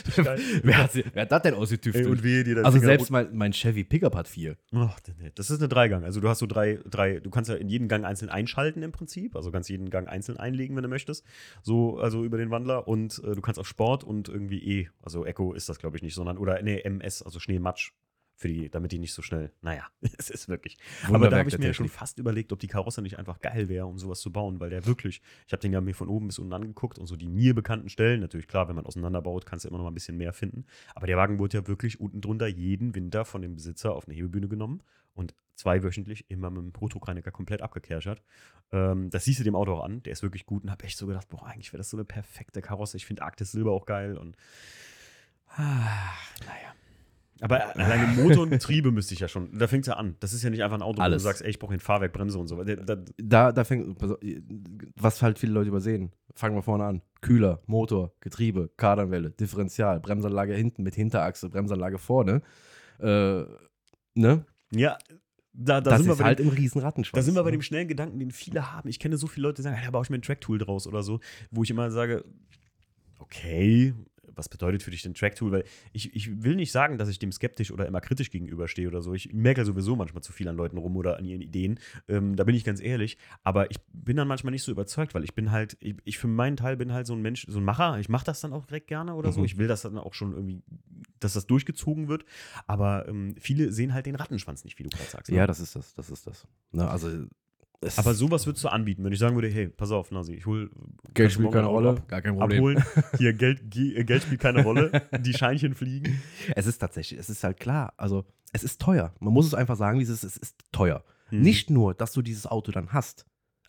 Wer, 0.64 0.78
hat, 0.78 0.92
wer 0.94 1.22
hat 1.24 1.32
das 1.32 1.42
denn 1.42 1.54
ausgetüftelt? 1.54 2.06
Ey, 2.06 2.12
und 2.12 2.24
wehe 2.24 2.44
dir, 2.44 2.56
der 2.56 2.66
also 2.66 2.80
selbst 2.80 3.10
mein, 3.10 3.36
mein 3.36 3.54
Chevy 3.54 3.84
Pickup 3.84 4.16
hat 4.16 4.28
vier. 4.28 4.58
Ach, 4.74 5.00
das 5.36 5.50
ist 5.50 5.60
eine 5.60 5.70
Dreigang. 5.70 6.04
Also 6.04 6.20
du 6.20 6.30
hast 6.30 6.40
so 6.40 6.48
drei, 6.48 6.80
drei, 6.90 7.20
du 7.20 7.30
kannst 7.30 7.50
ja 7.50 7.56
in 7.56 7.70
jeden 7.70 7.88
Gang 7.88 8.06
einzeln 8.06 8.30
einschalten 8.30 8.84
im 8.84 8.92
Prinzip. 8.92 9.36
Also 9.36 9.52
kannst 9.52 9.70
jeden 9.70 9.90
Gang 9.90 10.08
einzeln 10.08 10.38
einlegen, 10.38 10.76
wenn 10.76 10.84
du 10.84 10.90
möchtest. 10.90 11.26
So, 11.62 12.00
also 12.00 12.24
über 12.24 12.38
den 12.38 12.52
Wandler. 12.52 12.88
Und 12.88 13.22
äh, 13.24 13.36
du 13.36 13.42
kannst 13.42 13.60
auf 13.60 13.68
Sport 13.68 14.04
und 14.04 14.30
irgendwie 14.30 14.82
E, 14.82 14.90
also 15.02 15.26
Echo 15.26 15.54
ist 15.54 15.70
das, 15.70 15.80
glaube 15.80 15.98
ich, 15.98 16.04
nicht, 16.04 16.16
sondern, 16.16 16.38
oder 16.38 16.62
nee, 16.62 16.80
MS, 16.80 17.22
also 17.22 17.40
Schneematsch. 17.40 17.92
Für 18.42 18.48
die, 18.48 18.70
damit 18.70 18.92
die 18.92 18.98
nicht 18.98 19.14
so 19.14 19.22
schnell, 19.22 19.52
naja, 19.62 19.86
es 20.18 20.32
ist 20.32 20.50
wirklich. 20.50 20.80
Aber 21.08 21.30
da 21.30 21.38
habe 21.38 21.48
ich 21.48 21.60
mir 21.60 21.76
schon 21.76 21.90
fast 21.90 22.18
überlegt, 22.18 22.52
ob 22.52 22.58
die 22.58 22.66
Karosse 22.66 23.04
nicht 23.04 23.20
einfach 23.20 23.40
geil 23.40 23.70
wäre, 23.70 23.86
um 23.86 24.00
sowas 24.00 24.20
zu 24.20 24.32
bauen, 24.32 24.60
weil 24.60 24.72
der 24.72 24.88
wirklich, 24.88 25.22
ich 25.46 25.54
habe 25.54 25.62
den 25.62 25.74
ja 25.74 25.80
mir 25.80 25.94
von 25.94 26.08
oben 26.10 26.26
bis 26.26 26.40
unten 26.40 26.52
angeguckt 26.52 26.98
und 26.98 27.06
so 27.06 27.16
die 27.16 27.28
mir 27.28 27.54
bekannten 27.54 27.88
Stellen, 27.88 28.20
natürlich 28.20 28.48
klar, 28.48 28.68
wenn 28.68 28.76
man 28.76 28.88
auseinanderbaut, 28.88 29.46
kannst 29.46 29.64
du 29.64 29.70
immer 29.70 29.78
noch 29.78 29.84
mal 29.84 29.92
ein 29.92 29.94
bisschen 29.94 30.18
mehr 30.18 30.34
finden. 30.34 30.66
Aber 30.96 31.06
der 31.06 31.18
Wagen 31.18 31.38
wurde 31.38 31.60
ja 31.60 31.68
wirklich 31.68 32.00
unten 32.00 32.20
drunter 32.20 32.48
jeden 32.48 32.96
Winter 32.96 33.26
von 33.26 33.44
dem 33.44 33.54
Besitzer 33.54 33.94
auf 33.94 34.08
eine 34.08 34.16
Hebebühne 34.16 34.48
genommen 34.48 34.82
und 35.14 35.36
zweiwöchentlich 35.54 36.26
immer 36.32 36.50
mit 36.50 36.64
dem 36.64 36.72
Bruttoreiniger 36.72 37.30
komplett 37.30 37.62
abgekerchert. 37.62 38.24
Ähm, 38.72 39.12
das 39.12 39.26
siehst 39.26 39.40
du 39.40 39.44
dem 39.44 39.56
Auto 39.56 39.76
auch 39.76 39.84
an, 39.84 40.02
der 40.02 40.14
ist 40.14 40.24
wirklich 40.24 40.48
gut 40.48 40.64
und 40.64 40.72
habe 40.72 40.84
echt 40.86 40.98
so 40.98 41.06
gedacht, 41.06 41.30
boah, 41.30 41.46
eigentlich 41.46 41.72
wäre 41.72 41.78
das 41.78 41.92
so 41.92 41.98
eine 41.98 42.06
perfekte 42.06 42.64
Karosse. 42.64 42.98
Ich 42.98 43.06
finde 43.06 43.22
Arktis 43.22 43.52
Silber 43.52 43.72
auch 43.72 43.86
geil 43.86 44.18
und 44.18 44.36
ah, 45.50 46.14
naja. 46.48 46.74
Aber 47.42 47.76
alleine 47.76 48.08
Motor 48.22 48.44
und 48.44 48.52
Getriebe 48.52 48.92
müsste 48.92 49.14
ich 49.14 49.20
ja 49.20 49.28
schon. 49.28 49.58
Da 49.58 49.68
fängt 49.68 49.84
es 49.84 49.88
ja 49.88 49.96
an. 49.96 50.16
Das 50.20 50.32
ist 50.32 50.44
ja 50.44 50.50
nicht 50.50 50.64
einfach 50.64 50.78
ein 50.78 50.84
Auto, 50.84 51.00
wo 51.00 51.04
Alles. 51.04 51.24
du 51.24 51.28
sagst, 51.28 51.42
ey, 51.42 51.50
ich 51.50 51.60
brauche 51.60 51.74
ein 51.74 51.80
Fahrwerk, 51.80 52.14
Bremse 52.14 52.38
und 52.38 52.48
so. 52.48 52.64
Da, 52.64 52.96
da, 53.18 53.52
Da, 53.52 53.64
fängt, 53.64 53.98
was 54.96 55.22
halt 55.22 55.40
viele 55.40 55.54
Leute 55.54 55.70
übersehen. 55.70 56.12
Fangen 56.36 56.56
wir 56.56 56.62
vorne 56.62 56.86
an. 56.86 57.02
Kühler, 57.22 57.62
Motor, 57.66 58.14
Getriebe, 58.22 58.70
Kardanwelle, 58.78 59.32
Differential, 59.32 60.00
Bremsanlage 60.00 60.54
hinten 60.54 60.84
mit 60.84 60.96
Hinterachse, 60.96 61.50
Bremsanlage 61.50 61.98
vorne. 61.98 62.42
Äh, 63.00 63.44
ne? 64.14 64.46
ja, 64.72 64.98
da, 65.54 65.82
da 65.82 65.90
das 65.90 66.00
sind 66.00 66.08
wir 66.08 66.14
ist 66.14 66.20
bei 66.20 66.26
halt 66.26 66.40
dem, 66.40 66.48
im 66.48 66.54
riesen 66.54 66.82
Rattenschwanz. 66.82 67.20
Da 67.20 67.26
sind 67.26 67.36
wir 67.36 67.44
bei 67.44 67.50
ne? 67.50 67.58
dem 67.58 67.62
schnellen 67.62 67.88
Gedanken, 67.88 68.20
den 68.20 68.32
viele 68.32 68.72
haben. 68.72 68.88
Ich 68.88 69.00
kenne 69.00 69.18
so 69.18 69.28
viele 69.28 69.48
Leute, 69.48 69.58
die 69.58 69.62
sagen, 69.64 69.78
da 69.84 69.92
baue 69.92 70.04
ich 70.04 70.10
mir 70.10 70.18
ein 70.18 70.22
Track-Tool 70.22 70.60
draus 70.60 70.88
oder 70.88 71.04
so, 71.04 71.20
wo 71.50 71.64
ich 71.64 71.70
immer 71.70 71.92
sage, 71.92 72.24
okay, 73.20 73.94
was 74.36 74.50
bedeutet 74.50 74.84
für 74.84 74.92
dich 74.92 75.02
denn 75.02 75.14
Track-Tool? 75.14 75.52
Weil 75.52 75.64
ich, 75.94 76.16
ich 76.16 76.44
will 76.44 76.56
nicht 76.56 76.72
sagen, 76.72 76.98
dass 76.98 77.10
ich 77.10 77.20
dem 77.20 77.32
skeptisch 77.32 77.72
oder 77.72 77.86
immer 77.86 78.02
kritisch 78.02 78.32
gegenüberstehe 78.32 78.88
oder 78.88 79.02
so. 79.02 79.14
Ich 79.14 79.34
merke 79.34 79.66
sowieso 79.66 79.96
manchmal 79.96 80.24
zu 80.24 80.34
viel 80.34 80.48
an 80.48 80.56
Leuten 80.56 80.78
rum 80.78 80.98
oder 80.98 81.18
an 81.18 81.26
ihren 81.26 81.42
Ideen. 81.42 81.80
Ähm, 82.08 82.36
da 82.36 82.44
bin 82.44 82.56
ich 82.56 82.64
ganz 82.64 82.82
ehrlich. 82.82 83.18
Aber 83.44 83.72
ich 83.72 83.78
bin 83.94 84.18
dann 84.18 84.28
manchmal 84.28 84.52
nicht 84.52 84.64
so 84.64 84.72
überzeugt, 84.72 85.14
weil 85.14 85.24
ich 85.24 85.34
bin 85.34 85.52
halt, 85.52 85.78
ich, 85.80 85.96
ich 86.04 86.18
für 86.18 86.28
meinen 86.28 86.58
Teil 86.58 86.78
bin 86.78 86.94
halt 86.94 87.08
so 87.08 87.14
ein 87.14 87.22
Mensch, 87.22 87.46
so 87.48 87.60
ein 87.60 87.66
Macher. 87.66 88.00
Ich 88.00 88.10
mache 88.10 88.26
das 88.26 88.42
dann 88.42 88.54
auch 88.54 88.66
direkt 88.66 88.88
gerne 88.88 89.16
oder 89.16 89.32
so. 89.32 89.40
Mhm. 89.40 89.46
Ich 89.46 89.58
will 89.58 89.68
das 89.68 89.82
dann 89.82 89.98
auch 89.98 90.14
schon 90.14 90.34
irgendwie, 90.34 90.62
dass 91.20 91.34
das 91.34 91.48
durchgezogen 91.48 92.08
wird. 92.08 92.26
Aber 92.68 93.08
ähm, 93.08 93.36
viele 93.40 93.72
sehen 93.72 93.94
halt 93.94 94.06
den 94.06 94.16
Rattenschwanz 94.16 94.64
nicht, 94.64 94.80
wie 94.80 94.84
du 94.84 94.90
gerade 94.90 95.10
sagst. 95.10 95.32
ne? 95.32 95.38
Ja, 95.38 95.48
das 95.48 95.60
ist 95.60 95.76
das, 95.76 95.94
das 95.94 96.10
ist 96.10 96.28
das. 96.28 96.48
Ne, 96.72 96.90
also, 96.90 97.26
es 97.82 97.98
Aber 97.98 98.14
sowas 98.14 98.46
würdest 98.46 98.64
du 98.64 98.70
anbieten, 98.70 99.04
wenn 99.04 99.12
ich 99.12 99.20
sagen 99.20 99.36
würde, 99.36 99.48
hey, 99.50 99.68
pass 99.70 99.92
auf, 99.92 100.12
Nasi, 100.12 100.34
ich 100.36 100.46
hol 100.46 100.70
Geld 100.70 100.76
kannst 101.14 101.36
du 101.36 101.40
spielt 101.42 101.52
keine 101.54 101.68
Rolle, 101.68 101.90
ab- 101.92 102.08
gar 102.08 102.22
kein 102.22 102.38
Problem. 102.38 102.60
abholen. 102.78 102.84
Hier, 103.18 103.34
Geld, 103.34 103.70
Ge- 103.72 103.96
äh, 103.96 104.04
Geld 104.04 104.24
spielt 104.24 104.40
keine 104.42 104.64
Rolle, 104.64 104.92
die 105.20 105.34
Scheinchen 105.34 105.74
fliegen. 105.74 106.22
Es 106.56 106.68
ist 106.68 106.78
tatsächlich, 106.78 107.20
es 107.20 107.30
ist 107.30 107.44
halt 107.44 107.60
klar. 107.60 107.94
Also, 107.98 108.26
es 108.54 108.64
ist 108.64 108.80
teuer. 108.80 109.14
Man 109.20 109.34
muss 109.34 109.48
es 109.48 109.54
einfach 109.54 109.76
sagen, 109.76 110.00
wie 110.00 110.04
es 110.04 110.10
ist. 110.10 110.24
Es 110.24 110.38
ist 110.38 110.60
teuer. 110.72 111.04
Mhm. 111.32 111.42
Nicht 111.42 111.70
nur, 111.70 111.94
dass 111.94 112.12
du 112.14 112.22
dieses 112.22 112.46
Auto 112.46 112.72
dann 112.72 112.94
hast, 112.94 113.26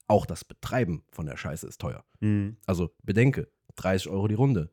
auch 0.08 0.26
das 0.26 0.44
Betreiben 0.44 1.04
von 1.10 1.26
der 1.26 1.36
Scheiße 1.36 1.66
ist 1.66 1.80
teuer. 1.80 2.04
Mhm. 2.20 2.56
Also 2.66 2.90
bedenke, 3.02 3.48
30 3.76 4.08
Euro 4.10 4.28
die 4.28 4.34
Runde. 4.34 4.70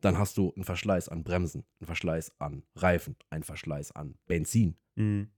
Dann 0.00 0.18
hast 0.18 0.36
du 0.38 0.52
einen 0.54 0.64
Verschleiß 0.64 1.08
an 1.10 1.22
Bremsen, 1.24 1.64
einen 1.78 1.86
Verschleiß 1.86 2.32
an 2.40 2.62
Reifen, 2.74 3.16
einen 3.30 3.44
Verschleiß 3.44 3.92
an 3.92 4.14
Benzin. 4.26 4.76
Mhm. 4.96 5.28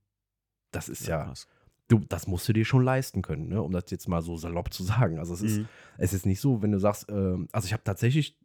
Das 0.71 0.89
ist 0.89 1.05
ja, 1.07 1.23
krass. 1.25 1.47
Du, 1.87 1.99
das 1.99 2.27
musst 2.27 2.47
du 2.49 2.53
dir 2.53 2.65
schon 2.65 2.83
leisten 2.83 3.21
können, 3.21 3.47
ne? 3.49 3.61
um 3.61 3.71
das 3.71 3.85
jetzt 3.89 4.07
mal 4.07 4.21
so 4.21 4.37
salopp 4.37 4.73
zu 4.73 4.83
sagen. 4.83 5.19
Also 5.19 5.33
es 5.33 5.41
ist, 5.41 5.59
Mhm. 5.59 5.67
es 5.97 6.13
ist 6.13 6.25
nicht 6.25 6.39
so, 6.41 6.61
wenn 6.61 6.71
du 6.71 6.79
sagst, 6.79 7.07
ähm, 7.09 7.47
also 7.51 7.65
ich 7.67 7.73
habe 7.73 7.83
tatsächlich 7.83 8.37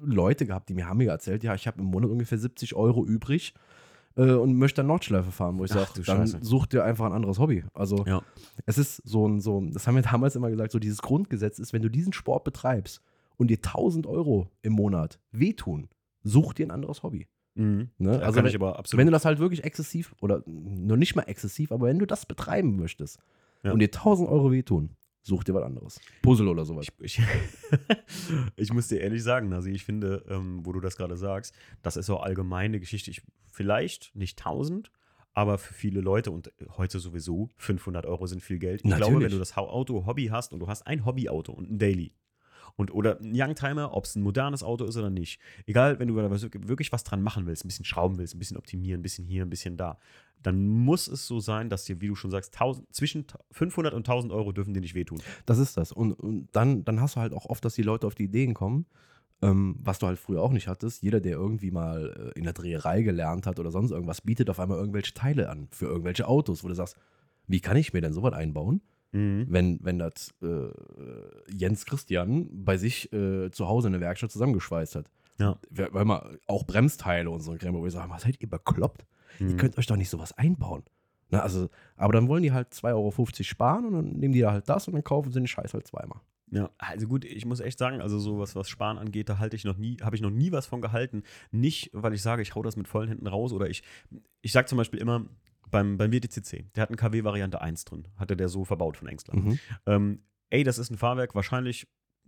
Leute 0.00 0.46
gehabt, 0.46 0.68
die 0.68 0.74
mir 0.74 0.86
haben 0.88 0.98
mir 0.98 1.10
erzählt, 1.10 1.42
ja, 1.44 1.54
ich 1.54 1.66
habe 1.66 1.80
im 1.80 1.86
Monat 1.86 2.10
ungefähr 2.10 2.38
70 2.38 2.74
Euro 2.74 3.04
übrig 3.04 3.54
äh, 4.16 4.32
und 4.32 4.54
möchte 4.56 4.76
dann 4.80 4.86
Nordschleife 4.88 5.30
fahren, 5.32 5.58
wo 5.58 5.64
ich 5.64 5.70
sage, 5.72 5.90
dann 6.06 6.26
Scheiße. 6.26 6.38
such 6.40 6.66
dir 6.66 6.84
einfach 6.84 7.06
ein 7.06 7.12
anderes 7.12 7.38
Hobby. 7.38 7.64
Also 7.74 8.04
Ja. 8.06 8.22
es 8.66 8.78
ist 8.78 8.96
so 9.04 9.26
ein, 9.28 9.40
so 9.40 9.60
ein, 9.60 9.72
das 9.72 9.86
haben 9.86 9.94
wir 9.96 10.02
damals 10.02 10.36
immer 10.36 10.50
gesagt, 10.50 10.72
so 10.72 10.78
dieses 10.78 11.02
Grundgesetz 11.02 11.58
ist, 11.58 11.72
wenn 11.72 11.82
du 11.82 11.88
diesen 11.88 12.12
Sport 12.12 12.44
betreibst 12.44 13.00
und 13.36 13.48
dir 13.48 13.58
1000 13.58 14.06
Euro 14.06 14.50
im 14.62 14.72
Monat 14.72 15.18
wehtun, 15.32 15.88
such 16.24 16.52
dir 16.54 16.66
ein 16.66 16.70
anderes 16.72 17.02
Hobby. 17.02 17.26
Mhm. 17.58 17.90
Ne? 17.98 18.22
Also 18.22 18.42
wenn-. 18.42 18.44
Wenn 18.44 19.06
du 19.06 19.12
das 19.12 19.24
halt 19.24 19.38
wirklich 19.40 19.64
exzessiv 19.64 20.14
oder 20.20 20.42
noch 20.46 20.96
nicht 20.96 21.16
mal 21.16 21.22
exzessiv, 21.24 21.72
aber 21.72 21.86
wenn 21.86 21.98
du 21.98 22.06
das 22.06 22.24
betreiben 22.24 22.76
möchtest 22.76 23.18
Ja. 23.62 23.72
und 23.72 23.80
dir 23.80 23.86
1000 23.90 24.28
Euro 24.28 24.52
wehtun, 24.52 24.90
such 25.22 25.44
dir 25.44 25.54
was 25.54 25.64
anderes. 25.64 26.00
Puzzle 26.22 26.48
oder 26.48 26.64
sowas. 26.64 26.86
Ich, 27.02 27.18
ich, 27.18 27.26
ich 28.56 28.72
muss 28.72 28.88
dir 28.88 29.00
ehrlich 29.00 29.22
sagen, 29.22 29.52
also 29.52 29.68
ich 29.68 29.84
finde, 29.84 30.24
ähm, 30.28 30.64
wo 30.64 30.72
du 30.72 30.80
das 30.80 30.96
gerade 30.96 31.16
sagst, 31.16 31.54
das 31.82 31.96
ist 31.96 32.06
so 32.06 32.18
allgemeine 32.18 32.80
Geschichte. 32.80 33.10
Ich, 33.10 33.22
vielleicht 33.50 34.14
nicht 34.14 34.38
1000, 34.38 34.90
aber 35.34 35.58
für 35.58 35.74
viele 35.74 36.00
Leute 36.00 36.30
und 36.30 36.52
heute 36.76 36.98
sowieso 37.00 37.48
500 37.56 38.06
Euro 38.06 38.26
sind 38.26 38.42
viel 38.42 38.58
Geld. 38.58 38.80
Ich 38.84 38.90
glaube, 38.90 39.04
wenn 39.06 39.12
Natürlich. 39.14 39.32
du 39.34 39.38
das 39.38 39.56
Auto 39.56 40.06
Hobby 40.06 40.26
hast 40.26 40.52
und 40.52 40.60
du 40.60 40.68
hast 40.68 40.86
ein 40.86 41.04
Hobbyauto 41.04 41.52
und 41.52 41.70
ein 41.70 41.78
Daily 41.78 42.12
und 42.76 42.92
oder 42.92 43.20
ein 43.20 43.32
Youngtimer, 43.34 43.94
ob 43.94 44.04
es 44.04 44.16
ein 44.16 44.22
modernes 44.22 44.62
Auto 44.62 44.84
ist 44.84 44.96
oder 44.96 45.10
nicht, 45.10 45.40
egal, 45.66 45.98
wenn 45.98 46.08
du 46.08 46.16
wirklich 46.16 46.92
was 46.92 47.04
dran 47.04 47.22
machen 47.22 47.46
willst, 47.46 47.64
ein 47.64 47.68
bisschen 47.68 47.84
schrauben 47.84 48.18
willst, 48.18 48.34
ein 48.34 48.38
bisschen 48.38 48.56
optimieren, 48.56 49.00
ein 49.00 49.02
bisschen 49.02 49.24
hier, 49.24 49.44
ein 49.44 49.50
bisschen 49.50 49.76
da, 49.76 49.98
dann 50.42 50.66
muss 50.66 51.08
es 51.08 51.26
so 51.26 51.40
sein, 51.40 51.68
dass 51.68 51.84
dir, 51.84 52.00
wie 52.00 52.08
du 52.08 52.14
schon 52.14 52.30
sagst, 52.30 52.54
1000, 52.54 52.94
zwischen 52.94 53.26
500 53.50 53.94
und 53.94 54.08
1000 54.08 54.32
Euro 54.32 54.52
dürfen 54.52 54.74
dir 54.74 54.80
nicht 54.80 54.94
wehtun. 54.94 55.20
Das 55.46 55.58
ist 55.58 55.76
das. 55.76 55.92
Und, 55.92 56.12
und 56.12 56.48
dann, 56.52 56.84
dann 56.84 57.00
hast 57.00 57.16
du 57.16 57.20
halt 57.20 57.32
auch 57.32 57.46
oft, 57.46 57.64
dass 57.64 57.74
die 57.74 57.82
Leute 57.82 58.06
auf 58.06 58.14
die 58.14 58.24
Ideen 58.24 58.54
kommen, 58.54 58.86
ähm, 59.42 59.76
was 59.78 59.98
du 59.98 60.06
halt 60.06 60.18
früher 60.18 60.42
auch 60.42 60.52
nicht 60.52 60.68
hattest. 60.68 61.02
Jeder, 61.02 61.20
der 61.20 61.32
irgendwie 61.32 61.70
mal 61.70 62.32
äh, 62.34 62.38
in 62.38 62.44
der 62.44 62.52
Dreherei 62.52 63.02
gelernt 63.02 63.46
hat 63.46 63.58
oder 63.58 63.70
sonst 63.70 63.90
irgendwas, 63.90 64.20
bietet 64.20 64.50
auf 64.50 64.60
einmal 64.60 64.78
irgendwelche 64.78 65.14
Teile 65.14 65.48
an 65.48 65.68
für 65.70 65.86
irgendwelche 65.86 66.26
Autos, 66.28 66.64
wo 66.64 66.68
du 66.68 66.74
sagst, 66.74 66.96
wie 67.46 67.60
kann 67.60 67.76
ich 67.76 67.92
mir 67.92 68.00
denn 68.00 68.12
sowas 68.12 68.34
einbauen, 68.34 68.82
Mhm. 69.12 69.46
wenn, 69.48 69.78
wenn 69.82 69.98
das 69.98 70.34
äh, 70.42 70.68
Jens 71.50 71.86
Christian 71.86 72.48
bei 72.64 72.76
sich 72.76 73.10
äh, 73.12 73.50
zu 73.50 73.66
Hause 73.68 73.88
in 73.88 73.92
der 73.92 74.00
Werkstatt 74.02 74.30
zusammengeschweißt 74.30 74.96
hat. 74.96 75.10
Ja. 75.38 75.58
Weil 75.70 76.04
man 76.04 76.38
auch 76.46 76.64
Bremsteile 76.66 77.30
und 77.30 77.40
so 77.40 77.52
ein 77.52 77.58
Krempel, 77.58 77.80
wo 77.80 77.86
ich 77.86 77.92
sage, 77.92 78.10
was 78.10 78.22
seid 78.22 78.40
ihr 78.40 78.48
bekloppt? 78.50 79.06
Ihr 79.40 79.46
Mhm. 79.46 79.56
könnt 79.56 79.78
euch 79.78 79.86
doch 79.86 79.96
nicht 79.96 80.10
sowas 80.10 80.32
einbauen. 80.36 80.82
Na, 81.30 81.40
also, 81.40 81.68
aber 81.96 82.12
dann 82.14 82.26
wollen 82.28 82.42
die 82.42 82.52
halt 82.52 82.72
2,50 82.72 82.94
Euro 82.94 83.44
sparen 83.44 83.84
und 83.86 83.92
dann 83.92 84.04
nehmen 84.18 84.32
die 84.32 84.40
da 84.40 84.52
halt 84.52 84.68
das 84.68 84.88
und 84.88 84.94
dann 84.94 85.04
kaufen 85.04 85.30
sie 85.30 85.38
den 85.40 85.46
Scheiß 85.46 85.74
halt 85.74 85.86
zweimal. 85.86 86.20
Ja, 86.50 86.70
also 86.78 87.06
gut, 87.06 87.26
ich 87.26 87.44
muss 87.44 87.60
echt 87.60 87.78
sagen, 87.78 88.00
also 88.00 88.18
sowas, 88.18 88.56
was 88.56 88.70
Sparen 88.70 88.96
angeht, 88.96 89.28
da 89.28 89.38
halte 89.38 89.54
ich 89.54 89.64
noch 89.64 89.76
nie, 89.76 89.98
habe 90.02 90.16
ich 90.16 90.22
noch 90.22 90.30
nie 90.30 90.50
was 90.50 90.66
von 90.66 90.80
gehalten. 90.80 91.22
Nicht, 91.50 91.90
weil 91.92 92.14
ich 92.14 92.22
sage, 92.22 92.40
ich 92.40 92.54
hau 92.54 92.62
das 92.62 92.76
mit 92.76 92.88
vollen 92.88 93.08
Händen 93.08 93.26
raus 93.26 93.52
oder 93.52 93.68
ich, 93.68 93.82
ich 94.40 94.52
sage 94.52 94.66
zum 94.66 94.78
Beispiel 94.78 94.98
immer, 95.00 95.26
beim, 95.70 95.96
beim 95.96 96.12
WTCC, 96.12 96.66
der 96.74 96.82
hat 96.82 96.88
eine 96.90 96.96
KW-Variante 96.96 97.60
1 97.60 97.84
drin, 97.84 98.08
hatte 98.16 98.36
der 98.36 98.48
so 98.48 98.64
verbaut 98.64 98.96
von 98.96 99.08
Engstler. 99.08 99.36
Mhm. 99.36 99.58
Ähm, 99.86 100.22
ey, 100.50 100.64
das 100.64 100.78
ist 100.78 100.90
ein 100.90 100.98
Fahrwerk, 100.98 101.34
wahrscheinlich, 101.34 101.86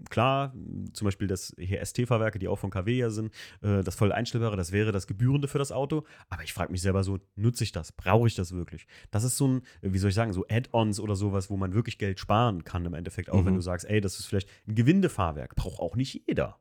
klar, 0.09 0.55
zum 0.95 1.05
Beispiel 1.05 1.27
das 1.29 1.55
hier 1.59 1.85
ST-Fahrwerke, 1.85 2.39
die 2.39 2.49
auch 2.49 2.59
von 2.59 2.71
KW 2.71 2.97
ja 2.97 3.11
sind, 3.11 3.33
äh, 3.63 3.83
das 3.83 3.95
voll 3.95 4.13
einstellbare, 4.13 4.57
das 4.57 4.73
wäre 4.73 4.93
das 4.93 5.07
Gebührende 5.07 5.47
für 5.49 5.59
das 5.59 5.73
Auto. 5.73 6.05
Aber 6.29 6.43
ich 6.43 6.53
frage 6.55 6.73
mich 6.73 6.81
selber 6.83 7.05
so, 7.05 7.19
nutze 7.37 7.65
ich 7.65 7.73
das? 7.73 7.93
Brauche 7.93 8.27
ich 8.27 8.35
das 8.35 8.53
wirklich? 8.53 8.87
Das 9.11 9.25
ist 9.25 9.37
so 9.37 9.47
ein, 9.49 9.63
wie 9.83 9.99
soll 9.99 10.09
ich 10.11 10.15
sagen, 10.17 10.33
so 10.33 10.47
Add-ons 10.49 11.01
oder 11.01 11.17
sowas, 11.17 11.51
wo 11.51 11.57
man 11.57 11.75
wirklich 11.75 11.99
Geld 11.99 12.19
sparen 12.19 12.65
kann 12.65 12.87
im 12.87 12.95
Endeffekt, 12.95 13.31
auch 13.31 13.43
Mhm. 13.43 13.47
wenn 13.47 13.55
du 13.57 13.61
sagst, 13.61 13.87
ey, 13.89 14.01
das 14.01 14.19
ist 14.19 14.27
vielleicht 14.27 14.49
ein 14.67 14.75
Gewindefahrwerk, 14.75 15.55
braucht 15.55 15.81
auch 15.81 15.97
nicht 15.97 16.23
jeder. 16.27 16.59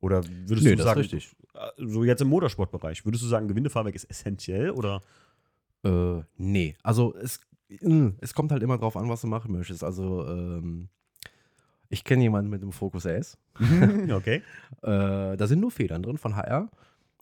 Oder 0.00 0.24
würdest 0.26 0.66
Nee, 0.66 0.76
du 0.76 0.82
sagen, 0.82 1.00
äh, 1.02 1.18
so 1.76 2.04
jetzt 2.04 2.22
im 2.22 2.28
Motorsportbereich, 2.28 3.04
würdest 3.04 3.22
du 3.22 3.28
sagen, 3.28 3.48
Gewindefahrwerk 3.48 3.94
ist 3.94 4.04
essentiell 4.04 4.70
oder? 4.70 5.02
Äh, 5.84 6.22
nee, 6.36 6.76
also 6.82 7.14
es, 7.16 7.40
mh, 7.68 8.12
es 8.20 8.34
kommt 8.34 8.52
halt 8.52 8.62
immer 8.62 8.78
drauf 8.78 8.96
an, 8.96 9.08
was 9.08 9.20
du 9.22 9.26
machen 9.26 9.52
möchtest. 9.52 9.82
Also, 9.84 10.26
ähm, 10.26 10.88
ich 11.88 12.04
kenne 12.04 12.22
jemanden 12.22 12.50
mit 12.50 12.62
dem 12.62 12.72
Focus 12.72 13.04
S. 13.04 13.38
okay. 14.10 14.42
Äh, 14.82 15.36
da 15.36 15.46
sind 15.46 15.60
nur 15.60 15.70
Federn 15.70 16.02
drin 16.02 16.16
von 16.16 16.36
HR. 16.36 16.70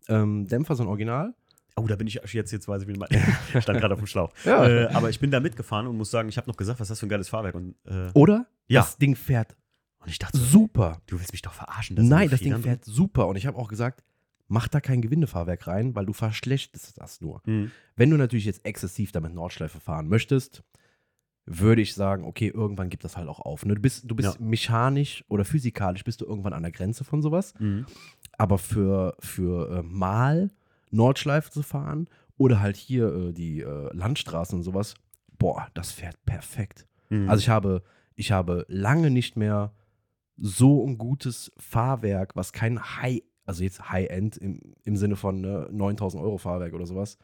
Ähm, 0.08 0.46
Dämpfer 0.46 0.76
sind 0.76 0.86
original. 0.86 1.34
Oh, 1.74 1.86
da 1.86 1.96
bin 1.96 2.06
ich 2.06 2.20
jetzt, 2.32 2.52
jetzt 2.52 2.68
weiß 2.68 2.82
ich, 2.82 2.88
wie 2.88 2.92
du 2.92 3.00
meinst. 3.00 3.14
Ich 3.54 3.62
stand 3.62 3.80
gerade 3.80 3.94
auf 3.94 4.00
dem 4.00 4.06
Schlauch. 4.06 4.32
Ja. 4.44 4.66
Äh, 4.66 4.86
aber 4.92 5.10
ich 5.10 5.18
bin 5.18 5.30
da 5.30 5.40
mitgefahren 5.40 5.86
und 5.86 5.96
muss 5.96 6.10
sagen, 6.10 6.28
ich 6.28 6.36
habe 6.36 6.48
noch 6.48 6.56
gesagt, 6.56 6.78
was 6.78 6.86
ist 6.86 6.90
das 6.90 7.00
für 7.00 7.06
ein 7.06 7.08
geiles 7.08 7.28
Fahrwerk. 7.28 7.54
Und, 7.54 7.74
äh, 7.86 8.10
Oder? 8.14 8.46
Ja. 8.68 8.80
Das 8.82 8.96
Ding 8.98 9.16
fährt 9.16 9.56
und 10.00 10.10
ich 10.10 10.18
dachte, 10.18 10.38
super. 10.38 11.00
du 11.06 11.18
willst 11.18 11.32
mich 11.32 11.42
doch 11.42 11.52
verarschen. 11.52 11.96
da 11.96 12.02
sind 12.02 12.10
Nein, 12.10 12.30
das 12.30 12.40
Ding 12.40 12.56
fährt 12.62 12.84
super. 12.84 13.26
Und 13.26 13.36
ich 13.36 13.46
habe 13.46 13.58
auch 13.58 13.68
gesagt, 13.68 14.04
mach 14.48 14.66
da 14.68 14.80
kein 14.80 15.02
Gewindefahrwerk 15.02 15.66
rein, 15.66 15.94
weil 15.94 16.06
du 16.06 16.12
verschlechtest 16.12 16.98
das 17.00 17.20
nur. 17.20 17.42
Mhm. 17.46 17.70
Wenn 17.96 18.10
du 18.10 18.16
natürlich 18.16 18.44
jetzt 18.46 18.64
exzessiv 18.64 19.12
damit 19.12 19.34
Nordschleife 19.34 19.78
fahren 19.80 20.08
möchtest, 20.08 20.62
würde 21.50 21.80
ich 21.80 21.94
sagen, 21.94 22.24
okay, 22.24 22.48
irgendwann 22.48 22.90
gibt 22.90 23.04
das 23.04 23.16
halt 23.16 23.28
auch 23.28 23.40
auf. 23.40 23.64
Ne? 23.64 23.74
Du 23.74 23.80
bist, 23.80 24.10
du 24.10 24.14
bist 24.14 24.34
Ja. 24.38 24.44
mechanisch 24.44 25.24
oder 25.28 25.44
physikalisch 25.44 26.04
bist 26.04 26.20
du 26.20 26.26
irgendwann 26.26 26.52
an 26.52 26.62
der 26.62 26.72
Grenze 26.72 27.04
von 27.04 27.22
sowas. 27.22 27.54
Mhm. 27.58 27.86
Aber 28.36 28.58
für, 28.58 29.16
für 29.20 29.78
äh, 29.78 29.82
mal 29.82 30.50
Nordschleife 30.90 31.50
zu 31.50 31.62
fahren 31.62 32.08
oder 32.36 32.60
halt 32.60 32.76
hier 32.76 33.12
äh, 33.14 33.32
die 33.32 33.60
äh, 33.60 33.94
Landstraßen 33.94 34.58
und 34.58 34.62
sowas, 34.62 34.94
boah, 35.38 35.68
das 35.74 35.90
fährt 35.92 36.22
perfekt. 36.26 36.86
Mhm. 37.08 37.28
Also 37.30 37.40
ich 37.40 37.48
habe, 37.48 37.82
ich 38.14 38.30
habe 38.32 38.66
lange 38.68 39.10
nicht 39.10 39.36
mehr 39.36 39.72
so 40.36 40.86
ein 40.86 40.98
gutes 40.98 41.50
Fahrwerk, 41.58 42.36
was 42.36 42.52
kein 42.52 42.78
High, 42.80 43.22
also 43.48 43.64
jetzt 43.64 43.90
High-End 43.90 44.36
im, 44.36 44.60
im 44.84 44.96
Sinne 44.96 45.16
von 45.16 45.40
ne, 45.40 45.68
9000 45.72 46.22
Euro 46.22 46.36
Fahrwerk 46.36 46.74
oder 46.74 46.86
sowas, 46.86 47.18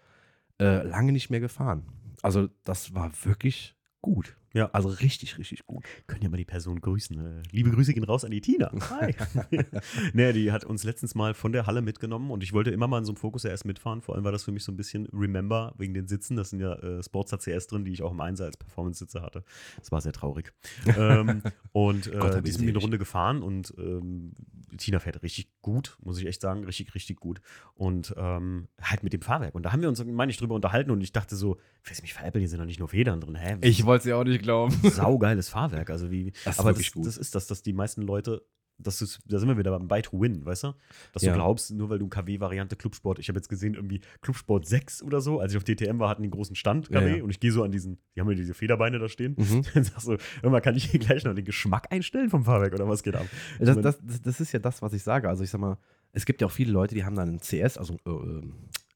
äh, 0.58 0.82
lange 0.82 1.12
nicht 1.12 1.30
mehr 1.30 1.40
gefahren. 1.40 1.84
Also 2.22 2.48
das 2.64 2.94
war 2.94 3.10
wirklich 3.24 3.76
gut. 4.00 4.36
Ja. 4.54 4.70
Also 4.72 4.88
richtig, 4.88 5.36
richtig 5.36 5.66
gut. 5.66 5.84
können 6.06 6.22
ja 6.22 6.28
mal 6.28 6.36
die 6.36 6.44
Person 6.44 6.80
grüßen. 6.80 7.18
Äh, 7.18 7.42
liebe 7.50 7.70
Grüße 7.72 7.92
gehen 7.92 8.04
raus 8.04 8.24
an 8.24 8.30
die 8.30 8.40
Tina. 8.40 8.70
Hi. 8.88 9.12
nee, 10.14 10.32
die 10.32 10.52
hat 10.52 10.64
uns 10.64 10.84
letztens 10.84 11.16
mal 11.16 11.34
von 11.34 11.52
der 11.52 11.66
Halle 11.66 11.82
mitgenommen 11.82 12.30
und 12.30 12.42
ich 12.44 12.52
wollte 12.52 12.70
immer 12.70 12.86
mal 12.86 12.98
in 12.98 13.04
so 13.04 13.12
einem 13.12 13.16
Fokus 13.16 13.44
RS 13.44 13.64
mitfahren. 13.64 14.00
Vor 14.00 14.14
allem 14.14 14.24
war 14.24 14.30
das 14.30 14.44
für 14.44 14.52
mich 14.52 14.62
so 14.62 14.70
ein 14.70 14.76
bisschen 14.76 15.06
Remember 15.12 15.74
wegen 15.76 15.92
den 15.92 16.06
Sitzen. 16.06 16.36
Das 16.36 16.50
sind 16.50 16.60
ja 16.60 16.74
äh, 16.76 17.02
Sportster 17.02 17.38
CS 17.38 17.66
drin, 17.66 17.84
die 17.84 17.92
ich 17.92 18.02
auch 18.02 18.12
im 18.12 18.20
Einser 18.20 18.44
als 18.44 18.56
Performance-Sitze 18.56 19.22
hatte. 19.22 19.42
Das 19.78 19.90
war 19.90 20.00
sehr 20.00 20.12
traurig. 20.12 20.52
ähm, 20.96 21.42
und 21.72 22.12
Gott 22.12 22.32
äh, 22.32 22.36
hab 22.36 22.44
die 22.44 22.52
sind 22.52 22.68
eine. 22.68 22.78
Runde 22.78 22.98
gefahren 22.98 23.42
und 23.42 23.74
ähm, 23.76 24.34
Tina 24.76 25.00
fährt 25.00 25.22
richtig 25.22 25.48
gut, 25.64 25.96
muss 26.02 26.18
ich 26.18 26.26
echt 26.26 26.42
sagen. 26.42 26.62
Richtig, 26.64 26.94
richtig 26.94 27.18
gut. 27.18 27.40
Und 27.74 28.14
ähm, 28.18 28.68
halt 28.82 29.02
mit 29.02 29.14
dem 29.14 29.22
Fahrwerk. 29.22 29.54
Und 29.54 29.62
da 29.64 29.72
haben 29.72 29.80
wir 29.80 29.88
uns, 29.88 30.04
meine 30.04 30.30
ich, 30.30 30.36
drüber 30.36 30.54
unterhalten 30.54 30.90
und 30.90 31.00
ich 31.00 31.10
dachte 31.10 31.36
so, 31.36 31.56
willst 31.82 32.00
du 32.00 32.02
mich 32.02 32.12
veräppeln, 32.12 32.40
hier 32.40 32.50
sind 32.50 32.58
doch 32.58 32.66
nicht 32.66 32.78
nur 32.78 32.88
Federn 32.88 33.20
drin. 33.20 33.34
Hä? 33.34 33.56
wollte 33.86 34.02
es 34.02 34.04
ja 34.10 34.16
auch 34.16 34.24
nicht 34.24 34.42
glauben. 34.42 34.78
saugeiles 34.82 35.48
Fahrwerk. 35.48 35.88
Also 35.88 36.10
wie, 36.10 36.32
Das 36.44 36.54
ist 36.56 36.60
aber 36.60 36.70
wirklich 36.70 36.88
das, 36.88 36.94
gut. 36.94 37.06
das 37.06 37.16
ist 37.16 37.34
das, 37.34 37.46
dass 37.46 37.62
die 37.62 37.72
meisten 37.72 38.02
Leute, 38.02 38.46
das 38.78 39.00
ist, 39.02 39.20
da 39.26 39.38
sind 39.38 39.48
wir 39.48 39.56
wieder 39.56 39.70
beim 39.70 39.86
Buy 39.88 40.02
to 40.02 40.20
Win, 40.20 40.44
weißt 40.44 40.64
du? 40.64 40.74
Dass 41.12 41.22
Ja. 41.22 41.32
du 41.32 41.38
glaubst, 41.38 41.70
nur 41.70 41.90
weil 41.90 41.98
du 41.98 42.08
KW-Variante 42.08 42.76
Clubsport, 42.76 43.18
ich 43.18 43.28
habe 43.28 43.38
jetzt 43.38 43.48
gesehen, 43.48 43.74
irgendwie 43.74 44.00
Clubsport 44.20 44.66
6 44.66 45.02
oder 45.02 45.20
so, 45.20 45.40
als 45.40 45.52
ich 45.52 45.56
auf 45.56 45.64
DTM 45.64 45.98
war, 45.98 46.08
hatten 46.08 46.22
die 46.22 46.26
einen 46.26 46.32
großen 46.32 46.56
Stand 46.56 46.88
Ja, 46.90 47.00
KW 47.00 47.18
ja. 47.18 47.24
und 47.24 47.30
ich 47.30 47.40
gehe 47.40 47.52
so 47.52 47.62
an 47.62 47.70
diesen, 47.70 47.98
die 48.14 48.20
haben 48.20 48.28
ja 48.28 48.34
diese 48.36 48.54
Federbeine 48.54 48.98
da 48.98 49.08
stehen. 49.08 49.36
Mhm. 49.38 49.62
Dann 49.74 49.84
sagst 49.84 50.08
du, 50.08 50.16
mal, 50.48 50.60
kann 50.60 50.76
ich 50.76 50.84
hier 50.86 51.00
gleich 51.00 51.24
noch 51.24 51.34
den 51.34 51.44
Geschmack 51.44 51.86
einstellen 51.90 52.30
vom 52.30 52.44
Fahrwerk 52.44 52.74
oder 52.74 52.88
was 52.88 53.02
geht 53.02 53.16
ab? 53.16 53.26
Das, 53.60 53.80
das, 53.80 53.98
das, 54.22 54.40
ist 54.40 54.52
ja 54.52 54.58
das, 54.58 54.82
was 54.82 54.92
ich 54.92 55.02
sage. 55.02 55.28
Also 55.28 55.44
ich 55.44 55.50
sag 55.50 55.60
mal, 55.60 55.78
es 56.12 56.26
gibt 56.26 56.40
ja 56.40 56.46
auch 56.46 56.52
viele 56.52 56.72
Leute, 56.72 56.94
die 56.94 57.04
haben 57.04 57.16
dann 57.16 57.36
ein 57.36 57.40
CS, 57.40 57.78
also 57.78 57.94
äh, 58.06 58.10
äh, 58.10 58.42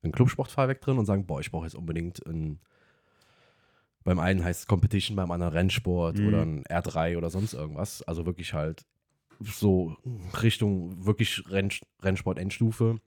ein 0.02 0.12
Clubsportfahrwerk 0.12 0.80
drin 0.80 0.98
und 0.98 1.06
sagen, 1.06 1.26
boah, 1.26 1.40
ich 1.40 1.50
brauche 1.50 1.64
jetzt 1.66 1.74
unbedingt 1.74 2.24
ein 2.26 2.60
beim 4.04 4.20
einen 4.20 4.42
heißt 4.42 4.60
es 4.60 4.66
Competition, 4.66 5.16
beim 5.16 5.30
anderen 5.30 5.52
Rennsport 5.52 6.18
Mhm. 6.18 6.26
oder 6.28 6.42
ein 6.42 6.64
R3 6.64 7.18
oder 7.18 7.28
sonst 7.30 7.52
irgendwas. 7.52 8.02
Also 8.02 8.24
wirklich 8.24 8.54
halt 8.54 8.86
so 9.40 9.96
Richtung 10.42 11.04
wirklich 11.04 11.44
Renn, 11.50 11.70
Rennsport 12.00 12.38
Endstufe, 12.38 13.00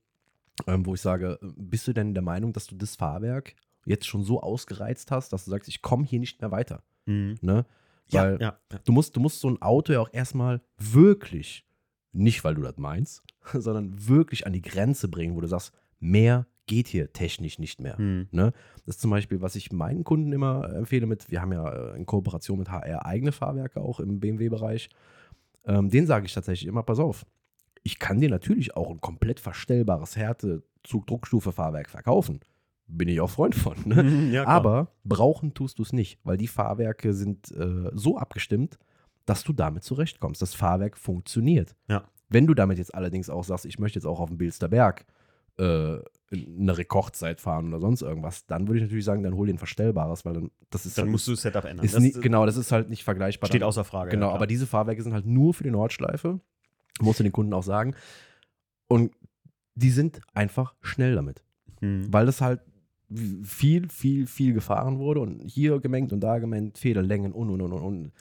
ähm, 0.67 0.85
wo 0.85 0.93
ich 0.93 1.01
sage, 1.01 1.39
bist 1.41 1.87
du 1.87 1.93
denn 1.93 2.13
der 2.13 2.23
Meinung, 2.23 2.53
dass 2.53 2.67
du 2.67 2.75
das 2.75 2.95
Fahrwerk 2.95 3.55
jetzt 3.85 4.05
schon 4.05 4.23
so 4.23 4.41
ausgereizt 4.41 5.11
hast, 5.11 5.33
dass 5.33 5.45
du 5.45 5.51
sagst, 5.51 5.67
ich 5.69 5.81
komme 5.81 6.05
hier 6.05 6.19
nicht 6.19 6.41
mehr 6.41 6.51
weiter? 6.51 6.83
Mhm. 7.05 7.37
Ne? 7.41 7.65
Ja, 8.09 8.23
Weil 8.23 8.41
ja, 8.41 8.59
ja. 8.71 8.79
du 8.83 8.91
musst, 8.91 9.15
du 9.15 9.19
musst 9.19 9.39
so 9.39 9.49
ein 9.49 9.61
Auto 9.61 9.93
ja 9.93 9.99
auch 9.99 10.09
erstmal 10.11 10.61
wirklich, 10.77 11.65
nicht 12.11 12.43
weil 12.43 12.55
du 12.55 12.61
das 12.61 12.77
meinst, 12.77 13.23
sondern 13.53 14.07
wirklich 14.07 14.45
an 14.45 14.53
die 14.53 14.61
Grenze 14.61 15.07
bringen, 15.07 15.35
wo 15.35 15.41
du 15.41 15.47
sagst, 15.47 15.73
mehr 15.99 16.47
geht 16.67 16.87
hier 16.87 17.11
technisch 17.11 17.59
nicht 17.59 17.81
mehr. 17.81 17.99
Mhm. 17.99 18.27
Ne? 18.31 18.53
Das 18.85 18.95
ist 18.95 19.01
zum 19.01 19.11
Beispiel, 19.11 19.41
was 19.41 19.55
ich 19.55 19.71
meinen 19.71 20.03
Kunden 20.03 20.31
immer 20.31 20.73
empfehle 20.73 21.05
mit, 21.05 21.29
wir 21.29 21.41
haben 21.41 21.51
ja 21.51 21.69
äh, 21.69 21.97
in 21.97 22.05
Kooperation 22.05 22.59
mit 22.59 22.69
HR 22.69 23.05
eigene 23.05 23.31
Fahrwerke 23.31 23.81
auch 23.81 23.99
im 23.99 24.19
BMW-Bereich. 24.19 24.89
Ähm, 25.65 25.89
den 25.89 26.07
sage 26.07 26.25
ich 26.25 26.33
tatsächlich 26.33 26.67
immer, 26.67 26.83
pass 26.83 26.99
auf, 26.99 27.25
ich 27.83 27.99
kann 27.99 28.19
dir 28.19 28.29
natürlich 28.29 28.75
auch 28.75 28.89
ein 28.89 29.01
komplett 29.01 29.39
verstellbares 29.39 30.15
Härte-Zug-Druckstufe-Fahrwerk 30.15 31.89
verkaufen. 31.89 32.39
Bin 32.87 33.07
ich 33.07 33.21
auch 33.21 33.29
Freund 33.29 33.55
von. 33.55 33.77
Ne? 33.85 34.03
Ja. 34.31 34.45
Aber 34.45 34.91
brauchen 35.03 35.53
tust 35.53 35.79
du 35.79 35.83
es 35.83 35.93
nicht, 35.93 36.19
weil 36.23 36.37
die 36.37 36.47
Fahrwerke 36.47 37.13
sind 37.13 37.51
äh, 37.51 37.89
so 37.93 38.17
abgestimmt, 38.17 38.77
dass 39.25 39.43
du 39.43 39.53
damit 39.53 39.83
zurechtkommst. 39.83 40.41
Das 40.41 40.53
Fahrwerk 40.53 40.97
funktioniert. 40.97 41.75
Ja. 41.87 42.03
Wenn 42.29 42.47
du 42.47 42.53
damit 42.53 42.77
jetzt 42.77 42.93
allerdings 42.95 43.29
auch 43.29 43.43
sagst, 43.43 43.65
ich 43.65 43.79
möchte 43.79 43.99
jetzt 43.99 44.05
auch 44.05 44.19
auf 44.19 44.29
dem 44.29 44.37
Bilster 44.37 44.67
Berg 44.67 45.05
äh, 45.57 45.99
eine 46.31 46.77
Rekordzeit 46.77 47.41
fahren 47.41 47.67
oder 47.67 47.79
sonst 47.79 48.01
irgendwas, 48.01 48.45
dann 48.45 48.67
würde 48.67 48.77
ich 48.79 48.83
natürlich 48.83 49.05
sagen, 49.05 49.23
dann 49.23 49.35
hol 49.35 49.47
dir 49.47 49.53
ein 49.53 49.57
verstellbares, 49.57 50.23
weil 50.25 50.33
dann 50.33 50.51
das 50.69 50.85
ist 50.85 50.97
dann 50.97 51.03
halt- 51.05 51.11
musst 51.11 51.27
du 51.27 51.31
das 51.31 51.41
Setup 51.41 51.65
ändern. 51.65 51.85
Das 51.85 51.99
nie, 51.99 52.11
genau, 52.11 52.45
das 52.45 52.57
ist 52.57 52.71
halt 52.71 52.89
nicht 52.89 53.03
vergleichbar. 53.03 53.47
steht 53.47 53.61
dann. 53.61 53.67
außer 53.67 53.83
Frage. 53.83 54.11
Genau, 54.11 54.29
ja, 54.29 54.35
aber 54.35 54.47
diese 54.47 54.65
Fahrwerke 54.67 55.03
sind 55.03 55.13
halt 55.13 55.25
nur 55.25 55.53
für 55.53 55.63
die 55.63 55.71
Nordschleife, 55.71 56.39
musst 57.01 57.19
du 57.19 57.23
den 57.23 57.31
Kunden 57.33 57.53
auch 57.53 57.63
sagen. 57.63 57.95
Und 58.87 59.11
die 59.75 59.89
sind 59.89 60.21
einfach 60.33 60.73
schnell 60.81 61.15
damit. 61.15 61.43
Mhm. 61.81 62.13
weil 62.13 62.27
das 62.27 62.41
halt 62.41 62.61
viel, 63.43 63.89
viel, 63.89 64.27
viel 64.27 64.53
gefahren 64.53 64.99
wurde 64.99 65.19
und 65.19 65.39
hier 65.39 65.79
gemengt 65.79 66.13
und 66.13 66.21
da 66.21 66.37
gemengt, 66.39 66.77
Federlängen 66.77 67.33
und 67.33 67.49
und 67.49 67.59
und 67.61 67.73
und. 67.73 67.81
und. 67.81 68.11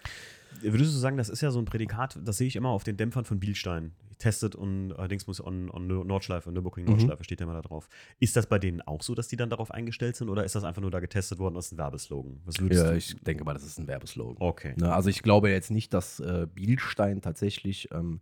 Würdest 0.63 0.95
du 0.95 0.99
sagen, 0.99 1.17
das 1.17 1.29
ist 1.29 1.43
ja 1.43 1.51
so 1.51 1.59
ein 1.59 1.65
Prädikat, 1.65 2.19
das 2.25 2.39
sehe 2.39 2.49
ich 2.49 2.57
immer 2.57 2.71
auf 2.71 2.85
den 2.85 2.97
Dämpfern 2.97 3.25
von 3.25 3.39
Bielstein. 3.39 3.93
Testet 4.21 4.55
und 4.55 4.93
allerdings 4.93 5.27
muss 5.27 5.45
on, 5.45 5.71
on 5.71 5.87
Nordschleife, 5.89 6.53
Nürburgring 6.53 6.85
Mhm. 6.85 6.91
Nordschleife 6.91 7.25
steht 7.25 7.41
ja 7.41 7.45
immer 7.45 7.55
da 7.55 7.63
drauf. 7.63 7.89
Ist 8.21 8.37
das 8.37 8.47
bei 8.47 8.59
denen 8.59 8.81
auch 8.83 9.03
so, 9.03 9.15
dass 9.17 9.27
die 9.27 9.37
dann 9.37 9.51
darauf 9.51 9.71
eingestellt 9.73 10.15
sind 10.15 10.29
oder 10.29 10.45
ist 10.45 10.55
das 10.55 10.63
einfach 10.63 10.83
nur 10.83 10.91
da 10.93 11.01
getestet 11.01 11.39
worden 11.39 11.57
aus 11.57 11.73
einem 11.73 11.79
Werbeslogan? 11.79 12.41
Ja, 12.71 12.91
du? 12.93 12.97
ich 12.97 13.17
denke 13.23 13.45
mal, 13.45 13.55
das 13.55 13.65
ist 13.65 13.79
ein 13.79 13.89
Werbeslogan. 13.89 14.37
okay. 14.39 14.75
Ne, 14.79 14.95
also 14.95 15.11
ich 15.11 15.23
glaube 15.23 15.51
jetzt 15.51 15.71
nicht, 15.71 15.93
dass 15.93 16.21
äh, 16.21 16.47
Bielstein 16.55 17.21
tatsächlich, 17.21 17.89
ähm, 17.93 18.21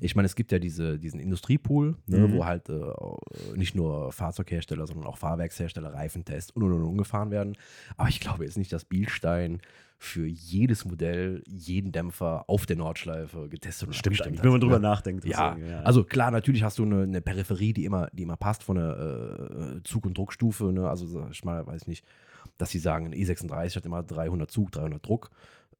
ich 0.00 0.14
meine, 0.16 0.26
es 0.26 0.34
gibt 0.36 0.52
ja 0.52 0.58
diese, 0.58 0.98
diesen 0.98 1.20
Industriepool, 1.20 1.96
ne, 2.06 2.18
Mhm. 2.18 2.32
wo 2.32 2.44
halt 2.44 2.68
äh, 2.68 2.80
nicht 3.56 3.74
nur 3.74 4.12
Fahrzeughersteller, 4.12 4.86
sondern 4.86 5.06
auch 5.06 5.18
Fahrwerkshersteller, 5.18 5.92
Reifentest 5.92 6.54
und 6.56 6.62
und 6.62 6.72
und 6.72 6.82
und 6.82 6.98
gefahren 6.98 7.30
werden. 7.30 7.56
Aber 7.96 8.08
ich 8.08 8.20
glaube 8.20 8.44
jetzt 8.44 8.58
nicht, 8.58 8.72
dass 8.72 8.84
Bielstein 8.84 9.60
für 10.02 10.26
jedes 10.26 10.86
Modell 10.86 11.42
jeden 11.46 11.92
Dämpfer 11.92 12.44
auf 12.48 12.64
der 12.64 12.76
Nordschleife 12.76 13.50
getestet 13.50 13.88
und 13.88 13.94
Stimmt 13.94 14.22
eigentlich, 14.22 14.38
hat, 14.38 14.44
wenn 14.44 14.52
man 14.52 14.60
drüber 14.62 14.78
ne? 14.78 14.88
nachdenkt. 14.88 15.26
Ja, 15.26 15.54
deswegen, 15.54 15.74
also 15.74 16.04
klar, 16.04 16.30
natürlich 16.30 16.62
hast 16.62 16.78
du 16.78 16.84
eine, 16.84 17.02
eine 17.02 17.20
Peripherie, 17.20 17.74
die 17.74 17.84
immer, 17.84 18.08
die 18.14 18.22
immer 18.22 18.38
passt 18.38 18.62
von 18.62 18.76
der 18.76 19.76
äh, 19.76 19.82
Zug- 19.82 20.06
und 20.06 20.16
Druckstufe. 20.16 20.72
Ne? 20.72 20.88
Also 20.88 21.26
ich 21.30 21.44
mal, 21.44 21.66
weiß 21.66 21.86
nicht, 21.86 22.06
dass 22.56 22.70
sie 22.70 22.78
sagen, 22.78 23.06
ein 23.06 23.14
E36 23.14 23.76
hat 23.76 23.84
immer 23.84 24.02
300 24.02 24.50
Zug, 24.50 24.72
300 24.72 25.06
Druck. 25.06 25.30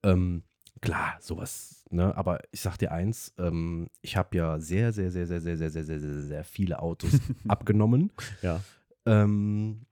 Ähm, 0.02 0.42
klar, 0.80 1.16
sowas. 1.20 1.84
Ne? 1.90 2.16
Aber 2.16 2.40
ich 2.52 2.60
sag 2.60 2.76
dir 2.78 2.92
eins, 2.92 3.34
ähm, 3.38 3.88
ich 4.02 4.16
habe 4.16 4.36
ja 4.36 4.58
sehr, 4.60 4.92
sehr, 4.92 5.10
sehr, 5.10 5.26
sehr, 5.26 5.40
sehr, 5.40 5.56
sehr, 5.56 5.68
sehr, 5.68 5.84
sehr, 5.84 6.00
sehr, 6.00 6.20
sehr 6.20 6.44
viele 6.44 6.80
Autos 6.80 7.12
abgenommen. 7.48 8.12
ja. 8.42 8.60
Ähm, 9.06 9.86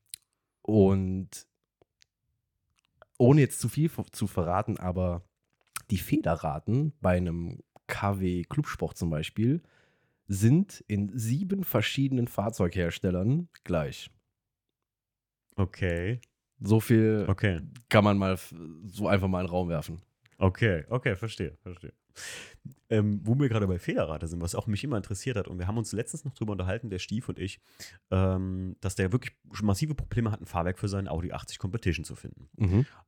und 0.63 1.47
ohne 3.17 3.41
jetzt 3.41 3.61
zu 3.61 3.69
viel 3.69 3.91
zu 4.13 4.27
verraten, 4.27 4.79
aber 4.79 5.23
die 5.91 5.99
Federraten 5.99 6.93
bei 7.01 7.17
einem 7.17 7.63
KW 7.87 8.45
Clubsport 8.45 8.97
zum 8.97 9.11
Beispiel 9.11 9.63
sind 10.27 10.85
in 10.87 11.11
sieben 11.19 11.65
verschiedenen 11.65 12.29
Fahrzeugherstellern 12.29 13.49
gleich. 13.65 14.11
Okay. 15.57 16.21
So 16.61 16.81
viel 16.81 17.25
Okay. 17.29 17.61
kann 17.89 18.05
man 18.05 18.19
mal 18.19 18.39
so 18.85 19.09
einfach 19.09 19.29
mal 19.29 19.41
in 19.41 19.47
den 19.47 19.51
Raum 19.51 19.69
werfen. 19.69 20.03
Okay, 20.39 20.85
okay, 20.89 21.17
verstehe, 21.17 21.57
verstehe. 21.63 21.93
Ähm, 22.91 23.21
wo 23.25 23.39
wir 23.39 23.49
gerade 23.49 23.67
bei 23.67 23.79
Fehlerrate 23.79 24.29
sind, 24.29 24.41
was 24.41 24.55
auch 24.55 24.67
mich 24.69 24.85
immer 24.85 24.97
interessiert 24.97 25.37
hat, 25.37 25.49
und 25.49 25.59
wir 25.59 25.67
haben 25.67 25.79
uns 25.79 25.93
letztens 25.93 26.25
noch 26.25 26.33
drüber 26.33 26.53
unterhalten, 26.53 26.91
der 26.91 27.01
Stief 27.01 27.29
und 27.29 27.39
ich, 27.39 27.61
ähm, 28.11 28.77
dass 28.81 28.95
der 28.95 29.13
wirklich 29.13 29.37
massive 29.63 29.95
Probleme 29.95 30.31
hat, 30.31 30.41
ein 30.41 30.47
Fahrwerk 30.47 30.79
für 30.79 30.89
seinen 30.89 31.09
Audi 31.09 31.33
80 31.33 31.59
Competition 31.59 32.05
zu 32.05 32.15
finden. 32.15 32.49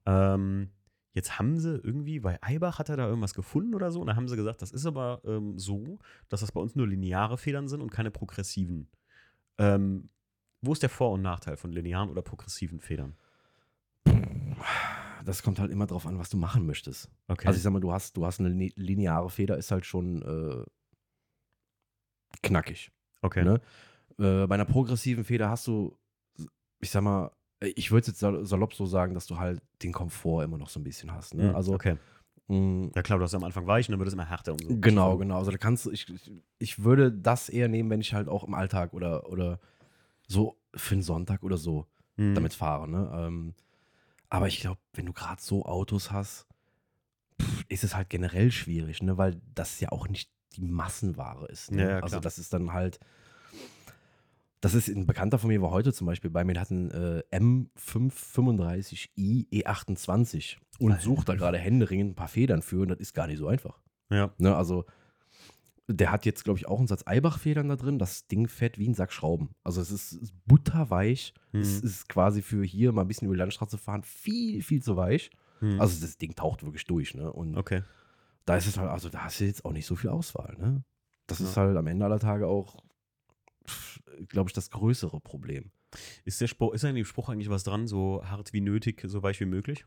Ähm, 0.07 0.71
jetzt 1.13 1.39
haben 1.39 1.59
sie 1.59 1.77
irgendwie, 1.77 2.19
bei 2.19 2.39
Eibach 2.43 2.79
hat 2.81 2.89
er 2.89 2.97
da 2.97 3.07
irgendwas 3.07 3.35
gefunden 3.35 3.75
oder 3.75 3.93
so, 3.93 4.01
und 4.01 4.09
da 4.09 4.17
haben 4.17 4.29
sie 4.29 4.37
gesagt, 4.37 4.61
das 4.61 4.73
ist 4.73 4.87
aber 4.87 5.21
ähm, 5.25 5.57
so, 5.57 5.99
dass 6.29 6.41
das 6.41 6.51
bei 6.53 6.61
uns 6.61 6.75
nur 6.75 6.89
lineare 6.89 7.39
Federn 7.39 7.69
sind 7.69 7.81
und 7.81 7.91
keine 7.91 8.11
progressiven. 8.11 8.91
Ähm, 9.59 10.11
wo 10.63 10.73
ist 10.73 10.83
der 10.83 10.91
Vor- 10.91 11.13
und 11.13 11.23
Nachteil 11.23 11.57
von 11.57 11.71
linearen 11.73 12.11
oder 12.11 12.23
progressiven 12.23 12.81
Federn? 12.81 13.17
Das 15.25 15.43
kommt 15.43 15.59
halt 15.59 15.71
immer 15.71 15.87
drauf 15.87 16.07
an, 16.07 16.19
was 16.19 16.31
du 16.31 16.37
machen 16.37 16.67
möchtest. 16.67 17.11
Okay. 17.29 17.47
Also 17.47 17.57
ich 17.59 17.63
sag 17.63 17.73
mal, 17.73 17.81
du 17.81 17.93
hast, 17.93 18.17
du 18.17 18.25
hast 18.25 18.41
eine 18.41 18.49
li- 18.49 18.73
lineare 18.77 19.29
Feder, 19.31 19.57
ist 19.59 19.71
halt 19.71 19.85
schon 19.87 20.23
äh, 20.23 20.65
knackig. 22.43 22.91
okay. 23.23 23.45
Ne? 23.45 23.61
Äh, 24.19 24.47
bei 24.47 24.55
einer 24.55 24.65
progressiven 24.65 25.25
Feder 25.25 25.49
hast 25.51 25.67
du, 25.67 25.97
ich 26.81 26.91
sag 26.91 27.03
mal, 27.03 27.31
ich 27.61 27.91
würde 27.91 28.07
jetzt 28.09 28.19
sal- 28.21 28.45
salopp 28.47 28.75
so 28.75 28.87
sagen, 28.87 29.15
dass 29.15 29.27
du 29.27 29.39
halt 29.39 29.61
den 29.83 29.93
Komfort 29.93 30.45
immer 30.45 30.59
noch 30.59 30.69
so 30.69 30.81
ein 30.81 30.85
bisschen 30.85 31.13
hast. 31.13 31.35
Ne? 31.35 31.49
Mhm, 31.51 31.55
Also, 31.55 31.75
okay. 31.75 31.97
mh, 32.49 32.91
Ja 32.95 33.03
klar, 33.03 33.19
du 33.19 33.25
hast 33.25 33.35
am 33.35 33.45
Anfang 33.45 33.67
weich 33.67 33.89
und 33.89 33.93
dann 33.93 33.99
wird 33.99 34.09
es 34.09 34.15
immer 34.15 34.29
härter. 34.29 34.53
Umso 34.53 34.77
genau, 34.81 35.19
genau. 35.19 35.39
Also 35.39 35.51
da 35.51 35.59
kannst 35.59 35.85
du, 35.87 35.91
ich, 35.91 36.09
ich- 36.09 36.33
ich 36.59 36.83
würde 36.85 37.13
das 37.13 37.49
eher 37.49 37.69
nehmen, 37.69 37.91
wenn 37.91 38.01
ich 38.01 38.15
halt 38.15 38.29
auch 38.29 38.45
im 38.45 38.55
Alltag 38.55 38.95
oder, 38.95 39.29
oder 39.29 39.61
so 40.27 40.57
für 40.75 40.95
einen 40.95 41.03
Sonntag 41.03 41.43
oder 41.43 41.57
so 41.59 41.87
Mhm. 42.17 42.35
damit 42.35 42.55
fahre. 42.55 42.89
Ne? 42.89 43.11
Ähm, 43.15 43.55
aber 44.31 44.49
ich 44.49 44.61
glaube, 44.61 44.81
wenn 44.95 45.05
du 45.07 45.13
gerade 45.13 45.43
so 45.43 45.67
Autos 45.67 46.13
hast, 46.13 46.47
pff, 47.41 47.65
ist 47.69 47.85
es 47.85 47.95
halt 47.95 48.09
generell 48.09 48.51
schwierig, 48.53 49.03
ne? 49.03 49.19
weil 49.19 49.43
das 49.55 49.81
ja 49.81 49.91
auch 49.91 50.09
nicht 50.09 50.31
die 50.57 50.63
Massenware 50.63 51.47
ist. 51.47 51.73
Ne? 51.73 51.83
Ja, 51.83 51.91
ja, 51.91 52.01
also 52.01 52.19
das 52.21 52.39
ist 52.39 52.53
dann 52.53 52.73
halt, 52.73 52.99
das 54.61 54.75
ist 54.75 54.89
ein 54.89 55.07
Bekannter 55.07 55.39
von 55.39 55.49
mir 55.49 55.63
war 55.63 55.71
heute 55.71 55.93
zum 55.93 56.07
Beispiel 56.07 56.31
bei 56.31 56.45
mir, 56.45 56.55
der 56.55 56.63
hat 56.63 56.71
einen 56.71 56.91
äh, 56.91 57.23
M535i 57.33 59.49
E28 59.51 60.57
und 60.79 60.93
Alter. 60.93 61.03
sucht 61.03 61.29
da 61.29 61.35
gerade 61.35 61.59
händeringend 61.59 62.13
ein 62.13 62.17
paar 62.17 62.29
Federn 62.29 62.63
für 62.63 62.83
und 62.83 62.89
das 62.89 63.01
ist 63.01 63.15
gar 63.15 63.27
nicht 63.27 63.39
so 63.39 63.49
einfach. 63.49 63.81
Ja. 64.11 64.33
Ne? 64.39 64.55
Also 64.55 64.85
der 65.93 66.13
hat 66.13 66.25
jetzt, 66.27 66.45
glaube 66.45 66.59
ich, 66.59 66.67
auch 66.69 66.79
einen 66.79 66.87
Satz 66.87 67.03
Eibach-Federn 67.07 67.69
da 67.69 67.77
drin. 67.77 67.99
Das 67.99 68.27
Ding 68.29 68.49
fährt 68.49 68.79
wie 68.79 68.89
ein 68.89 68.95
Sack 68.95 69.13
Schrauben. 69.13 69.51
Also 69.65 69.81
es 69.81 69.91
ist, 69.91 70.13
ist 70.13 70.35
butterweich. 70.47 71.35
Es 71.53 71.81
Mhm. 71.83 71.87
ist 71.89 72.09
quasi 72.09 72.43
für 72.43 72.65
hier 72.65 72.93
mal 72.93 73.03
ein 73.03 73.09
bisschen 73.09 73.27
über 73.27 73.35
die 73.35 73.41
Landstraße 73.41 73.77
fahren 73.79 74.03
viel, 74.03 74.63
viel 74.63 74.83
zu 74.83 74.97
weich. 74.97 75.31
Mhm. 75.61 75.81
Also 75.81 76.01
das 76.01 76.17
Ding 76.19 76.35
taucht 76.35 76.63
wirklich 76.65 76.85
durch. 76.87 77.15
Ne? 77.15 77.33
Und 77.33 77.57
okay. 77.57 77.83
da 78.47 78.57
ist 78.57 78.67
es 78.67 78.79
halt, 78.79 78.91
also 78.91 79.09
da 79.09 79.25
hast 79.25 79.41
du 79.41 79.45
jetzt 79.45 79.65
auch 79.65 79.73
nicht 79.73 79.87
so 79.87 79.97
viel 79.97 80.11
Auswahl. 80.11 80.57
Ne? 80.59 80.85
Das 81.27 81.41
ist 81.41 81.57
Ja. 81.57 81.63
halt 81.63 81.77
am 81.77 81.87
Ende 81.87 82.05
aller 82.05 82.19
Tage 82.21 82.47
auch, 82.47 82.77
glaube 84.29 84.49
ich, 84.51 84.55
das 84.55 84.71
größere 84.71 85.21
Problem. 85.21 85.71
Ist 86.25 86.41
der 86.41 86.47
Spruch, 86.47 86.73
ist 86.73 86.85
an 86.85 86.95
dem 86.95 87.05
Spruch 87.05 87.29
eigentlich 87.29 87.51
was 87.51 87.65
dran, 87.65 87.87
so 87.89 88.23
hart 88.25 88.53
wie 88.53 88.61
nötig, 88.61 89.03
so 89.07 89.23
weich 89.23 89.41
wie 89.41 89.45
möglich? 89.47 89.85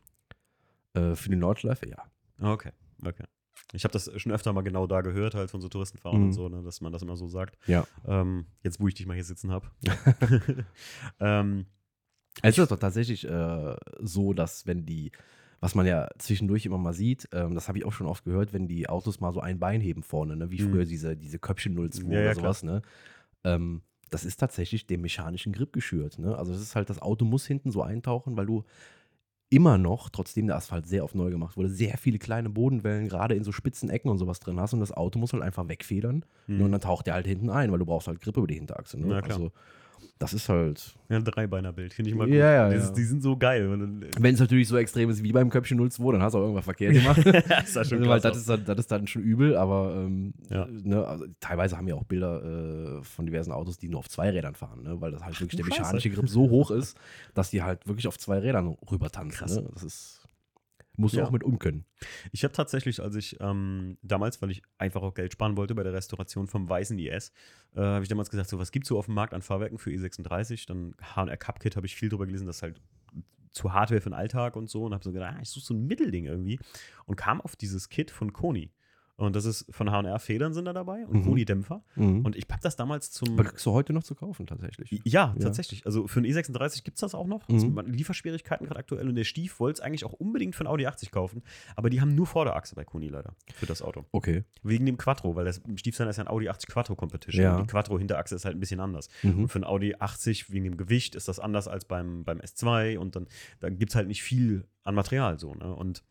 Äh, 0.92 1.14
für 1.14 1.30
die 1.30 1.36
Nordschleife, 1.36 1.88
ja. 1.88 1.96
Okay, 2.40 2.70
okay. 3.04 3.24
Ich 3.72 3.84
habe 3.84 3.92
das 3.92 4.10
schon 4.20 4.32
öfter 4.32 4.52
mal 4.52 4.62
genau 4.62 4.86
da 4.86 5.00
gehört, 5.00 5.34
halt 5.34 5.50
von 5.50 5.60
so 5.60 5.68
Touristenfahrern 5.68 6.20
Mhm. 6.20 6.26
und 6.28 6.32
so, 6.32 6.48
ne, 6.48 6.62
dass 6.62 6.80
man 6.80 6.92
das 6.92 7.02
immer 7.02 7.16
so 7.16 7.28
sagt. 7.28 7.58
Ja. 7.66 7.86
Ähm, 8.06 8.46
jetzt, 8.62 8.80
wo 8.80 8.88
ich 8.88 8.94
dich 8.94 9.06
mal 9.06 9.14
hier 9.14 9.24
sitzen 9.24 9.50
habe. 9.50 9.70
ähm, 11.20 11.66
Es 12.42 12.58
ist 12.58 12.70
doch 12.70 12.78
tatsächlich 12.78 13.28
äh, 13.28 13.76
so, 14.00 14.32
dass 14.32 14.66
wenn 14.66 14.84
die, 14.86 15.12
was 15.60 15.74
man 15.74 15.86
ja 15.86 16.08
zwischendurch 16.18 16.66
immer 16.66 16.78
mal 16.78 16.92
sieht, 16.92 17.28
ähm, 17.32 17.54
das 17.54 17.68
habe 17.68 17.78
ich 17.78 17.84
auch 17.84 17.92
schon 17.92 18.06
oft 18.06 18.24
gehört, 18.24 18.52
wenn 18.52 18.66
die 18.68 18.88
Autos 18.88 19.20
mal 19.20 19.32
so 19.32 19.40
ein 19.40 19.58
Bein 19.58 19.80
heben 19.80 20.02
vorne, 20.02 20.36
ne, 20.36 20.50
wie 20.50 20.60
Mhm. 20.60 20.70
früher 20.72 20.84
diese, 20.84 21.16
diese 21.16 21.38
Köpfchen 21.38 21.74
02 21.90 22.02
Ja, 22.12 22.20
oder 22.20 22.26
ja, 22.28 22.34
sowas, 22.34 22.62
ne? 22.62 22.82
Ähm, 23.44 23.82
das 24.10 24.24
ist 24.24 24.36
tatsächlich 24.38 24.86
dem 24.86 25.00
mechanischen 25.00 25.52
Grip 25.52 25.72
geschürt. 25.72 26.18
Ne? 26.18 26.36
Also 26.36 26.52
das 26.52 26.60
ist 26.62 26.76
halt, 26.76 26.88
das 26.88 27.00
Auto 27.02 27.24
muss 27.24 27.46
hinten 27.46 27.72
so 27.72 27.82
eintauchen, 27.82 28.36
weil 28.36 28.46
du 28.46 28.64
immer 29.54 29.78
noch, 29.78 30.08
trotzdem 30.10 30.46
der 30.46 30.56
Asphalt 30.56 30.86
sehr 30.86 31.04
oft 31.04 31.14
neu 31.14 31.30
gemacht 31.30 31.56
wurde, 31.56 31.68
sehr 31.68 31.96
viele 31.98 32.18
kleine 32.18 32.50
Bodenwellen, 32.50 33.08
gerade 33.08 33.34
in 33.34 33.44
so 33.44 33.52
spitzen 33.52 33.90
Ecken 33.90 34.10
und 34.10 34.18
sowas 34.18 34.40
drin 34.40 34.58
hast 34.58 34.72
und 34.72 34.80
das 34.80 34.92
Auto 34.92 35.18
muss 35.18 35.32
halt 35.32 35.42
einfach 35.42 35.68
wegfedern 35.68 36.24
hm. 36.46 36.60
und 36.60 36.72
dann 36.72 36.80
taucht 36.80 37.06
der 37.06 37.14
halt 37.14 37.26
hinten 37.26 37.50
ein, 37.50 37.70
weil 37.70 37.78
du 37.78 37.86
brauchst 37.86 38.08
halt 38.08 38.20
Grip 38.20 38.36
über 38.36 38.46
die 38.46 38.54
Hinterachse. 38.54 38.98
Ne? 38.98 39.06
Na 39.08 39.22
klar. 39.22 39.38
Also 39.38 39.52
das 40.18 40.32
ist 40.34 40.48
halt, 40.48 40.94
ja, 41.08 41.16
ein 41.16 41.24
Dreibeiner-Bild, 41.24 41.92
finde 41.94 42.10
ich 42.10 42.16
mal 42.16 42.28
Ja, 42.28 42.52
ja, 42.52 42.68
die, 42.70 42.76
ja. 42.76 42.90
die 42.90 43.02
sind 43.04 43.22
so 43.22 43.36
geil. 43.36 43.68
wenn 44.18 44.34
es 44.34 44.40
natürlich 44.40 44.68
so 44.68 44.76
extrem 44.76 45.10
ist 45.10 45.22
wie 45.22 45.32
beim 45.32 45.50
Köpfchen 45.50 45.78
02, 45.90 46.12
dann 46.12 46.22
hast 46.22 46.32
du 46.34 46.38
auch 46.38 46.42
irgendwas 46.42 46.64
verkehrt 46.64 46.94
gemacht. 46.94 47.20
das 47.48 47.68
ist 47.68 47.76
ja 47.76 47.84
schon 47.84 48.00
Weil 48.00 48.20
krass 48.20 48.22
das 48.22 48.36
ist, 48.38 48.48
dann, 48.48 48.64
das 48.64 48.78
ist 48.78 48.90
dann 48.90 49.06
schon 49.06 49.22
übel, 49.22 49.56
aber 49.56 49.94
ähm, 49.96 50.34
Ja. 50.50 50.66
ne, 50.66 51.06
also, 51.06 51.24
teilweise 51.40 51.76
haben 51.76 51.86
wir 51.86 51.96
auch 51.96 52.04
Bilder 52.04 52.98
äh, 53.00 53.02
von 53.04 53.26
diversen 53.26 53.52
Autos, 53.52 53.78
die 53.78 53.88
nur 53.88 54.00
auf 54.00 54.08
zwei 54.08 54.30
Rädern 54.30 54.54
fahren, 54.54 54.82
ne, 54.82 55.00
weil 55.00 55.10
das 55.12 55.22
halt 55.24 55.40
wirklich 55.40 55.56
der 55.56 55.64
du 55.64 55.70
Scheiße. 55.70 55.82
mechanische 55.82 56.10
Grip 56.10 56.28
so 56.28 56.48
hoch 56.50 56.70
ist, 56.70 56.96
dass 57.34 57.50
die 57.50 57.62
halt 57.62 57.86
wirklich 57.86 58.08
auf 58.08 58.18
zwei 58.18 58.38
Rädern 58.38 58.76
rüber 58.90 59.10
tanzen. 59.10 59.36
Krass. 59.38 59.56
Ne? 59.56 59.68
Das 59.74 59.82
ist, 59.82 60.20
musst 60.96 61.14
du 61.14 61.18
Ja. 61.18 61.26
auch 61.26 61.30
mit 61.30 61.42
umkönnen. 61.44 61.84
Ich 62.32 62.44
habe 62.44 62.52
tatsächlich, 62.54 63.00
als 63.02 63.14
ich 63.16 63.36
ähm, 63.40 63.98
damals, 64.02 64.40
weil 64.42 64.50
ich 64.50 64.62
einfach 64.78 65.02
auch 65.02 65.14
Geld 65.14 65.32
sparen 65.32 65.56
wollte 65.56 65.74
bei 65.74 65.82
der 65.82 65.92
Restauration 65.92 66.46
vom 66.46 66.68
weißen 66.68 66.98
IS, 66.98 67.32
äh, 67.74 67.80
habe 67.80 68.02
ich 68.02 68.08
damals 68.08 68.30
gesagt, 68.30 68.48
so 68.48 68.58
was 68.58 68.70
gibt 68.72 68.84
es 68.86 68.88
so 68.88 68.98
auf 68.98 69.06
dem 69.06 69.14
Markt 69.14 69.34
an 69.34 69.42
Fahrwerken 69.42 69.78
für 69.78 69.90
E36? 69.90 70.66
Dann 70.66 70.94
HR 71.02 71.36
Cup 71.36 71.60
Kit 71.60 71.76
habe 71.76 71.86
ich 71.86 71.96
viel 71.96 72.08
drüber 72.08 72.26
gelesen, 72.26 72.46
das 72.46 72.56
ist 72.56 72.62
halt 72.62 72.80
zu 73.50 73.72
Hardware 73.72 74.00
für 74.00 74.10
den 74.10 74.14
Alltag 74.14 74.56
und 74.56 74.68
so 74.68 74.84
und 74.84 74.94
habe 74.94 75.04
so 75.04 75.12
gedacht, 75.12 75.36
ah, 75.36 75.40
ich 75.42 75.48
suche 75.50 75.64
so 75.64 75.74
ein 75.74 75.86
Mittelding 75.86 76.26
irgendwie 76.26 76.58
und 77.06 77.16
kam 77.16 77.40
auf 77.40 77.54
dieses 77.56 77.88
Kit 77.88 78.10
von 78.10 78.32
Koni. 78.32 78.72
Und 79.16 79.36
das 79.36 79.44
ist 79.44 79.66
von 79.70 79.90
H&R 79.92 80.18
Federn 80.18 80.54
sind 80.54 80.64
da 80.64 80.72
dabei 80.72 81.06
und 81.06 81.18
Mhm. 81.20 81.24
Koni 81.24 81.44
Dämpfer. 81.44 81.84
Und 81.96 82.34
ich 82.34 82.46
habe 82.50 82.60
das 82.62 82.74
damals 82.74 83.12
zum 83.12 83.34
aber 83.34 83.44
kriegst 83.44 83.64
du 83.64 83.70
heute 83.70 83.92
noch 83.92 84.02
zu 84.02 84.16
kaufen, 84.16 84.46
tatsächlich. 84.46 84.90
ja, 84.90 85.00
Ja. 85.04 85.34
tatsächlich. 85.40 85.86
Also 85.86 86.08
für 86.08 86.18
einen 86.18 86.26
E36 86.26 86.82
gibt 86.82 86.96
es 86.96 87.00
das 87.00 87.14
auch 87.14 87.28
noch. 87.28 87.46
Mhm. 87.48 87.54
Also 87.54 87.92
Lieferschwierigkeiten 87.92 88.66
gerade 88.66 88.80
aktuell. 88.80 89.08
Und 89.08 89.14
der 89.14 89.22
Stief 89.24 89.60
wollte 89.60 89.78
es 89.78 89.80
eigentlich 89.80 90.04
auch 90.04 90.14
unbedingt 90.14 90.56
für 90.56 90.62
einen 90.62 90.68
Audi 90.68 90.86
80 90.86 91.12
kaufen. 91.12 91.42
Aber 91.76 91.90
die 91.90 92.00
haben 92.00 92.14
nur 92.16 92.26
Vorderachse 92.26 92.74
bei 92.74 92.84
Koni 92.84 93.06
leider 93.08 93.34
für 93.54 93.66
das 93.66 93.82
Auto. 93.82 94.04
Okay. 94.10 94.42
Wegen 94.64 94.84
dem 94.86 94.96
Quattro, 94.96 95.36
weil 95.36 95.44
das 95.44 95.60
Stiefseiner 95.76 96.10
ist 96.10 96.16
ja 96.16 96.24
ein 96.24 96.28
Audi 96.28 96.48
80 96.48 96.68
Quattro 96.70 96.96
Competition. 96.96 97.42
Ja. 97.44 97.56
Und 97.56 97.62
die 97.62 97.70
Quattro-Hinterachse 97.70 98.34
ist 98.34 98.44
halt 98.44 98.56
ein 98.56 98.60
bisschen 98.60 98.80
anders. 98.80 99.08
Mhm. 99.22 99.42
Und 99.44 99.48
für 99.48 99.56
einen 99.58 99.64
Audi 99.64 99.94
80 99.96 100.50
wegen 100.50 100.64
dem 100.64 100.76
Gewicht 100.76 101.14
ist 101.14 101.28
das 101.28 101.38
anders 101.38 101.68
als 101.68 101.84
beim, 101.84 102.24
beim 102.24 102.40
S2. 102.40 102.98
Und 102.98 103.14
dann, 103.14 103.28
dann 103.60 103.78
gibt 103.78 103.92
es 103.92 103.96
halt 103.96 104.08
nicht 104.08 104.24
viel 104.24 104.66
an 104.82 104.94
Material 104.96 105.38
so. 105.38 105.54
Ne? 105.54 105.72
Und 105.72 106.02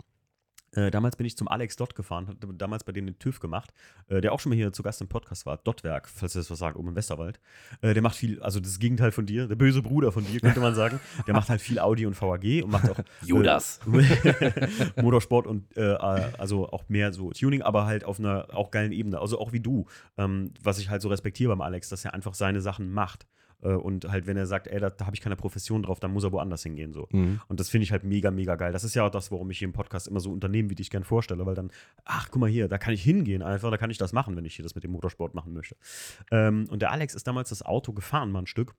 Äh, 0.76 0.92
damals 0.92 1.16
bin 1.16 1.26
ich 1.26 1.38
zum 1.38 1.48
Alex 1.48 1.76
Dott 1.76 1.96
gefahren, 1.96 2.28
hatte 2.28 2.48
damals 2.54 2.84
bei 2.84 2.92
denen 2.92 3.08
den 3.08 3.20
TÜV 3.20 3.40
gemacht, 3.40 3.74
äh, 4.08 4.22
der 4.22 4.34
auch 4.34 4.40
schon 4.40 4.50
mal 4.50 4.56
hier 4.56 4.74
zu 4.74 4.84
Gast 4.84 5.02
im 5.02 5.08
Podcast 5.08 5.46
war. 5.46 5.58
Dottwerk, 5.58 6.10
falls 6.10 6.36
ihr 6.36 6.40
das 6.40 6.52
was 6.52 6.60
sagt, 6.60 6.78
oben 6.78 6.90
im 6.90 6.96
Westerwald. 6.96 7.40
Äh, 7.82 7.94
der 7.94 8.02
macht 8.02 8.16
viel, 8.16 8.42
also 8.42 8.60
das 8.60 8.80
Gegenteil 8.80 9.12
von 9.12 9.26
dir, 9.26 9.48
der 9.48 9.56
böse 9.56 9.82
Bruder 9.82 10.12
von 10.12 10.26
dir, 10.26 10.40
könnte 10.40 10.60
man 10.60 10.76
sagen. 10.76 11.00
Der 11.28 11.34
macht 11.34 11.50
halt 11.50 11.62
viel 11.62 11.80
Audi 11.80 12.06
und 12.06 12.20
VAG 12.20 12.64
und 12.64 12.72
macht 12.72 12.90
auch. 12.90 13.00
Judas. 13.26 13.80
Äh, 13.92 14.68
Motorsport 15.02 15.48
und 15.48 15.76
äh, 15.78 15.82
also 15.82 16.70
auch 16.70 16.90
mehr 16.90 17.14
so 17.14 17.32
Tuning, 17.32 17.62
aber 17.62 17.86
halt 17.86 18.04
auf 18.06 18.20
einer 18.20 18.48
auch 18.54 18.72
geilen 18.72 18.92
Ebene. 18.92 19.20
Also 19.20 19.40
auch 19.40 19.54
wie 19.54 19.60
du. 19.60 19.86
Ähm, 20.18 20.54
was 20.62 20.80
ich 20.80 20.90
halt 20.90 21.02
so 21.02 21.10
respektiere 21.10 21.50
beim 21.50 21.62
Alex, 21.62 21.90
dass 21.90 22.04
er 22.06 22.14
einfach 22.14 22.34
seine 22.34 22.62
Sachen 22.62 22.92
macht. 22.92 23.28
Äh, 23.64 23.74
und 23.74 24.06
halt, 24.10 24.28
wenn 24.28 24.38
er 24.38 24.46
sagt, 24.46 24.68
ey, 24.68 24.80
da, 24.80 24.90
da 24.90 25.06
habe 25.06 25.16
ich 25.16 25.22
keine 25.22 25.36
Profession 25.36 25.84
drauf, 25.84 26.00
dann 26.00 26.12
muss 26.12 26.24
er 26.24 26.32
woanders 26.32 26.64
hingehen. 26.64 26.94
So. 26.94 27.08
Mhm. 27.12 27.42
Und 27.48 27.60
das 27.60 27.70
finde 27.70 27.84
ich 27.84 27.92
halt 27.92 28.04
mega, 28.04 28.32
mega 28.32 28.56
geil. 28.56 28.72
Das 28.72 28.84
ist 28.84 28.94
ja 28.94 29.06
auch 29.06 29.10
das, 29.10 29.32
warum 29.32 29.50
ich 29.52 29.60
hier 29.60 29.68
im 29.68 29.74
Podcast 29.74 30.08
immer 30.08 30.20
so 30.20 30.32
Unternehmen 30.32 30.70
wie 30.70 30.76
dich 30.76 30.90
gern 30.90 31.04
vorstelle, 31.04 31.46
weil 31.46 31.56
dann, 31.56 31.72
ach, 32.06 32.30
guck 32.30 32.42
mal 32.42 32.50
hier, 32.50 32.68
da 32.68 32.78
kann 32.78 32.94
ich 32.94 33.04
hingehen 33.04 33.42
einfach, 33.42 33.72
da 33.72 33.78
kann 33.78 33.90
ich 33.90 33.98
das 33.98 34.14
machen, 34.14 34.36
wenn 34.36 34.46
ich 34.46 34.56
hier 34.56 34.64
das 34.64 34.76
mit 34.76 34.84
dem 34.84 34.92
Motorsport 34.92 35.34
machen 35.34 35.54
möchte. 35.54 35.76
Ähm, 36.32 36.68
und 36.70 36.82
der 36.82 36.92
Alex 36.92 37.16
ist 37.16 37.28
damals 37.28 37.50
das 37.50 37.64
Auto 37.64 37.94
gefahren, 37.94 38.32
mal 38.32 38.40
ein 38.40 38.48
Stück. 38.48 38.76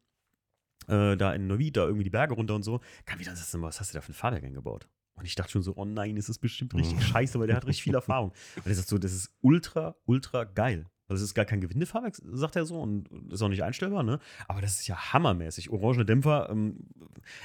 Äh, 0.87 1.17
da 1.17 1.33
in 1.33 1.49
da 1.49 1.85
irgendwie 1.85 2.05
die 2.05 2.11
Berge 2.11 2.35
runter 2.35 2.55
und 2.55 2.63
so. 2.63 2.81
Kam 3.07 3.19
wieder, 3.19 3.31
das 3.31 3.61
was 3.61 3.81
hast 3.81 3.95
du 3.95 3.99
da 3.99 4.03
für 4.03 4.13
ein 4.13 4.15
Fahrwerk 4.15 4.45
eingebaut? 4.45 4.89
Und 5.15 5.27
ich 5.27 5.35
dachte 5.35 5.53
schon 5.53 5.63
so, 5.63 5.75
oh 5.77 5.85
nein, 5.85 6.17
ist 6.17 6.29
das 6.29 6.39
bestimmt 6.39 6.75
richtig 6.75 7.03
scheiße, 7.03 7.39
weil 7.39 7.47
der 7.47 7.57
hat 7.57 7.67
richtig 7.67 7.85
viel 7.85 7.95
Erfahrung. 7.95 8.33
Und 8.57 8.67
er 8.67 8.75
sagt 8.75 8.89
so, 8.89 8.99
das 8.99 9.13
ist 9.13 9.33
ultra, 9.41 9.95
ultra 10.07 10.45
geil. 10.45 10.87
Also 11.07 11.23
es 11.23 11.31
ist 11.31 11.35
gar 11.35 11.45
kein 11.45 11.61
Gewindefahrwerk, 11.61 12.15
sagt 12.33 12.57
er 12.57 12.65
so, 12.65 12.81
und 12.81 13.09
ist 13.31 13.43
auch 13.43 13.49
nicht 13.49 13.63
einstellbar, 13.63 14.03
ne? 14.03 14.21
Aber 14.49 14.61
das 14.63 14.81
ist 14.81 14.87
ja 14.87 15.13
hammermäßig. 15.13 15.71
Orangene 15.71 16.07
Dämpfer 16.07 16.49
ähm, 16.51 16.87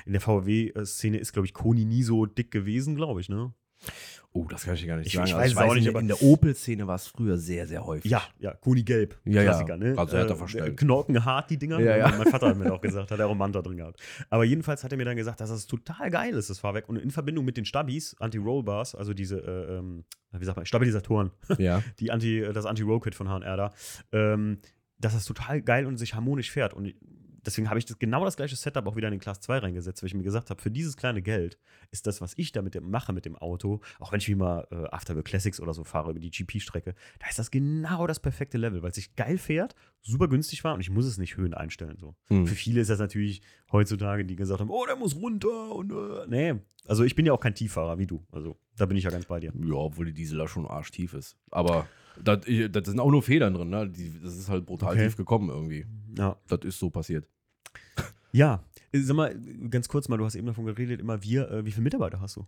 in 0.05 0.13
der 0.13 0.21
VW-Szene 0.21 1.17
ist, 1.17 1.33
glaube 1.33 1.45
ich, 1.45 1.53
Koni 1.53 1.83
nie 1.83 2.03
so 2.03 2.25
dick 2.25 2.51
gewesen, 2.51 2.95
glaube 2.95 3.19
ich, 3.19 3.27
ne? 3.27 3.53
Oh, 4.31 4.45
das 4.47 4.63
kann 4.63 4.75
ich 4.75 4.81
dir 4.81 4.87
gar 4.87 4.97
nicht 4.97 5.07
Ich- 5.07 5.13
sagen. 5.13 5.27
ich 5.27 5.33
Also 5.33 5.55
weiß 5.55 5.63
es 5.63 5.69
auch 5.69 5.71
in 5.71 5.75
nicht, 5.77 5.85
der- 5.85 5.91
aber- 5.93 6.01
in 6.01 6.07
der 6.07 6.21
Opel-Szene 6.21 6.85
war 6.85 6.95
es 6.95 7.07
früher 7.07 7.37
sehr, 7.39 7.65
sehr 7.67 7.83
häufig. 7.85 8.11
Ja, 8.11 8.21
ja, 8.37 8.53
Koni 8.53 8.83
Gelb. 8.83 9.17
Ja, 9.25 9.41
ja. 9.41 9.43
Klassiker, 9.43 9.75
ne? 9.77 9.95
Also 9.97 10.15
härter 10.17 10.35
verstellt. 10.35 10.77
Knorkenhart, 10.77 11.49
die 11.49 11.57
Dinger. 11.57 11.79
Ja, 11.79 11.97
ja. 11.97 12.09
Mein 12.15 12.27
Vater 12.27 12.49
hat 12.49 12.57
mir 12.57 12.71
auch 12.71 12.79
gesagt, 12.81 13.09
hat 13.09 13.19
er 13.19 13.33
Manta 13.33 13.63
drin 13.63 13.77
gehabt. 13.77 13.99
Aber 14.29 14.43
jedenfalls 14.43 14.83
hat 14.83 14.91
er 14.91 14.97
mir 14.99 15.05
dann 15.05 15.17
gesagt, 15.17 15.41
dass 15.41 15.49
das 15.49 15.65
total 15.65 16.11
geil 16.11 16.35
ist, 16.35 16.49
das 16.51 16.59
Fahrwerk. 16.59 16.87
Und 16.87 16.97
in 16.97 17.09
Verbindung 17.09 17.43
mit 17.43 17.57
den 17.57 17.65
Stabis, 17.65 18.15
Anti-Roll-Bars, 18.19 18.93
also 18.93 19.15
diese, 19.15 19.39
äh, 19.39 19.77
ähm, 19.79 20.03
wie 20.31 20.45
sagt 20.45 20.57
man, 20.57 20.65
Stabilisatoren, 20.67 21.31
Ja. 21.57 21.81
die 21.99 22.11
Anti, 22.11 22.47
das 22.53 22.65
Anti-Roll-Kit 22.67 23.15
von 23.15 23.29
HR 23.29 23.57
da, 23.57 23.73
ähm, 24.11 24.59
dass 24.99 25.13
das 25.13 25.25
total 25.25 25.61
geil 25.63 25.85
und 25.87 25.97
sich 25.97 26.13
harmonisch 26.13 26.51
fährt. 26.51 26.73
Und 26.75 26.93
deswegen 27.49 27.69
habe 27.69 27.79
ich 27.79 27.85
das, 27.85 27.99
genau 27.99 28.23
das 28.23 28.37
gleiche 28.37 28.55
Setup 28.55 28.85
auch 28.87 28.95
wieder 28.95 29.07
in 29.07 29.13
den 29.13 29.19
Class 29.19 29.41
2 29.41 29.57
reingesetzt, 29.59 30.01
weil 30.01 30.07
ich 30.07 30.13
mir 30.13 30.23
gesagt 30.23 30.49
habe, 30.49 30.61
für 30.61 30.71
dieses 30.71 30.95
kleine 30.95 31.21
Geld 31.21 31.57
ist 31.91 32.07
das, 32.07 32.21
was 32.21 32.33
ich 32.37 32.51
damit 32.51 32.79
mache 32.81 33.11
mit 33.11 33.25
dem 33.25 33.35
Auto, 33.35 33.81
auch 33.99 34.11
wenn 34.11 34.19
ich 34.19 34.27
wie 34.27 34.35
mal 34.35 34.67
äh, 34.71 34.85
Afterwork 34.91 35.25
Classics 35.25 35.59
oder 35.59 35.73
so 35.73 35.83
fahre 35.83 36.11
über 36.11 36.19
die 36.19 36.29
GP-Strecke, 36.29 36.95
da 37.19 37.27
ist 37.27 37.39
das 37.39 37.51
genau 37.51 38.07
das 38.07 38.19
perfekte 38.19 38.57
Level, 38.57 38.81
weil 38.81 38.89
es 38.89 38.95
sich 38.95 39.15
geil 39.15 39.37
fährt, 39.37 39.75
super 40.01 40.27
günstig 40.27 40.63
war 40.63 40.73
und 40.75 40.81
ich 40.81 40.89
muss 40.89 41.05
es 41.05 41.17
nicht 41.17 41.37
Höhen 41.37 41.53
einstellen. 41.53 41.97
So. 41.99 42.15
Hm. 42.27 42.47
Für 42.47 42.55
viele 42.55 42.81
ist 42.81 42.89
das 42.89 42.99
natürlich 42.99 43.41
heutzutage, 43.71 44.25
die 44.25 44.35
gesagt 44.35 44.61
haben, 44.61 44.69
oh, 44.69 44.85
der 44.85 44.95
muss 44.95 45.15
runter 45.15 45.75
und 45.75 45.91
äh, 45.91 46.27
nee. 46.27 46.59
Also 46.87 47.03
ich 47.03 47.15
bin 47.15 47.25
ja 47.25 47.33
auch 47.33 47.39
kein 47.39 47.53
Tieffahrer 47.55 47.99
wie 47.99 48.07
du. 48.07 48.25
Also 48.31 48.57
da 48.77 48.85
bin 48.85 48.97
ich 48.97 49.03
ja 49.03 49.11
ganz 49.11 49.25
bei 49.25 49.39
dir. 49.39 49.51
Ja, 49.55 49.73
obwohl 49.73 50.05
die 50.05 50.13
Diesel 50.13 50.37
da 50.37 50.47
schon 50.47 50.65
arschtief 50.65 51.13
ist. 51.13 51.37
Aber 51.51 51.87
da 52.23 52.35
da 52.37 52.83
sind 52.83 52.99
auch 52.99 53.11
nur 53.11 53.21
Federn 53.21 53.53
drin, 53.53 53.69
ne? 53.69 53.89
Die, 53.89 54.19
das 54.21 54.37
ist 54.37 54.49
halt 54.49 54.65
brutal 54.65 54.93
Okay. 54.93 55.05
tief 55.05 55.17
gekommen 55.17 55.49
irgendwie. 55.49 55.85
Ja. 56.17 56.37
Das 56.47 56.59
ist 56.63 56.79
so 56.79 56.89
passiert. 56.89 57.27
Ja, 58.31 58.63
äh, 58.91 58.99
sag 58.99 59.15
mal, 59.15 59.35
ganz 59.69 59.87
kurz 59.89 60.07
mal, 60.09 60.17
du 60.17 60.25
hast 60.25 60.35
eben 60.35 60.47
davon 60.47 60.65
geredet, 60.65 60.99
immer 61.01 61.23
wir, 61.23 61.49
äh, 61.51 61.65
wie 61.65 61.71
viele 61.71 61.83
Mitarbeiter 61.83 62.21
hast 62.21 62.35
du? 62.37 62.45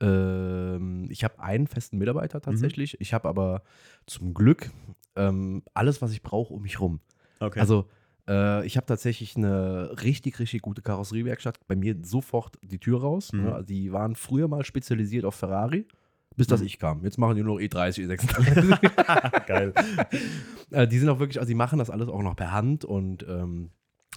Ähm, 0.00 1.06
ich 1.10 1.24
habe 1.24 1.40
einen 1.40 1.66
festen 1.66 1.96
Mhm. 1.96 2.00
Mitarbeiter 2.00 2.40
tatsächlich. 2.40 3.00
Ich 3.00 3.14
habe 3.14 3.28
aber 3.28 3.62
zum 4.06 4.34
Glück 4.34 4.70
ähm, 5.16 5.62
alles, 5.74 6.02
was 6.02 6.12
ich 6.12 6.22
brauche, 6.22 6.52
um 6.52 6.62
mich 6.62 6.80
rum. 6.80 7.00
Okay. 7.40 7.58
Also, 7.60 7.88
äh, 8.28 8.66
ich 8.66 8.76
habe 8.76 8.86
tatsächlich 8.86 9.36
eine 9.36 9.90
richtig, 10.02 10.38
richtig 10.38 10.62
gute 10.62 10.82
Karosseriewerkstatt. 10.82 11.58
Bei 11.66 11.76
mir 11.76 11.96
sofort 12.02 12.58
die 12.62 12.78
Tür 12.78 13.00
raus. 13.00 13.32
Mhm. 13.32 13.44
Ne? 13.44 13.54
Also 13.54 13.66
die 13.66 13.92
waren 13.92 14.14
früher 14.16 14.48
mal 14.48 14.64
spezialisiert 14.64 15.24
auf 15.24 15.34
Ferrari, 15.34 15.86
bis 16.36 16.46
das 16.46 16.60
Mhm. 16.60 16.66
ich 16.66 16.78
kam. 16.78 17.04
Jetzt 17.04 17.18
machen 17.18 17.36
die 17.36 17.42
nur 17.42 17.60
E 17.60 17.66
E30, 17.66 18.06
E36. 18.06 19.46
geil. 19.46 19.72
äh, 20.70 20.86
die 20.86 20.98
sind 20.98 21.08
auch 21.08 21.18
wirklich, 21.18 21.38
also 21.40 21.48
die 21.48 21.54
machen 21.54 21.78
das 21.78 21.88
alles 21.90 22.08
auch 22.08 22.22
noch 22.22 22.36
per 22.36 22.52
Hand 22.52 22.84
und 22.84 23.24
ähm, 23.28 23.70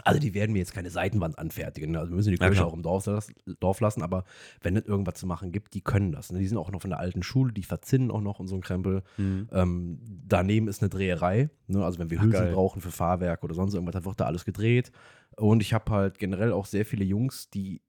also 0.05 0.19
die 0.19 0.33
werden 0.33 0.53
mir 0.53 0.59
jetzt 0.59 0.73
keine 0.73 0.89
Seitenwand 0.89 1.37
anfertigen. 1.39 1.91
ne? 1.91 1.99
Also 1.99 2.11
wir 2.11 2.15
müssen 2.15 2.31
die 2.31 2.37
Ja, 2.39 2.45
Kirche 2.47 2.61
klar. 2.61 2.67
auch 2.67 2.73
im 2.73 2.81
Dorf, 2.83 3.09
Dorf 3.59 3.79
lassen, 3.81 4.01
aber 4.01 4.23
wenn 4.61 4.75
es 4.77 4.85
irgendwas 4.85 5.15
zu 5.15 5.27
machen 5.27 5.51
gibt, 5.51 5.73
die 5.73 5.81
können 5.81 6.11
das. 6.11 6.31
Ne? 6.31 6.39
Die 6.39 6.47
sind 6.47 6.57
auch 6.57 6.71
noch 6.71 6.81
von 6.81 6.89
der 6.89 6.99
alten 6.99 7.23
Schule, 7.23 7.53
die 7.53 7.63
verzinnen 7.63 8.11
auch 8.11 8.21
noch 8.21 8.39
und 8.39 8.47
so 8.47 8.55
ein 8.55 8.61
Krempel. 8.61 9.03
Mhm. 9.17 9.47
Ähm, 9.51 9.99
daneben 10.27 10.67
ist 10.67 10.81
eine 10.81 10.89
Dreherei. 10.89 11.49
Ne? 11.67 11.83
Also 11.83 11.99
wenn 11.99 12.09
wir 12.09 12.19
Ach, 12.19 12.23
Hülsen 12.23 12.39
geil. 12.45 12.53
brauchen 12.53 12.81
für 12.81 12.91
Fahrwerk 12.91 13.43
oder 13.43 13.53
sonst 13.55 13.73
irgendwas, 13.73 13.93
dann 13.93 14.05
wird 14.05 14.19
da 14.19 14.25
alles 14.25 14.45
gedreht. 14.45 14.91
Und 15.37 15.61
ich 15.61 15.73
habe 15.73 15.91
halt 15.91 16.19
generell 16.19 16.51
auch 16.51 16.65
sehr 16.65 16.85
viele 16.85 17.03
Jungs, 17.05 17.49
die 17.49 17.81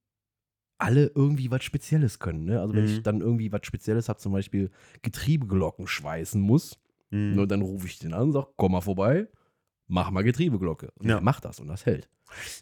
alle 0.78 1.10
irgendwie 1.14 1.50
was 1.50 1.62
Spezielles 1.62 2.18
können. 2.20 2.44
Ne? 2.46 2.60
Also 2.60 2.74
wenn 2.74 2.84
Mhm. 2.84 2.90
ich 2.90 3.02
dann 3.02 3.20
irgendwie 3.20 3.52
was 3.52 3.60
Spezielles 3.66 4.08
habe, 4.08 4.18
zum 4.18 4.32
Beispiel 4.32 4.70
Getriebeglocken 5.02 5.86
schweißen 5.86 6.40
muss, 6.40 6.78
Mhm. 7.10 7.34
nur 7.34 7.46
dann 7.46 7.60
rufe 7.60 7.86
ich 7.86 7.98
den 7.98 8.14
an 8.14 8.22
und 8.28 8.32
sage, 8.32 8.46
komm 8.56 8.72
mal 8.72 8.80
vorbei, 8.80 9.26
mach 9.90 10.10
mal 10.10 10.22
Getriebeglocke. 10.22 10.90
Und 10.98 11.06
Ja. 11.08 11.16
der 11.16 11.22
macht 11.22 11.44
das 11.44 11.60
und 11.60 11.68
das 11.68 11.84
hält. 11.86 12.08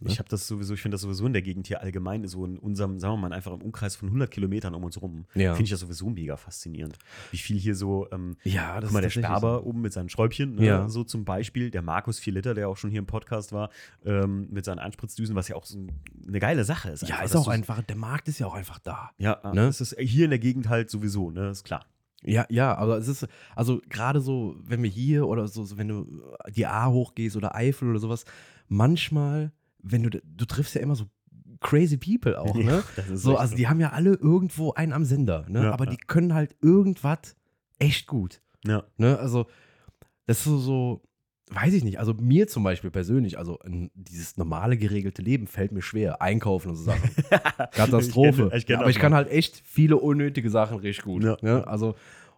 ne? 0.00 0.10
Ich 0.10 0.18
habe 0.18 0.28
das 0.30 0.46
sowieso, 0.48 0.72
ich 0.72 0.80
finde 0.80 0.94
das 0.94 1.02
sowieso 1.02 1.26
in 1.26 1.34
der 1.34 1.42
Gegend 1.42 1.66
hier 1.66 1.82
allgemein, 1.82 2.26
so 2.26 2.46
in 2.46 2.58
unserem, 2.58 2.98
sagen 2.98 3.14
wir 3.14 3.28
mal, 3.28 3.32
einfach 3.34 3.52
im 3.52 3.60
Umkreis 3.60 3.96
von 3.96 4.08
100 4.08 4.30
Kilometern 4.30 4.74
um 4.74 4.82
uns 4.82 5.00
rum, 5.02 5.26
Ja. 5.34 5.52
finde 5.52 5.64
ich 5.64 5.70
das 5.70 5.80
sowieso 5.80 6.08
mega 6.08 6.38
faszinierend. 6.38 6.96
Wie 7.30 7.36
viel 7.36 7.58
hier 7.58 7.74
so, 7.74 8.08
ähm, 8.10 8.36
Ja, 8.44 8.80
guck 8.80 8.92
mal, 8.92 9.02
der 9.02 9.10
Sperber 9.10 9.66
oben 9.66 9.82
mit 9.82 9.92
seinen 9.92 10.08
Schräubchen, 10.08 10.54
ne, 10.54 10.64
Ja. 10.64 10.88
so 10.88 11.04
zum 11.04 11.26
Beispiel, 11.26 11.70
der 11.70 11.82
Markus 11.82 12.18
4 12.18 12.32
Liter, 12.32 12.54
der 12.54 12.68
auch 12.68 12.78
schon 12.78 12.90
hier 12.90 13.00
im 13.00 13.06
Podcast 13.06 13.52
war, 13.52 13.68
ähm, 14.06 14.48
mit 14.50 14.64
seinen 14.64 14.78
Einspritzdüsen, 14.78 15.36
was 15.36 15.48
ja 15.48 15.56
auch 15.56 15.66
so 15.66 15.78
eine 16.26 16.40
geile 16.40 16.64
Sache 16.64 16.90
ist. 16.90 17.02
Ja, 17.02 17.08
einfach, 17.16 17.24
ist 17.26 17.34
dass 17.34 17.42
auch 17.42 17.48
einfach, 17.48 17.82
der 17.82 17.96
Markt 17.96 18.28
ist 18.28 18.38
ja 18.38 18.46
auch 18.46 18.54
einfach 18.54 18.78
da. 18.78 19.10
Ja, 19.18 19.38
ne? 19.52 19.66
das 19.66 19.82
ist 19.82 19.94
hier 20.00 20.24
in 20.24 20.30
der 20.30 20.38
Gegend 20.38 20.68
halt 20.70 20.88
sowieso, 20.88 21.30
ne, 21.30 21.50
ist 21.50 21.64
klar. 21.64 21.84
Ja, 22.24 22.46
ja, 22.48 22.74
aber 22.76 22.98
es 22.98 23.06
ist, 23.08 23.26
also 23.54 23.80
gerade 23.88 24.20
so, 24.20 24.56
wenn 24.64 24.82
wir 24.82 24.90
hier 24.90 25.26
oder 25.28 25.46
so, 25.46 25.64
so, 25.64 25.78
wenn 25.78 25.88
du 25.88 26.22
die 26.54 26.66
A 26.66 26.88
hochgehst 26.88 27.36
oder 27.36 27.54
Eifel 27.54 27.90
oder 27.90 28.00
sowas, 28.00 28.24
manchmal, 28.66 29.52
wenn 29.80 30.02
du, 30.02 30.10
du 30.10 30.44
triffst 30.44 30.74
ja 30.74 30.80
immer 30.80 30.96
so 30.96 31.04
crazy 31.60 31.96
people 31.96 32.38
auch, 32.40 32.54
ne? 32.56 32.82
ist 32.96 33.22
So, 33.22 33.36
also 33.36 33.56
die 33.56 33.68
haben 33.68 33.80
ja 33.80 33.90
alle 33.90 34.14
irgendwo 34.14 34.72
einen 34.72 34.92
am 34.92 35.04
Sender, 35.04 35.46
ne? 35.48 35.64
Ja, 35.64 35.72
aber 35.72 35.84
ja. 35.84 35.92
die 35.92 35.96
können 35.96 36.34
halt 36.34 36.56
irgendwas 36.60 37.36
echt 37.78 38.06
gut, 38.06 38.40
Ja. 38.64 38.84
ne? 38.96 39.18
Also, 39.18 39.46
das 40.26 40.38
ist 40.38 40.44
so, 40.44 40.58
so, 40.58 41.02
weiß 41.50 41.72
ich 41.74 41.84
nicht, 41.84 41.98
also 41.98 42.14
mir 42.14 42.46
zum 42.48 42.62
Beispiel 42.62 42.90
persönlich, 42.90 43.38
also 43.38 43.58
dieses 43.94 44.36
normale 44.36 44.76
geregelte 44.76 45.22
Leben 45.22 45.46
fällt 45.46 45.72
mir 45.72 45.82
schwer, 45.82 46.20
einkaufen 46.22 46.70
und 46.70 46.76
so 46.76 46.84
Sachen. 46.84 47.10
Katastrophe. 47.72 48.50
Ich 48.54 48.54
kenn- 48.54 48.56
ich 48.58 48.66
kenn 48.66 48.80
aber 48.80 48.90
ich 48.90 48.98
kann 48.98 49.14
halt 49.14 49.30
echt 49.30 49.62
viele 49.64 49.96
unnötige 49.96 50.50
Sachen 50.50 50.78
richtig 50.78 51.04
gut. 51.04 51.24
Ja. 51.24 51.36
Ne? 51.42 51.66
Also, 51.66 51.94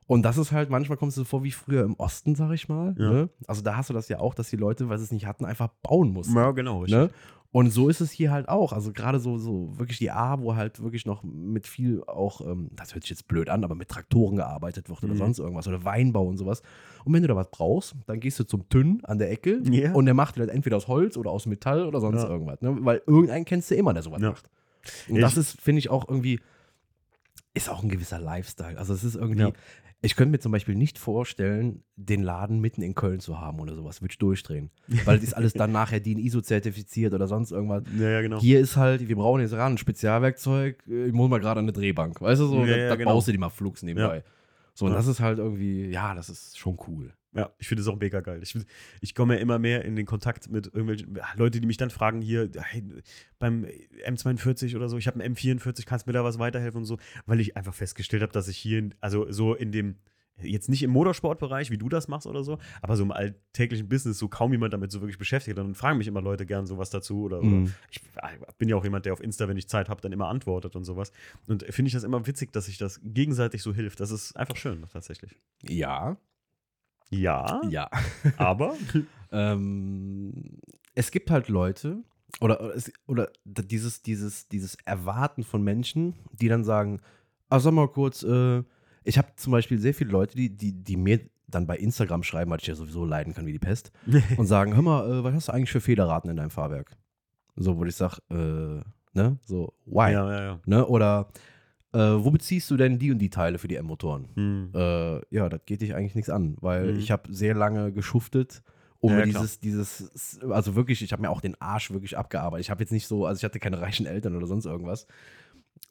und 0.06 0.22
das 0.22 0.38
ist 0.38 0.50
halt, 0.52 0.70
manchmal 0.70 0.98
kommst 0.98 1.16
du 1.16 1.24
vor 1.24 1.44
wie 1.44 1.50
früher 1.52 1.84
im 1.84 1.94
Osten, 1.94 2.34
sag 2.34 2.50
ich 2.52 2.68
mal. 2.68 2.94
Ja. 2.98 3.10
Ne? 3.10 3.28
Also 3.46 3.62
da 3.62 3.76
hast 3.76 3.90
du 3.90 3.94
das 3.94 4.08
ja 4.08 4.18
auch, 4.18 4.34
dass 4.34 4.50
die 4.50 4.56
Leute, 4.56 4.88
weil 4.88 4.98
sie 4.98 5.04
es 5.04 5.12
nicht 5.12 5.26
hatten, 5.26 5.44
einfach 5.44 5.68
bauen 5.82 6.12
mussten. 6.12 6.34
Ja, 6.36 6.50
genau. 6.50 6.84
Ne? 6.84 7.10
Und 7.52 7.70
so 7.70 7.88
ist 7.88 8.00
es 8.00 8.12
hier 8.12 8.30
halt 8.30 8.48
auch. 8.48 8.72
Also 8.72 8.92
gerade 8.92 9.18
so, 9.18 9.36
so 9.36 9.76
wirklich 9.76 9.98
die 9.98 10.12
A, 10.12 10.38
wo 10.40 10.54
halt 10.54 10.80
wirklich 10.82 11.04
noch 11.04 11.24
mit 11.24 11.66
viel 11.66 12.00
auch, 12.06 12.40
ähm, 12.42 12.70
das 12.76 12.94
hört 12.94 13.02
sich 13.02 13.10
jetzt 13.10 13.26
blöd 13.26 13.48
an, 13.48 13.64
aber 13.64 13.74
mit 13.74 13.88
Traktoren 13.88 14.36
gearbeitet 14.36 14.88
wird 14.88 15.02
oder 15.02 15.14
Mhm. 15.14 15.18
sonst 15.18 15.38
irgendwas 15.40 15.66
oder 15.66 15.84
Weinbau 15.84 16.26
und 16.28 16.36
sowas. 16.36 16.62
Und 17.04 17.12
wenn 17.12 17.22
du 17.22 17.28
da 17.28 17.34
was 17.34 17.50
brauchst, 17.50 17.96
dann 18.06 18.20
gehst 18.20 18.38
du 18.38 18.44
zum 18.44 18.68
Tünn 18.68 19.00
an 19.04 19.18
der 19.18 19.32
Ecke 19.32 19.60
Ja. 19.68 19.92
und 19.94 20.04
der 20.04 20.14
macht 20.14 20.36
dir 20.36 20.46
das 20.46 20.54
entweder 20.54 20.76
aus 20.76 20.86
Holz 20.86 21.16
oder 21.16 21.32
aus 21.32 21.46
Metall 21.46 21.86
oder 21.86 22.00
sonst 22.00 22.22
Ja. 22.22 22.28
irgendwas. 22.28 22.60
Ne? 22.60 22.76
Weil 22.82 23.02
irgendeinen 23.06 23.44
kennst 23.44 23.68
du 23.70 23.74
immer, 23.74 23.94
der 23.94 24.04
sowas 24.04 24.22
Ja. 24.22 24.30
macht. 24.30 24.48
Und 25.08 25.16
Ich- 25.16 25.20
das 25.20 25.36
ist, 25.36 25.60
finde 25.60 25.80
ich, 25.80 25.90
auch 25.90 26.08
irgendwie, 26.08 26.38
ist 27.54 27.68
auch 27.68 27.82
ein 27.82 27.88
gewisser 27.88 28.20
Lifestyle. 28.20 28.78
Also 28.78 28.94
es 28.94 29.02
ist 29.02 29.16
irgendwie, 29.16 29.40
Ja. 29.42 29.52
Ich 30.02 30.16
könnte 30.16 30.30
mir 30.32 30.38
zum 30.38 30.52
Beispiel 30.52 30.74
nicht 30.74 30.98
vorstellen, 30.98 31.82
den 31.96 32.22
Laden 32.22 32.60
mitten 32.60 32.80
in 32.82 32.94
Köln 32.94 33.20
zu 33.20 33.38
haben 33.38 33.60
oder 33.60 33.74
sowas. 33.74 34.00
Würde 34.00 34.12
ich 34.12 34.18
durchdrehen. 34.18 34.70
Weil 35.04 35.16
das 35.16 35.24
ist 35.24 35.34
alles 35.34 35.52
dann 35.52 35.72
nachher 35.72 36.00
DIN 36.00 36.18
ISO 36.18 36.40
zertifiziert 36.40 37.12
oder 37.12 37.28
sonst 37.28 37.50
irgendwas. 37.50 37.82
Ja, 37.98 38.08
ja, 38.08 38.22
genau. 38.22 38.40
Hier 38.40 38.60
ist 38.60 38.76
halt, 38.76 39.06
wir 39.08 39.16
brauchen 39.16 39.42
jetzt 39.42 39.52
ran 39.52 39.74
ein 39.74 39.78
Spezialwerkzeug, 39.78 40.82
äh, 40.88 41.06
ich 41.06 41.12
muss 41.12 41.28
mal 41.28 41.38
gerade 41.40 41.60
an 41.60 41.66
eine 41.66 41.72
Drehbank. 41.72 42.20
Weißt 42.20 42.40
du 42.40 42.46
so, 42.46 42.60
Ja, 42.64 42.66
da, 42.66 42.76
ja, 42.76 42.88
da 42.88 42.96
genau. 42.96 43.12
baust 43.12 43.28
du 43.28 43.32
die 43.32 43.38
mal 43.38 43.50
flugs 43.50 43.82
nebenbei. 43.82 44.22
So, 44.74 44.86
und 44.86 44.92
Ja. 44.92 44.96
das 44.98 45.06
ist 45.06 45.20
halt 45.20 45.38
irgendwie, 45.38 45.86
ja, 45.90 46.14
das 46.14 46.28
ist 46.28 46.58
schon 46.58 46.78
cool. 46.86 47.14
Ja, 47.32 47.50
ich 47.58 47.68
finde 47.68 47.82
es 47.82 47.88
auch 47.88 47.98
mega 47.98 48.20
geil. 48.20 48.40
Ich, 48.42 48.56
ich 49.00 49.14
komme 49.14 49.34
ja 49.36 49.40
immer 49.40 49.60
mehr 49.60 49.84
in 49.84 49.94
den 49.94 50.04
Kontakt 50.04 50.50
mit 50.50 50.66
irgendwelchen 50.66 51.14
ja, 51.14 51.26
Leute, 51.36 51.60
die 51.60 51.66
mich 51.66 51.76
dann 51.76 51.90
fragen 51.90 52.20
hier 52.20 52.50
hey, 52.56 52.82
beim 53.38 53.66
M42 54.04 54.74
oder 54.74 54.88
so, 54.88 54.98
ich 54.98 55.06
habe 55.06 55.22
einen 55.22 55.36
M44, 55.36 55.86
kannst 55.86 56.06
du 56.06 56.10
mir 56.10 56.14
da 56.14 56.24
was 56.24 56.40
weiterhelfen 56.40 56.78
und 56.78 56.86
so, 56.86 56.98
weil 57.26 57.38
ich 57.38 57.56
einfach 57.56 57.74
festgestellt 57.74 58.22
habe, 58.22 58.32
dass 58.32 58.48
ich 58.48 58.56
hier, 58.58 58.90
also 59.00 59.30
so 59.30 59.54
in 59.54 59.70
dem, 59.70 59.96
jetzt 60.42 60.68
nicht 60.68 60.82
im 60.82 60.90
Motorsportbereich, 60.90 61.70
wie 61.70 61.78
du 61.78 61.88
das 61.88 62.08
machst 62.08 62.26
oder 62.26 62.42
so, 62.44 62.58
aber 62.82 62.96
so 62.96 63.02
im 63.02 63.12
alltäglichen 63.12 63.88
Business 63.88 64.18
so 64.18 64.28
kaum 64.28 64.52
jemand 64.52 64.72
damit 64.72 64.90
so 64.92 65.00
wirklich 65.00 65.18
beschäftigt. 65.18 65.58
Dann 65.58 65.74
fragen 65.74 65.98
mich 65.98 66.06
immer 66.06 66.20
Leute 66.22 66.46
gern 66.46 66.66
sowas 66.66 66.90
dazu 66.90 67.22
oder, 67.22 67.42
Mhm. 67.42 67.64
oder 67.64 67.70
ich 67.90 68.00
bin 68.58 68.68
ja 68.68 68.76
auch 68.76 68.84
jemand, 68.84 69.06
der 69.06 69.12
auf 69.12 69.20
Insta, 69.22 69.48
wenn 69.48 69.56
ich 69.56 69.68
Zeit 69.68 69.88
habe, 69.88 70.00
dann 70.00 70.12
immer 70.12 70.28
antwortet 70.28 70.76
und 70.76 70.84
sowas. 70.84 71.12
Und 71.48 71.64
finde 71.70 71.88
ich 71.88 71.94
das 71.94 72.04
immer 72.04 72.26
witzig, 72.26 72.52
dass 72.52 72.66
sich 72.66 72.78
das 72.78 73.00
gegenseitig 73.02 73.62
so 73.62 73.74
hilft. 73.74 74.00
Das 74.00 74.10
ist 74.10 74.36
einfach 74.36 74.56
schön, 74.56 74.84
tatsächlich. 74.92 75.36
Ja, 75.62 76.16
Ja, 77.10 77.60
ja. 77.68 77.90
aber 78.36 78.74
ähm, 79.32 80.58
es 80.94 81.10
gibt 81.10 81.30
halt 81.30 81.48
Leute 81.48 82.02
oder, 82.40 82.72
oder, 83.06 83.30
dieses, 83.44 84.02
dieses, 84.02 84.48
dieses 84.48 84.76
Erwarten 84.84 85.42
von 85.42 85.62
Menschen, 85.62 86.14
die 86.32 86.48
dann 86.48 86.62
sagen, 86.64 87.00
ah, 87.48 87.58
sag 87.58 87.72
mal 87.72 87.88
kurz, 87.88 88.22
äh, 88.22 88.62
ich 89.04 89.18
habe 89.18 89.28
zum 89.36 89.52
Beispiel 89.52 89.78
sehr 89.78 89.94
viele 89.94 90.10
Leute, 90.10 90.36
die, 90.36 90.54
die, 90.56 90.72
die 90.72 90.96
mir 90.96 91.20
dann 91.46 91.66
bei 91.66 91.76
Instagram 91.76 92.22
schreiben, 92.22 92.50
weil 92.50 92.58
ich 92.60 92.66
ja 92.66 92.74
sowieso 92.74 93.04
leiden 93.04 93.34
kann 93.34 93.46
wie 93.46 93.52
die 93.52 93.58
Pest, 93.58 93.90
und 94.36 94.46
sagen, 94.46 94.74
hör 94.74 94.82
mal, 94.82 95.10
äh, 95.10 95.24
was 95.24 95.34
hast 95.34 95.48
du 95.48 95.52
eigentlich 95.52 95.72
für 95.72 95.80
Fehlerraten 95.80 96.30
in 96.30 96.36
deinem 96.36 96.50
Fahrwerk? 96.50 96.96
So, 97.56 97.76
wo 97.78 97.84
ich 97.84 97.96
sage, 97.96 98.18
äh, 98.30 99.18
ne, 99.18 99.38
so, 99.44 99.72
why? 99.86 100.12
ja, 100.12 100.30
ja, 100.32 100.42
ja. 100.44 100.60
Ne? 100.66 100.86
Oder 100.86 101.28
äh, 101.92 101.98
wo 101.98 102.30
beziehst 102.30 102.70
du 102.70 102.76
denn 102.76 102.98
die 102.98 103.10
und 103.10 103.18
die 103.18 103.30
Teile 103.30 103.58
für 103.58 103.66
die 103.68 103.74
M-Motoren? 103.76 104.28
Hm. 104.34 104.70
äh, 104.74 105.20
ja, 105.34 105.48
das 105.48 105.60
geht 105.66 105.82
dich 105.82 105.94
eigentlich 105.94 106.14
nichts 106.14 106.30
an, 106.30 106.56
weil 106.60 106.92
Mhm. 106.92 106.98
ich 107.00 107.10
habe 107.10 107.32
sehr 107.34 107.54
lange 107.54 107.92
geschuftet, 107.92 108.62
um 109.00 109.10
Ja, 109.10 109.22
klar. 109.26 109.42
dieses, 109.42 109.58
dieses, 109.60 110.38
also 110.50 110.76
wirklich, 110.76 111.02
ich 111.02 111.10
habe 111.12 111.22
mir 111.22 111.30
auch 111.30 111.40
den 111.40 111.60
Arsch 111.60 111.90
wirklich 111.90 112.16
abgearbeitet. 112.16 112.66
Ich 112.66 112.70
habe 112.70 112.82
jetzt 112.82 112.92
nicht 112.92 113.08
so, 113.08 113.26
also 113.26 113.38
ich 113.38 113.44
hatte 113.44 113.58
keine 113.58 113.80
reichen 113.80 114.06
Eltern 114.06 114.36
oder 114.36 114.46
sonst 114.46 114.66
irgendwas 114.66 115.06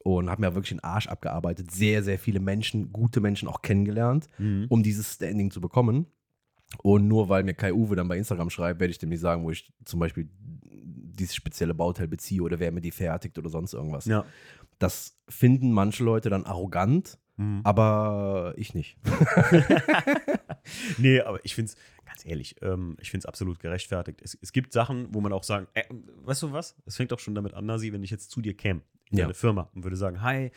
und 0.02 0.30
habe 0.30 0.40
mir 0.42 0.54
wirklich 0.54 0.70
den 0.70 0.84
Arsch 0.84 1.08
abgearbeitet, 1.08 1.70
sehr, 1.70 2.02
sehr 2.02 2.18
viele 2.18 2.40
Menschen, 2.40 2.92
gute 2.92 3.20
Menschen 3.20 3.48
auch 3.48 3.62
kennengelernt, 3.62 4.26
Mhm. 4.38 4.66
um 4.68 4.82
dieses 4.82 5.14
Standing 5.14 5.50
zu 5.50 5.60
bekommen. 5.60 6.06
Und 6.82 7.08
nur 7.08 7.28
weil 7.28 7.42
mir 7.42 7.54
Kai 7.54 7.72
Uwe 7.74 7.96
dann 7.96 8.08
bei 8.08 8.16
Instagram 8.16 8.48
schreibt, 8.48 8.80
werde 8.80 8.92
ich 8.92 8.98
dem 8.98 9.08
nicht 9.08 9.20
sagen, 9.20 9.42
wo 9.44 9.50
ich 9.50 9.72
zum 9.84 9.98
Beispiel 10.00 10.28
dieses 10.62 11.34
spezielle 11.34 11.74
Bauteil 11.74 12.08
beziehe 12.08 12.42
oder 12.42 12.58
wer 12.60 12.72
mir 12.72 12.80
die 12.80 12.92
fertigt 12.92 13.36
oder 13.38 13.50
sonst 13.50 13.74
irgendwas. 13.74 14.04
Ja. 14.06 14.24
Das 14.78 15.16
finden 15.28 15.72
manche 15.72 16.02
Leute 16.04 16.30
dann 16.30 16.44
arrogant, 16.46 17.18
Mhm. 17.40 17.60
aber 17.64 18.52
ich 18.56 18.74
nicht. 18.74 18.98
nee, 20.98 21.20
aber 21.20 21.42
ich 21.44 21.54
finde 21.54 21.70
es, 21.72 21.76
ganz 22.04 22.26
ehrlich, 22.26 22.56
ähm, 22.60 22.96
ich 23.00 23.10
finde 23.10 23.22
es 23.22 23.26
absolut 23.26 23.58
gerechtfertigt. 23.60 24.20
Es, 24.22 24.38
es 24.42 24.52
gibt 24.52 24.72
Sachen, 24.72 25.08
wo 25.14 25.20
man 25.20 25.32
auch 25.32 25.42
sagen, 25.44 25.66
äh, 25.74 25.84
weißt 26.24 26.42
du 26.42 26.52
was? 26.52 26.76
Es 26.84 26.96
fängt 26.96 27.12
doch 27.12 27.18
schon 27.18 27.34
damit 27.34 27.54
an, 27.54 27.64
Nasi, 27.64 27.92
wenn 27.92 28.02
ich 28.02 28.10
jetzt 28.10 28.30
zu 28.30 28.42
dir 28.42 28.54
käme, 28.54 28.82
in 29.10 29.18
Ja. 29.18 29.24
deine 29.24 29.34
Firma 29.34 29.70
und 29.74 29.84
würde 29.84 29.96
sagen, 29.96 30.20
hi, 30.22 30.50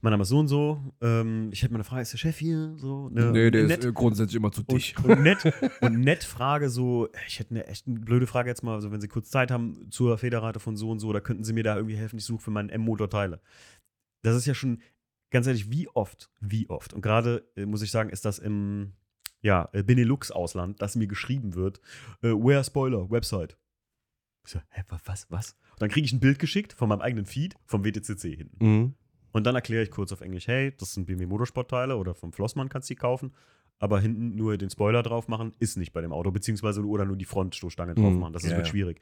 mein 0.00 0.12
Name 0.12 0.22
ist 0.22 0.30
so 0.30 0.38
und 0.38 0.48
so, 0.48 0.80
ähm, 1.02 1.50
ich 1.52 1.62
hätte 1.62 1.74
mal 1.74 1.76
eine 1.76 1.84
Frage, 1.84 2.02
ist 2.02 2.12
der 2.14 2.18
Chef 2.18 2.38
hier? 2.38 2.72
So, 2.76 3.10
ne, 3.10 3.32
nett, 3.50 3.84
äh, 3.84 3.92
grundsätzlich 3.92 4.36
immer 4.36 4.50
zu 4.50 4.62
und, 4.66 5.04
und 5.04 5.22
nett 5.22 5.38
und 5.82 6.00
nett 6.00 6.24
Frage 6.24 6.70
so, 6.70 7.08
ich 7.26 7.38
hätte 7.38 7.50
eine 7.50 7.66
echt 7.66 7.86
eine 7.86 8.00
blöde 8.00 8.26
Frage 8.26 8.48
jetzt 8.48 8.62
mal, 8.62 8.74
also 8.74 8.90
wenn 8.92 9.02
Sie 9.02 9.08
kurz 9.08 9.28
Zeit 9.28 9.50
haben 9.50 9.90
zur 9.90 10.16
Federrate 10.16 10.58
von 10.58 10.74
so 10.76 10.90
und 10.90 11.00
so, 11.00 11.12
da 11.12 11.20
könnten 11.20 11.44
Sie 11.44 11.52
mir 11.52 11.64
da 11.64 11.76
irgendwie 11.76 11.96
helfen, 11.96 12.16
ich 12.16 12.24
suche 12.24 12.44
für 12.44 12.50
meinen 12.50 12.70
M-Motor 12.70 13.10
Teile. 13.10 13.40
Das 14.22 14.34
ist 14.36 14.46
ja 14.46 14.54
schon, 14.54 14.80
ganz 15.30 15.46
ehrlich, 15.46 15.70
wie 15.70 15.88
oft, 15.88 16.30
wie 16.40 16.68
oft 16.68 16.92
und 16.92 17.00
gerade, 17.02 17.44
äh, 17.56 17.66
muss 17.66 17.82
ich 17.82 17.90
sagen, 17.90 18.10
ist 18.10 18.24
das 18.24 18.38
im, 18.38 18.92
ja, 19.42 19.68
äh, 19.72 19.82
Benelux-Ausland, 19.82 20.82
dass 20.82 20.96
mir 20.96 21.06
geschrieben 21.06 21.54
wird, 21.54 21.80
äh, 22.22 22.28
Where 22.28 22.62
Spoiler, 22.64 23.10
Website. 23.10 23.56
Ich 24.44 24.52
so, 24.52 24.60
hä, 24.70 24.82
wa- 24.88 25.00
was, 25.04 25.26
was? 25.30 25.52
Und 25.72 25.82
dann 25.82 25.88
kriege 25.90 26.04
ich 26.04 26.12
ein 26.12 26.20
Bild 26.20 26.38
geschickt 26.38 26.72
von 26.72 26.88
meinem 26.88 27.00
eigenen 27.00 27.26
Feed 27.26 27.54
vom 27.66 27.84
WTCC 27.84 28.36
hinten. 28.36 28.64
Mhm. 28.66 28.94
Und 29.32 29.44
dann 29.44 29.54
erkläre 29.54 29.82
ich 29.84 29.90
kurz 29.90 30.12
auf 30.12 30.20
Englisch, 30.22 30.48
hey, 30.48 30.74
das 30.76 30.92
sind 30.94 31.06
BMW 31.06 31.26
Motorsportteile 31.26 31.96
oder 31.96 32.14
vom 32.14 32.32
Flossmann 32.32 32.68
kannst 32.68 32.90
du 32.90 32.94
die 32.94 32.98
kaufen, 32.98 33.32
aber 33.80 33.98
hinten 33.98 34.36
nur 34.36 34.56
den 34.58 34.70
Spoiler 34.70 35.02
drauf 35.02 35.26
machen, 35.26 35.52
ist 35.58 35.76
nicht 35.76 35.92
bei 35.92 36.00
dem 36.02 36.12
Auto, 36.12 36.30
beziehungsweise 36.30 36.84
oder 36.86 37.04
nur 37.06 37.16
die 37.16 37.24
Frontstoßstange 37.24 37.94
drauf 37.94 38.12
Mhm, 38.12 38.20
machen. 38.20 38.32
Das 38.34 38.44
ist 38.44 38.50
ja, 38.50 38.56
wird 38.56 38.66
ja. 38.66 38.70
schwierig. 38.70 39.00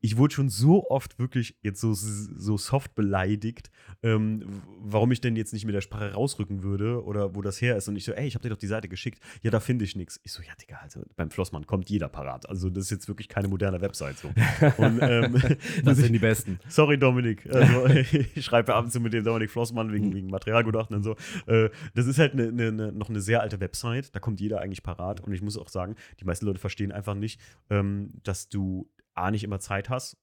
Ich 0.00 0.16
wurde 0.18 0.34
schon 0.34 0.50
so 0.50 0.88
oft 0.90 1.18
wirklich 1.18 1.56
jetzt 1.62 1.80
so, 1.80 1.94
so 1.94 2.56
soft 2.58 2.94
beleidigt, 2.94 3.70
ähm, 4.02 4.44
warum 4.80 5.10
ich 5.12 5.20
denn 5.20 5.34
jetzt 5.34 5.52
nicht 5.52 5.64
mit 5.64 5.74
der 5.74 5.80
Sprache 5.80 6.12
rausrücken 6.12 6.62
würde 6.62 7.02
oder 7.04 7.34
wo 7.34 7.42
das 7.42 7.60
her 7.60 7.76
ist. 7.76 7.88
Und 7.88 7.96
ich 7.96 8.04
so, 8.04 8.12
ey, 8.12 8.26
ich 8.26 8.34
habe 8.34 8.42
dir 8.42 8.50
doch 8.50 8.58
die 8.58 8.66
Seite 8.66 8.88
geschickt. 8.88 9.18
Ja, 9.42 9.50
da 9.50 9.60
finde 9.60 9.84
ich 9.84 9.96
nichts. 9.96 10.20
Ich 10.22 10.32
so, 10.32 10.42
ja, 10.42 10.52
Digga, 10.60 10.78
also 10.82 11.00
beim 11.16 11.30
Flossmann 11.30 11.66
kommt 11.66 11.88
jeder 11.88 12.08
parat. 12.08 12.48
Also 12.48 12.68
das 12.68 12.84
ist 12.84 12.90
jetzt 12.90 13.08
wirklich 13.08 13.28
keine 13.28 13.48
moderne 13.48 13.80
Website 13.80 14.18
so. 14.18 14.28
Und, 14.76 14.98
ähm, 15.02 15.36
Das 15.84 15.96
sind 15.98 16.12
die 16.12 16.18
Besten. 16.18 16.58
Sorry, 16.68 16.98
Dominik. 16.98 17.46
Also, 17.50 17.86
ich 18.34 18.44
schreibe 18.44 18.74
ab 18.74 18.84
und 18.84 18.90
zu 18.90 19.00
mit 19.00 19.14
dem 19.14 19.24
Dominik 19.24 19.50
Flossmann 19.50 19.90
wegen, 19.90 20.12
wegen 20.14 20.28
Materialgutachten 20.28 20.94
und 20.96 21.02
so. 21.02 21.16
Äh, 21.46 21.70
das 21.94 22.06
ist 22.06 22.18
halt 22.18 22.34
ne, 22.34 22.52
ne, 22.52 22.70
ne, 22.72 22.92
noch 22.92 23.08
eine 23.08 23.20
sehr 23.22 23.40
alte 23.40 23.58
Website. 23.60 24.14
Da 24.14 24.17
kommt 24.20 24.40
jeder 24.40 24.60
eigentlich 24.60 24.82
parat. 24.82 25.20
Und 25.20 25.32
ich 25.32 25.42
muss 25.42 25.56
auch 25.58 25.68
sagen, 25.68 25.94
die 26.20 26.24
meisten 26.24 26.46
Leute 26.46 26.58
verstehen 26.58 26.92
einfach 26.92 27.14
nicht, 27.14 27.40
ähm, 27.70 28.10
dass 28.22 28.48
du 28.48 28.88
A, 29.14 29.30
nicht 29.30 29.44
immer 29.44 29.60
Zeit 29.60 29.88
hast, 29.90 30.16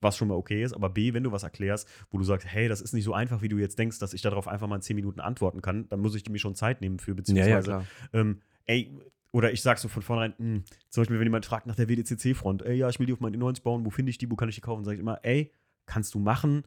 was 0.00 0.16
schon 0.16 0.28
mal 0.28 0.34
okay 0.34 0.64
ist, 0.64 0.72
aber 0.72 0.90
B, 0.90 1.14
wenn 1.14 1.22
du 1.22 1.30
was 1.30 1.44
erklärst, 1.44 1.88
wo 2.10 2.18
du 2.18 2.24
sagst, 2.24 2.46
hey, 2.48 2.66
das 2.68 2.80
ist 2.80 2.92
nicht 2.92 3.04
so 3.04 3.14
einfach, 3.14 3.40
wie 3.40 3.48
du 3.48 3.56
jetzt 3.58 3.78
denkst, 3.78 4.00
dass 4.00 4.14
ich 4.14 4.20
darauf 4.22 4.48
einfach 4.48 4.66
mal 4.66 4.76
in 4.76 4.82
10 4.82 4.96
Minuten 4.96 5.20
antworten 5.20 5.62
kann, 5.62 5.88
dann 5.90 6.00
muss 6.00 6.16
ich 6.16 6.28
mir 6.28 6.38
schon 6.38 6.56
Zeit 6.56 6.80
nehmen 6.80 6.98
für, 6.98 7.12
Ja, 7.12 7.14
beziehungsweise 7.16 7.70
ja, 7.70 7.76
klar. 7.78 7.86
ähm, 8.12 8.40
ey, 8.66 8.92
oder 9.30 9.52
ich 9.52 9.62
sag 9.62 9.78
so 9.78 9.86
von 9.88 10.02
vornherein, 10.02 10.34
mh, 10.38 10.62
zum 10.90 11.02
Beispiel, 11.02 11.18
wenn 11.18 11.26
jemand 11.26 11.46
fragt 11.46 11.66
nach 11.66 11.76
der 11.76 11.88
WDCC-Front, 11.88 12.62
ey, 12.62 12.74
ja, 12.76 12.88
ich 12.88 12.98
will 12.98 13.06
die 13.06 13.12
auf 13.12 13.20
meinen 13.20 13.38
90 13.38 13.62
bauen, 13.62 13.86
wo 13.86 13.90
finde 13.90 14.10
ich 14.10 14.18
die, 14.18 14.28
wo 14.28 14.34
kann 14.34 14.48
ich 14.48 14.56
die 14.56 14.60
kaufen, 14.60 14.84
sage 14.84 14.96
ich 14.96 15.00
immer, 15.00 15.20
ey, 15.22 15.52
kannst 15.86 16.14
du 16.14 16.18
machen, 16.18 16.64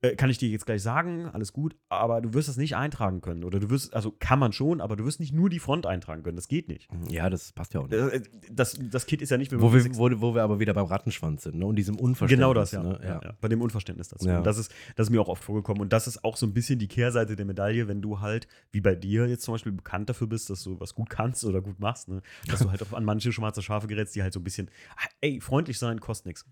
äh, 0.00 0.14
kann 0.14 0.30
ich 0.30 0.38
dir 0.38 0.48
jetzt 0.48 0.64
gleich 0.66 0.82
sagen, 0.82 1.26
alles 1.26 1.52
gut, 1.52 1.76
aber 1.88 2.20
du 2.20 2.32
wirst 2.32 2.48
das 2.48 2.56
nicht 2.56 2.76
eintragen 2.76 3.20
können. 3.20 3.42
Oder 3.42 3.58
du 3.58 3.68
wirst, 3.70 3.94
also 3.94 4.14
kann 4.18 4.38
man 4.38 4.52
schon, 4.52 4.80
aber 4.80 4.94
du 4.94 5.04
wirst 5.04 5.18
nicht 5.18 5.32
nur 5.32 5.50
die 5.50 5.58
Front 5.58 5.86
eintragen 5.86 6.22
können, 6.22 6.36
das 6.36 6.46
geht 6.46 6.68
nicht. 6.68 6.88
Ja, 7.08 7.28
das 7.28 7.52
passt 7.52 7.74
ja 7.74 7.80
auch 7.80 7.88
nicht. 7.88 7.98
Äh, 7.98 8.22
Das, 8.50 8.78
das 8.80 9.06
Kit 9.06 9.22
ist 9.22 9.30
ja 9.30 9.38
nicht, 9.38 9.50
wenn 9.50 9.60
Wo 9.60 9.72
wir, 9.72 9.84
wo, 9.96 10.08
wo 10.20 10.34
wir 10.34 10.42
aber 10.42 10.60
wieder 10.60 10.72
beim 10.72 10.86
Rattenschwanz 10.86 11.42
sind, 11.42 11.56
ne? 11.56 11.66
Und 11.66 11.76
diesem 11.76 11.96
Unverständnis. 11.96 12.38
Genau 12.38 12.54
das, 12.54 12.72
ja. 12.72 12.82
Ne? 12.82 13.00
ja. 13.02 13.20
ja. 13.22 13.32
Bei 13.40 13.48
dem 13.48 13.60
Unverständnis 13.60 14.08
dazu. 14.08 14.28
Ja. 14.28 14.40
Das 14.40 14.56
ist, 14.58 14.72
das 14.94 15.08
ist 15.08 15.10
mir 15.10 15.20
auch 15.20 15.28
oft 15.28 15.42
vorgekommen. 15.42 15.82
Und 15.82 15.92
das 15.92 16.06
ist 16.06 16.24
auch 16.24 16.36
so 16.36 16.46
ein 16.46 16.54
bisschen 16.54 16.78
die 16.78 16.88
Kehrseite 16.88 17.34
der 17.34 17.46
Medaille, 17.46 17.88
wenn 17.88 18.00
du 18.00 18.20
halt, 18.20 18.46
wie 18.70 18.80
bei 18.80 18.94
dir 18.94 19.26
jetzt 19.26 19.42
zum 19.42 19.54
Beispiel 19.54 19.72
bekannt 19.72 20.08
dafür 20.08 20.28
bist, 20.28 20.48
dass 20.50 20.62
du 20.62 20.78
was 20.78 20.94
gut 20.94 21.10
kannst 21.10 21.44
oder 21.44 21.60
gut 21.60 21.80
machst, 21.80 22.08
ne? 22.08 22.22
dass 22.46 22.60
du 22.60 22.70
halt 22.70 22.82
auch 22.82 22.92
an 22.92 23.04
manche 23.04 23.32
schwarze 23.32 23.62
Schafe 23.62 23.88
gerätst, 23.88 24.14
die 24.14 24.22
halt 24.22 24.32
so 24.32 24.40
ein 24.40 24.44
bisschen, 24.44 24.70
ah, 24.96 25.08
ey, 25.20 25.40
freundlich 25.40 25.78
sein 25.78 26.00
kostet 26.00 26.26
nichts. 26.26 26.46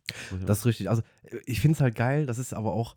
Das 0.46 0.58
ist 0.58 0.66
richtig. 0.66 0.90
Also, 0.90 1.02
ich 1.44 1.60
finde 1.60 1.76
es 1.76 1.80
halt 1.80 1.94
geil, 1.94 2.26
das 2.26 2.38
ist 2.38 2.52
aber 2.52 2.72
auch, 2.72 2.96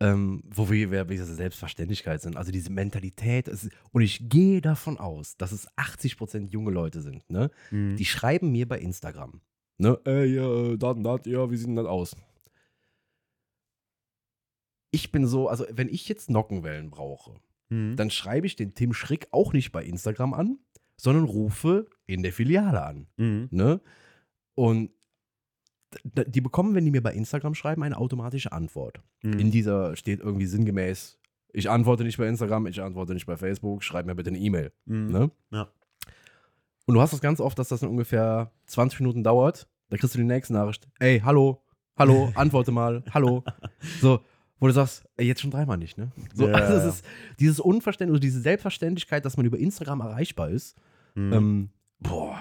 ähm, 0.00 0.42
wo 0.48 0.70
wir 0.70 0.90
wieder 0.90 1.04
bei 1.04 1.12
dieser 1.14 1.26
Selbstverständlichkeit 1.26 2.22
sind. 2.22 2.36
Also 2.36 2.50
diese 2.52 2.70
Mentalität. 2.72 3.48
Es, 3.48 3.68
und 3.92 4.02
ich 4.02 4.28
gehe 4.28 4.60
davon 4.60 4.98
aus, 4.98 5.36
dass 5.36 5.52
es 5.52 5.68
80% 5.76 6.48
junge 6.48 6.70
Leute 6.70 7.00
sind, 7.02 7.28
ne? 7.30 7.50
Mhm. 7.70 7.96
Die 7.96 8.06
schreiben 8.06 8.50
mir 8.50 8.66
bei 8.66 8.78
Instagram. 8.78 9.40
Ne? 9.78 9.98
Ey, 10.04 10.34
ja, 10.34 10.76
dat 10.76 10.96
und 10.96 11.04
dat, 11.04 11.26
ja, 11.26 11.50
wie 11.50 11.56
sieht 11.56 11.68
denn 11.68 11.76
das 11.76 11.86
aus? 11.86 12.16
Ich 14.90 15.12
bin 15.12 15.26
so, 15.26 15.48
also 15.48 15.64
wenn 15.70 15.88
ich 15.88 16.08
jetzt 16.08 16.30
Nockenwellen 16.30 16.90
brauche, 16.90 17.34
Mhm. 17.70 17.96
dann 17.96 18.10
schreibe 18.10 18.46
ich 18.46 18.56
den 18.56 18.74
Tim 18.74 18.92
Schrick 18.92 19.28
auch 19.30 19.52
nicht 19.52 19.70
bei 19.72 19.84
Instagram 19.84 20.34
an, 20.34 20.58
sondern 20.96 21.24
rufe 21.24 21.88
in 22.06 22.22
der 22.22 22.32
Filiale 22.32 22.82
an. 22.82 23.06
Mhm. 23.16 23.48
Ne? 23.52 23.80
Und 24.56 24.90
die 26.04 26.40
bekommen, 26.40 26.74
wenn 26.74 26.84
die 26.84 26.90
mir 26.90 27.02
bei 27.02 27.12
Instagram 27.12 27.54
schreiben, 27.54 27.82
eine 27.82 27.96
automatische 27.96 28.52
Antwort. 28.52 29.00
Mhm. 29.22 29.38
In 29.38 29.50
dieser 29.50 29.96
steht 29.96 30.20
irgendwie 30.20 30.46
sinngemäß, 30.46 31.18
ich 31.52 31.68
antworte 31.68 32.04
nicht 32.04 32.18
bei 32.18 32.28
Instagram, 32.28 32.66
ich 32.66 32.80
antworte 32.80 33.14
nicht 33.14 33.26
bei 33.26 33.36
Facebook, 33.36 33.82
schreib 33.82 34.06
mir 34.06 34.14
bitte 34.14 34.30
eine 34.30 34.38
E-Mail. 34.38 34.72
Mhm. 34.86 35.06
Ne? 35.10 35.30
Ja. 35.50 35.68
Und 36.86 36.94
du 36.94 37.00
hast 37.00 37.12
das 37.12 37.20
ganz 37.20 37.40
oft, 37.40 37.58
dass 37.58 37.68
das 37.68 37.80
dann 37.80 37.90
ungefähr 37.90 38.52
20 38.66 39.00
Minuten 39.00 39.22
dauert. 39.22 39.68
Da 39.90 39.96
kriegst 39.96 40.14
du 40.14 40.18
die 40.18 40.24
nächste 40.24 40.52
Nachricht. 40.52 40.88
Ey, 40.98 41.20
hallo, 41.20 41.62
hallo, 41.96 42.30
antworte 42.34 42.72
mal, 42.72 43.02
hallo. 43.12 43.44
So, 44.00 44.20
wo 44.58 44.66
du 44.66 44.72
sagst, 44.72 45.04
ey, 45.16 45.26
jetzt 45.26 45.40
schon 45.40 45.50
dreimal 45.50 45.78
nicht, 45.78 45.98
ne? 45.98 46.12
So, 46.34 46.48
Ja, 46.48 46.54
also 46.54 46.74
es 46.74 46.94
ist 46.96 47.04
dieses 47.38 47.60
Unverständnis, 47.60 48.20
diese 48.20 48.40
Selbstverständlichkeit, 48.40 49.24
dass 49.24 49.36
man 49.36 49.46
über 49.46 49.58
Instagram 49.58 50.00
erreichbar 50.00 50.50
ist. 50.50 50.76
Mhm. 51.14 51.32
Ähm, 51.32 51.70
boah. 51.98 52.38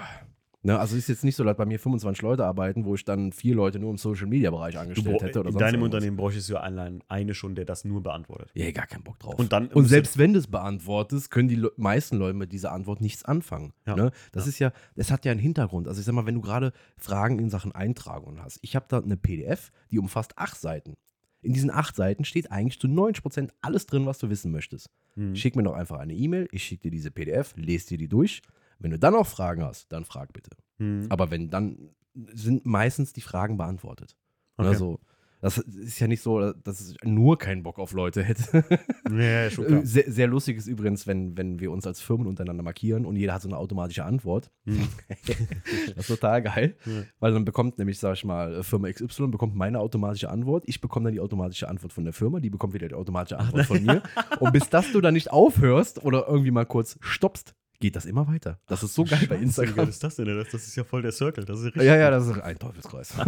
Ne, 0.62 0.78
also 0.78 0.98
ist 0.98 1.08
jetzt 1.08 1.24
nicht 1.24 1.38
so, 1.38 1.46
dass 1.46 1.56
bei 1.56 1.66
mir 1.66 1.80
25 1.80 2.22
Leute 2.22 2.46
arbeiten, 2.46 2.84
wo 2.84 2.94
ich 2.94 3.06
dann 3.06 3.32
vier 3.32 3.56
Leute 3.56 3.80
nur 3.80 3.92
im 3.92 3.98
Social 3.98 4.28
Media 4.28 4.52
Bereich 4.52 4.78
angestellt 4.78 5.22
hätte 5.22 5.40
oder 5.40 5.48
in 5.48 5.54
sonst 5.54 5.62
deinem 5.62 5.76
irgendwas. 5.76 5.86
Unternehmen 5.96 6.18
bräuchtest 6.18 6.50
du 6.50 6.54
ja 6.56 6.60
allein 6.60 7.02
eine 7.08 7.34
schon, 7.34 7.56
der 7.56 7.64
das 7.64 7.86
nur 7.86 8.04
beantwortet. 8.04 8.52
Ja, 8.56 8.70
gar 8.72 8.86
keinen 8.86 9.04
Bock 9.04 9.18
drauf. 9.20 9.36
Und 9.40 9.54
dann 9.54 9.68
Und 9.70 9.86
selbst 9.86 10.18
wenn 10.18 10.34
du 10.34 10.40
es 10.40 10.48
beantwortest, 10.48 11.32
können 11.32 11.48
die 11.48 11.56
Le 11.56 11.72
meisten 11.78 12.18
Leute 12.18 12.38
mit 12.38 12.52
dieser 12.52 12.74
Antwort 12.74 13.00
nichts 13.00 13.24
anfangen. 13.24 13.72
Ja. 13.88 13.96
Ne? 13.96 14.12
Das 14.34 14.44
Ja. 14.46 14.50
ist 14.50 14.60
ja, 14.60 14.72
es 14.96 15.12
hat 15.12 15.24
ja 15.24 15.32
einen 15.32 15.40
Hintergrund. 15.40 15.88
Also 15.88 16.02
ich 16.02 16.06
sag 16.06 16.14
mal, 16.14 16.26
wenn 16.26 16.36
du 16.36 16.42
gerade 16.42 16.74
Fragen 16.98 17.40
in 17.40 17.50
Sachen 17.50 17.72
Eintragung 17.72 18.42
hast. 18.42 18.60
Ich 18.62 18.76
habe 18.76 18.86
da 18.90 19.00
eine 19.00 19.16
PDF, 19.16 19.72
die 19.92 20.00
umfasst 20.00 20.38
acht 20.38 20.60
Seiten. 20.60 20.98
In 21.42 21.54
diesen 21.54 21.72
acht 21.72 21.96
Seiten 21.96 22.26
steht 22.26 22.52
eigentlich 22.52 22.82
zu 22.82 22.88
90% 22.88 23.52
alles 23.62 23.86
drin, 23.86 24.06
was 24.06 24.18
du 24.18 24.30
wissen 24.30 24.52
möchtest. 24.52 24.90
Mhm. 25.16 25.38
Schick 25.38 25.56
mir 25.56 25.64
doch 25.64 25.74
einfach 25.74 26.00
eine 26.00 26.14
E-Mail, 26.14 26.50
ich 26.52 26.66
schicke 26.66 26.84
dir 26.84 26.92
diese 26.92 27.12
PDF, 27.12 27.54
lese 27.56 27.88
dir 27.88 27.98
die 27.98 28.10
durch. 28.10 28.42
Wenn 28.80 28.92
du 28.92 29.00
dann 29.00 29.16
auch 29.16 29.28
Fragen 29.28 29.64
hast, 29.64 29.92
dann 29.92 30.06
frag 30.06 30.34
bitte. 30.34 30.52
Mhm. 30.78 31.06
Aber 31.10 31.30
wenn 31.32 31.50
dann 31.50 31.90
sind 32.34 32.66
meistens 32.66 33.14
die 33.14 33.22
Fragen 33.22 33.58
beantwortet. 33.58 34.16
Okay. 34.58 34.68
Also, 34.70 35.00
Das 35.42 35.58
ist 35.58 36.00
ja 36.02 36.08
nicht 36.08 36.22
so, 36.22 36.52
dass 36.52 36.82
ich 36.90 36.98
nur 37.06 37.38
keinen 37.38 37.64
Bock 37.64 37.80
auf 37.80 37.94
Leute 37.94 38.22
hätte. 38.24 38.62
Ja, 39.10 39.50
schon 39.50 39.68
klar. 39.68 39.86
Sehr, 39.86 40.12
sehr 40.12 40.28
lustig 40.28 40.58
ist 40.58 40.68
übrigens, 40.68 41.08
wenn, 41.08 41.38
wenn 41.38 41.62
wir 41.62 41.72
uns 41.72 41.88
als 41.88 42.02
Firmen 42.02 42.28
untereinander 42.28 42.62
markieren 42.62 43.06
und 43.06 43.16
jeder 43.16 43.34
hat 43.36 43.42
so 43.42 43.48
eine 43.48 43.58
automatische 43.58 44.04
Antwort. 44.04 44.52
Hm. 44.66 44.86
Das 45.96 45.98
ist 45.98 46.08
total 46.08 46.42
geil, 46.42 46.76
Ja. 46.86 47.04
weil 47.20 47.32
dann 47.34 47.46
bekommt 47.46 47.78
nämlich, 47.78 48.00
sag 48.00 48.16
ich 48.16 48.26
mal, 48.26 48.64
Firma 48.64 48.92
XY 48.92 49.28
bekommt 49.28 49.56
meine 49.56 49.80
automatische 49.80 50.30
Antwort, 50.30 50.64
ich 50.68 50.82
bekomme 50.82 51.06
dann 51.06 51.14
die 51.14 51.20
automatische 51.22 51.70
Antwort 51.70 51.94
von 51.94 52.04
der 52.04 52.14
Firma, 52.14 52.40
die 52.42 52.50
bekommt 52.50 52.74
wieder 52.74 52.90
die 52.90 52.96
automatische 52.96 53.40
Antwort 53.40 53.66
von 53.66 53.82
mir. 53.86 54.04
Und 54.42 54.52
bis 54.52 54.70
das 54.70 54.92
du 54.92 55.00
dann 55.00 55.14
nicht 55.14 55.32
aufhörst 55.32 56.04
oder 56.04 56.28
irgendwie 56.28 56.52
mal 56.52 56.66
kurz 56.66 56.98
stoppst, 57.00 57.56
geht 57.80 57.96
das 57.96 58.06
immer 58.06 58.28
weiter. 58.28 58.60
Das 58.68 58.84
ist 58.84 58.94
so 58.94 59.04
geil 59.06 59.20
bei 59.22 59.26
Wie 59.26 59.28
geil 59.30 59.44
Instagram. 59.44 59.90
ist 59.90 60.04
das 60.04 60.16
denn? 60.18 60.26
Das, 60.26 60.50
das 60.50 60.68
ist 60.68 60.76
ja 60.76 60.84
voll 60.84 61.02
der 61.02 61.12
Circle. 61.12 61.46
Das 61.46 61.58
ist 61.60 61.64
ja 61.64 61.70
richtig. 61.70 61.84
Ja, 61.84 61.96
ja, 61.96 62.10
das 62.12 62.28
ist 62.28 62.40
ein 62.40 62.60
Teufelskreis. 62.60 63.14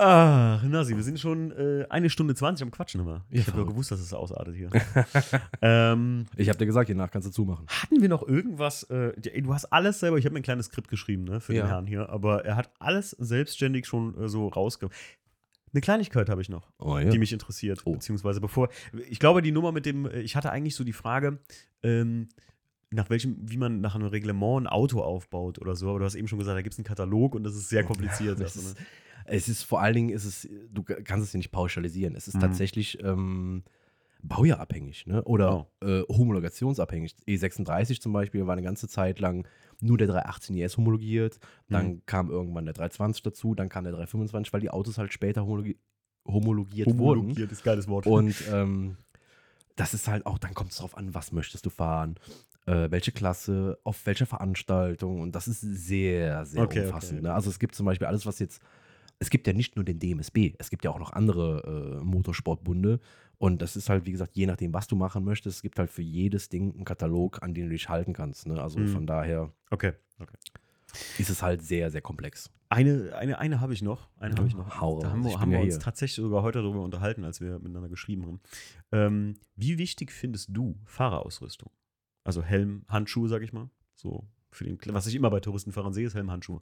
Ach, 0.00 0.62
Nasi, 0.62 0.94
wir 0.94 1.02
sind 1.02 1.18
schon 1.18 1.50
äh, 1.52 1.84
eine 1.90 2.08
Stunde 2.08 2.34
20 2.34 2.62
am 2.64 2.70
Quatschen 2.70 3.00
immer. 3.00 3.24
Ja, 3.30 3.40
Ich 3.40 3.46
habe 3.48 3.58
ja 3.58 3.64
gewusst, 3.66 3.90
dass 3.90 3.98
es 3.98 4.12
ausartet 4.12 4.54
hier. 4.54 4.70
ähm, 5.62 6.26
Ich 6.36 6.48
habe 6.48 6.58
dir 6.58 6.66
gesagt, 6.66 6.86
hiernach 6.88 7.10
kannst 7.10 7.26
du 7.26 7.32
zumachen. 7.32 7.66
hatten 7.68 8.00
wir 8.00 8.08
noch 8.08 8.26
irgendwas? 8.26 8.84
Äh, 8.84 9.12
du 9.40 9.52
hast 9.52 9.64
alles 9.72 9.98
selber. 9.98 10.16
Ich 10.18 10.24
habe 10.24 10.34
mir 10.34 10.40
ein 10.40 10.44
kleines 10.44 10.66
Skript 10.66 10.88
geschrieben 10.88 11.24
ne, 11.24 11.40
für 11.40 11.52
Ja. 11.54 11.62
den 11.64 11.68
Herrn 11.68 11.86
hier, 11.86 12.10
aber 12.10 12.44
er 12.44 12.54
hat 12.54 12.70
alles 12.78 13.10
selbstständig 13.12 13.86
schon 13.86 14.16
äh, 14.22 14.28
so 14.28 14.46
rausge. 14.48 14.88
Eine 15.72 15.80
Kleinigkeit 15.80 16.28
habe 16.28 16.40
ich 16.42 16.48
noch, 16.48 16.70
Oh 16.78 16.98
ja. 16.98 17.10
die 17.10 17.18
mich 17.18 17.32
interessiert. 17.32 17.82
Oh. 17.84 17.92
Beziehungsweise 17.92 18.40
bevor. 18.40 18.68
Ich 19.08 19.18
glaube, 19.18 19.42
die 19.42 19.52
Nummer 19.52 19.72
mit 19.72 19.86
dem. 19.86 20.06
Ich 20.06 20.36
hatte 20.36 20.50
eigentlich 20.50 20.74
so 20.74 20.84
die 20.84 20.92
Frage. 20.92 21.38
Ähm, 21.82 22.28
nach 22.90 23.10
welchem, 23.10 23.36
wie 23.40 23.58
man 23.58 23.80
nach 23.82 23.94
einem 23.94 24.06
Reglement 24.06 24.62
ein 24.62 24.66
Auto 24.66 25.00
aufbaut 25.02 25.58
oder 25.60 25.76
so, 25.76 25.90
aber 25.90 25.98
du 25.98 26.04
hast 26.06 26.14
eben 26.14 26.26
schon 26.26 26.38
gesagt, 26.38 26.56
da 26.56 26.62
gibt 26.62 26.72
es 26.72 26.78
einen 26.78 26.86
Katalog 26.86 27.34
und 27.34 27.42
das 27.44 27.54
ist 27.54 27.68
sehr 27.68 27.84
kompliziert. 27.84 28.40
Das 28.40 28.54
sagst 28.54 28.56
du, 28.56 28.60
ist, 28.70 28.78
ne? 28.78 28.86
es 29.26 29.48
ist 29.50 29.62
vor 29.64 29.82
allen 29.82 29.94
Dingen, 29.94 30.08
ist 30.08 30.24
es, 30.24 30.48
du 30.70 30.82
kannst 30.82 31.26
es 31.26 31.32
ja 31.34 31.36
nicht 31.36 31.50
pauschalisieren. 31.52 32.14
Es 32.16 32.28
ist 32.28 32.36
Mhm. 32.36 32.40
tatsächlich 32.40 32.98
ähm, 33.04 33.62
baujahrabhängig 34.22 35.06
ne? 35.06 35.22
oder 35.24 35.68
äh, 35.82 36.02
homologationsabhängig. 36.08 37.14
E36 37.26 38.00
zum 38.00 38.12
Beispiel 38.12 38.46
war 38.46 38.52
eine 38.54 38.62
ganze 38.62 38.88
Zeit 38.88 39.20
lang 39.20 39.46
nur 39.80 39.96
der 39.96 40.08
318 40.08 40.56
IS 40.56 40.76
homologiert. 40.76 41.38
Dann 41.68 41.86
Mhm. 41.88 42.02
kam 42.06 42.30
irgendwann 42.30 42.64
der 42.64 42.74
320 42.74 43.22
dazu, 43.22 43.54
dann 43.54 43.68
kam 43.68 43.84
der 43.84 43.92
325, 43.92 44.52
weil 44.52 44.60
die 44.60 44.70
Autos 44.70 44.98
halt 44.98 45.12
später 45.12 45.42
homologi 45.42 45.78
homologiert, 46.26 46.88
wurden. 46.88 47.20
Homologiert 47.20 47.52
ist 47.52 47.64
geiles 47.64 47.88
Wort. 47.88 48.06
Und 48.06 48.34
ähm, 48.52 48.96
das 49.76 49.94
ist 49.94 50.08
halt 50.08 50.26
auch, 50.26 50.38
dann 50.38 50.52
kommt 50.52 50.72
es 50.72 50.78
drauf 50.78 50.96
an, 50.96 51.14
was 51.14 51.32
möchtest 51.32 51.64
du 51.64 51.70
fahren, 51.70 52.16
äh, 52.66 52.90
welche 52.90 53.12
Klasse, 53.12 53.78
auf 53.84 54.04
welcher 54.04 54.26
Veranstaltung. 54.26 55.20
Und 55.20 55.34
das 55.34 55.48
ist 55.48 55.60
sehr, 55.60 56.44
sehr 56.44 56.64
Okay, 56.64 56.80
okay, 56.80 56.86
umfassend. 56.88 57.20
okay. 57.20 57.28
Ne? 57.28 57.34
Also 57.34 57.48
es 57.48 57.58
gibt 57.58 57.74
zum 57.76 57.86
Beispiel 57.86 58.06
alles, 58.08 58.26
was 58.26 58.40
jetzt, 58.40 58.60
es 59.20 59.30
gibt 59.30 59.46
ja 59.46 59.52
nicht 59.54 59.76
nur 59.76 59.84
den 59.84 59.98
DMSB, 60.00 60.54
es 60.58 60.68
gibt 60.70 60.84
ja 60.84 60.90
auch 60.90 60.98
noch 60.98 61.12
andere 61.12 61.98
äh, 62.00 62.04
Motorsportbunde. 62.04 63.00
Und 63.38 63.62
das 63.62 63.76
ist 63.76 63.88
halt, 63.88 64.04
wie 64.04 64.10
gesagt, 64.12 64.34
je 64.34 64.46
nachdem, 64.46 64.72
was 64.74 64.88
du 64.88 64.96
machen 64.96 65.24
möchtest, 65.24 65.56
es 65.58 65.62
gibt 65.62 65.78
halt 65.78 65.90
für 65.90 66.02
jedes 66.02 66.48
Ding 66.48 66.74
einen 66.74 66.84
Katalog, 66.84 67.42
an 67.42 67.54
den 67.54 67.66
du 67.66 67.70
dich 67.70 67.88
halten 67.88 68.12
kannst. 68.12 68.46
Ne? 68.46 68.60
Also 68.60 68.80
Mhm. 68.80 68.88
von 68.88 69.06
daher 69.06 69.52
okay, 69.70 69.92
okay. 70.18 70.36
ist 71.18 71.30
es 71.30 71.40
halt 71.42 71.62
sehr, 71.62 71.90
sehr 71.90 72.00
komplex. 72.00 72.50
Eine, 72.68 73.14
eine, 73.16 73.38
eine 73.38 73.60
habe 73.60 73.72
ich 73.72 73.80
noch. 73.80 74.08
Eine 74.18 74.34
habe 74.36 74.46
ich 74.48 74.54
noch. 74.54 74.80
Hau 74.80 75.00
da 75.00 75.10
haben 75.10 75.24
wir, 75.24 75.38
haben 75.40 75.50
wir 75.52 75.58
ja 75.58 75.64
uns 75.64 75.74
hier. 75.74 75.80
tatsächlich 75.82 76.16
sogar 76.16 76.42
heute 76.42 76.60
darüber 76.60 76.82
unterhalten, 76.82 77.24
als 77.24 77.40
wir 77.40 77.58
miteinander 77.60 77.88
geschrieben 77.88 78.26
haben. 78.26 78.40
Ähm, 78.92 79.34
wie 79.56 79.78
wichtig 79.78 80.10
findest 80.12 80.48
du 80.52 80.78
Fahrerausrüstung? 80.84 81.70
Also 82.24 82.42
Helm, 82.42 82.84
Handschuhe, 82.88 83.28
sag 83.28 83.42
ich 83.42 83.52
mal. 83.54 83.70
So 83.94 84.28
für 84.50 84.64
den, 84.64 84.78
was 84.88 85.06
ich 85.06 85.14
immer 85.14 85.30
bei 85.30 85.40
Touristenfahrern 85.40 85.92
sehe, 85.94 86.06
ist 86.06 86.14
Helm, 86.14 86.30
Handschuhe. 86.30 86.60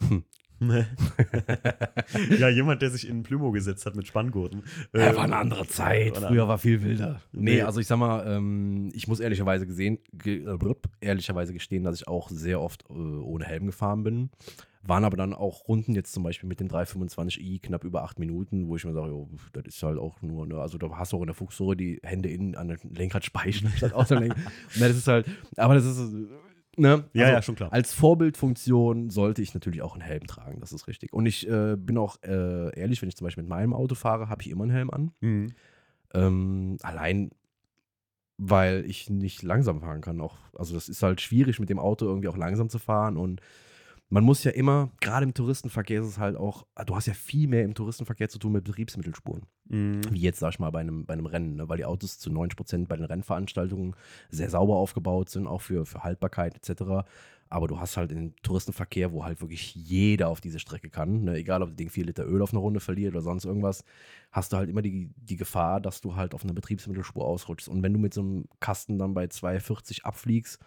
Hm. 0.00 0.24
ja, 2.38 2.48
jemand, 2.48 2.82
der 2.82 2.90
sich 2.90 3.08
in 3.08 3.18
ein 3.18 3.22
Plümo 3.22 3.50
gesetzt 3.50 3.86
hat 3.86 3.96
mit 3.96 4.06
Spanngurten. 4.06 4.62
Ja, 4.94 5.10
Äh, 5.12 5.16
war 5.16 5.24
eine 5.24 5.36
andere 5.36 5.66
Zeit. 5.66 6.16
eine 6.18 6.26
Früher 6.28 6.48
war 6.48 6.58
viel 6.58 6.82
wilder. 6.82 7.20
Nee, 7.32 7.56
Nee. 7.56 7.62
also 7.62 7.80
ich 7.80 7.86
sag 7.86 7.98
mal, 7.98 8.26
ähm, 8.26 8.90
ich 8.94 9.08
muss 9.08 9.20
ehrlicherweise 9.20 9.66
gesehen, 9.66 9.98
ge 10.12 10.44
äh, 10.44 10.56
blub, 10.56 10.88
ehrlicherweise 11.00 11.52
gestehen, 11.52 11.84
dass 11.84 11.96
ich 11.96 12.08
auch 12.08 12.28
sehr 12.30 12.60
oft 12.60 12.84
äh, 12.90 12.92
ohne 12.92 13.44
Helm 13.44 13.66
gefahren 13.66 14.02
bin. 14.02 14.30
Waren 14.82 15.04
aber 15.04 15.18
dann 15.18 15.34
auch 15.34 15.68
Runden, 15.68 15.94
jetzt 15.94 16.12
zum 16.14 16.22
Beispiel 16.22 16.48
mit 16.48 16.58
dem 16.58 16.68
325i, 16.68 17.60
knapp 17.60 17.84
über 17.84 18.02
acht 18.02 18.18
Minuten, 18.18 18.66
wo 18.66 18.76
ich 18.76 18.84
mir 18.86 18.94
sage, 18.94 19.08
jo, 19.08 19.28
das 19.52 19.64
ist 19.66 19.82
halt 19.82 19.98
auch 19.98 20.22
nur, 20.22 20.46
ne, 20.46 20.58
also 20.58 20.78
da 20.78 20.88
hast 20.96 21.12
du 21.12 21.18
auch 21.18 21.20
in 21.20 21.26
der 21.26 21.34
Fuchsröhre 21.34 21.76
die 21.76 22.00
Hände 22.02 22.30
innen 22.30 22.54
an 22.54 22.68
den 22.68 22.78
Lenkrad 22.94 23.22
speichern, 23.24 23.70
statt 23.76 23.92
aus 23.92 24.08
dem 24.08 24.20
Lenkrad. 24.20 24.40
Das 24.78 24.96
ist 24.96 25.06
halt, 25.06 25.26
aber 25.56 25.74
das 25.74 25.84
ist, 25.84 26.00
ne? 26.76 27.04
Ja, 27.12 27.24
also, 27.24 27.34
ja, 27.34 27.42
schon 27.42 27.54
klar. 27.54 27.72
Als 27.72 27.92
Vorbildfunktion 27.92 29.10
sollte 29.10 29.42
ich 29.42 29.54
natürlich 29.54 29.82
auch 29.82 29.94
einen 29.94 30.02
Helm 30.02 30.26
tragen, 30.26 30.60
das 30.60 30.72
ist 30.72 30.88
richtig. 30.88 31.12
Und 31.12 31.26
ich 31.26 31.48
äh, 31.48 31.76
bin 31.76 31.98
auch 31.98 32.16
äh, 32.22 32.78
ehrlich, 32.78 33.02
wenn 33.02 33.08
ich 33.08 33.16
zum 33.16 33.26
Beispiel 33.26 33.42
mit 33.42 33.50
meinem 33.50 33.74
Auto 33.74 33.94
fahre, 33.94 34.28
habe 34.28 34.42
ich 34.42 34.50
immer 34.50 34.64
einen 34.64 34.72
Helm 34.72 34.90
an. 34.90 35.12
Mhm. 35.20 35.52
Ähm, 36.12 36.78
allein, 36.82 37.30
weil 38.38 38.84
ich 38.86 39.10
nicht 39.10 39.42
langsam 39.42 39.80
fahren 39.80 40.00
kann. 40.00 40.20
Auch, 40.20 40.36
also 40.56 40.74
das 40.74 40.88
ist 40.88 41.02
halt 41.02 41.20
schwierig, 41.20 41.60
mit 41.60 41.70
dem 41.70 41.78
Auto 41.78 42.06
irgendwie 42.06 42.28
auch 42.28 42.36
langsam 42.36 42.68
zu 42.68 42.78
fahren. 42.78 43.16
Und 43.16 43.40
man 44.12 44.24
muss 44.24 44.42
ja 44.42 44.50
immer, 44.50 44.90
gerade 45.00 45.24
im 45.24 45.34
Touristenverkehr 45.34 46.00
ist 46.00 46.08
es 46.08 46.18
halt 46.18 46.36
auch, 46.36 46.66
du 46.84 46.96
hast 46.96 47.06
ja 47.06 47.14
viel 47.14 47.46
mehr 47.46 47.62
im 47.62 47.74
Touristenverkehr 47.74 48.28
zu 48.28 48.40
tun 48.40 48.52
mit 48.52 48.64
Betriebsmittelspuren. 48.64 49.46
Mhm. 49.68 50.00
Wie 50.10 50.20
jetzt, 50.20 50.40
sag 50.40 50.54
ich 50.54 50.58
mal, 50.58 50.70
bei 50.70 50.80
einem, 50.80 51.06
bei 51.06 51.12
einem 51.12 51.26
Rennen, 51.26 51.54
ne? 51.54 51.68
weil 51.68 51.76
die 51.76 51.84
Autos 51.84 52.18
zu 52.18 52.30
90 52.30 52.56
Prozent 52.56 52.88
bei 52.88 52.96
den 52.96 53.04
Rennveranstaltungen 53.04 53.94
sehr 54.28 54.50
sauber 54.50 54.74
aufgebaut 54.74 55.30
sind, 55.30 55.46
auch 55.46 55.62
für, 55.62 55.86
für 55.86 56.02
Haltbarkeit 56.02 56.56
etc. 56.56 57.06
Aber 57.48 57.68
du 57.68 57.78
hast 57.78 57.96
halt 57.96 58.10
den 58.10 58.34
Touristenverkehr, 58.42 59.12
wo 59.12 59.24
halt 59.24 59.40
wirklich 59.40 59.76
jeder 59.76 60.28
auf 60.28 60.40
diese 60.40 60.58
Strecke 60.58 60.90
kann, 60.90 61.22
ne? 61.22 61.36
egal 61.36 61.62
ob 61.62 61.68
das 61.68 61.76
Ding 61.76 61.88
4 61.88 62.06
Liter 62.06 62.26
Öl 62.26 62.42
auf 62.42 62.50
eine 62.50 62.58
Runde 62.58 62.80
verliert 62.80 63.12
oder 63.12 63.22
sonst 63.22 63.44
irgendwas, 63.44 63.84
hast 64.32 64.52
du 64.52 64.56
halt 64.56 64.68
immer 64.68 64.82
die, 64.82 65.12
die 65.16 65.36
Gefahr, 65.36 65.80
dass 65.80 66.00
du 66.00 66.16
halt 66.16 66.34
auf 66.34 66.42
einer 66.42 66.52
Betriebsmittelspur 66.52 67.24
ausrutschst. 67.24 67.68
Und 67.68 67.84
wenn 67.84 67.92
du 67.92 68.00
mit 68.00 68.12
so 68.12 68.22
einem 68.22 68.46
Kasten 68.58 68.98
dann 68.98 69.14
bei 69.14 69.28
240 69.28 70.04
abfliegst, 70.04 70.58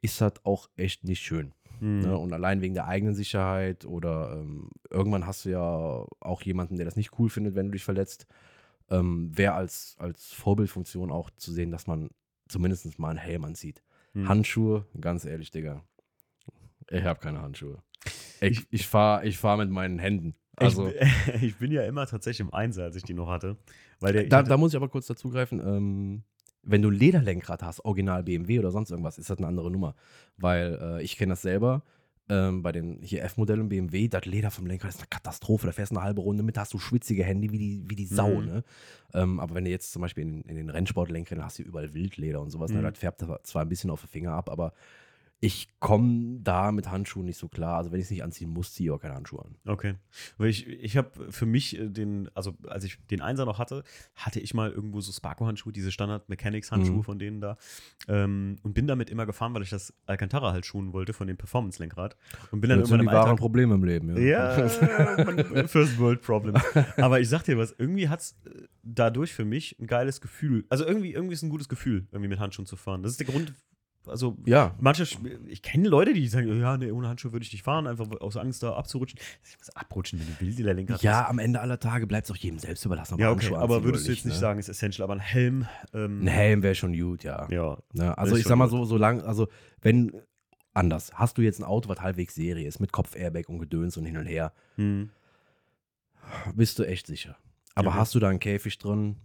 ist 0.00 0.18
das 0.22 0.32
auch 0.44 0.70
echt 0.76 1.04
nicht 1.04 1.20
schön. 1.20 1.52
Mhm. 1.80 2.00
Ne? 2.00 2.16
Und 2.18 2.32
allein 2.32 2.60
wegen 2.60 2.74
der 2.74 2.86
eigenen 2.86 3.14
Sicherheit 3.14 3.84
oder 3.84 4.36
ähm, 4.40 4.70
irgendwann 4.90 5.26
hast 5.26 5.44
du 5.44 5.50
ja 5.50 5.60
auch 6.20 6.42
jemanden, 6.42 6.76
der 6.76 6.84
das 6.84 6.96
nicht 6.96 7.18
cool 7.18 7.28
findet, 7.28 7.54
wenn 7.54 7.66
du 7.66 7.72
dich 7.72 7.84
verletzt. 7.84 8.26
Ähm, 8.90 9.30
Wäre 9.36 9.54
als, 9.54 9.96
als 9.98 10.32
Vorbildfunktion 10.32 11.10
auch 11.10 11.30
zu 11.30 11.52
sehen, 11.52 11.70
dass 11.70 11.86
man 11.86 12.10
zumindest 12.48 12.98
mal 12.98 13.10
einen 13.10 13.18
Helm 13.18 13.44
anzieht. 13.44 13.82
Mhm. 14.14 14.28
Handschuhe, 14.28 14.86
ganz 15.00 15.24
ehrlich, 15.24 15.50
Digga. 15.50 15.82
Ich 16.90 17.04
habe 17.04 17.20
keine 17.20 17.40
Handschuhe. 17.40 17.82
Ich, 18.40 18.66
ich 18.70 18.86
fahre 18.88 19.26
ich 19.26 19.38
fahr 19.38 19.56
mit 19.56 19.70
meinen 19.70 19.98
Händen. 19.98 20.34
Also, 20.56 20.88
ich, 20.88 21.34
ich 21.42 21.56
bin 21.58 21.70
ja 21.70 21.84
immer 21.84 22.06
tatsächlich 22.06 22.40
im 22.46 22.52
Einser, 22.52 22.84
als 22.84 22.96
ich 22.96 23.02
die 23.04 23.14
noch 23.14 23.28
hatte. 23.28 23.56
Weil 24.00 24.12
der, 24.12 24.24
da, 24.24 24.38
hatte- 24.38 24.48
da 24.48 24.56
muss 24.56 24.72
ich 24.72 24.76
aber 24.76 24.88
kurz 24.88 25.06
dazugreifen. 25.06 25.60
Ähm, 25.60 26.22
wenn 26.62 26.82
du 26.82 26.90
ein 26.90 26.94
Lederlenkrad 26.94 27.62
hast, 27.62 27.84
original 27.84 28.22
BMW 28.22 28.58
oder 28.58 28.70
sonst 28.70 28.90
irgendwas, 28.90 29.18
ist 29.18 29.30
das 29.30 29.38
eine 29.38 29.46
andere 29.46 29.70
Nummer. 29.70 29.94
Weil 30.36 30.78
äh, 30.80 31.02
ich 31.02 31.16
kenne 31.16 31.32
das 31.32 31.42
selber. 31.42 31.82
Ähm, 32.28 32.62
bei 32.62 32.70
den 32.70 33.00
hier 33.02 33.24
F-Modellen 33.24 33.68
BMW, 33.68 34.06
das 34.06 34.24
Leder 34.24 34.52
vom 34.52 34.64
Lenkrad 34.66 34.90
ist 34.90 34.98
eine 35.00 35.08
Katastrophe. 35.08 35.66
Da 35.66 35.72
fährst 35.72 35.90
du 35.90 35.96
eine 35.96 36.04
halbe 36.04 36.20
Runde 36.20 36.44
mit, 36.44 36.56
da 36.56 36.60
hast 36.60 36.72
du 36.72 36.78
schwitzige 36.78 37.24
Hände 37.24 37.50
wie 37.50 37.58
die, 37.58 37.82
wie 37.88 37.96
die 37.96 38.06
Sau. 38.06 38.40
Mhm. 38.40 38.46
Ne? 38.46 38.64
Ähm, 39.14 39.40
aber 39.40 39.56
wenn 39.56 39.64
du 39.64 39.70
jetzt 39.70 39.90
zum 39.92 40.02
Beispiel 40.02 40.22
in, 40.22 40.42
in 40.42 40.54
den 40.54 40.70
Rennsportlenkern 40.70 41.42
hast 41.44 41.58
du 41.58 41.64
überall 41.64 41.92
Wildleder 41.92 42.40
und 42.40 42.50
sowas, 42.50 42.70
Mhm. 42.70 42.82
ne? 42.82 42.90
das 42.90 42.98
färbt 43.00 43.24
zwar 43.42 43.62
ein 43.62 43.68
bisschen 43.68 43.90
auf 43.90 44.02
den 44.02 44.08
Finger 44.08 44.32
ab, 44.32 44.48
aber 44.48 44.72
ich 45.42 45.68
komme 45.80 46.38
da 46.42 46.70
mit 46.70 46.90
Handschuhen 46.90 47.24
nicht 47.24 47.38
so 47.38 47.48
klar. 47.48 47.78
Also 47.78 47.90
wenn 47.92 47.98
ich 47.98 48.04
es 48.04 48.10
nicht 48.10 48.22
anziehen 48.22 48.50
muss, 48.50 48.74
ziehe 48.74 48.90
ich 48.90 48.94
auch 48.94 49.00
keine 49.00 49.14
Handschuhe 49.14 49.42
an. 49.42 49.56
Okay. 49.66 49.94
Weil 50.36 50.50
ich, 50.50 50.66
ich 50.68 50.98
habe 50.98 51.32
für 51.32 51.46
mich 51.46 51.78
äh, 51.78 51.88
den, 51.88 52.28
also 52.34 52.54
als 52.68 52.84
ich 52.84 52.98
den 53.10 53.22
Einser 53.22 53.46
noch 53.46 53.58
hatte, 53.58 53.82
hatte 54.14 54.38
ich 54.38 54.52
mal 54.52 54.70
irgendwo 54.70 55.00
so 55.00 55.10
Sparko-Handschuhe, 55.12 55.72
diese 55.72 55.92
Standard-Mechanics-Handschuhe 55.92 56.96
Mhm. 56.98 57.02
von 57.04 57.18
denen 57.18 57.40
da. 57.40 57.56
Ähm, 58.06 58.56
und 58.62 58.74
bin 58.74 58.86
damit 58.86 59.08
immer 59.08 59.24
gefahren, 59.24 59.54
weil 59.54 59.62
ich 59.62 59.70
das 59.70 59.94
Alcantara 60.04 60.52
halt 60.52 60.66
schuhen 60.66 60.92
wollte 60.92 61.14
von 61.14 61.26
dem 61.26 61.38
Performance-Lenkrad. 61.38 62.16
Und 62.50 62.60
bin 62.60 62.68
dann 62.68 62.80
Das 62.80 62.90
sind 62.90 62.98
irgendwann 62.98 63.00
die 63.00 63.04
im 63.04 63.06
wahren 63.16 63.24
Alltag. 63.30 63.38
Probleme 63.38 63.74
im 63.76 63.84
Leben. 63.84 64.16
Ja. 64.22 64.58
Ja, 64.58 64.68
First 65.68 65.98
World 65.98 66.20
Problem. 66.20 66.54
Aber 66.98 67.18
ich 67.18 67.30
sag 67.30 67.44
dir 67.44 67.56
was, 67.56 67.74
irgendwie 67.78 68.10
hat 68.10 68.20
es 68.20 68.36
dadurch 68.82 69.32
für 69.32 69.46
mich 69.46 69.78
ein 69.80 69.86
geiles 69.86 70.20
Gefühl. 70.20 70.66
Also 70.68 70.84
irgendwie, 70.84 71.12
irgendwie 71.14 71.34
ist 71.34 71.42
ein 71.42 71.48
gutes 71.50 71.70
Gefühl, 71.70 72.06
irgendwie 72.12 72.28
mit 72.28 72.38
Handschuhen 72.40 72.66
zu 72.66 72.76
fahren. 72.76 73.02
Das 73.02 73.12
ist 73.12 73.20
der 73.20 73.26
Grund. 73.26 73.54
Also, 74.06 74.36
ja, 74.46 74.74
manche, 74.80 75.04
ich 75.46 75.62
kenne 75.62 75.86
Leute, 75.88 76.14
die 76.14 76.26
sagen, 76.26 76.58
ja, 76.58 76.76
nee, 76.78 76.90
ohne 76.90 77.08
Handschuhe 77.08 77.32
würde 77.32 77.44
ich 77.44 77.52
nicht 77.52 77.62
fahren, 77.62 77.86
einfach 77.86 78.10
aus 78.20 78.36
Angst 78.38 78.62
da 78.62 78.72
abzurutschen. 78.72 79.20
Was 79.58 79.76
abrutschen, 79.76 80.18
wenn 80.18 80.26
du 80.26 80.40
Wilde 80.40 80.72
Lenkrad 80.72 81.02
Ja, 81.02 81.28
am 81.28 81.38
Ende 81.38 81.60
aller 81.60 81.78
Tage 81.78 82.06
bleibt 82.06 82.24
es 82.24 82.30
auch 82.32 82.36
jedem 82.36 82.58
selbst 82.58 82.84
überlassen. 82.86 83.18
er 83.18 83.26
Ja, 83.26 83.30
okay, 83.32 83.54
aber 83.54 83.84
würdest 83.84 84.06
du 84.08 84.12
jetzt 84.12 84.24
nicht 84.24 84.34
ne? 84.34 84.40
sagen, 84.40 84.58
ist 84.58 84.68
essential, 84.70 85.04
aber 85.04 85.12
ein 85.14 85.20
Helm. 85.20 85.66
Ähm, 85.92 86.22
Ein 86.22 86.26
Helm 86.28 86.62
wäre 86.62 86.74
schon 86.74 86.96
gut, 86.98 87.24
ja. 87.24 87.46
Ja. 87.50 87.78
Ne? 87.92 88.16
Also 88.16 88.36
ich 88.36 88.44
sag 88.44 88.56
mal 88.56 88.68
so, 88.70 88.84
so 88.86 88.96
lang, 88.96 89.20
also 89.22 89.48
wenn, 89.82 90.12
anders, 90.72 91.12
hast 91.14 91.36
du 91.36 91.42
jetzt 91.42 91.60
ein 91.60 91.64
Auto, 91.64 91.88
was 91.90 92.00
halbwegs 92.00 92.34
Serie 92.34 92.66
ist, 92.66 92.80
mit 92.80 92.92
Kopf-Airbag 92.92 93.48
und 93.50 93.58
Gedöns 93.58 93.96
und 93.98 94.06
hin 94.06 94.16
und 94.16 94.26
her, 94.26 94.52
Hm. 94.76 95.10
bist 96.54 96.78
du 96.78 96.84
echt 96.84 97.06
sicher. 97.06 97.36
Aber 97.74 97.88
Okay. 97.90 97.98
hast 97.98 98.14
du 98.14 98.18
da 98.18 98.28
einen 98.28 98.40
Käfig 98.40 98.78
drin, 98.78 99.16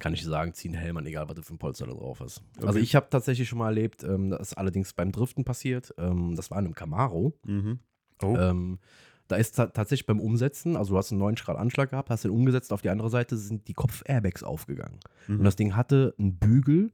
kann 0.00 0.12
ich 0.14 0.22
dir 0.22 0.28
sagen, 0.28 0.52
zieh 0.54 0.68
einen 0.68 0.76
Helm 0.78 0.96
an, 0.96 1.06
egal 1.06 1.28
was 1.28 1.36
du 1.36 1.42
für 1.42 1.54
ein 1.54 1.58
Polster 1.58 1.86
da 1.86 1.92
drauf 1.92 2.20
hast. 2.20 2.42
Also 2.56 2.68
Okay. 2.70 2.78
ich 2.80 2.94
habe 2.94 3.06
tatsächlich 3.10 3.48
schon 3.48 3.58
mal 3.58 3.68
erlebt, 3.68 4.02
ähm, 4.04 4.30
das 4.30 4.48
ist 4.48 4.58
allerdings 4.58 4.92
beim 4.92 5.12
Driften 5.12 5.44
passiert, 5.44 5.94
ähm, 5.98 6.34
das 6.36 6.50
war 6.50 6.58
in 6.58 6.64
einem 6.66 6.74
Camaro, 6.74 7.32
Mhm. 7.46 7.78
Oh. 8.22 8.36
ähm, 8.36 8.78
Da 9.26 9.36
ist 9.36 9.52
ta 9.56 9.66
tatsächlich 9.68 10.04
beim 10.06 10.20
Umsetzen, 10.20 10.76
also 10.76 10.92
du 10.92 10.98
hast 10.98 11.10
einen 11.10 11.18
90 11.20 11.46
Grad 11.46 11.56
Anschlag 11.56 11.88
gehabt, 11.88 12.10
hast 12.10 12.24
den 12.24 12.30
umgesetzt, 12.30 12.74
auf 12.74 12.82
die 12.82 12.90
andere 12.90 13.08
Seite 13.08 13.38
sind 13.38 13.68
die 13.68 13.72
Kopf-Airbags 13.72 14.42
aufgegangen. 14.42 15.00
Mhm. 15.28 15.38
Und 15.38 15.44
das 15.44 15.56
Ding 15.56 15.74
hatte 15.76 16.14
einen 16.18 16.36
Bügel 16.36 16.92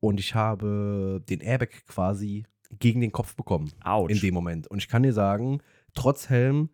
und 0.00 0.18
ich 0.20 0.34
habe 0.34 1.22
den 1.28 1.40
Airbag 1.40 1.68
quasi 1.86 2.44
gegen 2.78 3.02
den 3.02 3.12
Kopf 3.12 3.36
bekommen 3.36 3.70
Autsch. 3.84 4.14
in 4.14 4.20
dem 4.20 4.32
Moment. 4.32 4.68
Und 4.68 4.78
ich 4.78 4.88
kann 4.88 5.02
dir 5.02 5.12
sagen, 5.12 5.60
trotz 5.92 6.30
Helm, 6.30 6.70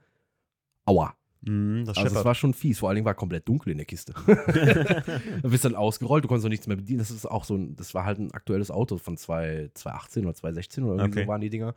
aua. 0.85 1.16
Mhm, 1.47 1.85
das 1.85 1.97
Also 1.97 2.17
es 2.19 2.25
war 2.25 2.35
schon 2.35 2.55
fies. 2.55 2.79
Vor 2.81 2.89
allen 2.89 2.97
Dingen 2.97 3.05
war 3.07 3.15
komplett 3.15 3.49
dunkel 3.49 3.71
in 3.73 3.79
der 3.79 3.87
Kiste. 3.87 4.13
du 5.43 5.51
bist 5.51 5.65
dann 5.65 5.75
ausgerollt, 5.75 6.25
du 6.25 6.29
konntest 6.29 6.45
auch 6.47 6.51
nichts 6.51 6.67
mehr 6.67 6.77
bedienen. 6.77 6.99
Das 6.99 7.11
ist 7.11 7.27
auch 7.27 7.45
so 7.45 7.55
ein, 7.55 7.77
das 7.77 7.95
war 7.95 8.05
halt 8.05 8.19
ein 8.19 8.33
aktuelles 8.33 8.71
Auto 8.71 8.99
von 8.99 9.17
2, 9.17 9.71
2018 9.75 10.25
oder 10.25 10.35
2016 10.35 10.85
oder 10.85 10.95
irgendwie 10.95 11.19
Okay. 11.19 11.25
so 11.27 11.29
waren 11.31 11.41
die 11.41 11.51
Dinger. 11.51 11.75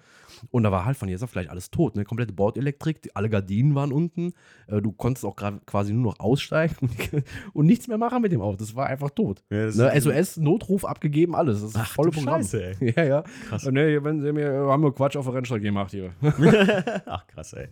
Und 0.51 0.63
da 0.63 0.71
war 0.71 0.85
halt 0.85 0.97
von 0.97 1.07
jetzt 1.09 1.23
auf 1.23 1.31
gleich 1.31 1.49
alles 1.49 1.69
tot. 1.71 1.95
Ne? 1.95 2.03
Komplette 2.05 2.33
Bordelektrik, 2.33 3.01
die- 3.01 3.15
alle 3.15 3.29
Gardinen 3.29 3.75
waren 3.75 3.91
unten. 3.91 4.33
Äh, 4.67 4.81
Du 4.81 4.91
konntest 4.91 5.25
auch 5.25 5.35
gerade 5.35 5.59
quasi 5.65 5.93
nur 5.93 6.03
noch 6.13 6.19
aussteigen 6.19 6.89
und, 7.53 7.65
nichts 7.67 7.87
mehr 7.87 7.97
machen 7.97 8.21
mit 8.21 8.31
dem 8.31 8.41
Auto. 8.41 8.57
Das 8.57 8.75
war 8.75 8.87
einfach 8.87 9.09
tot. 9.11 9.43
Ja, 9.49 9.65
Ne? 9.67 10.01
SOS, 10.01 10.37
Notruf 10.37 10.83
abgegeben, 10.85 11.35
alles. 11.35 11.61
Das 11.61 11.71
ist 11.71 11.77
Ach, 11.77 11.91
volle 11.91 12.11
Programm. 12.11 12.41
Scheiße, 12.41 12.75
ey. 12.79 12.93
Ja, 12.95 13.03
ja. 13.03 13.23
Krass. 13.49 13.65
Nee, 13.69 14.03
wenn 14.03 14.21
sie 14.21 14.31
mir, 14.33 14.51
haben 14.67 14.83
wir 14.83 14.91
Quatsch 14.93 15.15
auf 15.15 15.25
der 15.25 15.35
Rennstrecke 15.35 15.63
gemacht 15.63 15.91
hier. 15.91 16.11
Ach, 17.05 17.27
krass, 17.27 17.53
ey. 17.53 17.67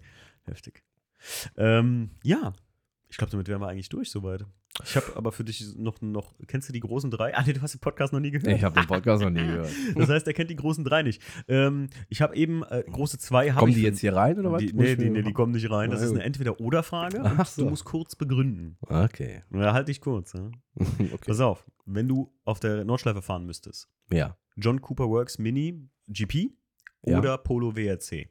Heftig. 0.45 0.83
Ähm, 1.57 2.11
ja, 2.23 2.53
ich 3.09 3.17
glaube, 3.17 3.31
damit 3.31 3.47
wären 3.47 3.61
wir 3.61 3.67
eigentlich 3.67 3.89
durch 3.89 4.11
soweit. 4.11 4.45
Ich 4.83 4.95
habe 4.95 5.15
aber 5.15 5.31
für 5.31 5.43
dich 5.43 5.75
noch, 5.75 6.01
noch, 6.01 6.35
kennst 6.45 6.69
du 6.69 6.73
die 6.73 6.81
großen 6.81 7.09
drei? 7.09 7.35
Ah, 7.35 7.43
nee, 7.45 7.53
du 7.53 7.61
hast 7.61 7.73
den 7.73 7.79
Podcast 7.79 8.13
noch 8.13 8.19
nie 8.19 8.29
gehört. 8.29 8.47
Ich 8.47 8.63
habe 8.63 8.79
den 8.79 8.87
Podcast 8.87 9.23
noch 9.23 9.29
nie 9.31 9.41
gehört. 9.45 9.71
Das 9.95 10.09
heißt, 10.09 10.27
er 10.27 10.33
kennt 10.33 10.51
die 10.51 10.55
großen 10.55 10.83
drei 10.83 11.01
nicht. 11.01 11.21
Ähm, 11.47 11.89
ich 12.09 12.21
habe 12.21 12.35
eben 12.35 12.63
äh, 12.63 12.83
große 12.87 13.17
zwei. 13.17 13.49
Kommen 13.49 13.73
die 13.73 13.81
jetzt 13.81 13.99
hier 13.99 14.15
rein 14.15 14.37
oder 14.37 14.51
was? 14.51 14.61
Die, 14.61 14.73
nee, 14.73 14.95
die, 14.95 15.09
nee, 15.09 15.23
die 15.23 15.33
kommen 15.33 15.53
nicht 15.53 15.69
rein. 15.71 15.89
Das 15.89 16.01
ist 16.01 16.11
eine. 16.11 16.23
Entweder-Oder-Frage. 16.23 17.23
So. 17.45 17.63
Du 17.63 17.69
musst 17.69 17.85
kurz 17.85 18.15
begründen. 18.15 18.77
Okay. 18.81 19.43
Ja, 19.51 19.73
halt 19.73 19.87
dich 19.87 19.99
kurz. 19.99 20.33
Ja. 20.33 20.51
okay. 20.99 21.17
Pass 21.25 21.39
auf, 21.39 21.65
wenn 21.85 22.07
du 22.07 22.31
auf 22.45 22.59
der 22.59 22.85
Nordschleife 22.85 23.21
fahren 23.21 23.45
müsstest, 23.45 23.89
Ja. 24.11 24.37
John 24.57 24.81
Cooper 24.81 25.09
Works 25.09 25.39
Mini 25.39 25.89
GP 26.07 26.51
Ja. 27.03 27.17
oder 27.19 27.37
Polo 27.39 27.75
WRC? 27.75 28.29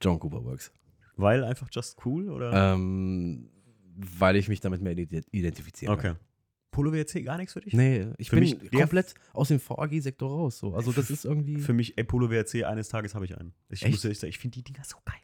John 0.00 0.20
Cooper 0.20 0.44
Works. 0.44 0.72
Weil 1.16 1.44
einfach 1.44 1.68
just 1.72 2.04
cool 2.04 2.28
oder? 2.30 2.74
Ähm, 2.74 3.48
weil 3.96 4.36
ich 4.36 4.48
mich 4.48 4.60
damit 4.60 4.82
mehr 4.82 4.94
ident- 4.94 5.26
identifiziere. 5.30 5.92
okay. 5.92 6.14
Polo 6.72 6.92
WRC 6.92 7.22
gar 7.24 7.36
nichts 7.36 7.52
für 7.52 7.60
dich? 7.60 7.72
Nee, 7.72 8.08
ich 8.18 8.30
Für 8.30 8.36
bin 8.36 8.42
mich 8.44 8.70
komplett 8.72 9.14
aus 9.32 9.46
dem 9.46 9.60
VAG-Sektor 9.60 10.28
raus. 10.28 10.58
So. 10.58 10.74
Also 10.74 10.90
das 10.90 11.08
ist 11.08 11.24
irgendwie. 11.24 11.58
Für 11.58 11.72
mich, 11.72 11.96
ey, 11.96 12.02
Polo 12.02 12.30
WRC, 12.30 12.64
eines 12.64 12.88
Tages 12.88 13.14
habe 13.14 13.24
ich 13.26 13.38
einen. 13.38 13.52
Ich 13.68 13.86
muss 13.88 14.04
ehrlich 14.04 14.18
sagen, 14.18 14.30
ich 14.30 14.38
finde 14.38 14.56
die 14.60 14.64
Dinger 14.64 14.82
so 14.84 14.96
geil. 15.04 15.14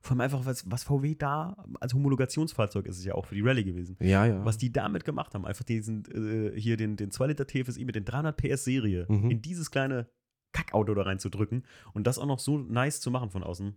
Vor 0.00 0.12
allem 0.12 0.22
einfach, 0.22 0.44
was, 0.44 0.68
was 0.68 0.82
VW 0.82 1.14
da 1.16 1.56
als 1.80 1.94
Homologationsfahrzeug 1.94 2.86
ist 2.86 2.98
es 2.98 3.04
ja 3.04 3.14
auch 3.14 3.26
für 3.26 3.34
die 3.36 3.42
Rallye 3.42 3.62
gewesen. 3.64 3.96
ja, 4.00 4.26
ja. 4.26 4.44
Was 4.44 4.58
die 4.58 4.72
damit 4.72 5.04
gemacht 5.04 5.34
haben, 5.34 5.44
einfach 5.46 5.64
diesen, 5.64 6.04
äh, 6.12 6.58
hier 6.58 6.76
den, 6.76 6.96
den 6.96 7.10
2 7.12 7.28
Liter 7.28 7.46
TFSI 7.46 7.84
mit 7.84 7.94
den 7.94 8.04
300 8.04 8.36
PS 8.36 8.64
Serie 8.64 9.06
Mhm. 9.08 9.30
in 9.30 9.40
dieses 9.42 9.70
kleine 9.70 10.08
Kackauto 10.52 10.94
da 10.94 11.02
reinzudrücken 11.02 11.64
und 11.94 12.06
das 12.08 12.18
auch 12.18 12.26
noch 12.26 12.38
so 12.40 12.58
nice 12.58 13.00
zu 13.00 13.10
machen 13.12 13.30
von 13.30 13.42
außen. 13.44 13.76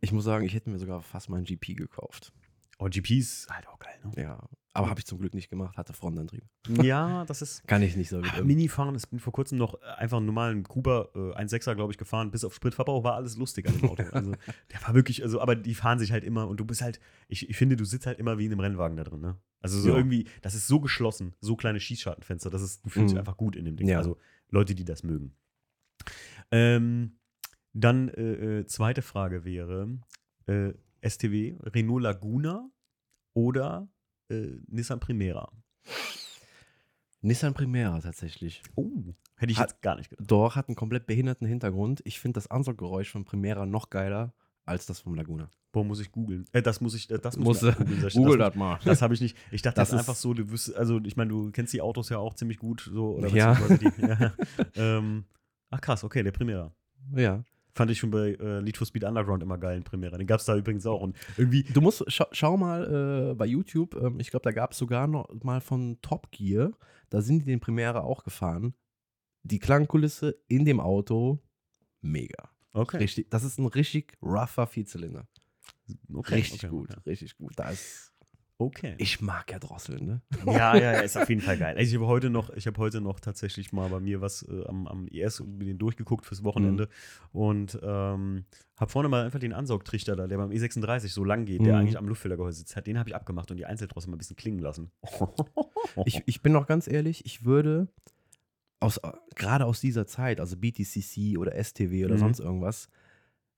Ich 0.00 0.12
muss 0.12 0.24
sagen, 0.24 0.44
ich 0.44 0.54
hätte 0.54 0.70
mir 0.70 0.78
sogar 0.78 1.02
fast 1.02 1.28
meinen 1.28 1.44
GP 1.44 1.74
gekauft. 1.76 2.32
Oh, 2.78 2.86
GP 2.88 3.18
ist 3.18 3.48
halt 3.50 3.68
auch 3.68 3.78
geil, 3.78 3.98
ne? 4.04 4.22
Ja. 4.22 4.48
Aber 4.72 4.88
habe 4.88 5.00
ich 5.00 5.04
zum 5.06 5.18
Glück 5.18 5.34
nicht 5.34 5.50
gemacht, 5.50 5.76
hatte 5.76 5.92
Frontantrieb. 5.92 6.44
ja, 6.68 7.24
das 7.24 7.42
ist. 7.42 7.62
Kann 7.66 7.82
ich 7.82 7.96
nicht 7.96 8.08
so. 8.08 8.18
Ah, 8.20 8.42
Mini-Fahren, 8.42 8.94
ich 8.94 9.06
bin 9.08 9.18
vor 9.18 9.32
kurzem 9.32 9.58
noch 9.58 9.74
äh, 9.82 9.86
einfach 9.98 10.18
einen 10.18 10.26
normalen 10.26 10.62
Kuba, 10.62 11.08
äh, 11.14 11.18
1,6er, 11.42 11.74
glaube 11.74 11.92
ich, 11.92 11.98
gefahren. 11.98 12.30
Bis 12.30 12.44
auf 12.44 12.54
Spritverbrauch 12.54 13.02
war 13.02 13.14
alles 13.16 13.36
lustig 13.36 13.66
an 13.68 13.76
dem 13.78 13.90
Auto. 13.90 14.04
Also, 14.12 14.32
der 14.72 14.82
war 14.86 14.94
wirklich, 14.94 15.22
also, 15.24 15.40
aber 15.40 15.56
die 15.56 15.74
fahren 15.74 15.98
sich 15.98 16.12
halt 16.12 16.22
immer 16.24 16.46
und 16.48 16.58
du 16.58 16.64
bist 16.64 16.80
halt, 16.82 17.00
ich, 17.28 17.50
ich 17.50 17.56
finde, 17.56 17.76
du 17.76 17.84
sitzt 17.84 18.06
halt 18.06 18.18
immer 18.20 18.38
wie 18.38 18.46
in 18.46 18.52
einem 18.52 18.60
Rennwagen 18.60 18.96
da 18.96 19.04
drin, 19.04 19.20
ne? 19.20 19.36
Also, 19.60 19.78
so 19.80 19.88
Ja. 19.90 19.96
irgendwie, 19.96 20.26
das 20.40 20.54
ist 20.54 20.68
so 20.68 20.80
geschlossen, 20.80 21.34
so 21.40 21.56
kleine 21.56 21.80
Schießschartenfenster, 21.80 22.48
das 22.48 22.62
ist, 22.62 22.86
du 22.86 22.90
fühlst 22.90 23.10
dich 23.10 23.14
Mhm. 23.14 23.18
einfach 23.18 23.36
gut 23.36 23.56
in 23.56 23.64
dem 23.66 23.76
Ding. 23.76 23.88
Ja. 23.88 23.98
Also, 23.98 24.16
Leute, 24.48 24.74
die 24.76 24.84
das 24.84 25.02
mögen. 25.02 25.34
Ähm, 26.50 27.18
dann, 27.72 28.08
äh, 28.08 28.60
äh, 28.60 28.66
zweite 28.66 29.02
Frage 29.02 29.44
wäre: 29.44 29.98
äh, 30.46 30.72
STW, 31.08 31.56
Renault 31.62 32.02
Laguna 32.02 32.68
oder 33.34 33.88
äh, 34.30 34.48
Nissan 34.68 35.00
Primera? 35.00 35.50
Nissan 37.22 37.52
Primera 37.54 38.00
tatsächlich. 38.00 38.62
Oh, 38.76 38.90
hätte 39.36 39.52
ich 39.52 39.58
Hat- 39.58 39.70
jetzt 39.72 39.82
gar 39.82 39.96
nicht 39.96 40.08
gedacht. 40.10 40.30
Doch, 40.30 40.56
hat 40.56 40.68
einen 40.68 40.76
komplett 40.76 41.06
behinderten 41.06 41.46
Hintergrund. 41.46 42.00
Ich 42.04 42.18
finde 42.18 42.34
das 42.38 42.50
Ansauggeräusch 42.50 43.10
von 43.10 43.24
Primera 43.24 43.66
noch 43.66 43.90
geiler 43.90 44.32
als 44.64 44.86
das 44.86 45.00
vom 45.00 45.14
Laguna. 45.14 45.50
Boah, 45.72 45.84
muss 45.84 46.00
ich 46.00 46.10
googeln. 46.12 46.46
Äh, 46.52 46.62
das 46.62 46.80
muss 46.80 46.94
ich, 46.94 47.10
äh, 47.10 47.18
das 47.18 47.36
muss 47.36 47.60
du- 47.60 47.72
googeln. 47.72 48.00
Das, 48.02 48.14
Google 48.14 48.38
das, 48.38 48.48
das 48.48 48.56
mal. 48.56 48.78
das 48.84 49.02
habe 49.02 49.14
ich 49.14 49.20
nicht. 49.20 49.36
Ich 49.50 49.60
dachte 49.62 49.76
Das 49.76 49.90
das 49.90 49.94
ist- 50.00 50.08
einfach 50.08 50.18
so, 50.18 50.32
du 50.32 50.50
wüsstest, 50.50 50.76
also 50.78 50.98
ich 51.04 51.16
meine, 51.16 51.28
du 51.30 51.50
kennst 51.50 51.72
die 51.74 51.82
Autos 51.82 52.08
ja 52.08 52.18
auch 52.18 52.34
ziemlich 52.34 52.58
gut, 52.58 52.88
so, 52.92 53.16
oder 53.16 53.28
Ja. 53.28 53.54
Die, 53.54 53.84
ja. 54.02 54.32
ähm, 54.76 55.24
ach 55.70 55.80
krass, 55.80 56.02
okay, 56.04 56.22
der 56.22 56.32
Primera. 56.32 56.72
Ja. 57.14 57.44
Fand 57.74 57.90
ich 57.90 57.98
schon 57.98 58.10
bei 58.10 58.32
äh, 58.34 58.62
Need 58.62 58.76
for 58.76 58.86
Speed 58.86 59.04
Underground 59.04 59.42
immer 59.42 59.58
geil, 59.58 59.76
den 59.78 59.84
Primera. 59.84 60.16
Den 60.18 60.26
gab 60.26 60.40
es 60.40 60.46
da 60.46 60.56
übrigens 60.56 60.84
auch. 60.86 61.00
Und 61.00 61.16
irgendwie, 61.36 61.62
Du 61.62 61.80
musst, 61.80 62.04
schau, 62.08 62.26
schau 62.32 62.56
mal 62.56 63.30
äh, 63.30 63.34
bei 63.34 63.46
YouTube, 63.46 63.94
ähm, 63.94 64.18
ich 64.20 64.30
glaube, 64.30 64.42
da 64.44 64.52
gab 64.52 64.72
es 64.72 64.78
sogar 64.78 65.06
noch 65.06 65.28
mal 65.44 65.60
von 65.60 65.98
Top 66.02 66.30
Gear, 66.32 66.72
da 67.10 67.20
sind 67.22 67.40
die 67.40 67.46
den 67.46 67.60
Primera 67.60 68.00
auch 68.00 68.24
gefahren. 68.24 68.74
Die 69.42 69.58
Klangkulisse 69.58 70.36
in 70.48 70.64
dem 70.64 70.80
Auto, 70.80 71.38
mega. 72.00 72.50
okay. 72.72 72.98
Richtig, 72.98 73.30
das 73.30 73.44
ist 73.44 73.58
ein 73.58 73.66
richtig 73.66 74.18
rougher 74.22 74.66
Vierzylinder. 74.66 75.26
okay 76.12 76.34
Richtig 76.34 76.64
okay, 76.64 76.68
gut, 76.70 76.90
Okay. 76.90 77.10
richtig 77.10 77.36
gut. 77.36 77.52
Da 77.56 77.70
ist, 77.70 78.09
okay. 78.60 78.94
ich 78.98 79.20
mag 79.20 79.50
ja 79.50 79.58
Drosseln, 79.58 80.04
ne? 80.06 80.22
Ja, 80.46 80.76
ja, 80.76 80.92
ja, 80.92 81.00
ist 81.00 81.16
auf 81.16 81.28
jeden 81.28 81.40
Fall 81.40 81.56
geil. 81.58 81.76
Also 81.76 81.88
ich 81.88 81.94
habe 81.96 82.06
heute 82.06 82.30
noch, 82.30 82.50
ich 82.50 82.66
habe 82.66 82.78
heute 82.78 83.00
noch 83.00 83.18
tatsächlich 83.20 83.72
mal 83.72 83.88
bei 83.88 84.00
mir 84.00 84.20
was 84.20 84.42
äh, 84.42 84.64
am, 84.66 84.86
am 84.86 85.08
IS 85.08 85.40
und 85.40 85.58
mir 85.58 85.64
den 85.64 85.78
durchgeguckt 85.78 86.24
fürs 86.26 86.44
Wochenende 86.44 86.88
Mhm. 87.32 87.38
und 87.40 87.78
ähm, 87.82 88.44
habe 88.76 88.90
vorne 88.90 89.08
mal 89.08 89.24
einfach 89.24 89.38
den 89.40 89.52
Ansaugtrichter 89.52 90.16
da, 90.16 90.26
der 90.26 90.36
beim 90.38 90.50
E36 90.50 91.08
so 91.08 91.24
lang 91.24 91.44
geht, 91.44 91.64
der 91.64 91.74
Mhm. 91.74 91.80
eigentlich 91.80 91.98
am 91.98 92.08
Luftfiltergehäuse 92.08 92.58
sitzt, 92.58 92.76
hat, 92.76 92.86
den 92.86 92.98
habe 92.98 93.08
ich 93.10 93.14
abgemacht 93.16 93.50
und 93.50 93.56
die 93.56 93.66
Einzeldrossel 93.66 94.10
mal 94.10 94.16
ein 94.16 94.18
bisschen 94.18 94.36
klingen 94.36 94.60
lassen. 94.60 94.90
Ich, 96.04 96.22
ich 96.26 96.40
bin 96.42 96.52
noch 96.52 96.66
ganz 96.66 96.86
ehrlich, 96.86 97.24
ich 97.26 97.44
würde 97.44 97.88
aus, 98.78 98.98
äh, 98.98 99.10
gerade 99.34 99.66
aus 99.66 99.80
dieser 99.80 100.06
Zeit, 100.06 100.40
also 100.40 100.56
BTCC 100.56 101.36
oder 101.38 101.54
STW 101.62 102.04
oder 102.04 102.14
Mhm. 102.14 102.20
sonst 102.20 102.38
irgendwas, 102.40 102.88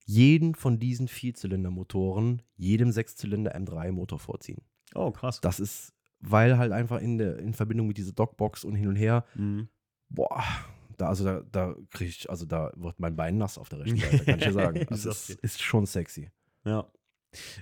jeden 0.04 0.54
von 0.54 0.78
diesen 0.78 1.06
Vierzylindermotoren, 1.08 2.42
jedem 2.56 2.90
Sechszylinder 2.90 3.54
M3-Motor 3.54 4.18
vorziehen. 4.18 4.62
Oh, 4.94 5.10
krass. 5.10 5.40
Das 5.40 5.60
ist, 5.60 5.92
weil 6.20 6.58
halt 6.58 6.72
einfach 6.72 7.00
in, 7.00 7.18
der, 7.18 7.38
in 7.38 7.54
Verbindung 7.54 7.86
mit 7.88 7.96
dieser 7.98 8.12
Dockbox 8.12 8.64
und 8.64 8.74
hin 8.76 8.88
und 8.88 8.96
her, 8.96 9.24
Mhm. 9.34 9.68
boah, 10.08 10.42
da, 10.98 11.08
also 11.08 11.24
da, 11.24 11.42
da 11.50 11.74
kriege 11.90 12.10
ich, 12.10 12.28
also 12.30 12.44
da 12.46 12.72
wird 12.76 13.00
mein 13.00 13.16
Bein 13.16 13.38
nass 13.38 13.58
auf 13.58 13.68
der 13.68 13.80
rechten 13.80 13.96
Seite, 13.98 14.24
kann 14.24 14.38
ich 14.38 14.44
dir 14.44 14.52
sagen. 14.52 14.76
Ich 14.76 14.86
Das 14.86 15.04
ist, 15.06 15.30
ist 15.30 15.62
schon 15.62 15.86
sexy. 15.86 16.30
Ja. 16.64 16.86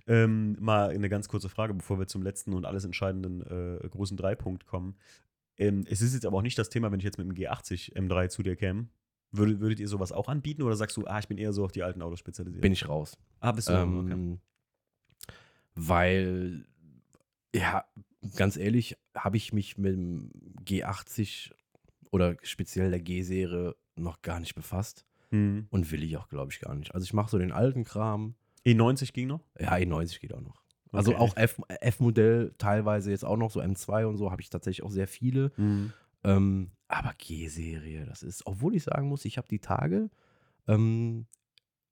Ähm, 0.08 0.56
mal 0.60 0.90
eine 0.90 1.08
ganz 1.08 1.28
kurze 1.28 1.48
Frage, 1.48 1.74
bevor 1.74 1.98
wir 2.00 2.06
zum 2.08 2.22
letzten 2.22 2.52
und 2.54 2.64
alles 2.66 2.84
entscheidenden 2.84 3.40
äh, 3.42 3.88
großen 3.88 4.16
Dreipunkt 4.16 4.66
kommen. 4.66 4.96
Ähm, 5.56 5.84
es 5.88 6.02
ist 6.02 6.12
jetzt 6.14 6.26
aber 6.26 6.38
auch 6.38 6.42
nicht 6.42 6.58
das 6.58 6.70
Thema, 6.70 6.90
wenn 6.90 6.98
ich 6.98 7.04
jetzt 7.04 7.18
mit 7.18 7.26
dem 7.28 7.34
G80 7.34 7.94
M3 7.94 8.28
zu 8.30 8.42
dir 8.42 8.56
käme. 8.56 8.88
Würdet, 9.30 9.60
würdet 9.60 9.78
ihr 9.78 9.86
sowas 9.86 10.10
auch 10.10 10.26
anbieten 10.28 10.62
oder 10.62 10.74
sagst 10.74 10.96
du, 10.96 11.06
ah, 11.06 11.20
ich 11.20 11.28
bin 11.28 11.38
eher 11.38 11.52
so 11.52 11.64
auf 11.64 11.70
die 11.70 11.84
alten 11.84 12.02
Autos 12.02 12.18
spezialisiert? 12.18 12.62
Bin 12.62 12.72
ich 12.72 12.88
raus. 12.88 13.16
Ah, 13.38 13.52
bist 13.52 13.68
du? 13.68 13.72
okay. 13.74 14.12
Ähm, 14.12 14.40
Weil, 15.76 16.66
ja, 17.54 17.84
ganz 18.36 18.56
ehrlich, 18.56 18.96
habe 19.14 19.36
ich 19.36 19.52
mich 19.52 19.76
mit 19.78 19.92
dem 19.94 20.30
G80 20.64 21.52
oder 22.10 22.36
speziell 22.42 22.90
der 22.90 23.00
G-Serie 23.00 23.76
noch 23.96 24.22
gar 24.22 24.40
nicht 24.40 24.54
befasst 24.54 25.04
Hm. 25.30 25.66
und 25.70 25.90
will 25.92 26.02
ich 26.02 26.16
auch, 26.16 26.28
glaube 26.28 26.52
ich, 26.52 26.60
gar 26.60 26.74
nicht. 26.74 26.94
Also 26.94 27.04
ich 27.04 27.12
mache 27.12 27.30
so 27.30 27.38
den 27.38 27.52
alten 27.52 27.84
Kram. 27.84 28.34
E90 28.66 29.12
ging 29.12 29.28
noch? 29.28 29.40
Ja, 29.58 29.72
E90 29.74 30.20
geht 30.20 30.34
auch 30.34 30.40
noch. 30.40 30.60
Also 30.92 31.12
Okay. 31.12 31.20
auch 31.20 31.36
F- 31.36 31.60
F-Modell, 31.68 32.52
teilweise 32.58 33.10
jetzt 33.12 33.24
auch 33.24 33.36
noch, 33.36 33.50
so 33.52 33.60
M2 33.60 34.06
und 34.06 34.16
so, 34.16 34.30
habe 34.32 34.42
ich 34.42 34.50
tatsächlich 34.50 34.82
auch 34.84 34.90
sehr 34.90 35.06
viele. 35.06 35.52
Ähm, 36.24 36.72
aber 36.88 37.12
G-Serie, 37.16 38.04
das 38.06 38.22
ist, 38.24 38.44
obwohl 38.46 38.74
ich 38.74 38.82
sagen 38.82 39.08
muss, 39.08 39.24
ich 39.24 39.38
habe 39.38 39.46
die 39.48 39.60
Tage, 39.60 40.10
ähm, 40.66 41.26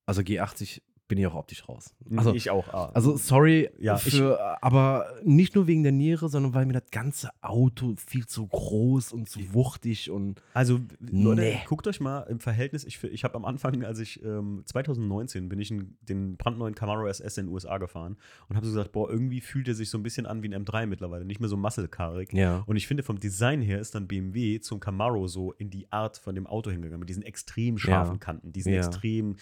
also 0.05 0.23
G80 0.23 0.83
bin 1.09 1.19
ich 1.19 1.27
auch 1.27 1.35
optisch 1.35 1.67
raus. 1.69 1.95
Also, 2.17 2.35
ich 2.35 2.51
auch. 2.51 2.69
Ah. 2.73 2.91
also 2.95 3.17
sorry, 3.17 3.71
Ja, 3.79 3.97
für, 3.97 4.63
aber 4.63 5.07
nicht 5.25 5.55
nur 5.55 5.67
wegen 5.67 5.83
der 5.83 5.93
Niere, 5.93 6.29
sondern 6.29 6.53
weil 6.55 6.67
mir 6.67 6.75
das 6.75 6.91
ganze 6.91 7.31
Auto 7.41 7.95
viel 7.97 8.27
zu 8.27 8.47
groß 8.47 9.13
und 9.15 9.29
zu 9.29 9.55
wuchtig 9.55 10.11
und 10.11 10.43
Also, 10.55 10.81
Leute, 11.01 11.41
Nee. 11.41 11.59
guckt 11.67 11.87
euch 11.87 12.01
mal 12.01 12.21
im 12.29 12.41
Verhältnis. 12.41 12.85
Ich, 12.85 13.03
ich 13.05 13.25
habe 13.25 13.35
am 13.37 13.45
Anfang, 13.47 13.83
als 13.85 13.99
ich 14.01 14.23
ähm, 14.23 14.63
2019 14.67 15.49
bin 15.49 15.59
ich 15.61 15.71
in 15.71 15.97
den 16.03 16.37
brandneuen 16.37 16.75
Camaro 16.75 17.07
SS 17.07 17.39
in 17.39 17.47
den 17.47 17.53
USA 17.55 17.79
gefahren 17.79 18.17
und 18.49 18.57
habe 18.57 18.67
so 18.67 18.73
gesagt, 18.73 18.93
boah, 18.93 19.09
irgendwie 19.11 19.41
fühlt 19.41 19.67
er 19.69 19.75
sich 19.75 19.89
so 19.91 19.99
ein 19.99 20.03
bisschen 20.03 20.27
an 20.27 20.43
wie 20.43 20.55
ein 20.55 20.65
M3 20.65 20.87
mittlerweile, 20.87 21.25
nicht 21.25 21.41
mehr 21.41 21.49
so 21.49 21.57
muscle-carig. 21.57 22.33
ja. 22.35 22.63
Und 22.67 22.77
ich 22.77 22.87
finde, 22.87 23.03
vom 23.03 23.19
Design 23.19 23.63
her 23.63 23.81
ist 23.81 23.95
dann 23.95 24.07
BMW 24.07 24.61
zum 24.61 24.79
Camaro 24.81 25.27
so 25.27 25.53
in 25.53 25.71
die 25.71 25.91
Art 25.91 26.19
von 26.19 26.35
dem 26.35 26.47
Auto 26.47 26.71
hingegangen, 26.71 27.01
mit 27.01 27.09
diesen 27.09 27.23
extrem 27.23 27.79
scharfen 27.79 28.17
Ja. 28.17 28.19
Kanten, 28.19 28.53
diesen 28.53 28.73
Ja. 28.73 28.79
extrem 28.81 29.37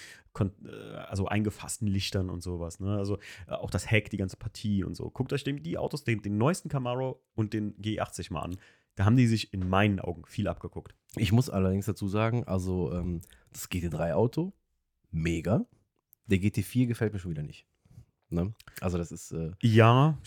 also 1.08 1.26
eingefassten 1.26 1.86
Lichtern 1.88 2.30
und 2.30 2.42
sowas. 2.42 2.78
Ne? 2.80 2.96
Also 2.96 3.18
äh, 3.48 3.52
auch 3.52 3.70
das 3.70 3.90
Heck, 3.90 4.10
die 4.10 4.16
ganze 4.16 4.36
Partie 4.36 4.84
und 4.84 4.94
so. 4.94 5.10
Guckt 5.10 5.32
euch 5.32 5.44
den, 5.44 5.62
die 5.62 5.78
Autos, 5.78 6.04
den, 6.04 6.22
den 6.22 6.38
neuesten 6.38 6.68
Camaro 6.68 7.22
und 7.34 7.52
den 7.52 7.74
G80 7.80 8.32
mal 8.32 8.40
an. 8.42 8.56
Da 8.94 9.04
haben 9.04 9.16
die 9.16 9.26
sich 9.26 9.52
in 9.52 9.68
meinen 9.68 10.00
Augen 10.00 10.24
viel 10.26 10.48
abgeguckt. 10.48 10.94
Ich 11.16 11.30
muss 11.32 11.50
allerdings 11.50 11.86
dazu 11.86 12.08
sagen, 12.08 12.44
also 12.44 12.92
ähm, 12.92 13.20
das 13.52 13.70
GT3-Auto, 13.70 14.52
mega. 15.10 15.66
Der 16.26 16.38
GT4 16.38 16.86
gefällt 16.86 17.12
mir 17.12 17.18
schon 17.18 17.30
wieder 17.30 17.42
nicht. 17.42 17.66
Ne? 18.28 18.52
Also 18.80 18.98
das 18.98 19.12
ist. 19.12 19.30
Äh, 19.32 19.52
Ja, 19.62 20.18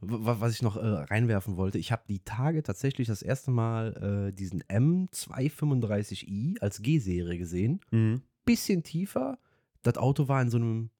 w- 0.00 0.40
was 0.40 0.54
ich 0.54 0.62
noch 0.62 0.76
äh, 0.76 0.80
reinwerfen 0.80 1.56
wollte, 1.58 1.78
ich 1.78 1.92
habe 1.92 2.02
die 2.08 2.20
Tage 2.20 2.62
tatsächlich 2.62 3.08
das 3.08 3.20
erste 3.22 3.50
Mal 3.50 4.28
äh, 4.30 4.32
diesen 4.32 4.62
M235i 4.64 6.60
als 6.60 6.80
G-Serie 6.82 7.38
gesehen. 7.38 7.80
Mhm. 7.90 8.22
Bisschen 8.44 8.82
tiefer. 8.82 9.38
Das 9.82 9.96
Auto 9.96 10.28
war 10.28 10.40
in 10.42 10.50
so 10.50 10.56
einem, 10.58 10.90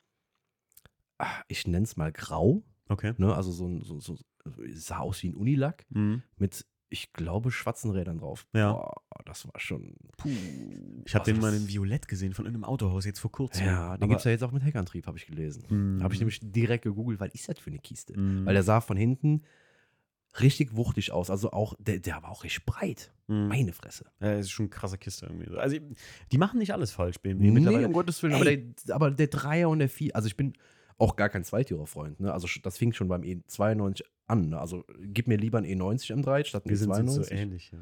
ah, 1.18 1.42
ich 1.48 1.66
nenne 1.66 1.84
es 1.84 1.96
mal 1.96 2.12
grau. 2.12 2.62
Okay. 2.88 3.14
Ne? 3.18 3.34
Also 3.34 3.52
so, 3.52 3.66
ein- 3.66 3.82
so, 3.82 4.00
so 4.00 4.18
sah 4.72 4.98
aus 4.98 5.22
wie 5.22 5.28
ein 5.28 5.34
Unilack 5.36 5.86
Mhm. 5.90 6.22
mit, 6.36 6.66
ich 6.88 7.12
glaube, 7.12 7.50
schwarzen 7.52 7.90
Rädern 7.90 8.18
drauf. 8.18 8.46
Ja. 8.52 8.72
Boah, 8.72 9.02
das 9.24 9.46
war 9.46 9.58
schon. 9.60 9.94
Puh. 10.18 10.28
Ich 11.06 11.14
habe 11.14 11.24
den 11.24 11.40
mal 11.40 11.54
in 11.54 11.68
Violett 11.68 12.06
gesehen 12.08 12.34
von 12.34 12.46
einem 12.46 12.64
Autohaus 12.64 13.04
jetzt 13.06 13.20
vor 13.20 13.32
kurzem. 13.32 13.64
Ja, 13.66 13.96
den 13.96 14.08
gibt 14.08 14.18
es 14.18 14.24
ja 14.24 14.30
jetzt 14.32 14.42
auch 14.42 14.52
mit 14.52 14.62
Heckantrieb, 14.64 15.06
habe 15.06 15.16
ich 15.16 15.26
gelesen. 15.26 15.64
Mhm. 15.70 16.02
Habe 16.02 16.12
ich 16.12 16.20
nämlich 16.20 16.40
direkt 16.42 16.84
gegoogelt, 16.84 17.18
weil 17.20 17.30
ist 17.32 17.48
das 17.48 17.58
für 17.58 17.70
eine 17.70 17.78
Kiste? 17.78 18.18
Mhm. 18.18 18.44
Weil 18.44 18.54
der 18.54 18.62
sah 18.62 18.80
von 18.80 18.96
hinten 18.96 19.42
richtig 20.40 20.76
wuchtig 20.76 21.12
aus. 21.12 21.30
Also 21.30 21.52
auch, 21.52 21.74
der, 21.78 21.98
der 21.98 22.22
war 22.22 22.30
auch 22.30 22.44
richtig 22.44 22.64
breit. 22.64 23.12
Mhm. 23.26 23.48
Meine 23.48 23.72
Fresse. 23.72 24.06
Ja, 24.20 24.36
das 24.36 24.46
ist 24.46 24.50
schon 24.50 24.64
eine 24.64 24.70
krasse 24.70 24.98
Kiste 24.98 25.26
irgendwie. 25.26 25.56
Also, 25.56 25.76
die 26.30 26.38
machen 26.38 26.58
nicht 26.58 26.72
alles 26.72 26.92
falsch, 26.92 27.18
BMW. 27.18 27.44
Nee, 27.44 27.50
Mittlerweile. 27.50 27.86
um 27.86 27.92
Gottes 27.92 28.22
Willen. 28.22 28.34
Aber 28.34 28.44
der, 28.44 28.58
aber 28.94 29.10
der 29.10 29.26
Dreier 29.28 29.68
und 29.68 29.78
der 29.80 29.88
Vier, 29.88 30.14
also 30.16 30.26
ich 30.26 30.36
bin 30.36 30.54
auch 30.98 31.16
gar 31.16 31.28
kein 31.28 31.44
Zweitürer-Freund. 31.44 32.20
Ne? 32.20 32.32
Also 32.32 32.48
das 32.62 32.78
fing 32.78 32.92
schon 32.92 33.08
beim 33.08 33.22
E92 33.22 34.02
an. 34.26 34.54
Also 34.54 34.84
gib 35.00 35.28
mir 35.28 35.36
lieber 35.36 35.58
ein 35.58 35.64
E90 35.64 36.14
M3 36.22 36.44
statt 36.44 36.64
ein 36.66 36.70
Wir 36.70 36.76
sind 36.76 36.90
E92. 36.92 37.08
so 37.08 37.24
ähnlich. 37.30 37.72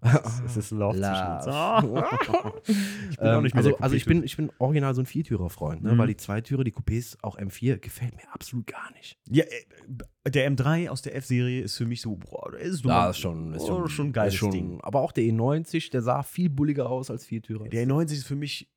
Also, 0.00 0.18
ne? 0.22 0.42
es, 0.46 0.56
ist 0.56 0.72
ein 0.72 0.78
Lauf 0.78 0.94
zwischen 0.94 1.10
Love. 1.10 1.36
uns. 1.36 1.46
Ah. 1.56 1.82
ich 1.82 3.16
bin 3.18 3.26
auch 3.26 3.36
Ähm, 3.38 3.42
nicht 3.42 3.54
mehr 3.54 3.64
also, 3.64 3.76
also 3.78 3.96
ich 3.96 4.04
bin, 4.04 4.22
ich 4.22 4.36
bin 4.36 4.50
original 4.58 4.94
so 4.94 5.02
ein 5.02 5.06
Viertürer-Freund, 5.06 5.82
ne? 5.82 5.94
Mhm. 5.94 5.98
weil 5.98 6.06
die 6.08 6.16
Zweitürer, 6.16 6.64
die 6.64 6.72
Coupés, 6.72 7.16
auch 7.22 7.38
M4, 7.38 7.78
gefällt 7.78 8.14
mir 8.16 8.32
absolut 8.32 8.66
gar 8.66 8.92
nicht. 8.92 9.18
Ja, 9.28 9.44
äh, 9.44 10.30
der 10.30 10.50
M3 10.50 10.88
aus 10.90 11.02
der 11.02 11.14
F-Serie 11.16 11.62
ist 11.62 11.76
für 11.76 11.86
mich 11.86 12.00
so, 12.00 12.16
boah, 12.16 12.50
der 12.52 12.60
ist, 12.60 12.84
Ja, 12.84 13.10
ist 13.10 13.18
schon, 13.18 13.52
ist 13.54 13.66
schon, 13.66 13.88
schon 13.88 14.06
ein 14.08 14.12
geiles 14.12 14.34
ist 14.34 14.38
schon, 14.38 14.50
Ding. 14.50 14.80
Aber 14.82 15.00
auch 15.00 15.12
der 15.12 15.24
E90, 15.24 15.90
der 15.90 16.02
sah 16.02 16.22
viel 16.22 16.50
bulliger 16.50 16.88
aus 16.90 17.10
als 17.10 17.24
Viertürer. 17.26 17.68
Der 17.68 17.86
E90 17.86 18.12
ist 18.12 18.26
für 18.26 18.36
mich 18.36 18.70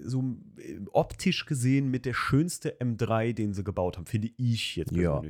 so 0.00 0.22
äh, 0.58 0.78
optisch 0.92 1.44
gesehen 1.46 1.90
mit 1.90 2.04
der 2.06 2.14
schönste 2.14 2.76
M3, 2.80 3.32
den 3.32 3.52
sie 3.52 3.64
gebaut 3.64 3.96
haben, 3.96 4.06
finde 4.06 4.30
ich 4.36 4.76
jetzt 4.76 4.92
Ja. 4.92 5.20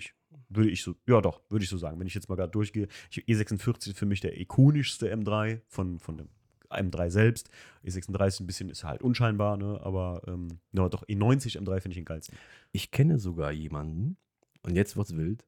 Würde 0.48 0.70
ich 0.70 0.82
so, 0.82 0.94
ja 1.06 1.20
doch, 1.20 1.42
würde 1.50 1.62
ich 1.64 1.68
so 1.70 1.76
sagen. 1.76 1.98
Wenn 2.00 2.06
ich 2.06 2.14
jetzt 2.14 2.28
mal 2.28 2.36
gerade 2.36 2.50
durchgehe, 2.52 2.88
ich, 3.10 3.18
E46 3.24 3.88
ist 3.90 3.98
für 3.98 4.06
mich 4.06 4.20
der 4.20 4.40
ikonischste 4.40 5.12
M3 5.14 5.60
von, 5.68 5.98
von 5.98 6.16
dem 6.16 6.28
M3 6.70 7.10
selbst. 7.10 7.50
E36 7.84 8.40
ein 8.42 8.46
bisschen 8.46 8.68
ist 8.70 8.84
halt 8.84 9.02
unscheinbar, 9.02 9.56
ne? 9.56 9.80
aber 9.82 10.22
ähm, 10.26 10.48
ja, 10.72 10.88
doch, 10.88 11.02
E90 11.06 11.58
M3 11.58 11.80
finde 11.80 11.90
ich 11.90 11.96
den 11.96 12.04
geilsten. 12.04 12.36
Ich 12.72 12.90
kenne 12.90 13.18
sogar 13.18 13.52
jemanden, 13.52 14.16
und 14.62 14.74
jetzt 14.74 14.96
wird's 14.96 15.16
wild, 15.16 15.46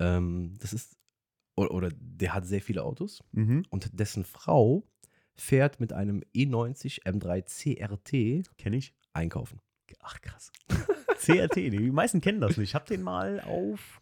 ähm, 0.00 0.54
das 0.58 0.72
ist, 0.72 0.96
oder, 1.56 1.70
oder 1.72 1.88
der 1.92 2.34
hat 2.34 2.46
sehr 2.46 2.60
viele 2.62 2.82
Autos 2.82 3.22
Mhm. 3.32 3.64
und 3.70 3.98
dessen 3.98 4.24
Frau 4.24 4.84
fährt 5.36 5.80
mit 5.80 5.92
einem 5.92 6.22
E 6.32 6.44
E90 6.46 7.02
M3 7.04 7.42
CRT 7.42 8.56
Kenne 8.58 8.76
ich. 8.76 8.94
einkaufen. 9.12 9.60
Ach, 10.00 10.20
krass. 10.20 10.50
CRT, 11.18 11.56
die 11.56 11.90
meisten 11.90 12.20
kennen 12.20 12.40
das 12.40 12.56
nicht. 12.56 12.70
Ich 12.70 12.74
habe 12.74 12.86
den 12.86 13.02
mal 13.02 13.40
auf, 13.40 14.00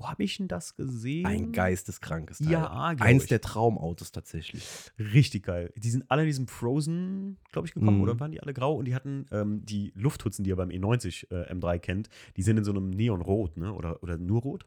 wo 0.00 0.08
habe 0.08 0.24
ich 0.24 0.38
denn 0.38 0.48
das 0.48 0.74
gesehen? 0.76 1.26
Ein 1.26 1.52
geisteskrankes 1.52 2.38
Teil. 2.38 2.50
Ja, 2.52 2.70
Eins 2.98 3.24
ich. 3.24 3.28
der 3.28 3.40
Traumautos 3.42 4.12
tatsächlich. 4.12 4.66
Richtig 4.98 5.44
geil. 5.44 5.72
Die 5.76 5.90
sind 5.90 6.04
alle 6.10 6.22
in 6.22 6.26
diesem 6.26 6.48
Frozen, 6.48 7.36
glaube 7.52 7.68
ich, 7.68 7.74
gekommen, 7.74 7.98
Mhm. 7.98 8.02
oder 8.02 8.18
waren 8.18 8.32
die 8.32 8.40
alle 8.42 8.54
grau? 8.54 8.74
Und 8.76 8.86
die 8.86 8.94
hatten 8.94 9.26
ähm, 9.30 9.64
die 9.64 9.92
Lufthutzen, 9.94 10.42
die 10.42 10.50
ihr 10.50 10.56
beim 10.56 10.70
E90 10.70 11.30
äh, 11.30 11.52
M3 11.52 11.78
kennt, 11.78 12.08
die 12.36 12.42
sind 12.42 12.56
in 12.56 12.64
so 12.64 12.70
einem 12.70 12.90
Neonrot, 12.90 13.56
ne? 13.58 13.72
Oder, 13.74 14.02
oder 14.02 14.16
nur 14.16 14.40
rot? 14.40 14.66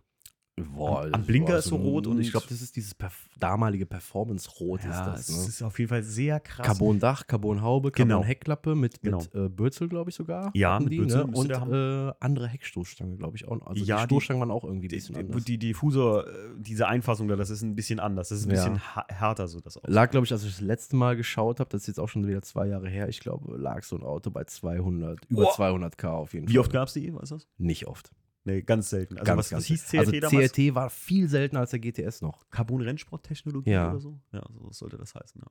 Boah, 0.56 1.06
Am- 1.06 1.14
am 1.16 1.24
Blinker 1.26 1.58
ist 1.58 1.66
so 1.66 1.78
rot 1.78 2.06
und- 2.06 2.20
ich 2.22 2.30
glaube, 2.30 2.46
das 2.48 2.62
ist 2.62 2.76
dieses 2.76 2.94
perf 2.94 3.28
damalige 3.40 3.88
Performance-Rot 3.88 4.82
ist 4.82 4.88
das. 5.00 5.28
es 5.30 5.38
Ne? 5.42 5.48
ist 5.48 5.64
auf 5.64 5.80
jeden 5.80 5.90
Fall 5.90 6.04
sehr 6.04 6.40
krass. 6.40 6.66
Carbon-Dach, 6.68 7.26
Carbon-Haube, 7.26 7.92
Genau. 7.92 8.18
Carbon-Heckklappe 8.18 8.76
mit, 8.76 9.02
Genau. 9.02 9.18
mit 9.18 9.34
äh, 9.34 9.50
Bürzel, 9.50 9.90
glaube 9.90 10.12
ich 10.12 10.16
sogar. 10.16 10.52
Ja, 10.54 10.80
mit 10.80 10.92
die, 10.94 10.98
Bürzel 11.00 11.26
ne? 11.26 11.32
Und 11.36 11.50
äh, 11.50 12.14
andere 12.20 12.48
Heckstoßstange, 12.48 13.18
glaube 13.18 13.36
ich 13.36 13.48
auch. 13.48 13.66
Also 13.66 13.84
Ja, 13.84 13.98
die 13.98 14.02
die- 14.04 14.06
Stoßstangen 14.06 14.42
waren 14.42 14.52
auch 14.52 14.64
irgendwie 14.64 14.86
ein 14.86 14.90
Die, 14.90 14.96
bisschen 14.96 15.16
die, 15.16 15.22
anders. 15.22 15.44
die 15.44 15.58
Diffusor, 15.58 16.28
äh, 16.28 16.32
diese 16.60 16.88
Einfassung 16.88 17.28
da, 17.28 17.36
das 17.36 17.50
ist 17.50 17.64
ein 17.64 17.76
bisschen 17.76 18.00
anders. 18.00 18.30
Das 18.30 18.38
ist 18.40 18.46
ein 18.46 18.52
Ja. 18.56 18.70
bisschen 18.70 18.80
härter, 19.10 19.48
so 19.48 19.60
das 19.60 19.78
Auto. 19.78 19.92
Lag, 19.92 20.12
glaube 20.12 20.26
ich, 20.28 20.32
als 20.32 20.44
ich 20.44 20.52
das 20.52 20.62
letzte 20.62 20.96
Mal 20.96 21.16
geschaut 21.18 21.60
habe, 21.62 21.70
das 21.72 21.82
ist 21.82 21.88
jetzt 21.88 22.00
auch 22.00 22.10
schon 22.10 22.28
wieder 22.28 22.44
zwei 22.44 22.68
Jahre 22.68 22.88
her, 22.90 23.10
ich 23.10 23.20
glaube, 23.20 23.58
lag 23.58 23.82
so 23.84 23.96
ein 23.98 24.04
Auto 24.04 24.30
bei 24.30 24.44
200, 24.44 25.26
über 25.30 25.44
Boah. 25.46 25.54
200k 25.56 26.10
auf 26.12 26.34
jeden 26.36 26.46
Fall. 26.48 26.54
Wie 26.54 26.60
oft 26.60 26.72
gab 26.72 26.88
es 26.90 26.94
die? 26.94 27.12
Was 27.16 27.24
ist 27.24 27.32
das? 27.32 27.48
Nicht 27.58 27.88
oft. 27.88 28.12
Nee, 28.46 28.62
ganz 28.62 28.90
selten. 28.90 29.18
Also, 29.18 29.26
Ganz, 29.26 29.38
was, 29.40 29.50
ganz 29.52 29.62
was 29.64 29.68
hieß 29.68 29.86
CRT 29.88 30.00
also 30.00 30.12
damals? 30.20 30.52
CRT 30.52 30.76
war 30.76 30.90
viel 30.90 31.30
seltener 31.30 31.62
als 31.62 31.70
der 31.72 31.80
GTS 31.80 32.22
noch. 32.22 32.50
Carbon-Rennsport-Technologie 32.50 33.70
Ja. 33.72 33.92
oder 33.92 34.00
so? 34.00 34.20
Ja, 34.34 34.44
so 34.54 34.72
sollte 34.72 34.98
das 34.98 35.16
heißen, 35.16 35.42
ja. 35.42 35.48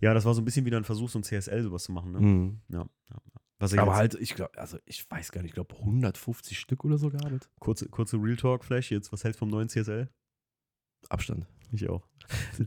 Ja, 0.00 0.14
das 0.14 0.24
war 0.24 0.32
so 0.34 0.40
ein 0.40 0.44
bisschen 0.46 0.64
wieder 0.64 0.78
ein 0.78 0.84
Versuch, 0.84 1.10
so 1.10 1.18
ein 1.18 1.22
CSL 1.22 1.62
sowas 1.62 1.84
zu 1.84 1.92
machen, 1.92 2.12
ne? 2.12 2.20
Mhm. 2.20 2.60
Ja, 2.68 2.86
ja. 3.10 3.16
Was 3.58 3.72
er 3.74 3.82
Aber 3.82 3.94
halt, 3.94 4.14
ich 4.14 4.34
glaube, 4.34 4.58
also 4.58 4.78
ich 4.86 5.08
weiß 5.08 5.30
gar 5.30 5.42
nicht, 5.42 5.50
ich 5.50 5.54
glaube 5.54 5.74
150 5.76 6.58
Stück 6.58 6.84
oder 6.84 6.98
so 6.98 7.10
gehabt. 7.10 7.48
Kurze, 7.60 7.88
kurze 7.88 8.16
Real 8.16 8.36
Talk 8.36 8.64
Flash 8.64 8.90
jetzt. 8.90 9.12
Was 9.12 9.22
hältst 9.22 9.38
du 9.38 9.44
vom 9.44 9.50
neuen 9.50 9.68
CSL? 9.68 10.08
Abstand. 11.10 11.46
Ich 11.70 11.88
auch. 11.88 12.08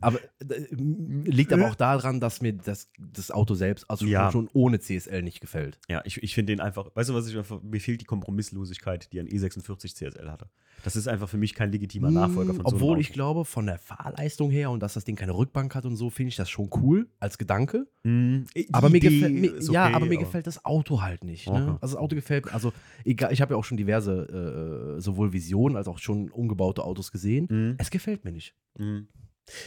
Aber 0.01 0.19
äh, 0.39 0.65
liegt 0.71 1.53
aber 1.53 1.69
auch 1.69 1.75
daran, 1.75 2.19
dass 2.19 2.41
mir 2.41 2.53
das, 2.53 2.89
das 2.99 3.31
Auto 3.31 3.53
selbst, 3.55 3.89
also 3.89 4.05
Ja. 4.05 4.31
schon 4.31 4.49
ohne 4.53 4.79
CSL 4.79 5.21
nicht 5.21 5.41
gefällt. 5.41 5.79
Ja, 5.89 6.01
ich, 6.05 6.21
ich 6.23 6.33
finde 6.35 6.53
den 6.53 6.59
einfach, 6.61 6.89
weißt 6.95 7.09
du, 7.09 7.13
was 7.13 7.27
ich 7.27 7.37
einfach, 7.37 7.61
mir 7.61 7.79
fehlt 7.81 8.01
die 8.01 8.05
Kompromisslosigkeit, 8.05 9.11
die 9.13 9.19
ein 9.19 9.27
E46 9.27 9.95
CSL 9.95 10.29
hatte. 10.31 10.49
Das 10.83 10.95
ist 10.95 11.07
einfach 11.07 11.29
für 11.29 11.37
mich 11.37 11.55
kein 11.55 11.71
legitimer 11.71 12.11
Nachfolger 12.11 12.53
von 12.53 12.63
so 12.63 12.67
einem 12.67 12.75
Obwohl 12.75 12.91
Auto. 12.91 12.99
ich 13.01 13.13
glaube, 13.13 13.45
von 13.45 13.65
der 13.65 13.79
Fahrleistung 13.79 14.51
her 14.51 14.69
und 14.71 14.81
dass 14.81 14.93
das 14.93 15.05
Ding 15.05 15.15
keine 15.15 15.35
Rückbank 15.35 15.73
hat 15.73 15.85
und 15.85 15.95
so, 15.95 16.09
finde 16.09 16.29
ich 16.29 16.35
das 16.35 16.49
schon 16.49 16.69
cool 16.75 17.07
als 17.19 17.37
Gedanke. 17.37 17.87
Mm, 18.03 18.43
Aber 18.73 18.89
mir 18.89 18.97
Idee 18.97 19.09
gefällt 19.09 19.33
mir, 19.33 19.61
ja, 19.71 19.85
okay, 19.85 19.95
aber 19.95 20.05
mir 20.05 20.17
gefällt 20.17 20.47
das 20.47 20.63
Auto 20.65 21.01
halt 21.01 21.23
nicht. 21.23 21.47
Ne? 21.47 21.55
Aha. 21.55 21.77
Also 21.81 21.95
das 21.95 22.03
Auto 22.03 22.15
gefällt 22.15 22.53
also 22.53 22.73
egal, 23.05 23.31
ich 23.33 23.41
habe 23.41 23.53
ja 23.53 23.57
auch 23.57 23.63
schon 23.63 23.77
diverse 23.77 24.95
äh, 24.97 25.01
sowohl 25.01 25.33
Visionen 25.33 25.77
als 25.77 25.87
auch 25.87 25.97
schon 25.97 26.29
umgebaute 26.29 26.83
Autos 26.83 27.11
gesehen. 27.11 27.45
Mm, 27.49 27.75
Es 27.79 27.89
gefällt 27.89 28.23
mir 28.25 28.31
nicht. 28.31 28.53
mm. 28.77 29.07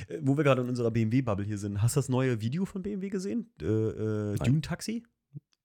Äh, 0.08 0.18
Wo 0.22 0.36
wir 0.36 0.44
gerade 0.44 0.62
in 0.62 0.68
unserer 0.68 0.90
BMW-Bubble 0.90 1.44
hier 1.44 1.58
sind, 1.58 1.82
hast 1.82 1.96
du 1.96 1.98
das 1.98 2.08
neue 2.08 2.40
Video 2.40 2.64
von 2.64 2.82
BMW 2.82 3.08
gesehen? 3.08 3.50
Äh, 3.60 3.64
äh. 3.64 4.36
Dune 4.36 4.60
Taxi? 4.60 5.04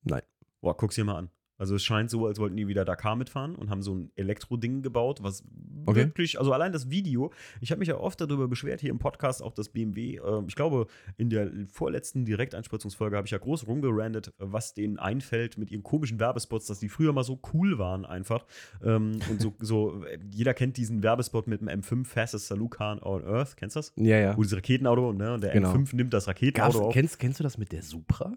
Nein. 0.04 0.22
Boah, 0.62 0.78
guck's 0.78 0.96
dir 0.96 1.04
mal 1.04 1.18
an. 1.18 1.30
Also 1.58 1.76
es 1.76 1.84
scheint 1.84 2.10
so, 2.10 2.26
als 2.28 2.40
wollten 2.40 2.58
die 2.58 2.68
wieder 2.68 2.84
Dakar 2.86 3.16
mitfahren 3.16 3.56
und 3.56 3.70
haben 3.70 3.82
so 3.82 3.94
ein 3.96 4.12
Elektro-Ding 4.16 4.82
gebaut, 4.82 5.20
was 5.24 5.44
Okay. 5.86 5.98
wirklich, 6.06 6.40
also 6.40 6.54
allein 6.54 6.72
das 6.72 6.90
Video, 6.90 7.34
ich 7.60 7.72
habe 7.72 7.80
mich 7.80 7.90
ja 7.90 7.98
oft 7.98 8.20
darüber 8.22 8.48
beschwert 8.48 8.80
hier 8.80 8.90
im 8.90 9.00
Podcast, 9.00 9.44
auch 9.44 9.52
das 9.52 9.68
BMW, 9.68 10.16
äh, 10.16 10.42
ich 10.48 10.56
glaube, 10.56 10.88
in 11.18 11.30
der 11.30 11.52
vorletzten 11.72 12.24
Direkteinspritzungsfolge 12.26 13.18
habe 13.18 13.28
ich 13.28 13.32
ja 13.32 13.38
groß 13.38 13.68
rumgerandet, 13.68 14.34
was 14.38 14.74
denen 14.74 14.98
einfällt 14.98 15.58
mit 15.58 15.72
ihren 15.72 15.84
komischen 15.84 16.20
Werbespots, 16.20 16.68
dass 16.68 16.80
die 16.80 16.88
früher 16.90 17.12
mal 17.12 17.24
so 17.24 17.40
cool 17.54 17.80
waren 17.80 18.06
einfach. 18.06 18.46
Ähm, 18.82 19.20
und 19.30 19.42
so, 19.42 19.54
so, 19.60 20.06
jeder 20.32 20.54
kennt 20.54 20.78
diesen 20.78 21.04
Werbespot 21.04 21.48
mit 21.48 21.60
dem 21.62 21.68
M5 21.68 22.06
Fastest 22.06 22.54
Car 22.70 23.06
on 23.06 23.24
Earth, 23.26 23.58
kennst 23.58 23.76
du 23.76 23.80
das? 23.80 23.94
Ja, 23.98 24.18
ja. 24.18 24.38
Wo 24.38 24.42
dieses 24.44 24.58
Raketenauto, 24.58 25.12
ne? 25.14 25.34
Und 25.34 25.44
der 25.44 25.52
Genau. 25.52 25.74
M5 25.74 25.96
nimmt 25.96 26.14
das 26.14 26.26
Gab's, 26.26 26.38
Raketenauto 26.42 26.88
auf. 26.88 26.94
kennst, 26.94 27.20
kennst 27.20 27.40
du 27.40 27.44
das 27.44 27.58
mit 27.58 27.72
der 27.72 27.84
Supra? 27.84 28.34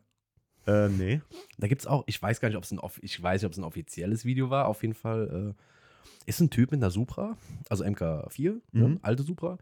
Äh, 0.66 0.88
nee. 0.88 1.20
Da 1.58 1.68
gibt 1.68 1.82
es 1.82 1.86
auch, 1.86 2.04
ich 2.06 2.20
weiß 2.20 2.40
gar 2.40 2.48
nicht, 2.48 2.56
ob 2.56 2.64
es 2.64 2.72
ein, 2.72 2.80
ich 3.02 3.22
weiß 3.22 3.42
nicht, 3.42 3.46
ob 3.46 3.52
es 3.52 3.58
ein 3.58 3.64
offizielles 3.64 4.24
Video 4.24 4.50
war. 4.50 4.66
Auf 4.68 4.82
jeden 4.82 4.94
Fall 4.94 5.54
äh, 5.54 5.62
ist 6.28 6.40
ein 6.40 6.50
Typ 6.50 6.72
mit 6.72 6.80
einer 6.82 6.90
Supra, 6.90 7.36
also 7.68 7.84
MK4, 7.84 8.60
ne, 8.72 8.88
Mhm. 8.88 8.98
alte 9.02 9.22
Supra, 9.22 9.58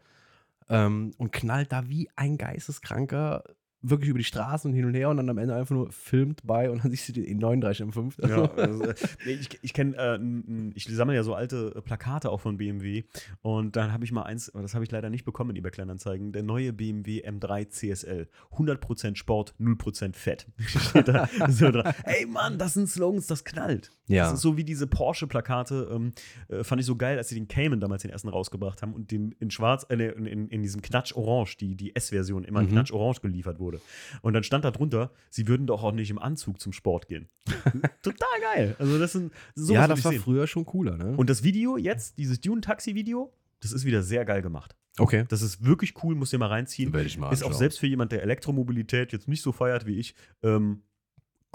ähm, 0.69 1.11
und 1.17 1.31
knallt 1.31 1.71
da 1.71 1.87
wie 1.89 2.09
ein 2.15 2.37
Geisteskranker 2.37 3.43
wirklich 3.89 4.09
über 4.09 4.19
die 4.19 4.25
Straßen 4.25 4.69
und 4.71 4.75
hin 4.75 4.85
und 4.85 4.93
her 4.93 5.09
und 5.09 5.17
dann 5.17 5.29
am 5.29 5.37
Ende 5.37 5.55
einfach 5.55 5.75
nur 5.75 5.91
filmt 5.91 6.41
bei 6.45 6.69
und 6.69 6.83
dann 6.83 6.91
siehst 6.91 7.09
du 7.09 7.13
den 7.13 7.39
E39 7.39 7.91
M5. 7.91 8.27
Ja, 8.27 8.51
also, 8.55 8.83
nee, 9.25 9.33
ich 9.33 9.59
ich 9.61 9.73
kenne, 9.73 9.95
äh, 9.97 10.71
ich 10.75 10.85
sammle 10.85 11.15
ja 11.15 11.23
so 11.23 11.33
alte 11.33 11.73
äh, 11.75 11.81
Plakate 11.81 12.29
auch 12.29 12.41
von 12.41 12.57
BMW 12.57 13.03
und 13.41 13.75
dann 13.75 13.91
habe 13.93 14.03
ich 14.03 14.11
mal 14.11 14.23
eins, 14.23 14.51
das 14.53 14.73
habe 14.73 14.83
ich 14.83 14.91
leider 14.91 15.09
nicht 15.09 15.25
bekommen 15.25 15.51
in 15.51 15.55
eBay 15.57 15.71
Kleinanzeigen, 15.71 16.31
der 16.31 16.43
neue 16.43 16.73
BMW 16.73 17.27
M3 17.27 17.69
CSL. 17.69 18.27
100% 18.57 19.15
Sport, 19.15 19.53
0% 19.59 20.15
Fett. 20.15 20.47
Steht 20.59 21.07
da 21.07 21.29
so 21.49 21.71
dran. 21.71 21.93
Ey 22.03 22.25
Mann, 22.25 22.57
das 22.57 22.73
sind 22.73 22.87
Slogans, 22.89 23.27
das 23.27 23.43
knallt. 23.43 23.91
Ja. 24.07 24.25
Das 24.25 24.33
ist 24.33 24.41
so 24.41 24.57
wie 24.57 24.63
diese 24.63 24.85
Porsche-Plakate, 24.87 25.89
ähm, 25.91 26.11
äh, 26.47 26.63
fand 26.63 26.79
ich 26.79 26.85
so 26.85 26.95
geil, 26.95 27.17
als 27.17 27.29
sie 27.29 27.35
den 27.35 27.47
Cayman 27.47 27.79
damals 27.79 28.03
den 28.03 28.11
ersten 28.11 28.29
rausgebracht 28.29 28.81
haben 28.81 28.93
und 28.93 29.09
den 29.11 29.31
in 29.39 29.49
schwarz, 29.49 29.85
äh, 29.89 29.95
in, 29.95 30.25
in, 30.25 30.47
in 30.49 30.61
diesem 30.61 30.81
Knatsch-Orange, 30.81 31.57
die, 31.57 31.75
die 31.75 31.95
S-Version 31.95 32.43
immer 32.43 32.59
in 32.61 32.65
Mhm. 32.67 32.71
Knatsch-Orange 32.71 33.21
geliefert 33.21 33.59
wurde. 33.59 33.74
Wurde. 33.75 34.19
Und 34.21 34.33
dann 34.33 34.43
stand 34.43 34.65
da 34.65 34.71
drunter, 34.71 35.11
sie 35.29 35.47
würden 35.47 35.67
doch 35.67 35.83
auch 35.83 35.91
nicht 35.91 36.09
im 36.09 36.19
Anzug 36.19 36.59
zum 36.59 36.73
Sport 36.73 37.07
gehen. 37.07 37.27
Total 38.01 38.41
geil. 38.41 38.75
Also 38.79 38.99
das 38.99 39.13
sind 39.13 39.33
so 39.53 39.73
ja, 39.73 39.87
das 39.87 40.03
war 40.03 40.11
sehen. 40.11 40.21
früher 40.21 40.47
schon 40.47 40.65
cooler, 40.65 40.97
ne? 40.97 41.15
Und 41.15 41.29
das 41.29 41.43
Video 41.43 41.77
jetzt, 41.77 42.17
dieses 42.17 42.39
Dune-Taxi-Video, 42.41 43.33
das 43.59 43.71
ist 43.71 43.85
wieder 43.85 44.03
sehr 44.03 44.25
geil 44.25 44.41
gemacht. 44.41 44.75
Okay. 44.97 45.25
Das 45.27 45.41
ist 45.41 45.65
wirklich 45.65 45.93
cool, 46.03 46.15
muss 46.15 46.31
ihr 46.31 46.39
mal 46.39 46.47
reinziehen. 46.47 46.93
Werde 46.93 47.07
ich 47.07 47.17
mal 47.17 47.31
ist 47.33 47.43
auch 47.43 47.53
selbst 47.53 47.79
für 47.79 47.87
jemand, 47.87 48.11
der 48.11 48.23
Elektromobilität 48.23 49.11
jetzt 49.11 49.27
nicht 49.27 49.41
so 49.41 49.51
feiert 49.51 49.85
wie 49.85 49.99
ich, 49.99 50.15
ähm, 50.41 50.83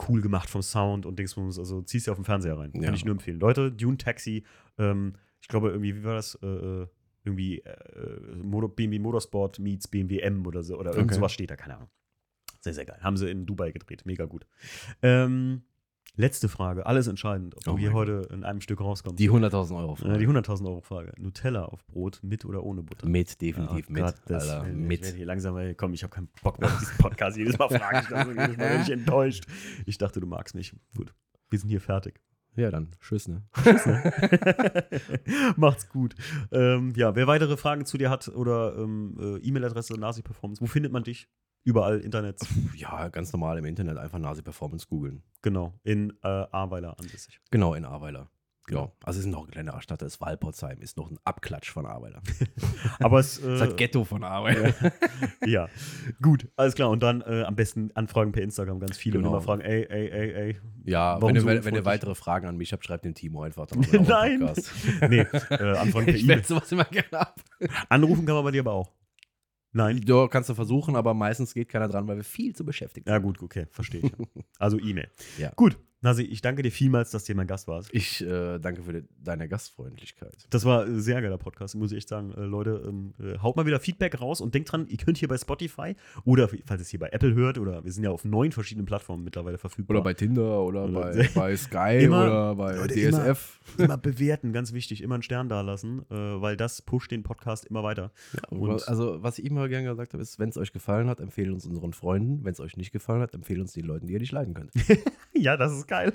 cool 0.08 0.20
gemacht 0.20 0.50
vom 0.50 0.62
Sound 0.62 1.06
und 1.06 1.18
Dingsbums. 1.18 1.58
Also 1.58 1.82
ziehst 1.82 2.06
du 2.06 2.10
auf 2.10 2.18
den 2.18 2.24
Fernseher 2.24 2.58
rein. 2.58 2.70
Ja. 2.74 2.82
Kann 2.82 2.94
ich 2.94 3.04
nur 3.04 3.12
empfehlen. 3.12 3.40
Leute, 3.40 3.72
Dune 3.72 3.96
Taxi, 3.96 4.44
ähm, 4.78 5.14
ich 5.40 5.48
glaube 5.48 5.70
irgendwie, 5.70 5.96
wie 5.96 6.04
war 6.04 6.14
das? 6.14 6.38
Äh, 6.42 6.46
äh 6.46 6.86
irgendwie 7.24 7.58
äh, 7.58 8.68
BMW 8.74 8.98
Motorsport 8.98 9.58
meets 9.58 9.88
BMW 9.88 10.20
M 10.20 10.46
oder 10.46 10.62
so. 10.62 10.78
Oder 10.78 10.92
irgend 10.92 11.10
okay. 11.10 11.16
sowas 11.16 11.32
steht 11.32 11.50
da, 11.50 11.56
keine 11.56 11.76
Ahnung. 11.76 11.90
Sehr, 12.60 12.74
sehr 12.74 12.84
geil. 12.84 12.98
Haben 13.00 13.16
sie 13.16 13.30
in 13.30 13.46
Dubai 13.46 13.72
gedreht. 13.72 14.02
Mega 14.04 14.26
gut. 14.26 14.46
Ähm, 15.02 15.62
Letzte 16.16 16.48
Frage, 16.48 16.86
alles 16.86 17.06
entscheidend, 17.06 17.56
ob 17.56 17.66
oh 17.66 17.70
du 17.72 17.78
hier 17.78 17.92
heute 17.92 18.28
in 18.30 18.44
einem 18.44 18.60
Stück 18.60 18.80
rauskommst. 18.80 19.18
Die 19.18 19.30
100.000 19.30 19.78
Euro 19.78 19.94
Frage. 19.94 20.12
Ja, 20.12 20.18
die 20.18 20.28
100.000 20.28 20.66
Euro 20.66 20.80
Frage. 20.80 21.12
Nutella 21.16 21.64
auf 21.64 21.86
Brot, 21.86 22.20
mit 22.22 22.44
oder 22.44 22.62
ohne 22.64 22.82
Butter? 22.82 23.08
Mit, 23.08 23.40
definitiv 23.40 23.86
oh, 23.88 23.92
mit. 23.92 24.02
Gott, 24.02 24.16
das, 24.26 24.48
Alter, 24.50 24.68
mit. 24.68 25.06
Ich 25.06 25.14
hier 25.14 25.24
langsam, 25.24 25.56
komm, 25.76 25.94
ich 25.94 26.02
habe 26.02 26.12
keinen 26.12 26.28
Bock 26.42 26.60
mehr 26.60 26.68
auf 26.68 26.78
diesen 26.78 26.98
Podcast. 26.98 27.36
jedes 27.36 27.56
Mal 27.58 27.68
frage 27.68 28.00
ich 28.00 28.08
das 28.08 28.26
und 28.26 28.38
jedes 28.38 28.56
Mal 28.56 28.70
bin 28.70 28.82
ich 28.82 28.90
enttäuscht. 28.90 29.44
Ich 29.86 29.98
dachte, 29.98 30.20
du 30.20 30.26
magst 30.26 30.54
mich. 30.54 30.74
Gut, 30.96 31.14
wir 31.48 31.58
sind 31.58 31.70
hier 31.70 31.80
fertig. 31.80 32.20
Ja, 32.56 32.70
dann 32.70 32.90
tschüss, 33.00 33.28
ne? 33.28 33.44
Tschüss, 33.62 33.86
ne? 33.86 34.84
Macht's 35.56 35.88
gut. 35.88 36.16
Ähm, 36.50 36.92
ja, 36.96 37.14
wer 37.14 37.28
weitere 37.28 37.56
Fragen 37.56 37.86
zu 37.86 37.96
dir 37.96 38.10
hat 38.10 38.28
oder 38.28 38.76
ähm, 38.76 39.16
äh, 39.18 39.38
E-Mail-Adresse 39.38 39.94
Nasi 39.94 40.22
Performance, 40.22 40.60
wo 40.60 40.66
findet 40.66 40.92
man 40.92 41.04
dich? 41.04 41.28
Überall 41.64 42.00
Internet. 42.00 42.40
Ja, 42.74 43.08
ganz 43.08 43.32
normal 43.32 43.58
im 43.58 43.64
Internet 43.64 43.98
einfach 43.98 44.18
Nasi 44.18 44.42
Performance 44.42 44.86
googeln. 44.88 45.22
Genau, 45.42 45.74
in 45.82 46.12
äh, 46.22 46.28
Ahrweiler 46.28 46.98
ansässig. 46.98 47.40
Genau, 47.50 47.74
in 47.74 47.84
Ahrweiler. 47.84 48.30
Genau. 48.70 48.84
Ja, 48.84 48.92
also 49.04 49.18
es 49.18 49.26
ist 49.26 49.32
noch 49.32 49.46
ein 49.46 49.50
kleiner 49.50 49.80
Stadt, 49.82 50.00
das 50.00 50.20
Walpotsheim 50.20 50.80
ist 50.80 50.96
noch 50.96 51.10
ein 51.10 51.18
Abklatsch 51.24 51.70
von 51.70 51.86
Ahrweiler. 51.86 52.22
Aber 53.00 53.18
es 53.18 53.38
äh, 53.38 53.54
ist 53.54 53.60
halt 53.60 53.76
Ghetto 53.76 54.04
von 54.04 54.22
Ahrweiler. 54.22 54.72
ja, 55.44 55.68
gut, 56.22 56.48
alles 56.56 56.74
klar. 56.76 56.90
Und 56.90 57.02
dann 57.02 57.20
äh, 57.22 57.42
am 57.42 57.56
besten 57.56 57.90
Anfragen 57.94 58.30
per 58.30 58.42
Instagram, 58.42 58.78
ganz 58.78 58.96
viele 58.96 59.18
genau. 59.18 59.30
und 59.30 59.34
immer 59.34 59.42
fragen, 59.42 59.62
ey, 59.62 59.86
ey, 59.88 60.08
ey, 60.08 60.32
ey. 60.32 60.60
Ja, 60.84 61.20
wenn, 61.20 61.40
so 61.40 61.50
ihr, 61.50 61.64
wenn 61.64 61.74
ihr 61.74 61.84
weitere 61.84 62.14
Fragen 62.14 62.46
an 62.46 62.56
mich 62.56 62.72
habt, 62.72 62.84
schreibt 62.84 63.04
den 63.04 63.14
Timo 63.14 63.42
einfach. 63.42 63.66
Nein. 63.92 64.52
nee, 65.08 65.18
äh, 65.18 65.76
Anfragen 65.76 65.90
per 66.06 66.14
E-Mail. 66.14 66.16
Ich 66.16 66.28
werde 66.28 66.44
sowas 66.44 66.70
immer 66.70 66.84
gerne 66.84 67.12
ab. 67.12 67.40
Anrufen 67.88 68.24
kann 68.24 68.36
man 68.36 68.44
bei 68.44 68.50
dir 68.52 68.60
aber 68.60 68.72
auch. 68.72 68.92
Nein. 69.72 70.02
Ja, 70.06 70.26
kannst 70.28 70.48
du 70.50 70.54
versuchen, 70.54 70.96
aber 70.96 71.14
meistens 71.14 71.54
geht 71.54 71.68
keiner 71.68 71.88
dran, 71.88 72.08
weil 72.08 72.16
wir 72.16 72.24
viel 72.24 72.54
zu 72.54 72.64
beschäftigt 72.64 73.06
sind. 73.06 73.12
Ja, 73.12 73.18
gut, 73.18 73.40
okay, 73.42 73.66
verstehe 73.70 74.02
ich. 74.02 74.12
Also 74.58 74.78
E-Mail. 74.78 75.08
Ja. 75.38 75.52
Gut, 75.56 75.78
Nasi, 76.02 76.22
ich 76.22 76.40
danke 76.40 76.62
dir 76.62 76.72
vielmals, 76.72 77.10
dass 77.10 77.24
du 77.24 77.34
mein 77.34 77.46
Gast 77.46 77.68
warst. 77.68 77.90
Ich 77.92 78.22
äh, 78.22 78.58
danke 78.58 78.82
für 78.84 78.94
die, 78.94 79.02
deine 79.22 79.48
Gastfreundlichkeit. 79.48 80.46
Das 80.48 80.64
war 80.64 80.84
ein 80.84 80.98
sehr 80.98 81.20
geiler 81.20 81.36
Podcast, 81.36 81.74
muss 81.74 81.92
ich 81.92 81.98
echt 81.98 82.08
sagen. 82.08 82.32
Äh, 82.32 82.40
Leute, 82.40 82.82
ähm, 82.88 83.12
äh, 83.18 83.38
haut 83.38 83.56
mal 83.56 83.66
wieder 83.66 83.80
Feedback 83.80 84.18
raus 84.18 84.40
und 84.40 84.54
denkt 84.54 84.72
dran, 84.72 84.86
ihr 84.88 84.96
könnt 84.96 85.18
hier 85.18 85.28
bei 85.28 85.36
Spotify 85.36 85.94
oder 86.24 86.48
falls 86.48 86.80
ihr 86.80 86.84
es 86.84 86.88
hier 86.88 87.00
bei 87.00 87.10
Apple 87.10 87.34
hört 87.34 87.58
oder 87.58 87.84
wir 87.84 87.92
sind 87.92 88.02
ja 88.02 88.10
auf 88.10 88.24
neun 88.24 88.50
verschiedenen 88.50 88.86
Plattformen 88.86 89.24
mittlerweile 89.24 89.58
verfügbar. 89.58 89.96
Oder 89.96 90.04
bei 90.04 90.14
Tinder 90.14 90.62
oder, 90.62 90.84
oder 90.84 91.12
bei, 91.12 91.28
bei, 91.34 91.56
Sky 91.56 92.04
immer, 92.04 92.22
oder 92.22 92.54
bei 92.54 92.76
Leute, 92.76 92.94
DSF. 92.94 93.60
Immer, 93.76 93.84
immer, 93.84 93.98
bewerten, 93.98 94.54
ganz 94.54 94.72
wichtig, 94.72 95.02
immer 95.02 95.16
einen 95.16 95.22
Stern 95.22 95.50
dalassen, 95.50 96.06
äh, 96.10 96.14
weil 96.14 96.56
das 96.56 96.80
pusht 96.80 97.10
den 97.10 97.24
Podcast 97.24 97.66
immer 97.66 97.82
weiter. 97.82 98.10
Ja, 98.32 98.76
also, 98.86 99.22
was 99.22 99.38
ich 99.38 99.44
immer 99.44 99.68
gerne 99.68 99.90
gesagt 99.90 100.14
habe, 100.14 100.22
ist, 100.22 100.38
wenn 100.38 100.48
es 100.48 100.56
euch 100.56 100.72
gefallen 100.72 101.10
hat, 101.10 101.20
empfehlen 101.20 101.52
uns 101.52 101.66
unseren 101.66 101.92
Freunden. 101.92 102.42
Wenn 102.42 102.52
es 102.52 102.60
euch 102.60 102.78
nicht 102.78 102.90
gefallen 102.90 103.20
hat, 103.20 103.34
empfehlen 103.34 103.60
uns 103.60 103.74
den 103.74 103.84
Leuten, 103.84 104.06
die 104.06 104.14
ihr 104.14 104.18
nicht 104.18 104.32
leiden 104.32 104.54
könnt. 104.54 104.72
ja, 105.34 105.58
das 105.58 105.72
ist 105.72 105.89
geil. 105.90 106.12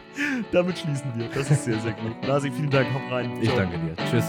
Damit 0.52 0.78
schließen 0.78 1.12
wir. 1.14 1.28
Das 1.28 1.50
ist 1.50 1.64
sehr, 1.64 1.78
sehr 1.78 1.92
gut. 1.92 2.26
Nasi, 2.26 2.50
vielen 2.50 2.70
Dank. 2.70 2.88
Hau 2.92 3.14
rein. 3.14 3.40
Ich 3.40 3.50
danke 3.50 3.78
dir. 3.78 3.94
Tschüss. 4.10 4.24